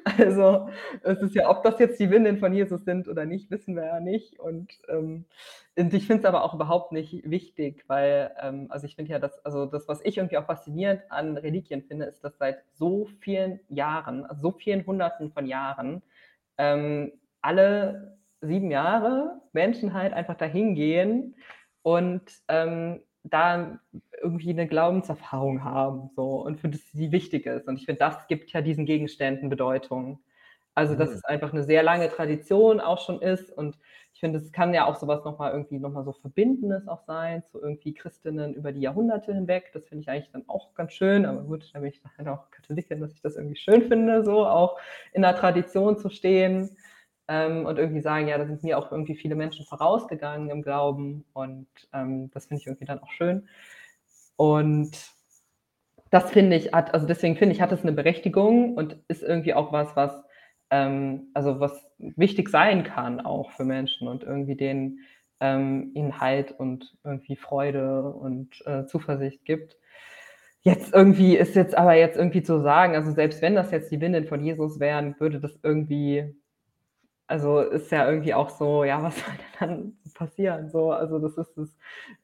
Also, 0.18 0.68
es 1.04 1.22
ist 1.22 1.36
ja, 1.36 1.48
ob 1.48 1.62
das 1.62 1.78
jetzt 1.78 2.00
die 2.00 2.10
Windeln 2.10 2.40
von 2.40 2.52
Jesus 2.52 2.86
sind 2.86 3.08
oder 3.08 3.26
nicht, 3.26 3.52
wissen 3.52 3.76
wir 3.76 3.86
ja 3.86 4.00
nicht. 4.00 4.40
Und, 4.40 4.72
ähm, 4.90 5.26
und 5.78 5.94
ich 5.94 6.08
finde 6.08 6.22
es 6.22 6.26
aber 6.26 6.44
auch 6.44 6.56
überhaupt 6.56 6.92
nicht 6.92 7.30
wichtig, 7.30 7.84
weil, 7.86 8.32
ähm, 8.42 8.66
also 8.70 8.88
ich 8.88 8.96
finde 8.96 9.12
ja, 9.12 9.20
dass, 9.20 9.38
also 9.46 9.68
das, 9.68 9.88
was 9.88 10.02
ich 10.04 10.18
irgendwie 10.18 10.40
auch 10.40 10.48
faszinierend 10.48 11.04
an 11.12 11.38
Reliquien 11.38 11.84
finde, 11.84 12.06
ist, 12.06 12.24
dass 12.24 12.40
seit 12.40 12.64
so 12.74 13.06
vielen 13.20 13.60
Jahren, 13.70 14.26
also 14.26 14.42
so 14.42 14.52
vielen 14.58 14.88
Hunderten 14.88 15.32
von 15.32 15.46
Jahren, 15.46 16.02
ähm, 16.58 17.12
alle 17.42 18.18
sieben 18.42 18.72
Jahre 18.72 19.40
Menschen 19.52 19.94
halt 19.94 20.14
einfach 20.14 20.36
dahin 20.36 20.74
gehen 20.74 21.36
und 21.84 22.24
ähm, 22.48 23.02
da 23.24 23.80
irgendwie 24.22 24.50
eine 24.50 24.68
Glaubenserfahrung 24.68 25.64
haben 25.64 26.10
so 26.16 26.42
und 26.42 26.60
für 26.60 26.70
das 26.70 26.82
sie 26.92 27.12
wichtig 27.12 27.46
ist. 27.46 27.68
Und 27.68 27.78
ich 27.78 27.86
finde, 27.86 28.00
das 28.00 28.28
gibt 28.28 28.52
ja 28.52 28.62
diesen 28.62 28.86
Gegenständen 28.86 29.50
Bedeutung. 29.50 30.20
Also, 30.76 30.96
dass 30.96 31.12
mhm. 31.12 31.16
es 31.16 31.26
einfach 31.26 31.54
eine 31.54 31.64
sehr 31.64 31.84
lange 31.84 32.10
Tradition 32.10 32.80
auch 32.82 33.00
schon 33.06 33.22
ist 33.22 33.52
und 33.52 33.78
ich 34.14 34.20
finde, 34.20 34.40
es 34.40 34.52
kann 34.52 34.74
ja 34.74 34.86
auch 34.86 34.96
sowas 34.96 35.24
nochmal 35.26 35.52
irgendwie 35.52 35.80
nochmal 35.80 36.04
so 36.04 36.14
Verbindendes 36.14 36.88
auch 36.88 37.02
sein 37.02 37.44
zu 37.44 37.62
irgendwie 37.62 37.94
Christinnen 37.94 38.54
über 38.54 38.72
die 38.72 38.82
Jahrhunderte 38.82 39.34
hinweg. 39.34 39.72
Das 39.74 39.88
finde 39.88 40.04
ich 40.04 40.10
eigentlich 40.10 40.32
dann 40.32 40.44
auch 40.48 40.74
ganz 40.76 40.94
schön, 40.94 41.26
aber 41.26 41.42
gut, 41.42 41.70
da 41.74 41.80
bin 41.80 41.90
ich 41.90 42.02
dann 42.18 42.28
auch 42.28 42.50
Katholikin, 42.52 43.02
dass 43.02 43.12
ich 43.14 43.22
das 43.22 43.36
irgendwie 43.36 43.56
schön 43.56 43.88
finde, 43.88 44.24
so 44.24 44.46
auch 44.46 44.80
in 45.14 45.24
der 45.24 45.36
Tradition 45.36 45.98
zu 45.98 46.10
stehen 46.10 46.70
ähm, 47.28 47.66
und 47.66 47.78
irgendwie 47.78 48.02
sagen, 48.02 48.28
ja, 48.28 48.38
da 48.38 48.46
sind 48.46 48.64
mir 48.64 48.78
auch 48.78 48.92
irgendwie 48.92 49.16
viele 49.16 49.36
Menschen 49.36 49.66
vorausgegangen 49.66 50.50
im 50.50 50.62
Glauben 50.62 51.26
und 51.34 51.68
ähm, 51.94 52.30
das 52.32 52.48
finde 52.48 52.62
ich 52.62 52.68
irgendwie 52.68 52.86
dann 52.86 53.00
auch 53.00 53.12
schön. 53.12 53.48
Und 54.36 54.92
das 56.10 56.32
finde 56.32 56.56
ich, 56.58 56.74
hat, 56.74 56.94
also 56.94 57.08
deswegen 57.08 57.38
finde 57.38 57.56
ich, 57.56 57.62
hat 57.62 57.72
es 57.72 57.82
eine 57.82 57.94
Berechtigung 57.94 58.76
und 58.76 58.98
ist 59.08 59.24
irgendwie 59.24 59.54
auch 59.54 59.72
was, 59.72 59.96
was, 59.96 60.24
ähm, 60.70 61.30
also 61.34 61.60
was 61.60 61.84
wichtig 61.98 62.50
sein 62.50 62.84
kann 62.84 63.22
auch 63.22 63.52
für 63.52 63.66
Menschen 63.66 64.08
und 64.08 64.24
irgendwie 64.24 64.56
den 64.56 65.00
ähm, 65.40 65.92
ihnen 65.94 66.20
Halt 66.20 66.52
und 66.52 66.96
irgendwie 67.04 67.36
Freude 67.36 68.04
und 68.04 68.66
äh, 68.66 68.86
Zuversicht 68.86 69.46
gibt. 69.46 69.78
Jetzt 70.62 70.94
irgendwie 70.94 71.36
ist 71.36 71.56
jetzt 71.56 71.76
aber 71.78 71.96
jetzt 71.96 72.18
irgendwie 72.18 72.44
zu 72.44 72.62
sagen, 72.62 72.96
also 72.96 73.12
selbst 73.12 73.42
wenn 73.42 73.56
das 73.56 73.72
jetzt 73.72 73.92
die 73.92 74.00
Windeln 74.00 74.28
von 74.28 74.44
Jesus 74.44 74.80
wären, 74.80 75.20
würde 75.20 75.40
das 75.40 75.60
irgendwie 75.64 76.34
also 77.28 77.60
ist 77.62 77.92
ja 77.92 78.10
irgendwie 78.10 78.34
auch 78.34 78.50
so, 78.50 78.84
ja, 78.84 79.02
was 79.02 79.16
soll 79.20 79.34
denn 79.36 79.60
dann 79.60 79.98
passieren? 80.14 80.70
So, 80.70 80.92
also 80.92 81.20
das 81.20 81.38
ist 81.38 81.58
das, 81.58 81.70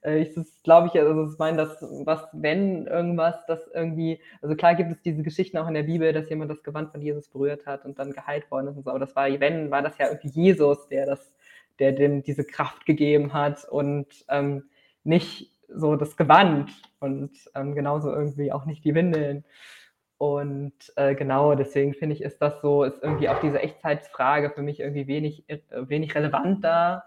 äh, 0.02 0.20
ich 0.20 0.36
glaube 0.64 0.88
ich, 0.88 1.00
also 1.00 1.32
ich 1.32 1.39
meine, 1.39 1.58
dass 1.58 1.82
was, 1.82 2.28
wenn 2.34 2.86
irgendwas, 2.88 3.36
das 3.47 3.68
irgendwie, 3.74 4.20
also 4.41 4.56
klar 4.56 4.76
gibt 4.76 4.91
es 4.91 5.02
diese 5.02 5.24
Geschichten 5.24 5.58
auch 5.58 5.68
in 5.68 5.74
der 5.74 5.84
Bibel, 5.84 6.14
dass 6.14 6.30
jemand 6.30 6.52
das 6.52 6.64
Gewand 6.64 6.91
von 6.91 7.02
Jesus 7.02 7.28
berührt 7.30 7.66
hat 7.66 7.86
und 7.86 7.97
dann 8.00 8.12
geheilt 8.12 8.50
worden 8.52 8.68
ist 8.68 8.78
und 8.78 8.84
so, 8.84 8.89
aber 8.89 9.00
das 9.00 9.16
war, 9.16 9.28
wenn, 9.39 9.72
war 9.72 9.82
das 9.82 9.97
ja 9.97 10.08
irgendwie 10.08 10.30
Jesus, 10.30 10.88
der 10.89 11.06
das, 11.06 11.32
der 11.80 11.93
dem 11.93 12.24
diese 12.24 12.43
Kraft 12.43 12.86
gegeben 12.86 13.34
hat 13.34 13.66
und 13.70 14.08
ähm, 14.30 14.64
nicht 15.04 15.52
so 15.68 15.95
das 15.95 16.18
Gewand 16.18 16.72
und 17.00 17.32
ähm, 17.56 17.76
genauso 17.76 18.12
irgendwie 18.12 18.52
auch 18.52 18.66
nicht 18.66 18.84
die 18.84 18.95
Windeln. 18.95 19.43
Und 20.20 20.74
äh, 20.97 21.15
genau, 21.15 21.55
deswegen 21.55 21.93
finde 21.93 22.13
ich, 22.13 22.22
ist 22.22 22.41
das 22.41 22.61
so, 22.61 22.84
ist 22.84 23.01
irgendwie 23.01 23.30
auch 23.30 23.39
diese 23.39 23.61
Echtzeitsfrage 23.61 24.49
für 24.49 24.61
mich 24.61 24.82
irgendwie 24.82 25.07
wenig, 25.07 25.45
äh, 25.47 25.59
wenig 25.72 26.13
relevant 26.13 26.61
da. 26.61 27.05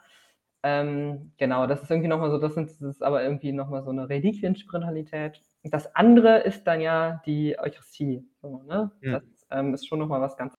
Ähm, 0.62 1.32
genau, 1.36 1.66
das 1.66 1.82
ist 1.82 1.90
irgendwie 1.90 2.08
nochmal 2.08 2.30
so, 2.30 2.38
das, 2.38 2.54
sind, 2.54 2.70
das 2.70 2.80
ist 2.80 3.02
aber 3.02 3.22
irgendwie 3.22 3.52
nochmal 3.52 3.82
so 3.82 3.90
eine 3.90 4.08
Reliquienspiritualität. 4.08 5.42
Das 5.62 5.94
andere 5.94 6.38
ist 6.38 6.64
dann 6.64 6.80
ja 6.80 7.20
die 7.26 7.58
Eucharistie. 7.58 8.26
So, 8.40 8.62
ne? 8.62 8.90
Ja. 9.02 9.20
Das 9.20 9.46
ähm, 9.50 9.74
ist 9.74 9.86
schon 9.86 9.98
nochmal 9.98 10.22
was 10.22 10.38
ganz 10.38 10.54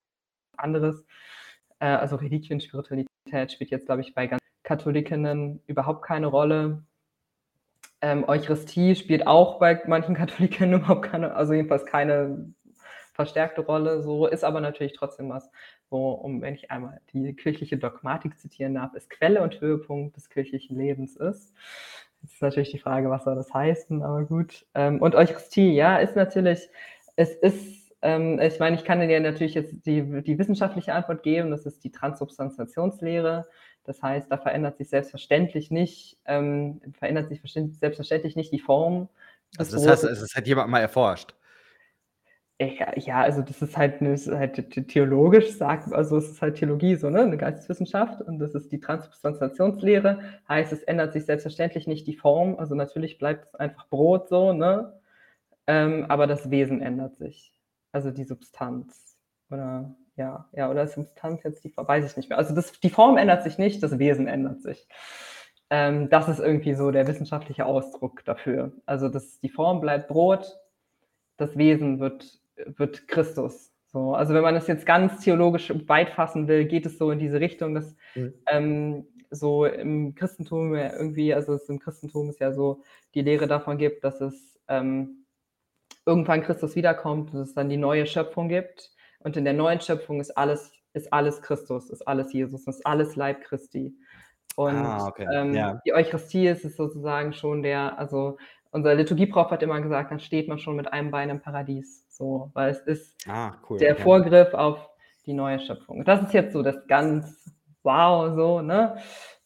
anderes. 0.56 1.04
Äh, 1.80 1.88
also 1.88 2.18
Reliquienspiritualität 2.18 3.52
spielt 3.52 3.72
jetzt, 3.72 3.88
glaube 3.88 4.02
ich, 4.02 4.14
bei 4.14 4.28
ganz 4.28 4.42
Katholikinnen 4.62 5.60
überhaupt 5.66 6.04
keine 6.04 6.28
Rolle. 6.28 6.84
Ähm, 8.04 8.26
Eucharistie 8.28 8.96
spielt 8.96 9.26
auch 9.28 9.60
bei 9.60 9.82
manchen 9.88 10.14
Katholiken 10.16 10.74
überhaupt 10.74 11.10
keine, 11.10 11.34
also 11.36 11.54
jedenfalls 11.54 11.86
keine 11.86 12.54
verstärkte 13.14 13.62
Rolle, 13.62 14.02
so 14.04 14.28
ist 14.28 14.44
aber 14.44 14.60
natürlich 14.60 14.92
trotzdem 14.92 15.30
was, 15.30 15.50
wo, 15.90 16.12
um, 16.12 16.42
wenn 16.42 16.54
ich 16.54 16.70
einmal 16.70 17.00
die 17.14 17.34
kirchliche 17.34 17.78
Dogmatik 17.78 18.38
zitieren 18.38 18.74
darf, 18.74 18.94
es 18.94 19.08
Quelle 19.08 19.42
und 19.42 19.62
Höhepunkt 19.62 20.18
des 20.18 20.30
kirchlichen 20.30 20.78
Lebens 20.78 21.16
ist. 21.16 21.54
Jetzt 22.22 22.34
ist 22.34 22.42
natürlich 22.42 22.72
die 22.72 22.80
Frage, 22.80 23.10
was 23.10 23.24
soll 23.24 23.36
das 23.36 23.54
heißen, 23.54 24.04
aber 24.04 24.26
gut. 24.26 24.66
Ähm, 24.74 25.02
und 25.02 25.16
Eucharistie, 25.16 25.74
ja, 25.74 25.98
ist 25.98 26.18
natürlich, 26.18 26.68
es 27.16 27.34
ist, 27.36 27.96
ähm, 28.02 28.38
ich 28.42 28.60
meine, 28.60 28.76
ich 28.76 28.84
kann 28.84 29.00
dir 29.00 29.20
natürlich 29.22 29.54
jetzt 29.54 29.86
die, 29.86 30.22
die 30.24 30.38
wissenschaftliche 30.38 30.94
Antwort 30.94 31.24
geben, 31.24 31.52
das 31.52 31.66
ist 31.66 31.86
die 31.86 31.92
Transubstantiationslehre. 31.92 33.48
Das 33.86 34.02
heißt, 34.02 34.32
da 34.32 34.38
verändert 34.38 34.78
sich 34.78 34.90
selbstverständlich 34.90 35.72
nicht, 35.72 36.18
ähm, 36.26 36.82
verändert 36.98 37.30
sich 37.30 37.42
selbstverständlich 37.44 38.36
nicht 38.36 38.52
die 38.52 38.60
Form. 38.60 39.10
Also 39.58 39.78
das 39.78 39.88
heißt, 39.88 40.04
es 40.06 40.36
hat 40.36 40.48
jemand 40.48 40.70
mal 40.70 40.80
erforscht. 40.80 41.36
Ja, 42.60 43.22
also 43.22 43.42
das 43.42 43.62
ist 43.62 43.76
halt, 43.76 44.00
eine, 44.00 44.14
ist 44.14 44.30
halt 44.30 44.88
theologisch, 44.88 45.52
sagt, 45.52 45.92
also 45.92 46.18
es 46.18 46.30
ist 46.30 46.42
halt 46.42 46.56
Theologie, 46.56 46.96
so, 46.96 47.10
ne, 47.10 47.22
eine 47.22 47.36
Geisteswissenschaft 47.36 48.22
und 48.22 48.40
das 48.40 48.54
ist 48.54 48.72
die 48.72 48.80
Transubstantiationslehre, 48.80 50.22
heißt, 50.48 50.72
es 50.72 50.84
ändert 50.84 51.14
sich 51.14 51.26
selbstverständlich 51.26 51.88
nicht 51.88 52.08
die 52.08 52.16
Form, 52.16 52.56
also 52.58 52.76
natürlich 52.76 53.18
bleibt 53.18 53.48
es 53.48 53.56
einfach 53.56 53.90
Brot 53.90 54.30
so, 54.30 54.54
ne, 54.54 54.94
ähm, 55.68 56.06
aber 56.10 56.28
das 56.28 56.52
Wesen 56.52 56.82
ändert 56.82 57.16
sich, 57.16 57.60
also 57.92 58.12
die 58.12 58.24
Substanz 58.24 59.18
oder 59.50 59.94
ja, 60.16 60.48
ja, 60.54 60.70
oder 60.70 60.88
Substanz 60.88 61.44
jetzt 61.44 61.64
die 61.64 61.74
weiß 61.76 62.10
ich 62.10 62.18
nicht 62.18 62.30
mehr. 62.30 62.38
Also 62.38 62.54
das, 62.54 62.80
die 62.80 62.90
Form 62.90 63.18
ändert 63.18 63.44
sich 63.44 63.58
nicht, 63.58 63.82
das 63.82 63.98
Wesen 63.98 64.28
ändert 64.28 64.62
sich. 64.62 64.88
Ähm, 65.70 66.10
das 66.10 66.28
ist 66.28 66.40
irgendwie 66.40 66.76
so 66.76 66.92
der 66.92 67.08
wissenschaftliche 67.08 67.66
Ausdruck 67.66 68.24
dafür. 68.26 68.72
Also 68.86 69.10
das, 69.10 69.40
die 69.40 69.50
Form 69.50 69.82
bleibt 69.82 70.08
Brot, 70.08 70.60
das 71.38 71.58
Wesen 71.58 72.00
wird, 72.00 72.40
wird 72.78 73.08
Christus. 73.08 73.72
So, 73.88 74.14
also 74.14 74.34
wenn 74.34 74.44
man 74.44 74.56
das 74.56 74.68
jetzt 74.68 74.86
ganz 74.86 75.24
theologisch 75.24 75.74
weit 75.88 76.12
fassen 76.12 76.48
will, 76.48 76.66
geht 76.66 76.86
es 76.86 76.98
so 76.98 77.12
in 77.12 77.20
diese 77.20 77.40
Richtung, 77.40 77.74
dass 77.74 77.96
mhm. 78.16 78.34
ähm, 78.48 79.08
so 79.32 79.66
im 79.66 80.14
Christentum 80.14 80.76
irgendwie, 80.76 81.34
also 81.34 81.54
es 81.54 81.70
im 81.70 81.80
Christentum 81.80 82.30
ist 82.30 82.40
ja 82.40 82.54
so 82.54 82.84
die 83.16 83.22
Lehre 83.22 83.48
davon 83.48 83.78
gibt, 83.78 84.04
dass 84.04 84.22
es 84.22 84.60
ähm, 84.68 85.26
irgendwann 86.06 86.44
Christus 86.44 86.76
wiederkommt, 86.76 87.34
dass 87.34 87.50
es 87.50 87.54
dann 87.56 87.70
die 87.70 87.78
neue 87.78 88.06
Schöpfung 88.06 88.48
gibt 88.48 88.93
und 89.24 89.38
in 89.38 89.46
der 89.46 89.54
neuen 89.54 89.82
Schöpfung 89.82 90.20
ist 90.20 90.38
alles, 90.38 90.72
ist 90.94 91.12
alles 91.12 91.42
Christus, 91.42 91.90
ist 91.90 92.08
alles 92.08 92.34
Jesus, 92.34 92.68
ist 92.68 92.86
alles 92.86 93.16
Leib 93.16 93.42
Christi. 93.42 93.94
Und 94.56 94.76
ah, 94.76 95.08
okay. 95.08 95.28
ähm, 95.34 95.54
ja. 95.54 95.82
die 95.86 95.94
Eucharistie 95.94 96.48
ist 96.48 96.64
es 96.64 96.76
sozusagen 96.76 97.34
schon 97.34 97.64
der, 97.64 97.98
also 97.98 98.38
unser 98.72 98.96
Liturgieprof 98.96 99.52
hat 99.52 99.64
immer 99.64 99.82
gesagt, 99.82 100.12
dann 100.12 100.20
steht 100.20 100.48
man 100.48 100.60
schon 100.60 100.76
mit 100.76 100.92
einem 100.92 101.12
Bein 101.12 101.30
im 101.30 101.40
Paradies. 101.40 102.06
So, 102.10 102.52
weil 102.54 102.72
es 102.72 102.80
ist 102.82 103.16
ah, 103.28 103.54
cool, 103.70 103.80
der 103.80 103.94
okay. 103.94 104.04
Vorgriff 104.04 104.54
auf 104.54 104.90
die 105.26 105.34
neue 105.34 105.60
Schöpfung. 105.60 106.04
Das 106.04 106.22
ist 106.22 106.34
jetzt 106.34 106.54
so 106.54 106.62
das 106.62 106.88
ganz 106.88 107.52
wow, 107.84 108.34
so, 108.36 108.62
ne? 108.62 108.98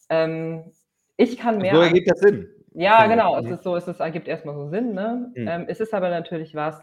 Ähm, 0.09 0.71
ich 1.17 1.37
kann 1.37 1.57
mehr. 1.57 1.75
So 1.75 1.81
ergibt 1.81 2.09
das 2.09 2.19
Sinn. 2.19 2.47
Ja, 2.73 3.07
genau. 3.07 3.37
Es 3.39 3.49
ist 3.49 3.63
so, 3.63 3.75
es 3.75 3.87
ist, 3.87 3.99
ergibt 3.99 4.27
erstmal 4.27 4.55
so 4.55 4.69
Sinn, 4.69 4.93
ne? 4.93 5.31
Mhm. 5.35 5.47
Ähm, 5.47 5.65
es 5.67 5.79
ist 5.79 5.93
aber 5.93 6.09
natürlich 6.09 6.53
was, 6.53 6.79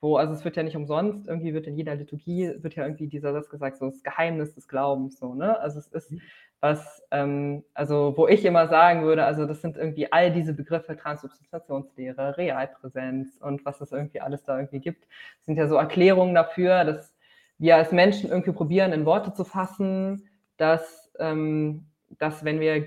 wo, 0.00 0.16
also 0.16 0.32
es 0.32 0.44
wird 0.44 0.56
ja 0.56 0.62
nicht 0.62 0.76
umsonst, 0.76 1.26
irgendwie 1.26 1.54
wird 1.54 1.66
in 1.66 1.76
jeder 1.76 1.94
Liturgie, 1.96 2.52
wird 2.58 2.76
ja 2.76 2.84
irgendwie 2.84 3.08
dieser 3.08 3.32
Satz 3.32 3.48
gesagt, 3.48 3.78
so 3.78 3.90
das 3.90 4.02
Geheimnis 4.02 4.54
des 4.54 4.68
Glaubens, 4.68 5.18
so, 5.18 5.34
ne? 5.34 5.58
Also 5.60 5.80
es 5.80 5.88
ist 5.88 6.12
mhm. 6.12 6.20
was, 6.60 7.02
ähm, 7.10 7.64
also 7.74 8.14
wo 8.16 8.28
ich 8.28 8.44
immer 8.44 8.68
sagen 8.68 9.02
würde, 9.02 9.24
also 9.24 9.44
das 9.46 9.60
sind 9.60 9.76
irgendwie 9.76 10.12
all 10.12 10.32
diese 10.32 10.54
Begriffe, 10.54 10.96
Transsubstantiationslehre, 10.96 12.36
Realpräsenz 12.36 13.38
und 13.40 13.64
was 13.64 13.80
es 13.80 13.90
irgendwie 13.90 14.20
alles 14.20 14.44
da 14.44 14.56
irgendwie 14.56 14.80
gibt, 14.80 15.06
sind 15.42 15.56
ja 15.56 15.66
so 15.66 15.74
Erklärungen 15.76 16.34
dafür, 16.34 16.84
dass 16.84 17.16
wir 17.58 17.76
als 17.76 17.90
Menschen 17.90 18.30
irgendwie 18.30 18.52
probieren, 18.52 18.92
in 18.92 19.04
Worte 19.04 19.34
zu 19.34 19.44
fassen, 19.44 20.28
dass, 20.58 21.10
ähm, 21.18 21.86
dass 22.18 22.44
wenn 22.44 22.60
wir 22.60 22.86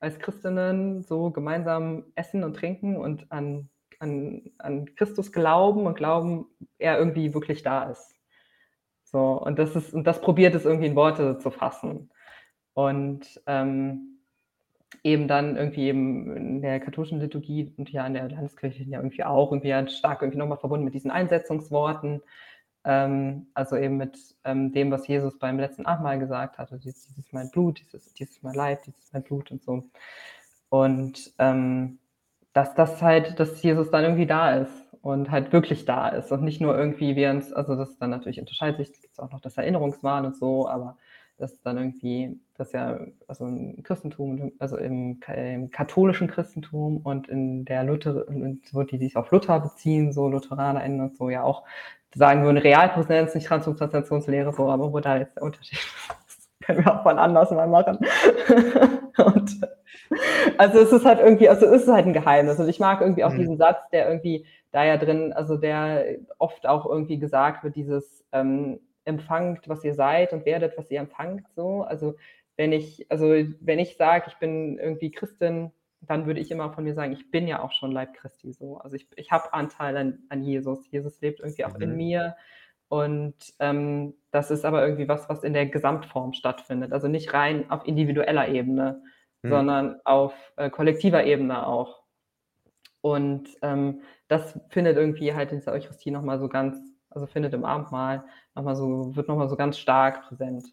als 0.00 0.18
Christinnen 0.18 1.02
so 1.02 1.30
gemeinsam 1.30 2.04
essen 2.14 2.44
und 2.44 2.54
trinken 2.54 2.96
und 2.96 3.30
an 3.30 3.70
an, 4.02 4.50
an 4.58 4.94
Christus 4.96 5.32
glauben 5.32 5.86
und 5.86 5.94
glauben, 5.94 6.46
er 6.78 6.98
irgendwie 6.98 7.32
wirklich 7.34 7.62
da 7.62 7.84
ist. 7.84 8.14
So, 9.04 9.40
und 9.40 9.58
das 9.58 9.76
ist, 9.76 9.94
und 9.94 10.04
das 10.06 10.20
probiert 10.20 10.54
es 10.54 10.64
irgendwie 10.64 10.88
in 10.88 10.96
Worte 10.96 11.38
zu 11.38 11.50
fassen. 11.50 12.10
Und 12.74 13.40
ähm, 13.46 14.18
eben 15.04 15.28
dann 15.28 15.56
irgendwie 15.56 15.88
eben 15.88 16.36
in 16.36 16.62
der 16.62 16.80
katholischen 16.80 17.20
Liturgie 17.20 17.72
und 17.76 17.90
ja 17.90 18.06
in 18.06 18.14
der 18.14 18.28
Landeskirche 18.28 18.84
ja 18.84 18.98
irgendwie 18.98 19.24
auch 19.24 19.52
irgendwie 19.52 19.90
stark 19.90 20.22
irgendwie 20.22 20.38
nochmal 20.38 20.58
verbunden 20.58 20.84
mit 20.84 20.94
diesen 20.94 21.10
Einsetzungsworten. 21.10 22.22
Ähm, 22.84 23.46
also 23.54 23.76
eben 23.76 23.96
mit 23.96 24.18
ähm, 24.44 24.72
dem, 24.72 24.90
was 24.90 25.06
Jesus 25.06 25.38
beim 25.38 25.58
letzten 25.58 25.86
Abendmahl 25.86 26.18
gesagt 26.18 26.58
hat. 26.58 26.72
Also 26.72 26.82
dieses, 26.82 27.06
dieses 27.06 27.32
mein 27.32 27.50
Blut, 27.50 27.80
dieses, 27.80 28.12
dieses 28.14 28.42
mein 28.42 28.54
Leib, 28.54 28.82
dieses 28.82 29.12
mein 29.12 29.22
Blut 29.22 29.50
und 29.50 29.62
so. 29.62 29.84
Und 30.70 31.32
ähm, 31.38 31.98
dass 32.52 32.74
das 32.74 33.02
halt, 33.02 33.38
dass 33.40 33.62
Jesus 33.62 33.90
dann 33.90 34.04
irgendwie 34.04 34.26
da 34.26 34.56
ist 34.56 34.72
und 35.02 35.30
halt 35.30 35.52
wirklich 35.52 35.84
da 35.84 36.08
ist 36.08 36.30
und 36.32 36.42
nicht 36.42 36.60
nur 36.60 36.76
irgendwie 36.76 37.16
wir 37.16 37.30
uns, 37.30 37.52
also 37.52 37.76
das 37.76 37.98
dann 37.98 38.10
natürlich 38.10 38.40
unterscheidet 38.40 38.86
sich, 38.86 39.00
gibt 39.00 39.12
es 39.12 39.18
auch 39.18 39.30
noch 39.30 39.40
das 39.40 39.56
Erinnerungswahn 39.56 40.26
und 40.26 40.36
so, 40.36 40.68
aber 40.68 40.96
das 41.38 41.60
dann 41.62 41.76
irgendwie, 41.76 42.40
das 42.56 42.72
ja, 42.72 43.00
also 43.26 43.46
im 43.46 43.82
Christentum, 43.82 44.52
also 44.58 44.76
im, 44.76 45.20
im 45.34 45.70
katholischen 45.70 46.28
Christentum 46.28 46.98
und 46.98 47.28
in 47.28 47.64
der 47.64 47.84
Luther, 47.84 48.26
so 48.70 48.82
die 48.84 48.98
sich 48.98 49.16
auf 49.16 49.30
Luther 49.32 49.58
beziehen, 49.60 50.12
so 50.12 50.28
LutheranerInnen 50.28 51.00
und 51.00 51.16
so, 51.16 51.30
ja 51.30 51.42
auch 51.42 51.64
sagen 52.14 52.44
würden, 52.44 52.58
Realpräsenz, 52.58 53.34
nicht 53.34 53.46
Transubstantiationslehre, 53.46 54.52
so, 54.52 54.70
aber 54.70 54.92
wo 54.92 55.00
da 55.00 55.16
jetzt 55.16 55.36
der 55.36 55.42
Unterschied 55.42 55.78
ist, 56.28 56.48
können 56.60 56.84
wir 56.84 57.00
auch 57.00 57.04
mal 57.04 57.18
anders 57.18 57.50
mal 57.50 57.66
machen. 57.66 57.98
und 59.16 59.60
also 60.58 60.78
es 60.78 60.92
ist 60.92 61.04
halt 61.04 61.20
irgendwie, 61.20 61.48
also 61.48 61.66
es 61.66 61.82
ist 61.82 61.88
halt 61.88 62.06
ein 62.06 62.12
Geheimnis. 62.12 62.58
Und 62.58 62.68
ich 62.68 62.80
mag 62.80 63.00
irgendwie 63.00 63.24
auch 63.24 63.32
mhm. 63.32 63.38
diesen 63.38 63.56
Satz, 63.56 63.88
der 63.90 64.08
irgendwie 64.08 64.46
da 64.70 64.84
ja 64.84 64.96
drin, 64.96 65.32
also 65.32 65.56
der 65.56 66.04
oft 66.38 66.66
auch 66.66 66.86
irgendwie 66.86 67.18
gesagt 67.18 67.64
wird, 67.64 67.76
dieses 67.76 68.24
ähm, 68.32 68.80
empfangt, 69.04 69.68
was 69.68 69.84
ihr 69.84 69.94
seid 69.94 70.32
und 70.32 70.46
werdet, 70.46 70.76
was 70.78 70.90
ihr 70.90 71.00
empfangt. 71.00 71.46
So, 71.54 71.82
also 71.82 72.14
wenn 72.56 72.72
ich, 72.72 73.06
also 73.10 73.26
wenn 73.60 73.78
ich 73.78 73.96
sage, 73.96 74.26
ich 74.28 74.36
bin 74.36 74.78
irgendwie 74.78 75.10
Christin, 75.10 75.72
dann 76.00 76.26
würde 76.26 76.40
ich 76.40 76.50
immer 76.50 76.72
von 76.72 76.84
mir 76.84 76.94
sagen, 76.94 77.12
ich 77.12 77.30
bin 77.30 77.46
ja 77.46 77.62
auch 77.62 77.72
schon 77.72 77.92
Leib 77.92 78.14
Christi. 78.14 78.52
So, 78.52 78.78
also 78.78 78.96
ich, 78.96 79.06
ich 79.16 79.30
habe 79.30 79.52
Anteil 79.52 79.96
an, 79.96 80.18
an 80.28 80.42
Jesus. 80.42 80.90
Jesus 80.90 81.20
lebt 81.20 81.40
irgendwie 81.40 81.64
auch 81.64 81.76
mhm. 81.76 81.82
in 81.82 81.96
mir. 81.96 82.36
Und 82.88 83.34
ähm, 83.58 84.14
das 84.32 84.50
ist 84.50 84.64
aber 84.64 84.82
irgendwie 84.82 85.08
was, 85.08 85.28
was 85.28 85.44
in 85.44 85.54
der 85.54 85.66
Gesamtform 85.66 86.34
stattfindet. 86.34 86.92
Also 86.92 87.08
nicht 87.08 87.32
rein 87.32 87.70
auf 87.70 87.86
individueller 87.86 88.48
Ebene, 88.48 89.02
mhm. 89.42 89.50
sondern 89.50 90.00
auf 90.04 90.34
äh, 90.56 90.70
kollektiver 90.70 91.24
Ebene 91.24 91.66
auch. 91.66 92.02
Und 93.00 93.48
ähm, 93.62 94.02
das 94.28 94.58
findet 94.70 94.96
irgendwie 94.96 95.34
halt 95.34 95.52
in 95.52 95.58
dieser 95.58 95.72
Eucharistie 95.72 96.10
nochmal 96.10 96.38
so 96.38 96.48
ganz, 96.48 96.76
also 97.10 97.26
findet 97.26 97.52
im 97.52 97.64
Abendmahl 97.64 98.24
nochmal 98.54 98.76
so, 98.76 99.14
wird 99.16 99.28
nochmal 99.28 99.48
so 99.48 99.56
ganz 99.56 99.78
stark 99.78 100.28
präsent. 100.28 100.66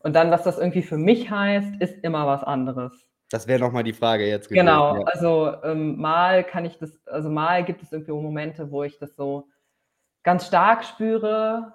Und 0.00 0.14
dann, 0.14 0.30
was 0.30 0.44
das 0.44 0.58
irgendwie 0.58 0.82
für 0.82 0.96
mich 0.96 1.30
heißt, 1.30 1.80
ist 1.80 2.02
immer 2.04 2.26
was 2.26 2.42
anderes. 2.44 2.92
Das 3.30 3.48
wäre 3.48 3.60
nochmal 3.60 3.82
die 3.82 3.94
Frage 3.94 4.26
jetzt 4.26 4.48
gewesen. 4.48 4.66
Genau, 4.66 4.96
ja. 4.96 5.04
also 5.06 5.54
ähm, 5.64 5.98
mal 5.98 6.44
kann 6.44 6.64
ich 6.64 6.78
das, 6.78 6.94
also 7.06 7.30
mal 7.30 7.64
gibt 7.64 7.82
es 7.82 7.92
irgendwie 7.92 8.12
Momente, 8.12 8.70
wo 8.70 8.84
ich 8.84 8.98
das 8.98 9.16
so 9.16 9.48
ganz 10.22 10.46
stark 10.46 10.84
spüre 10.84 11.72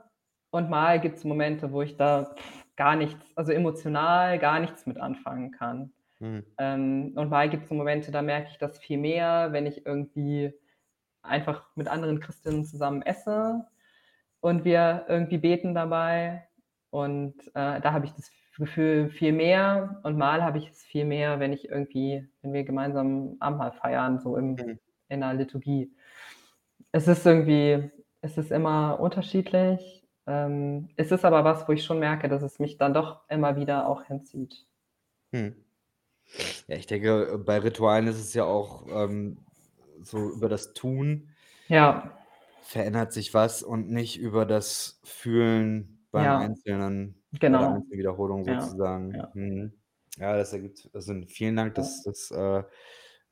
und 0.52 0.70
mal 0.70 1.00
gibt 1.00 1.18
es 1.18 1.24
Momente, 1.24 1.72
wo 1.72 1.82
ich 1.82 1.98
da 1.98 2.34
gar 2.76 2.96
nichts 2.96 3.26
also 3.36 3.52
emotional 3.52 4.38
gar 4.38 4.60
nichts 4.60 4.86
mit 4.86 5.00
anfangen 5.00 5.52
kann. 5.52 5.92
Mhm. 6.22 6.58
Ähm, 6.60 7.14
und 7.16 7.30
mal 7.30 7.50
gibt's 7.50 7.70
so 7.70 7.76
Momente, 7.76 8.12
da 8.12 8.22
merke 8.22 8.50
ich 8.52 8.58
das 8.58 8.80
viel 8.80 8.98
mehr, 8.98 9.54
wenn 9.54 9.66
ich 9.68 9.86
irgendwie 9.86 10.54
einfach 11.24 11.66
mit 11.76 11.88
anderen 11.90 12.20
Christinnen 12.22 12.66
zusammen 12.66 13.02
esse 13.04 13.66
und 14.42 14.66
wir 14.66 15.06
irgendwie 15.10 15.38
beten 15.40 15.76
dabei. 15.76 16.48
Und, 16.92 17.36
äh, 17.56 17.82
da 17.82 17.94
habe 17.94 18.06
ich 18.08 18.14
das 18.14 18.32
Gefühl 18.58 19.10
viel 19.12 19.34
mehr 19.34 20.02
und 20.04 20.18
mal 20.18 20.44
habe 20.44 20.58
ich 20.60 20.70
es 20.72 20.84
viel 20.84 21.06
mehr, 21.06 21.40
wenn 21.40 21.54
ich 21.54 21.70
irgendwie 21.70 22.28
wenn 22.44 22.54
wir 22.54 22.64
gemeinsam 22.66 23.38
Abendmahl 23.40 23.74
feiern, 23.74 24.20
so 24.20 24.38
im 24.38 24.58
Mhm. 24.58 24.78
in 25.10 25.20
'ner 25.22 25.34
Liturgie. 25.36 25.94
Es 26.94 27.08
ist 27.08 27.26
irgendwie 27.26 27.92
es 28.22 28.38
ist 28.38 28.52
immer 28.52 29.00
unterschiedlich. 29.00 30.04
Ähm, 30.26 30.90
es 30.98 31.12
ist 31.12 31.26
aber 31.26 31.44
was, 31.44 31.68
wo 31.68 31.72
ich 31.74 31.84
schon 31.86 32.00
merke, 32.00 32.30
dass 32.30 32.42
es 32.44 32.60
mich 32.60 32.78
dann 32.78 32.94
doch 32.94 33.22
immer 33.30 33.56
wieder 33.58 33.88
auch 33.88 34.04
hinzieht. 34.04 34.66
Mhm. 35.34 35.67
Ja, 36.68 36.76
ich 36.76 36.86
denke, 36.86 37.38
bei 37.46 37.60
Ritualen 37.60 38.08
ist 38.08 38.18
es 38.20 38.34
ja 38.34 38.44
auch, 38.46 38.88
ähm, 38.90 39.46
so 40.02 40.30
über 40.32 40.50
das 40.50 40.74
Tun 40.74 41.30
Ja. 41.70 42.14
verändert 42.62 43.14
sich 43.14 43.34
was 43.34 43.64
und 43.64 43.90
nicht 43.90 44.18
über 44.20 44.46
das 44.46 45.00
Fühlen 45.04 46.08
beim 46.12 46.34
Ja. 46.34 46.36
Einzelnen 46.36 47.24
bei 47.50 47.58
der 47.60 47.70
Genau. 47.70 47.72
einzelnen 47.72 48.00
Wiederholung 48.00 48.44
Ja, 48.46 48.76
sozusagen. 48.84 49.14
ja. 49.14 49.34
Mhm. 49.34 49.74
Ja, 50.18 50.36
das 50.36 50.52
ergibt 50.54 50.90
also, 50.94 51.14
vielen 51.28 51.56
Dank, 51.56 51.76
das 51.76 52.02
das, 52.04 52.32
äh, 52.32 52.64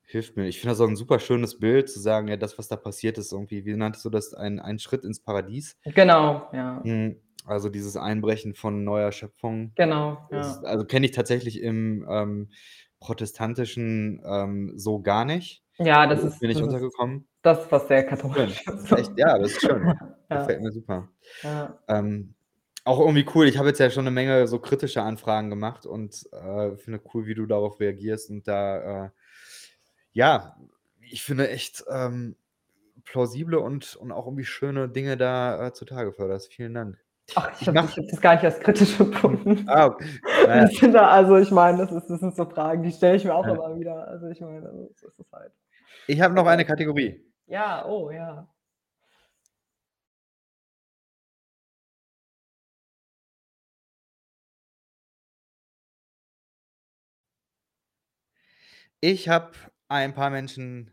hilft 0.03 0.37
mir. 0.37 0.47
Ich 0.47 0.59
finde 0.59 0.73
das 0.73 0.81
auch 0.81 0.87
'n 0.87 0.95
super 0.95 1.19
schönes 1.19 1.59
Bild 1.59 1.89
zu 1.89 1.99
sagen, 1.99 2.27
ja, 2.27 2.37
das, 2.37 2.57
was 2.59 2.67
da 2.67 2.75
passiert 2.77 3.17
ist 3.17 3.31
irgendwie 3.33 3.65
wie 3.65 3.75
nanntest 3.75 4.05
du 4.05 4.09
das? 4.11 4.33
Ein 4.33 4.59
ein 4.59 4.79
Schritt 4.79 5.03
ins 5.03 5.19
Paradies? 5.21 5.75
Genau, 5.85 6.49
ja. 6.53 6.85
Mhm. 6.85 7.21
Also, 7.45 7.69
dieses 7.69 7.95
Einbrechen 7.97 8.55
von 8.55 8.83
neuer 8.83 9.11
Schöpfung. 9.11 9.75
Genau, 9.77 10.27
ja. 10.31 10.65
also, 10.65 10.85
kenne 10.85 11.05
ich 11.07 11.11
tatsächlich 11.13 11.61
im, 11.61 12.05
ähm, 12.09 12.51
Protestantischen, 12.99 14.21
ähm, 14.25 14.73
so 14.77 15.01
gar 15.01 15.25
nicht. 15.25 15.63
Ja, 15.79 16.07
das 16.07 16.23
Also, 16.23 16.27
ist 16.27 16.35
ist 16.35 16.41
mir 16.41 16.47
nicht 16.49 16.61
das 16.61 16.67
ist 16.67 16.73
untergekommen. 16.73 17.27
das, 17.43 17.71
was 17.71 17.87
sehr 17.87 18.05
katholisch 18.05 18.65
Das 18.65 18.75
ist. 18.75 18.91
ist 18.91 18.93
echt 18.93 19.11
ja, 19.17 19.37
das 19.39 19.53
ist 19.53 19.61
schön. 19.61 19.93
Ja. 20.31 20.47
Gefällt 20.47 20.61
mir 20.61 20.71
super. 20.71 21.09
Ja. 21.43 21.79
Ähm, 21.89 22.35
auch 22.85 22.99
irgendwie 22.99 23.25
cool. 23.35 23.47
Ich 23.47 23.57
habe 23.59 23.69
jetzt 23.69 23.79
ja 23.79 23.89
schon 23.91 24.05
'ne 24.05 24.11
Menge 24.11 24.47
so 24.47 24.59
kritische 24.59 25.03
Anfragen 25.03 25.49
gemacht 25.51 25.85
und, 25.85 26.25
äh, 26.33 26.77
finde 26.77 27.01
cool, 27.13 27.27
wie 27.27 27.35
du 27.35 27.45
darauf 27.47 27.79
reagierst 27.79 28.29
und 28.31 28.47
da, 28.47 29.07
äh 29.07 29.11
ja, 30.15 30.55
ich 31.01 31.23
finde 31.23 31.49
echt, 31.49 31.83
ähm, 31.89 32.37
plausible 33.05 33.59
und 33.59 33.95
und 33.97 34.11
auch 34.13 34.27
irgendwie 34.27 34.45
schöne 34.45 34.89
Dinge 34.89 35.17
da, 35.17 35.67
äh, 35.67 35.73
zutage 35.73 36.13
förderst. 36.13 36.53
Vielen 36.53 36.73
Dank. 36.73 36.99
Ach, 37.33 37.49
ich 37.59 37.61
Ich 37.61 37.67
habe 37.67 37.79
ich 37.87 38.07
das 38.11 38.21
gar 38.21 38.35
nicht 38.35 38.43
als 38.45 38.59
kritisch 38.59 38.99
empfunden. 38.99 39.67
Ah, 39.67 39.97
ja. 40.47 40.67
Finde 40.79 41.01
also, 41.01 41.37
ich 41.37 41.51
meine, 41.51 41.79
das 41.79 41.91
ist 41.91 42.09
das 42.09 42.19
sind 42.19 42.35
so 42.35 42.45
Fragen, 42.45 42.83
die 42.83 42.91
stelle 42.91 43.15
ich 43.17 43.25
mir 43.25 43.35
auch 43.35 43.45
Ja. 43.45 43.53
immer 43.53 43.79
wieder. 43.79 44.07
Also, 44.07 44.27
ich 44.27 44.41
meine, 44.41 44.89
so 44.95 45.07
ist 45.07 45.19
es 45.19 45.31
halt. 45.31 45.51
Ich 46.07 46.21
habe 46.21 46.33
noch 46.33 46.45
eine 46.45 46.65
Kategorie. 46.65 47.21
Ja, 47.47 47.85
oh 47.85 48.11
ja. 48.11 48.47
Ich 59.01 59.29
habe 59.29 59.51
ein 59.87 60.13
paar 60.13 60.29
Menschen 60.29 60.91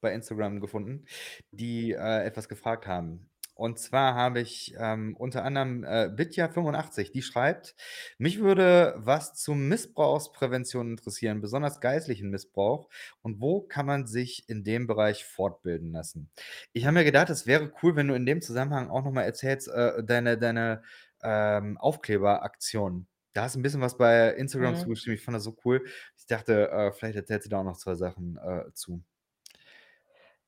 bei 0.00 0.12
Instagram 0.12 0.60
gefunden, 0.60 1.06
die, 1.52 1.92
äh, 1.92 2.24
etwas 2.24 2.48
gefragt 2.48 2.86
haben. 2.86 3.30
Und 3.54 3.78
zwar 3.78 4.14
habe 4.14 4.40
ich, 4.40 4.74
ähm, 4.78 5.14
unter 5.16 5.44
anderem, 5.44 5.84
äh, 5.84 6.08
Bitja85, 6.08 7.12
die 7.12 7.22
schreibt: 7.22 7.74
„Mich 8.18 8.40
würde 8.40 8.94
was 8.98 9.34
zur 9.34 9.56
Missbrauchsprävention 9.56 10.90
interessieren, 10.92 11.40
besonders 11.40 11.80
geistlichen 11.80 12.30
Missbrauch. 12.30 12.88
Und 13.22 13.40
wo 13.40 13.60
kann 13.62 13.86
man 13.86 14.06
sich 14.06 14.48
in 14.48 14.64
dem 14.64 14.86
Bereich 14.86 15.24
fortbilden 15.24 15.92
lassen?“ 15.92 16.30
Ich 16.72 16.84
habe 16.86 16.94
mir 16.94 17.04
gedacht, 17.04 17.30
es 17.30 17.46
wäre 17.46 17.72
cool, 17.82 17.96
wenn 17.96 18.08
du 18.08 18.14
in 18.14 18.26
dem 18.26 18.40
Zusammenhang 18.42 18.90
auch 18.90 19.04
noch 19.04 19.12
mal 19.12 19.22
erzählst, 19.22 19.68
äh, 19.68 20.02
deine 20.04 20.38
deine, 20.38 20.82
ähm, 21.22 21.78
Aufkleberaktion. 21.78 23.06
Da 23.34 23.42
hast 23.44 23.54
du 23.54 23.60
'n 23.60 23.62
bisschen 23.62 23.80
was 23.80 23.96
bei 23.96 24.30
Instagram 24.34 24.74
zu 24.76 24.88
Mhm. 24.88 24.90
geschrieben. 24.90 25.14
Ich 25.16 25.24
fand 25.24 25.36
das 25.36 25.44
so 25.44 25.56
cool. 25.64 25.84
Ich 26.16 26.26
dachte, 26.26 26.70
äh, 26.70 26.92
vielleicht 26.92 27.16
erzählst 27.16 27.46
du 27.46 27.50
da 27.50 27.60
auch 27.60 27.64
noch 27.64 27.76
2 27.78 27.94
Sachen, 27.94 28.36
äh, 28.38 28.72
zu. 28.74 29.02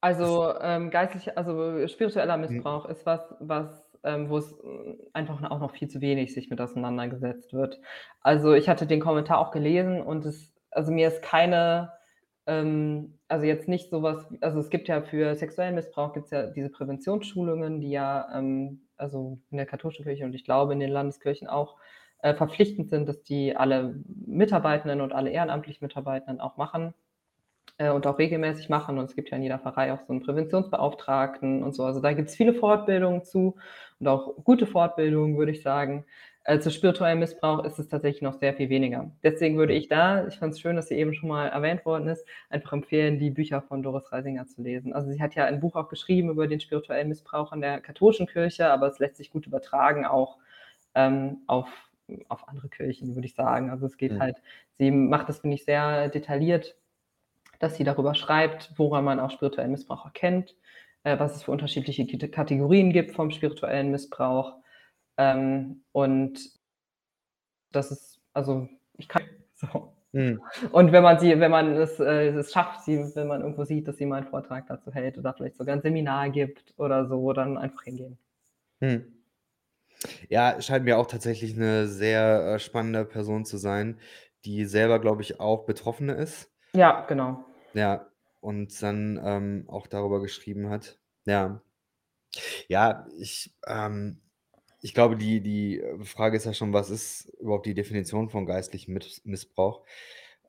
Also, 0.04 0.52
ähm, 0.60 0.90
geistliche 0.90 1.36
also, 1.38 1.86
spiritueller 1.88 2.36
Mhm. 2.48 2.66
Missbrauch 2.66 2.84
ist 2.86 3.06
was, 3.06 3.34
was, 3.40 3.86
ähm 4.04 4.28
wo 4.28 4.36
es, 4.36 4.50
hm, 4.62 4.98
einfach 5.14 5.42
auch 5.50 5.60
noch 5.60 5.70
viel 5.70 5.88
zu 5.88 6.00
wenig 6.02 6.34
sich 6.34 6.50
mit 6.50 6.60
auseinandergesetzt 6.60 7.54
wird. 7.54 7.80
Also, 8.20 8.52
ich 8.52 8.68
hatte 8.68 8.86
den 8.86 9.00
Kommentar 9.00 9.38
auch 9.38 9.50
gelesen 9.50 10.02
und 10.02 10.26
es 10.26 10.52
also, 10.70 10.92
mir 10.92 11.08
ist 11.08 11.22
keine 11.22 11.92
ähm, 12.46 13.18
also, 13.28 13.46
jetzt 13.46 13.66
nicht 13.68 13.88
so 13.90 14.02
was 14.02 14.26
also, 14.42 14.58
es 14.60 14.68
gibt 14.70 14.88
ja 14.88 15.00
für 15.00 15.34
sexuellen 15.36 15.74
Missbrauch 15.74 16.12
gibt's 16.12 16.30
ja 16.30 16.46
diese 16.48 16.68
Präventionsschulungen, 16.70 17.80
die 17.80 17.90
ja, 17.90 18.28
ähm, 18.34 18.82
also, 18.98 19.38
in 19.50 19.56
der 19.56 19.66
katholischen 19.66 20.04
Kirche 20.04 20.24
und 20.26 20.34
ich 20.34 20.44
glaube 20.44 20.74
in 20.74 20.80
den 20.80 20.90
Landeskirchen 20.90 21.48
auch, 21.48 21.76
äh, 22.18 22.34
verpflichtend 22.34 22.90
sind, 22.90 23.08
dass 23.08 23.22
die 23.22 23.56
alle 23.56 23.94
Mitarbeitenden 24.06 25.00
und 25.00 25.12
alle 25.14 25.30
ehrenamtlich 25.30 25.80
Mitarbeitenden 25.80 26.40
auch 26.40 26.56
machen, 26.58 26.92
äh, 27.78 27.90
und 27.90 28.06
auch 28.06 28.18
regelmäßig 28.18 28.68
machen. 28.68 28.98
Und 28.98 29.06
es 29.06 29.16
gibt 29.16 29.30
ja 29.30 29.36
in 29.36 29.42
jeder 29.42 29.58
Pfarrei 29.58 29.92
auch 29.92 30.00
so 30.02 30.12
'n 30.12 30.20
Präventionsbeauftragten 30.20 31.62
und 31.62 31.74
so. 31.74 31.84
Also, 31.84 32.00
da 32.00 32.12
gibt's 32.12 32.36
viele 32.36 32.54
Fortbildungen 32.54 33.24
zu 33.24 33.56
und 34.00 34.08
auch 34.08 34.36
gute 34.44 34.66
Fortbildungen, 34.66 35.36
würde 35.38 35.52
ich 35.52 35.62
sagen. 35.62 36.04
Äh, 36.46 36.58
zu 36.60 36.70
spirituellem 36.70 37.20
Missbrauch 37.20 37.64
ist 37.64 37.78
es 37.78 37.88
tatsächlich 37.88 38.20
noch 38.22 38.34
sehr 38.34 38.52
viel 38.54 38.68
weniger. 38.68 39.10
Deswegen 39.22 39.56
würde 39.56 39.72
ich 39.72 39.88
da 39.88 40.26
ich 40.28 40.36
fand's 40.38 40.60
schön, 40.60 40.76
dass 40.76 40.88
sie 40.88 40.96
eben 40.96 41.14
schon 41.14 41.28
mal 41.30 41.48
erwähnt 41.48 41.86
worden 41.86 42.06
ist, 42.08 42.26
einfach 42.50 42.72
empfehlen, 42.74 43.18
die 43.18 43.30
Bücher 43.30 43.62
von 43.62 43.82
Doris 43.82 44.12
Reisinger 44.12 44.46
zu 44.46 44.62
lesen. 44.62 44.92
Also, 44.92 45.10
sie 45.10 45.22
hat 45.22 45.34
ja 45.34 45.44
ein 45.46 45.60
Buch 45.60 45.74
auch 45.76 45.88
geschrieben 45.88 46.28
über 46.30 46.46
den 46.46 46.60
spirituellen 46.60 47.08
Missbrauch 47.08 47.52
in 47.52 47.60
der 47.62 47.80
katholischen 47.80 48.26
Kirche, 48.26 48.70
aber 48.70 48.88
es 48.88 48.98
lässt 48.98 49.16
sich 49.16 49.30
gut 49.30 49.46
übertragen 49.46 50.04
auch, 50.06 50.38
ähm, 50.94 51.38
auf 51.46 51.68
auf 52.28 52.48
andere 52.48 52.68
Kirchen, 52.68 53.14
würde 53.14 53.26
ich 53.26 53.34
sagen. 53.34 53.70
Also, 53.70 53.86
es 53.86 53.96
geht 53.96 54.18
Mhm. 54.18 54.20
halt 54.20 54.36
sie 54.78 54.90
macht 54.90 55.28
das, 55.30 55.38
finde 55.40 55.54
ich, 55.56 55.64
sehr 55.64 56.08
detailliert, 56.10 56.76
dass 57.64 57.76
sie 57.76 57.84
darüber 57.84 58.14
schreibt, 58.14 58.72
woran 58.76 59.04
man 59.04 59.20
auch 59.20 59.30
spirituellen 59.32 59.72
Missbrauch 59.72 60.04
erkennt, 60.06 60.54
äh, 61.04 61.18
was 61.18 61.36
es 61.36 61.44
für 61.44 61.52
unterschiedliche 61.52 62.06
Kategorien 62.30 62.92
gibt 62.92 63.12
vom 63.12 63.30
spirituellen 63.30 63.90
Missbrauch. 63.90 64.54
Ähm, 65.18 65.84
und 65.92 66.40
das 67.72 67.90
ist 67.90 68.20
also, 68.32 68.68
ich 68.96 69.08
kann 69.08 69.22
so. 69.54 69.92
Mhm. 70.12 70.40
Und 70.70 70.92
wenn 70.92 71.02
man 71.02 71.18
sie 71.18 71.38
wenn 71.40 71.50
man 71.50 71.72
es 71.76 71.98
äh, 71.98 72.28
es 72.28 72.52
schafft, 72.52 72.84
sie 72.84 72.98
wenn 73.16 73.26
man 73.26 73.40
irgendwo 73.40 73.64
sieht, 73.64 73.88
dass 73.88 73.96
sie 73.96 74.06
mal 74.06 74.22
'n 74.22 74.28
Vortrag 74.28 74.66
dazu 74.68 74.92
hält 74.92 75.18
oder 75.18 75.34
vielleicht 75.34 75.56
sogar 75.56 75.74
'n 75.76 75.82
Seminar 75.82 76.30
gibt 76.30 76.72
oder 76.76 77.06
so, 77.08 77.32
dann 77.32 77.58
einfach 77.58 77.82
hingehen. 77.82 78.18
Mhm. 78.80 79.14
Ja, 80.28 80.60
scheint 80.60 80.84
mir 80.84 80.98
auch 80.98 81.06
tatsächlich 81.06 81.56
'ne 81.56 81.86
sehr, 81.86 82.54
äh, 82.56 82.58
spannende 82.58 83.04
Person 83.04 83.44
zu 83.44 83.56
sein, 83.56 83.98
die 84.44 84.64
selber, 84.66 84.98
glaube 84.98 85.22
ich, 85.22 85.40
auch 85.40 85.64
Betroffene 85.66 86.14
ist. 86.14 86.50
Ja, 86.74 87.04
genau. 87.08 87.44
Ja, 87.74 88.10
und 88.40 88.80
dann, 88.82 89.20
ähm, 89.22 89.64
auch 89.68 89.86
darüber 89.88 90.20
geschrieben 90.20 90.68
hat. 90.70 90.98
Ja. 91.26 91.60
Ja, 92.68 93.06
ich 93.18 93.54
ähm, 93.66 94.20
ich 94.80 94.94
glaube, 94.94 95.16
die 95.16 95.40
die, 95.40 95.80
äh, 95.80 96.04
Frage 96.04 96.36
ist 96.36 96.44
ja 96.46 96.52
schon, 96.54 96.72
was 96.72 96.90
ist 96.90 97.26
überhaupt 97.40 97.66
die 97.66 97.74
Definition 97.74 98.28
von 98.30 98.46
geistlichem 98.46 98.94
Miss 98.94 99.22
Missbrauch? 99.24 99.84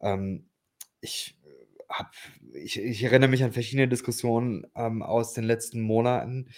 Ähm, 0.01 0.49
ich, 1.01 1.39
äh, 1.45 1.83
habe 1.89 2.09
ich 2.53 2.79
ich 2.79 3.03
erinnere 3.03 3.29
mich 3.29 3.43
an 3.43 3.53
verschiedene 3.53 3.87
Diskussionen, 3.89 4.67
ähm, 4.75 5.03
aus 5.03 5.33
den 5.33 5.45
letzten 5.45 5.81
Monaten, 5.81 6.49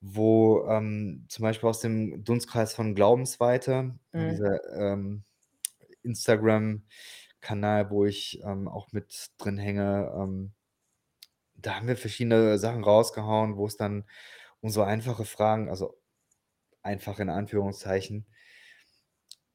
wo, 0.00 0.66
ähm, 0.68 1.26
zum 1.28 1.42
Beispiel 1.44 1.68
aus 1.68 1.80
dem 1.80 2.24
Dunstkreis 2.24 2.74
von 2.74 2.94
Glaubensweite, 2.94 3.98
ja, 4.16 4.20
Mhm. 4.20 4.28
dieser, 4.28 4.60
ähm, 4.94 5.24
Instagram-Kanal, 6.02 6.82
wo 7.90 8.04
ich, 8.06 8.40
ähm, 8.44 8.68
auch 8.68 8.92
mit 8.92 9.30
drin 9.38 9.58
hänge, 9.58 10.12
ähm 10.16 10.52
da 11.56 11.76
haben 11.76 11.88
wir 11.88 11.96
verschiedene 11.96 12.58
Sachen 12.58 12.84
rausgehauen, 12.84 13.56
wo 13.56 13.66
es 13.66 13.76
dann 13.76 14.04
um 14.60 14.70
so 14.70 14.82
einfache 14.82 15.24
Fragen 15.24 15.68
also, 15.68 15.98
einfach 16.82 17.18
in 17.20 17.30
Anführungszeichen 17.30 18.26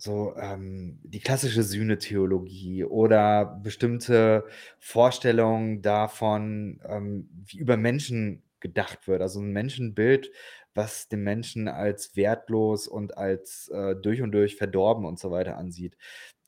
so, 0.01 0.35
ähm, 0.37 0.99
die 1.03 1.19
klassische 1.19 1.63
Sühnetheologie 1.63 2.83
oder 2.83 3.45
bestimmte 3.63 4.45
Vorstellungen 4.79 5.81
davon, 5.81 6.79
ähm, 6.87 7.27
wie 7.47 7.57
über 7.57 7.77
Menschen 7.77 8.43
gedacht 8.59 9.07
wird. 9.07 9.21
Also, 9.23 9.39
'n 9.39 9.51
Menschenbild, 9.51 10.31
was 10.75 11.07
den 11.07 11.23
Menschen 11.23 11.67
als 11.67 12.15
wertlos 12.15 12.87
und 12.87 13.17
als, 13.17 13.69
äh, 13.69 13.95
durch 13.95 14.21
und 14.21 14.31
durch 14.33 14.55
verdorben 14.55 15.03
und 15.05 15.17
so 15.19 15.31
weiter 15.31 15.57
ansieht. 15.57 15.97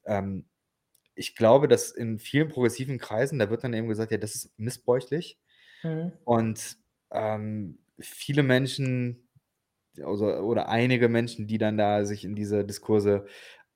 Ähm, 0.05 0.48
ich 1.19 1.35
glaube, 1.35 1.67
dass 1.67 1.91
in 1.91 2.19
vielen 2.19 2.49
progressiven 2.49 2.99
Kreisen, 2.99 3.39
da 3.39 3.49
wird 3.51 3.63
dann 3.63 3.73
eben 3.73 3.89
gesagt: 3.89 4.11
„Ja, 4.11 4.17
das 4.19 4.35
ist 4.35 4.59
missbräuchlich.“ 4.59 5.39
Mhm. 5.83 6.19
Und, 6.25 6.77
ähm, 7.11 7.79
viele 7.99 8.43
Menschen, 8.43 9.29
also 10.03 10.27
oder 10.27 10.69
einige 10.69 11.09
Menschen, 11.09 11.47
die 11.47 11.57
dann 11.59 11.77
da 11.77 12.05
sich 12.05 12.25
in 12.25 12.35
diese 12.35 12.65
Diskurse 12.65 13.25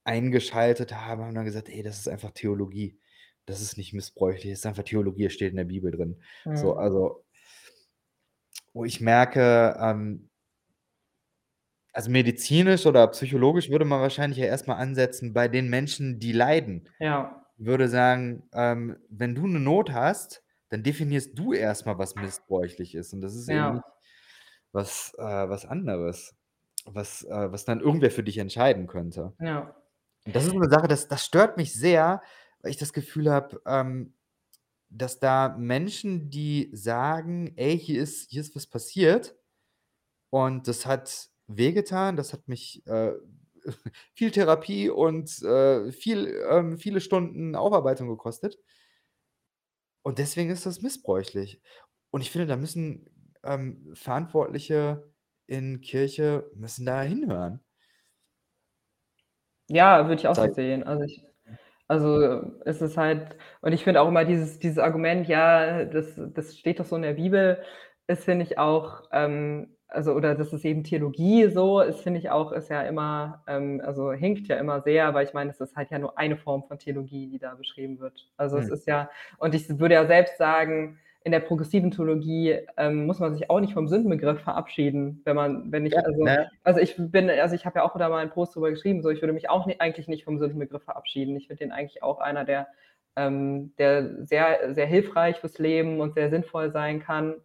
eingeschaltet 0.04 0.94
haben, 0.94 1.22
haben 1.24 1.34
dann 1.34 1.44
gesagt: 1.46 1.68
„Ey, 1.70 1.82
das 1.82 1.98
ist 2.00 2.08
einfach 2.08 2.32
Theologie. 2.32 3.00
Das 3.46 3.60
ist 3.62 3.76
nicht 3.78 3.92
missbräuchlich, 3.94 4.52
das 4.52 4.60
ist 4.60 4.66
einfach 4.66 4.84
Theologie, 4.84 5.26
es 5.26 5.34
steht 5.34 5.50
in 5.52 5.56
der 5.58 5.64
Bibel 5.64 5.90
drin.“ 5.92 6.22
So, 6.54 6.74
Mhm. 6.74 6.76
also 6.76 7.24
wo 8.72 8.84
ich 8.84 9.00
merke, 9.00 9.76
ähm 9.80 10.28
also 11.94 12.10
medizinisch 12.10 12.86
oder 12.86 13.06
psychologisch 13.08 13.70
würde 13.70 13.84
man 13.86 14.00
wahrscheinlich 14.02 14.38
ja 14.40 14.46
erst 14.46 14.68
mal 14.68 14.76
ansetzen 14.76 15.32
bei 15.34 15.48
den 15.48 15.70
Menschen, 15.70 16.20
die 16.20 16.32
leiden. 16.32 16.88
Ja. 17.00 17.44
Würde 17.58 17.88
sagen, 17.88 18.44
ähm, 18.54 18.98
wenn 19.10 19.34
du 19.36 19.46
'ne 19.46 19.60
Not 19.60 19.92
hast, 19.92 20.44
dann 20.70 20.82
definierst 20.84 21.38
du 21.38 21.52
erst 21.54 21.86
mal, 21.86 21.98
was 21.98 22.16
missbräuchlich 22.16 22.94
ist 22.96 23.12
und 23.14 23.20
das 23.22 23.34
ist 23.36 23.48
eben 23.50 23.68
Ja. 23.68 23.74
nicht 23.74 23.84
was 24.72 25.14
äh, 25.18 25.22
was 25.24 25.66
anderes, 25.66 26.36
was 26.86 27.24
äh, 27.24 27.52
was 27.52 27.64
dann 27.66 27.80
irgendwer 27.80 28.10
für 28.12 28.24
dich 28.24 28.38
entscheiden 28.38 28.86
könnte. 28.88 29.34
Ja. 29.40 29.74
Und 30.26 30.36
das 30.36 30.46
ist 30.46 30.54
'ne 30.54 30.68
Sache, 30.70 30.88
das 30.88 31.08
das 31.08 31.24
stört 31.26 31.56
mich 31.58 31.74
sehr, 31.74 32.22
weil 32.62 32.70
ich 32.72 32.78
das 32.78 32.92
Gefühl 32.94 33.30
habe, 33.32 33.62
ähm, 33.66 34.14
dass 34.90 35.20
da 35.20 35.56
Menschen, 35.58 36.30
die 36.30 36.70
sagen: 36.74 37.54
„Ey, 37.56 37.78
hier 37.78 38.02
ist 38.02 38.30
hier 38.30 38.42
ist 38.42 38.56
was 38.56 38.66
passiert 38.68 39.36
und 40.30 40.68
das 40.68 40.86
hat 40.86 41.30
wehgetan, 41.46 42.16
das 42.16 42.32
hat 42.32 42.48
mich, 42.48 42.82
äh, 42.86 43.12
viel 44.14 44.30
Therapie 44.30 44.90
und, 44.90 45.42
äh, 45.42 45.92
viel 45.92 46.28
ähm, 46.50 46.78
viele 46.78 47.00
Stunden 47.00 47.56
Aufarbeitung 47.56 48.08
gekostet“ 48.08 48.58
„und 50.02 50.18
deswegen 50.18 50.50
ist 50.50 50.66
das 50.66 50.82
missbräuchlich.“ 50.82 51.60
Und 52.10 52.20
ich 52.20 52.30
finde, 52.30 52.46
da 52.46 52.56
müssen, 52.56 53.08
ähm, 53.42 53.90
Verantwortliche 53.94 55.12
in 55.46 55.80
Kirche 55.80 56.50
müssen 56.54 56.86
da 56.86 57.02
hinhören. 57.02 57.64
Ja, 59.68 60.04
würde 60.08 60.16
ich 60.20 60.28
auch 60.28 60.34
so 60.34 60.48
sehen. 60.52 60.82
Also, 60.84 61.04
ich 61.04 61.22
also, 61.88 62.22
es 62.66 62.82
ist 62.82 62.96
halt 62.98 63.36
und 63.62 63.72
ich 63.72 63.84
finde 63.84 64.00
auch 64.02 64.08
immer 64.08 64.24
dieses 64.24 64.58
dieses 64.58 64.78
Argument: 64.78 65.28
„Ja, 65.28 65.84
das 65.84 66.14
das 66.34 66.58
steht 66.58 66.80
doch 66.80 66.84
so 66.86 66.96
in 66.96 67.02
der 67.02 67.14
Bibel“, 67.14 67.62
ist, 68.08 68.24
finde 68.24 68.44
ich 68.44 68.58
auch, 68.58 69.04
ähm 69.12 69.76
also 69.94 70.12
oder 70.14 70.34
das 70.34 70.52
ist 70.52 70.64
eben 70.64 70.84
Theologie 70.84 71.48
so, 71.50 71.80
ist, 71.80 72.00
finde 72.02 72.18
ich 72.20 72.30
auch 72.30 72.52
ist 72.52 72.68
ja 72.70 72.82
immer 72.82 73.42
ähm, 73.48 73.80
also 73.84 74.12
hinkt 74.12 74.48
ja 74.48 74.56
immer 74.58 74.82
sehr, 74.82 75.14
weil 75.14 75.26
ich 75.26 75.34
meine, 75.34 75.50
es 75.50 75.60
ist 75.60 75.76
halt 75.76 75.90
ja 75.90 75.98
nur 75.98 76.18
eine 76.18 76.36
Form 76.36 76.64
von 76.64 76.78
Theologie, 76.78 77.28
die 77.28 77.38
da 77.38 77.54
beschrieben 77.54 78.00
wird. 78.00 78.30
Also, 78.36 78.58
es 78.58 78.68
Mhm. 78.68 78.70
ist 78.70 78.86
ja 78.86 79.10
und 79.38 79.54
ich 79.54 79.68
würde 79.80 79.94
ja 79.94 80.06
selbst 80.06 80.38
sagen, 80.38 80.98
in 81.24 81.32
der 81.32 81.40
progressiven 81.40 81.90
Theologie, 81.90 82.58
ähm, 82.76 83.06
muss 83.06 83.18
man 83.20 83.32
sich 83.34 83.48
auch 83.50 83.60
nicht 83.60 83.72
vom 83.72 83.88
Sündenbegriff 83.88 84.40
verabschieden, 84.42 85.22
wenn 85.24 85.36
man 85.36 85.72
wenn 85.72 85.86
Ja, 85.90 86.00
ich 86.00 86.04
also 86.06 86.34
ja. 86.34 86.50
also 86.64 86.80
ich 86.80 86.96
bin 86.98 87.30
also 87.30 87.54
ich 87.54 87.64
habe 87.66 87.78
ja 87.80 87.84
auch 87.84 87.96
da 87.98 88.08
mal 88.10 88.22
'n 88.24 88.30
Post 88.30 88.56
drüber 88.56 88.70
geschrieben, 88.70 89.02
so, 89.02 89.10
ich 89.10 89.22
würde 89.22 89.32
mich 89.32 89.48
auch 89.50 89.66
ni 89.66 89.76
eigentlich 89.78 90.08
nicht 90.08 90.24
vom 90.24 90.38
Sündenbegriff 90.38 90.82
verabschieden. 90.84 91.36
Ich 91.36 91.46
finde 91.48 91.64
den 91.64 91.72
eigentlich 91.72 92.02
auch 92.02 92.18
einer, 92.20 92.44
der 92.44 92.68
ähm, 93.16 93.74
der 93.78 94.24
sehr 94.26 94.74
sehr 94.74 94.86
hilfreich 94.86 95.38
fürs 95.40 95.58
Leben 95.58 96.00
und 96.00 96.14
sehr 96.14 96.30
sinnvoll 96.30 96.70
sein 96.72 97.00
kann, 97.00 97.36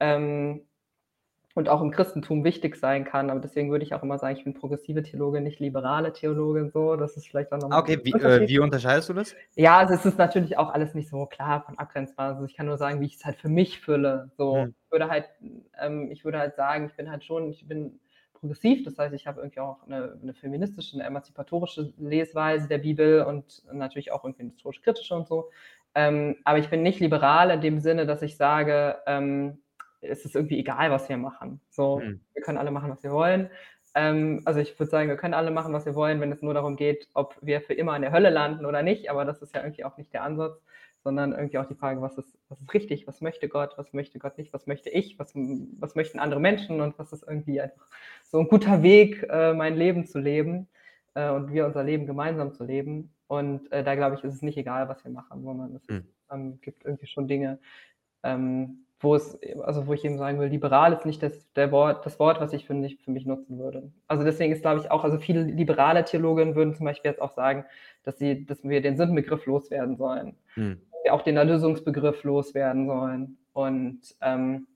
ähm, 0.00 0.66
und 1.54 1.68
auch 1.68 1.82
im 1.82 1.90
Christentum 1.90 2.44
wichtig 2.44 2.76
sein 2.76 3.04
kann. 3.04 3.30
Aber 3.30 3.40
deswegen 3.40 3.70
würde 3.70 3.84
ich 3.84 3.94
auch 3.94 4.02
immer 4.02 4.18
sagen, 4.18 4.36
ich 4.36 4.44
bin 4.44 4.54
progressive 4.54 5.02
Theologin, 5.02 5.44
nicht 5.44 5.60
liberale 5.60 6.12
Theologin 6.12 6.70
so. 6.70 6.96
Das 6.96 7.16
ist 7.16 7.28
vielleicht 7.28 7.52
auch 7.52 7.58
noch 7.58 7.70
Ah, 7.70 7.78
okay, 7.80 7.98
wie 8.04 8.20
äh, 8.20 8.46
wie 8.46 8.58
unterscheidest 8.58 9.08
du 9.08 9.14
das? 9.14 9.36
Ja, 9.56 9.78
also 9.78 9.92
es 9.94 10.06
ist 10.06 10.16
natürlich 10.18 10.56
auch 10.56 10.70
alles 10.70 10.94
nicht 10.94 11.10
so 11.10 11.26
klar 11.26 11.62
von 11.62 11.78
abgrenzbar. 11.78 12.28
Also, 12.34 12.44
ich 12.46 12.54
kann 12.56 12.66
nur 12.66 12.78
sagen, 12.78 13.00
wie 13.00 13.06
ich's 13.06 13.24
halt 13.24 13.36
für 13.36 13.50
mich 13.50 13.80
fülle, 13.80 14.30
so. 14.36 14.62
Mhm. 14.62 14.72
Ich 14.86 14.90
würde 14.92 15.08
halt 15.10 15.26
ähm, 15.78 16.10
ich 16.10 16.24
würde 16.24 16.38
halt 16.38 16.56
sagen, 16.56 16.86
ich 16.86 16.96
bin 16.96 17.10
halt 17.10 17.22
schon 17.24 17.50
ich 17.50 17.66
bin 17.68 18.00
progressiv, 18.32 18.82
das 18.84 18.96
heißt, 18.98 19.14
ich 19.14 19.26
habe 19.26 19.40
irgendwie 19.42 19.60
auch 19.60 19.86
'ne 19.86 20.18
'ne 20.22 20.32
feministische, 20.34 20.96
'ne 20.96 21.04
emanzipatorische 21.04 21.92
Lesweise 21.98 22.66
der 22.66 22.78
Bibel 22.78 23.24
und 23.24 23.62
natürlich 23.72 24.10
auch 24.12 24.24
irgendwie 24.24 24.44
'ne 24.44 24.50
historisch-kritische 24.52 25.14
und 25.14 25.28
so. 25.28 25.50
Ähm, 25.94 26.36
aber 26.44 26.58
ich 26.58 26.70
bin 26.70 26.82
nicht 26.82 27.00
liberal 27.00 27.50
in 27.50 27.60
dem 27.60 27.78
Sinne, 27.78 28.06
dass 28.06 28.22
ich 28.22 28.36
sage, 28.38 28.98
ähm, 29.06 29.61
es 30.02 30.24
ist 30.24 30.36
irgendwie 30.36 30.58
egal, 30.60 30.90
was 30.90 31.08
wir 31.08 31.16
machen. 31.18 31.60
So, 31.70 32.04
Mhm. 32.04 32.22
wir 32.34 32.42
können 32.42 32.58
alle 32.58 32.70
machen, 32.72 32.90
was 32.90 33.02
wir 33.02 33.12
wollen. 33.12 33.50
Ähm, 33.94 34.42
also, 34.46 34.60
ich 34.60 34.78
würde 34.78 34.90
sagen, 34.90 35.08
wir 35.08 35.16
können 35.16 35.34
alle 35.34 35.50
machen, 35.50 35.72
was 35.74 35.86
wir 35.86 35.94
wollen, 35.94 36.20
wenn 36.20 36.32
es 36.32 36.42
nur 36.42 36.54
darum 36.54 36.76
geht, 36.76 37.08
ob 37.14 37.36
wir 37.42 37.60
für 37.60 37.74
immer 37.74 37.94
in 37.96 38.02
der 38.02 38.12
Hölle 38.12 38.30
landen 38.30 38.64
oder 38.66 38.82
nicht, 38.82 39.10
aber 39.10 39.24
das 39.24 39.42
ist 39.42 39.54
ja 39.54 39.62
irgendwie 39.62 39.84
auch 39.84 39.96
nicht 39.98 40.12
der 40.14 40.22
Ansatz, 40.24 40.62
sondern 41.04 41.32
irgendwie 41.32 41.58
auch 41.58 41.66
die 41.66 41.74
Frage: 41.74 42.00
„Was 42.02 42.16
ist 42.18 42.38
was 42.48 42.60
ist 42.60 42.72
richtig? 42.74 43.06
Was 43.06 43.20
möchte 43.20 43.48
Gott? 43.48 43.74
Was 43.76 43.92
möchte 43.92 44.18
Gott 44.18 44.38
nicht? 44.38 44.52
Was 44.54 44.66
möchte 44.66 44.88
ich? 44.90 45.18
Was 45.18 45.34
was 45.34 45.94
möchten 45.94 46.18
andere 46.20 46.40
Menschen 46.40 46.80
und 46.80 46.98
was 46.98 47.12
ist 47.12 47.24
irgendwie 47.26 47.60
einfach 47.60 47.86
so 48.24 48.38
'n 48.40 48.48
guter 48.48 48.82
Weg, 48.82 49.22
äh, 49.30 49.52
mein 49.54 49.76
Leben 49.76 50.06
zu 50.06 50.18
leben, 50.20 50.68
äh, 51.14 51.30
und 51.30 51.52
wir 51.52 51.66
unser 51.66 51.84
Leben 51.84 52.06
gemeinsam 52.06 52.52
zu 52.52 52.64
leben?“ 52.64 53.14
Und, 53.26 53.70
äh, 53.72 53.82
da 53.84 53.94
glaube 53.94 54.16
ich, 54.16 54.24
ist 54.24 54.34
es 54.34 54.42
nicht 54.42 54.58
egal, 54.58 54.88
was 54.88 55.04
wir 55.04 55.10
machen, 55.10 55.42
sondern 55.44 55.74
es 55.76 55.82
Mhm. 55.88 56.12
ähm, 56.30 56.60
gibt 56.62 56.84
irgendwie 56.84 57.06
schon 57.06 57.28
Dinge, 57.28 57.58
ähm, 58.22 58.86
wo 59.02 59.14
es 59.16 59.38
also, 59.62 59.86
wo 59.86 59.92
ich 59.94 60.04
eben 60.04 60.18
sagen 60.18 60.40
will, 60.40 60.48
liberal 60.48 60.92
ist 60.92 61.06
nicht 61.06 61.22
das 61.22 61.52
der 61.54 61.72
Wort 61.72 62.06
das 62.06 62.18
Wort, 62.20 62.40
was 62.40 62.52
ich 62.52 62.66
für 62.66 62.74
mich 62.74 62.98
für 63.04 63.10
mich 63.12 63.26
nutzen 63.26 63.58
würde. 63.58 63.92
Also, 64.08 64.24
deswegen 64.24 64.52
ist, 64.52 64.62
glaube 64.62 64.80
ich, 64.80 64.90
auch 64.90 65.04
also 65.04 65.18
viele 65.18 65.42
liberale 65.44 66.04
Theologen 66.04 66.54
würden 66.56 66.74
zum 66.74 66.86
Beispiel 66.86 67.10
jetzt 67.10 67.22
auch 67.22 67.32
sagen, 67.32 67.64
dass 68.04 68.18
sie 68.18 68.46
dass 68.46 68.64
wir 68.64 68.80
den 68.82 68.96
Sündenbegriff 68.96 69.46
loswerden 69.46 69.96
sollen, 69.96 70.36
wir 71.04 71.14
auch 71.14 71.22
den 71.22 71.36
Erlösungsbegriff 71.38 72.24
loswerden 72.24 72.86
sollen 72.86 73.38
und, 73.54 74.00
ähm, 74.22 74.66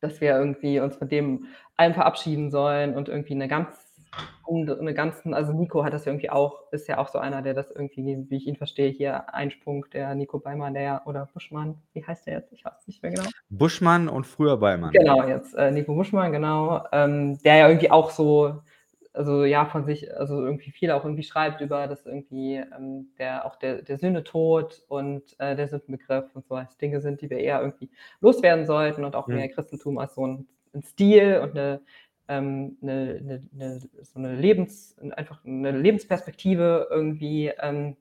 dass 0.00 0.20
wir 0.20 0.36
irgendwie 0.38 0.80
uns 0.80 0.96
von 0.96 1.08
dem 1.08 1.46
allem 1.76 1.94
verabschieden 1.94 2.50
sollen 2.50 2.94
und 2.96 3.08
irgendwie 3.10 3.34
'ne 3.36 3.48
ganz 3.48 3.87
und 4.42 4.66
'ne 4.82 4.94
ganzen 4.94 5.34
also, 5.34 5.52
Nico 5.52 5.84
hat 5.84 5.92
das 5.94 6.04
ja 6.06 6.12
irgendwie 6.12 6.30
auch 6.30 6.72
ist 6.72 6.88
ja 6.88 6.98
auch 6.98 7.08
so 7.08 7.18
einer, 7.18 7.42
der 7.42 7.54
das 7.54 7.70
irgendwie, 7.70 8.26
wie 8.30 8.36
ich 8.36 8.46
ihn 8.46 8.56
verstehe, 8.56 8.90
hier 8.90 9.34
Einsprung, 9.34 9.86
der 9.92 10.14
Nico 10.14 10.38
Beimann, 10.40 10.74
der 10.74 10.82
ja 10.82 11.02
oder 11.06 11.26
Buschmann, 11.32 11.82
wie 11.92 12.04
heißt 12.06 12.26
der 12.26 12.34
jetzt? 12.34 12.52
Ich 12.52 12.64
weiß 12.64 12.74
es 12.80 12.86
nicht 12.88 13.02
mehr 13.02 13.12
genau. 13.12 13.30
Buschmann 13.50 14.08
und 14.10 14.26
früher 14.26 14.58
Beimann. 14.58 14.94
Genau, 14.94 15.22
jetzt, 15.26 15.54
äh, 15.54 15.70
Nico 15.70 15.94
Buschmann, 15.94 16.32
genau, 16.32 16.84
ähm, 16.92 17.38
der 17.42 17.56
ja 17.56 17.68
irgendwie 17.68 17.90
auch 17.90 18.10
so 18.10 18.62
also 19.12 19.44
ja, 19.44 19.66
von 19.66 19.84
sich 19.84 20.14
also 20.16 20.44
irgendwie 20.44 20.70
viel 20.70 20.90
auch 20.92 21.04
irgendwie 21.04 21.24
schreibt 21.24 21.60
über 21.60 21.88
das 21.88 22.06
irgendwie, 22.06 22.56
ähm, 22.56 23.08
der 23.18 23.44
auch 23.46 23.56
der 23.56 23.82
der 23.82 23.98
Sühnetod 23.98 24.84
und, 24.88 25.34
äh, 25.40 25.56
der 25.56 25.66
Sündenbegriff 25.68 26.26
und 26.34 26.46
so 26.46 26.54
als 26.54 26.76
Dinge 26.78 27.00
sind, 27.00 27.20
die 27.20 27.28
wir 27.30 27.38
eher 27.38 27.60
irgendwie 27.60 27.90
loswerden 28.20 28.64
sollten 28.66 29.04
und 29.04 29.16
auch 29.16 29.30
mehr 29.32 29.48
Mhm. 29.48 29.48
Christentum 29.48 29.98
als 29.98 30.14
so 30.14 30.24
'n 30.24 30.46
'n 30.72 30.82
Stil 30.82 31.40
und 31.42 31.54
'ne 31.54 31.80
ähm, 32.28 32.76
'ne 32.80 33.20
'ne 33.22 33.40
'ne 33.52 33.80
so 34.02 34.18
'ne 34.20 34.34
Lebens 34.36 34.96
einfach 35.16 35.40
'ne 35.44 35.70
Lebensperspektive 35.72 36.88
irgendwie, 36.90 37.48
ähm 37.60 37.96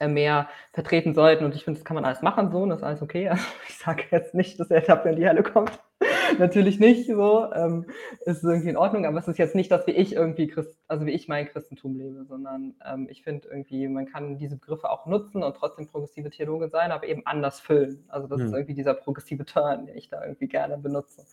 äh, 0.00 0.08
mehr 0.08 0.48
vertreten 0.72 1.14
sollten 1.14 1.44
und 1.44 1.54
ich 1.54 1.64
finde, 1.64 1.78
das 1.80 1.84
kann 1.84 1.94
man 1.94 2.04
alles 2.04 2.20
machen 2.22 2.50
so 2.50 2.58
und 2.58 2.68
das 2.70 2.78
ist 2.80 2.84
alles 2.84 3.02
okay. 3.02 3.28
Also, 3.30 3.44
ich 3.68 3.76
sage 3.78 4.04
jetzt 4.10 4.34
nicht, 4.34 4.58
dass 4.60 4.70
er 4.70 4.80
dafür 4.82 5.12
in 5.12 5.16
die 5.16 5.28
Hölle 5.28 5.42
kommt. 5.42 5.70
Natürlich 6.38 6.78
nicht 6.80 7.06
so, 7.06 7.50
ähm, 7.52 7.86
ist 8.26 8.42
irgendwie 8.44 8.68
in 8.70 8.76
Ordnung, 8.76 9.06
aber 9.06 9.18
es 9.18 9.28
ist 9.28 9.38
jetzt 9.38 9.54
nicht 9.54 9.70
das, 9.70 9.86
wie 9.86 9.92
ich 9.92 10.12
irgendwie 10.14 10.48
Christ 10.48 10.78
also, 10.88 11.06
wie 11.06 11.12
ich 11.12 11.28
mein 11.28 11.46
Christentum 11.48 11.96
lebe, 11.96 12.24
sondern, 12.26 12.74
ähm, 12.84 13.06
ich 13.10 13.22
finde 13.22 13.48
irgendwie, 13.48 13.88
man 13.88 14.06
kann 14.06 14.36
diese 14.38 14.56
Begriffe 14.56 14.90
auch 14.90 15.06
nutzen 15.06 15.42
und 15.42 15.56
trotzdem 15.56 15.86
progressive 15.86 16.30
Theologe 16.30 16.68
sein, 16.68 16.92
aber 16.92 17.06
eben 17.06 17.24
anders 17.26 17.60
füllen. 17.60 18.04
Also, 18.08 18.26
das 18.28 18.44
ist 18.44 18.52
Mhm. 18.52 18.54
irgendwie 18.54 18.74
dieser 18.74 18.94
progressive 18.94 19.44
Turn, 19.46 19.86
den 19.86 19.96
ich 19.96 20.08
da 20.08 20.22
irgendwie 20.22 20.48
gerne 20.48 20.76
benutze. 20.78 21.24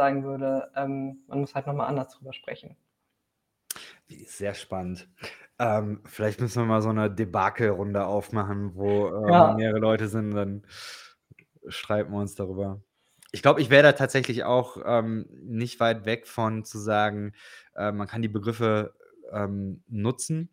Sagen 0.00 0.24
würde, 0.24 0.72
ähm, 0.76 1.24
man 1.26 1.40
muss 1.40 1.54
halt 1.54 1.66
noch 1.66 1.74
mal 1.74 1.86
anders 1.86 2.08
drüber 2.14 2.32
sprechen. 2.32 2.74
Sehr 4.26 4.54
spannend. 4.54 5.08
Ähm, 5.58 6.00
vielleicht 6.06 6.40
müssen 6.40 6.62
wir 6.62 6.66
mal 6.66 6.82
so 6.82 6.90
'ne 6.92 7.10
Debakelrunde 7.10 8.04
aufmachen, 8.06 8.74
wo, 8.74 9.08
ähm, 9.14 9.54
Ja. 9.54 9.54
mehrere 9.54 9.78
Leute 9.78 10.08
sind, 10.08 10.32
dann 10.32 10.64
streiten 11.68 12.12
wir 12.12 12.18
uns 12.20 12.34
darüber. 12.34 12.82
Ich 13.32 13.42
glaube, 13.42 13.60
ich 13.60 13.70
wäre 13.70 13.82
da 13.84 13.92
tatsächlich 13.92 14.44
auch, 14.44 14.78
ähm, 14.84 15.26
nicht 15.30 15.78
weit 15.80 16.04
weg 16.06 16.26
von 16.26 16.64
zu 16.64 16.78
sagen, 16.78 17.32
äh, 17.76 17.92
man 17.92 18.08
kann 18.08 18.22
die 18.22 18.28
Begriffe, 18.28 18.94
ähm, 19.32 19.84
nutzen. 19.88 20.50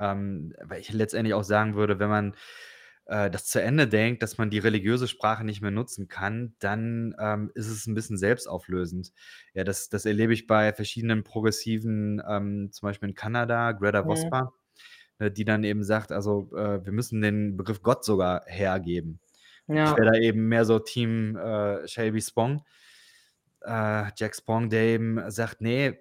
Ähm, 0.00 0.54
weil 0.62 0.80
ich 0.80 0.92
letztendlich 0.92 1.34
auch 1.34 1.44
sagen 1.44 1.76
würde, 1.76 1.98
wenn 2.00 2.10
man, 2.10 2.36
äh, 3.06 3.30
das 3.30 3.46
zu 3.46 3.62
Ende 3.62 3.88
denkt, 3.88 4.22
dass 4.22 4.38
man 4.38 4.50
die 4.50 4.58
religiöse 4.58 5.08
Sprache 5.08 5.44
nicht 5.44 5.62
mehr 5.62 5.70
nutzen 5.72 6.08
kann, 6.08 6.54
dann, 6.60 7.14
ähm, 7.20 7.50
ist 7.54 7.68
es 7.68 7.86
'n 7.86 7.94
bisschen 7.94 8.18
selbstauflösend. 8.18 9.12
Ja, 9.54 9.64
das 9.64 9.88
das 9.88 10.06
erlebe 10.06 10.32
ich 10.34 10.46
bei 10.46 10.72
verschiedenen 10.72 11.24
Progressiven, 11.24 12.22
ähm, 12.28 12.70
zum 12.72 12.88
Beispiel 12.88 13.08
in 13.10 13.14
Kanada, 13.16 13.72
Greta 13.72 14.04
Mhm. 14.04 14.06
Vospa, 14.06 14.52
äh, 15.20 15.30
die 15.30 15.44
dann 15.46 15.64
eben 15.64 15.84
sagt: 15.84 16.12
„Also, 16.12 16.50
äh, 16.56 16.84
wir 16.84 16.92
müssen 16.92 17.20
den 17.22 17.56
Begriff 17.56 17.82
Gott 17.82 18.04
sogar 18.04 18.44
hergeben.“ 18.46 19.20
Und 19.72 19.82
ich 19.84 19.96
wäre 19.96 20.06
Ja. 20.06 20.12
da 20.12 20.18
eben 20.20 20.48
mehr 20.48 20.64
so 20.66 20.78
Team, 20.80 21.36
äh, 21.36 21.86
Shelby 21.88 22.20
Spong 22.22 22.62
äh, 23.62 24.10
Jack 24.16 24.34
Spong, 24.36 24.70
der 24.70 24.82
eben 24.82 25.30
sagt: 25.30 25.60
„Ne, 25.60 25.98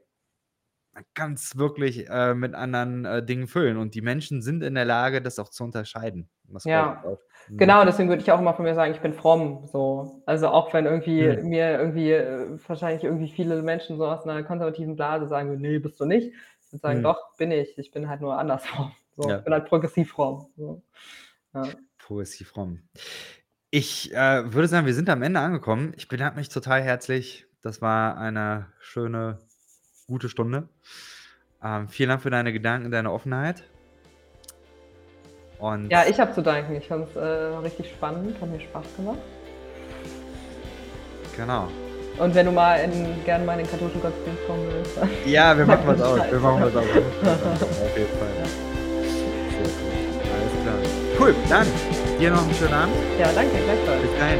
man 0.96 1.06
kann's 1.16 1.58
wirklich, 1.58 2.10
äh, 2.10 2.34
mit 2.36 2.56
anderen, 2.56 3.06
äh, 3.06 3.26
Dingen 3.26 3.48
füllen 3.48 3.78
und 3.78 3.96
die 3.96 4.02
Menschen 4.02 4.42
sind 4.42 4.64
in 4.64 4.76
der 4.76 4.86
Lage, 4.86 5.22
das 5.22 5.40
auch 5.40 5.50
zu 5.50 5.64
unterscheiden.“ 5.66 6.30
Das 6.46 6.70
glaube 6.70 6.90
ich 6.94 6.96
Ja. 6.96 7.04
Mhm. 7.48 7.60
genau, 7.60 7.86
deswegen 7.86 8.10
würde 8.10 8.24
ich 8.24 8.32
auch 8.32 8.40
immer 8.40 8.56
von 8.56 8.66
mir 8.66 8.74
sagen, 8.74 8.92
ich 8.94 9.00
bin 9.02 9.14
fromm 9.14 9.68
so. 9.68 10.24
Also, 10.26 10.48
auch 10.50 10.74
wenn 10.74 10.86
irgendwie 10.86 11.28
Mhm. 11.28 11.44
mir 11.44 11.78
irgendwie, 11.80 12.12
äh, 12.12 12.58
wahrscheinlich 12.68 13.04
irgendwie 13.04 13.30
viele 13.30 13.62
Menschen 13.62 13.98
so 13.98 14.06
aus 14.08 14.26
'ner 14.26 14.44
konservativen 14.44 14.96
Blase 14.96 15.28
sagen 15.28 15.50
würden: 15.50 15.62
„Ne, 15.62 15.80
bist 15.80 16.00
du 16.00 16.06
nicht.“ 16.06 16.34
zu 16.64 16.78
sagen: 16.78 17.02
Mhm. 17.02 17.04
„Doch, 17.04 17.36
bin 17.38 17.52
ich. 17.52 17.78
Ich 17.78 17.92
bin 17.92 18.10
halt 18.10 18.22
nur 18.22 18.38
andersrum.“ 18.38 18.92
So, 19.16 19.32
Ja. 19.32 19.40
ich 19.40 19.44
bin 19.44 19.54
halt 19.54 19.68
progressiv 19.68 20.12
fromm, 20.12 20.48
so. 20.58 20.82
Ja. 21.54 21.76
Progressiv 22.00 22.50
fromm. 22.50 22.88
Ich, 23.72 24.14
äh, 24.14 24.54
würde 24.54 24.68
sagen, 24.68 24.86
wir 24.88 24.94
sind 24.94 25.10
am 25.10 25.24
Ende 25.24 25.40
angekommen. 25.40 25.94
Ich 25.98 26.08
bedanke 26.08 26.38
mich 26.38 26.50
total 26.50 26.82
herzlich. 26.84 27.48
Das 27.62 27.82
war 27.82 28.18
eine 28.18 28.74
schöne, 28.80 29.40
gute 30.08 30.30
Stunde. 30.30 30.68
Ähm, 31.64 31.88
vielen 31.88 32.10
Dank 32.10 32.22
für 32.22 32.30
deine 32.30 32.54
Gedanken, 32.54 32.92
deine 32.92 33.12
Offenheit. 33.12 33.64
Und 35.60 35.90
Ja, 35.90 36.04
ich 36.08 36.20
habe 36.20 36.34
zu 36.34 36.42
danken. 36.42 36.76
Ich 36.76 36.88
fand's, 36.88 37.16
äh, 37.16 37.20
richtig 37.20 37.90
spannend, 37.90 38.40
hat 38.40 38.50
mir 38.50 38.60
Spaß 38.60 38.86
gemacht. 38.98 39.20
Genau. 41.36 41.68
Und 42.18 42.34
wenn 42.34 42.46
du 42.46 42.52
mal 42.52 42.78
in 42.78 43.24
gerne 43.26 43.44
mal 43.46 43.54
in 43.60 43.66
den 43.66 43.72
katholischen 43.72 44.02
Gottesdienst 44.02 44.48
kommen 44.48 44.66
willst, 44.72 44.98
Ja, 45.26 45.58
wir 45.58 45.66
machen 45.66 45.84
was 45.86 46.02
aus. 46.02 46.20
Wir 46.32 46.40
machen 46.40 46.62
was 46.62 46.76
aus. 46.76 46.86
Auf 46.88 47.98
jeden 47.98 48.18
Fall. 48.18 48.30
Ja. 48.38 48.46
Alles 50.34 50.54
klar. 50.64 50.76
Cool, 51.20 51.36
dann 51.50 51.68
dir 52.20 52.32
noch 52.32 52.44
einen 52.44 52.54
schönen 52.54 52.74
Abend. 52.74 52.96
Ja, 53.20 53.32
danke, 53.34 53.58
gleichfalls. 53.58 54.02
Bis 54.02 54.20
dahin. 54.20 54.40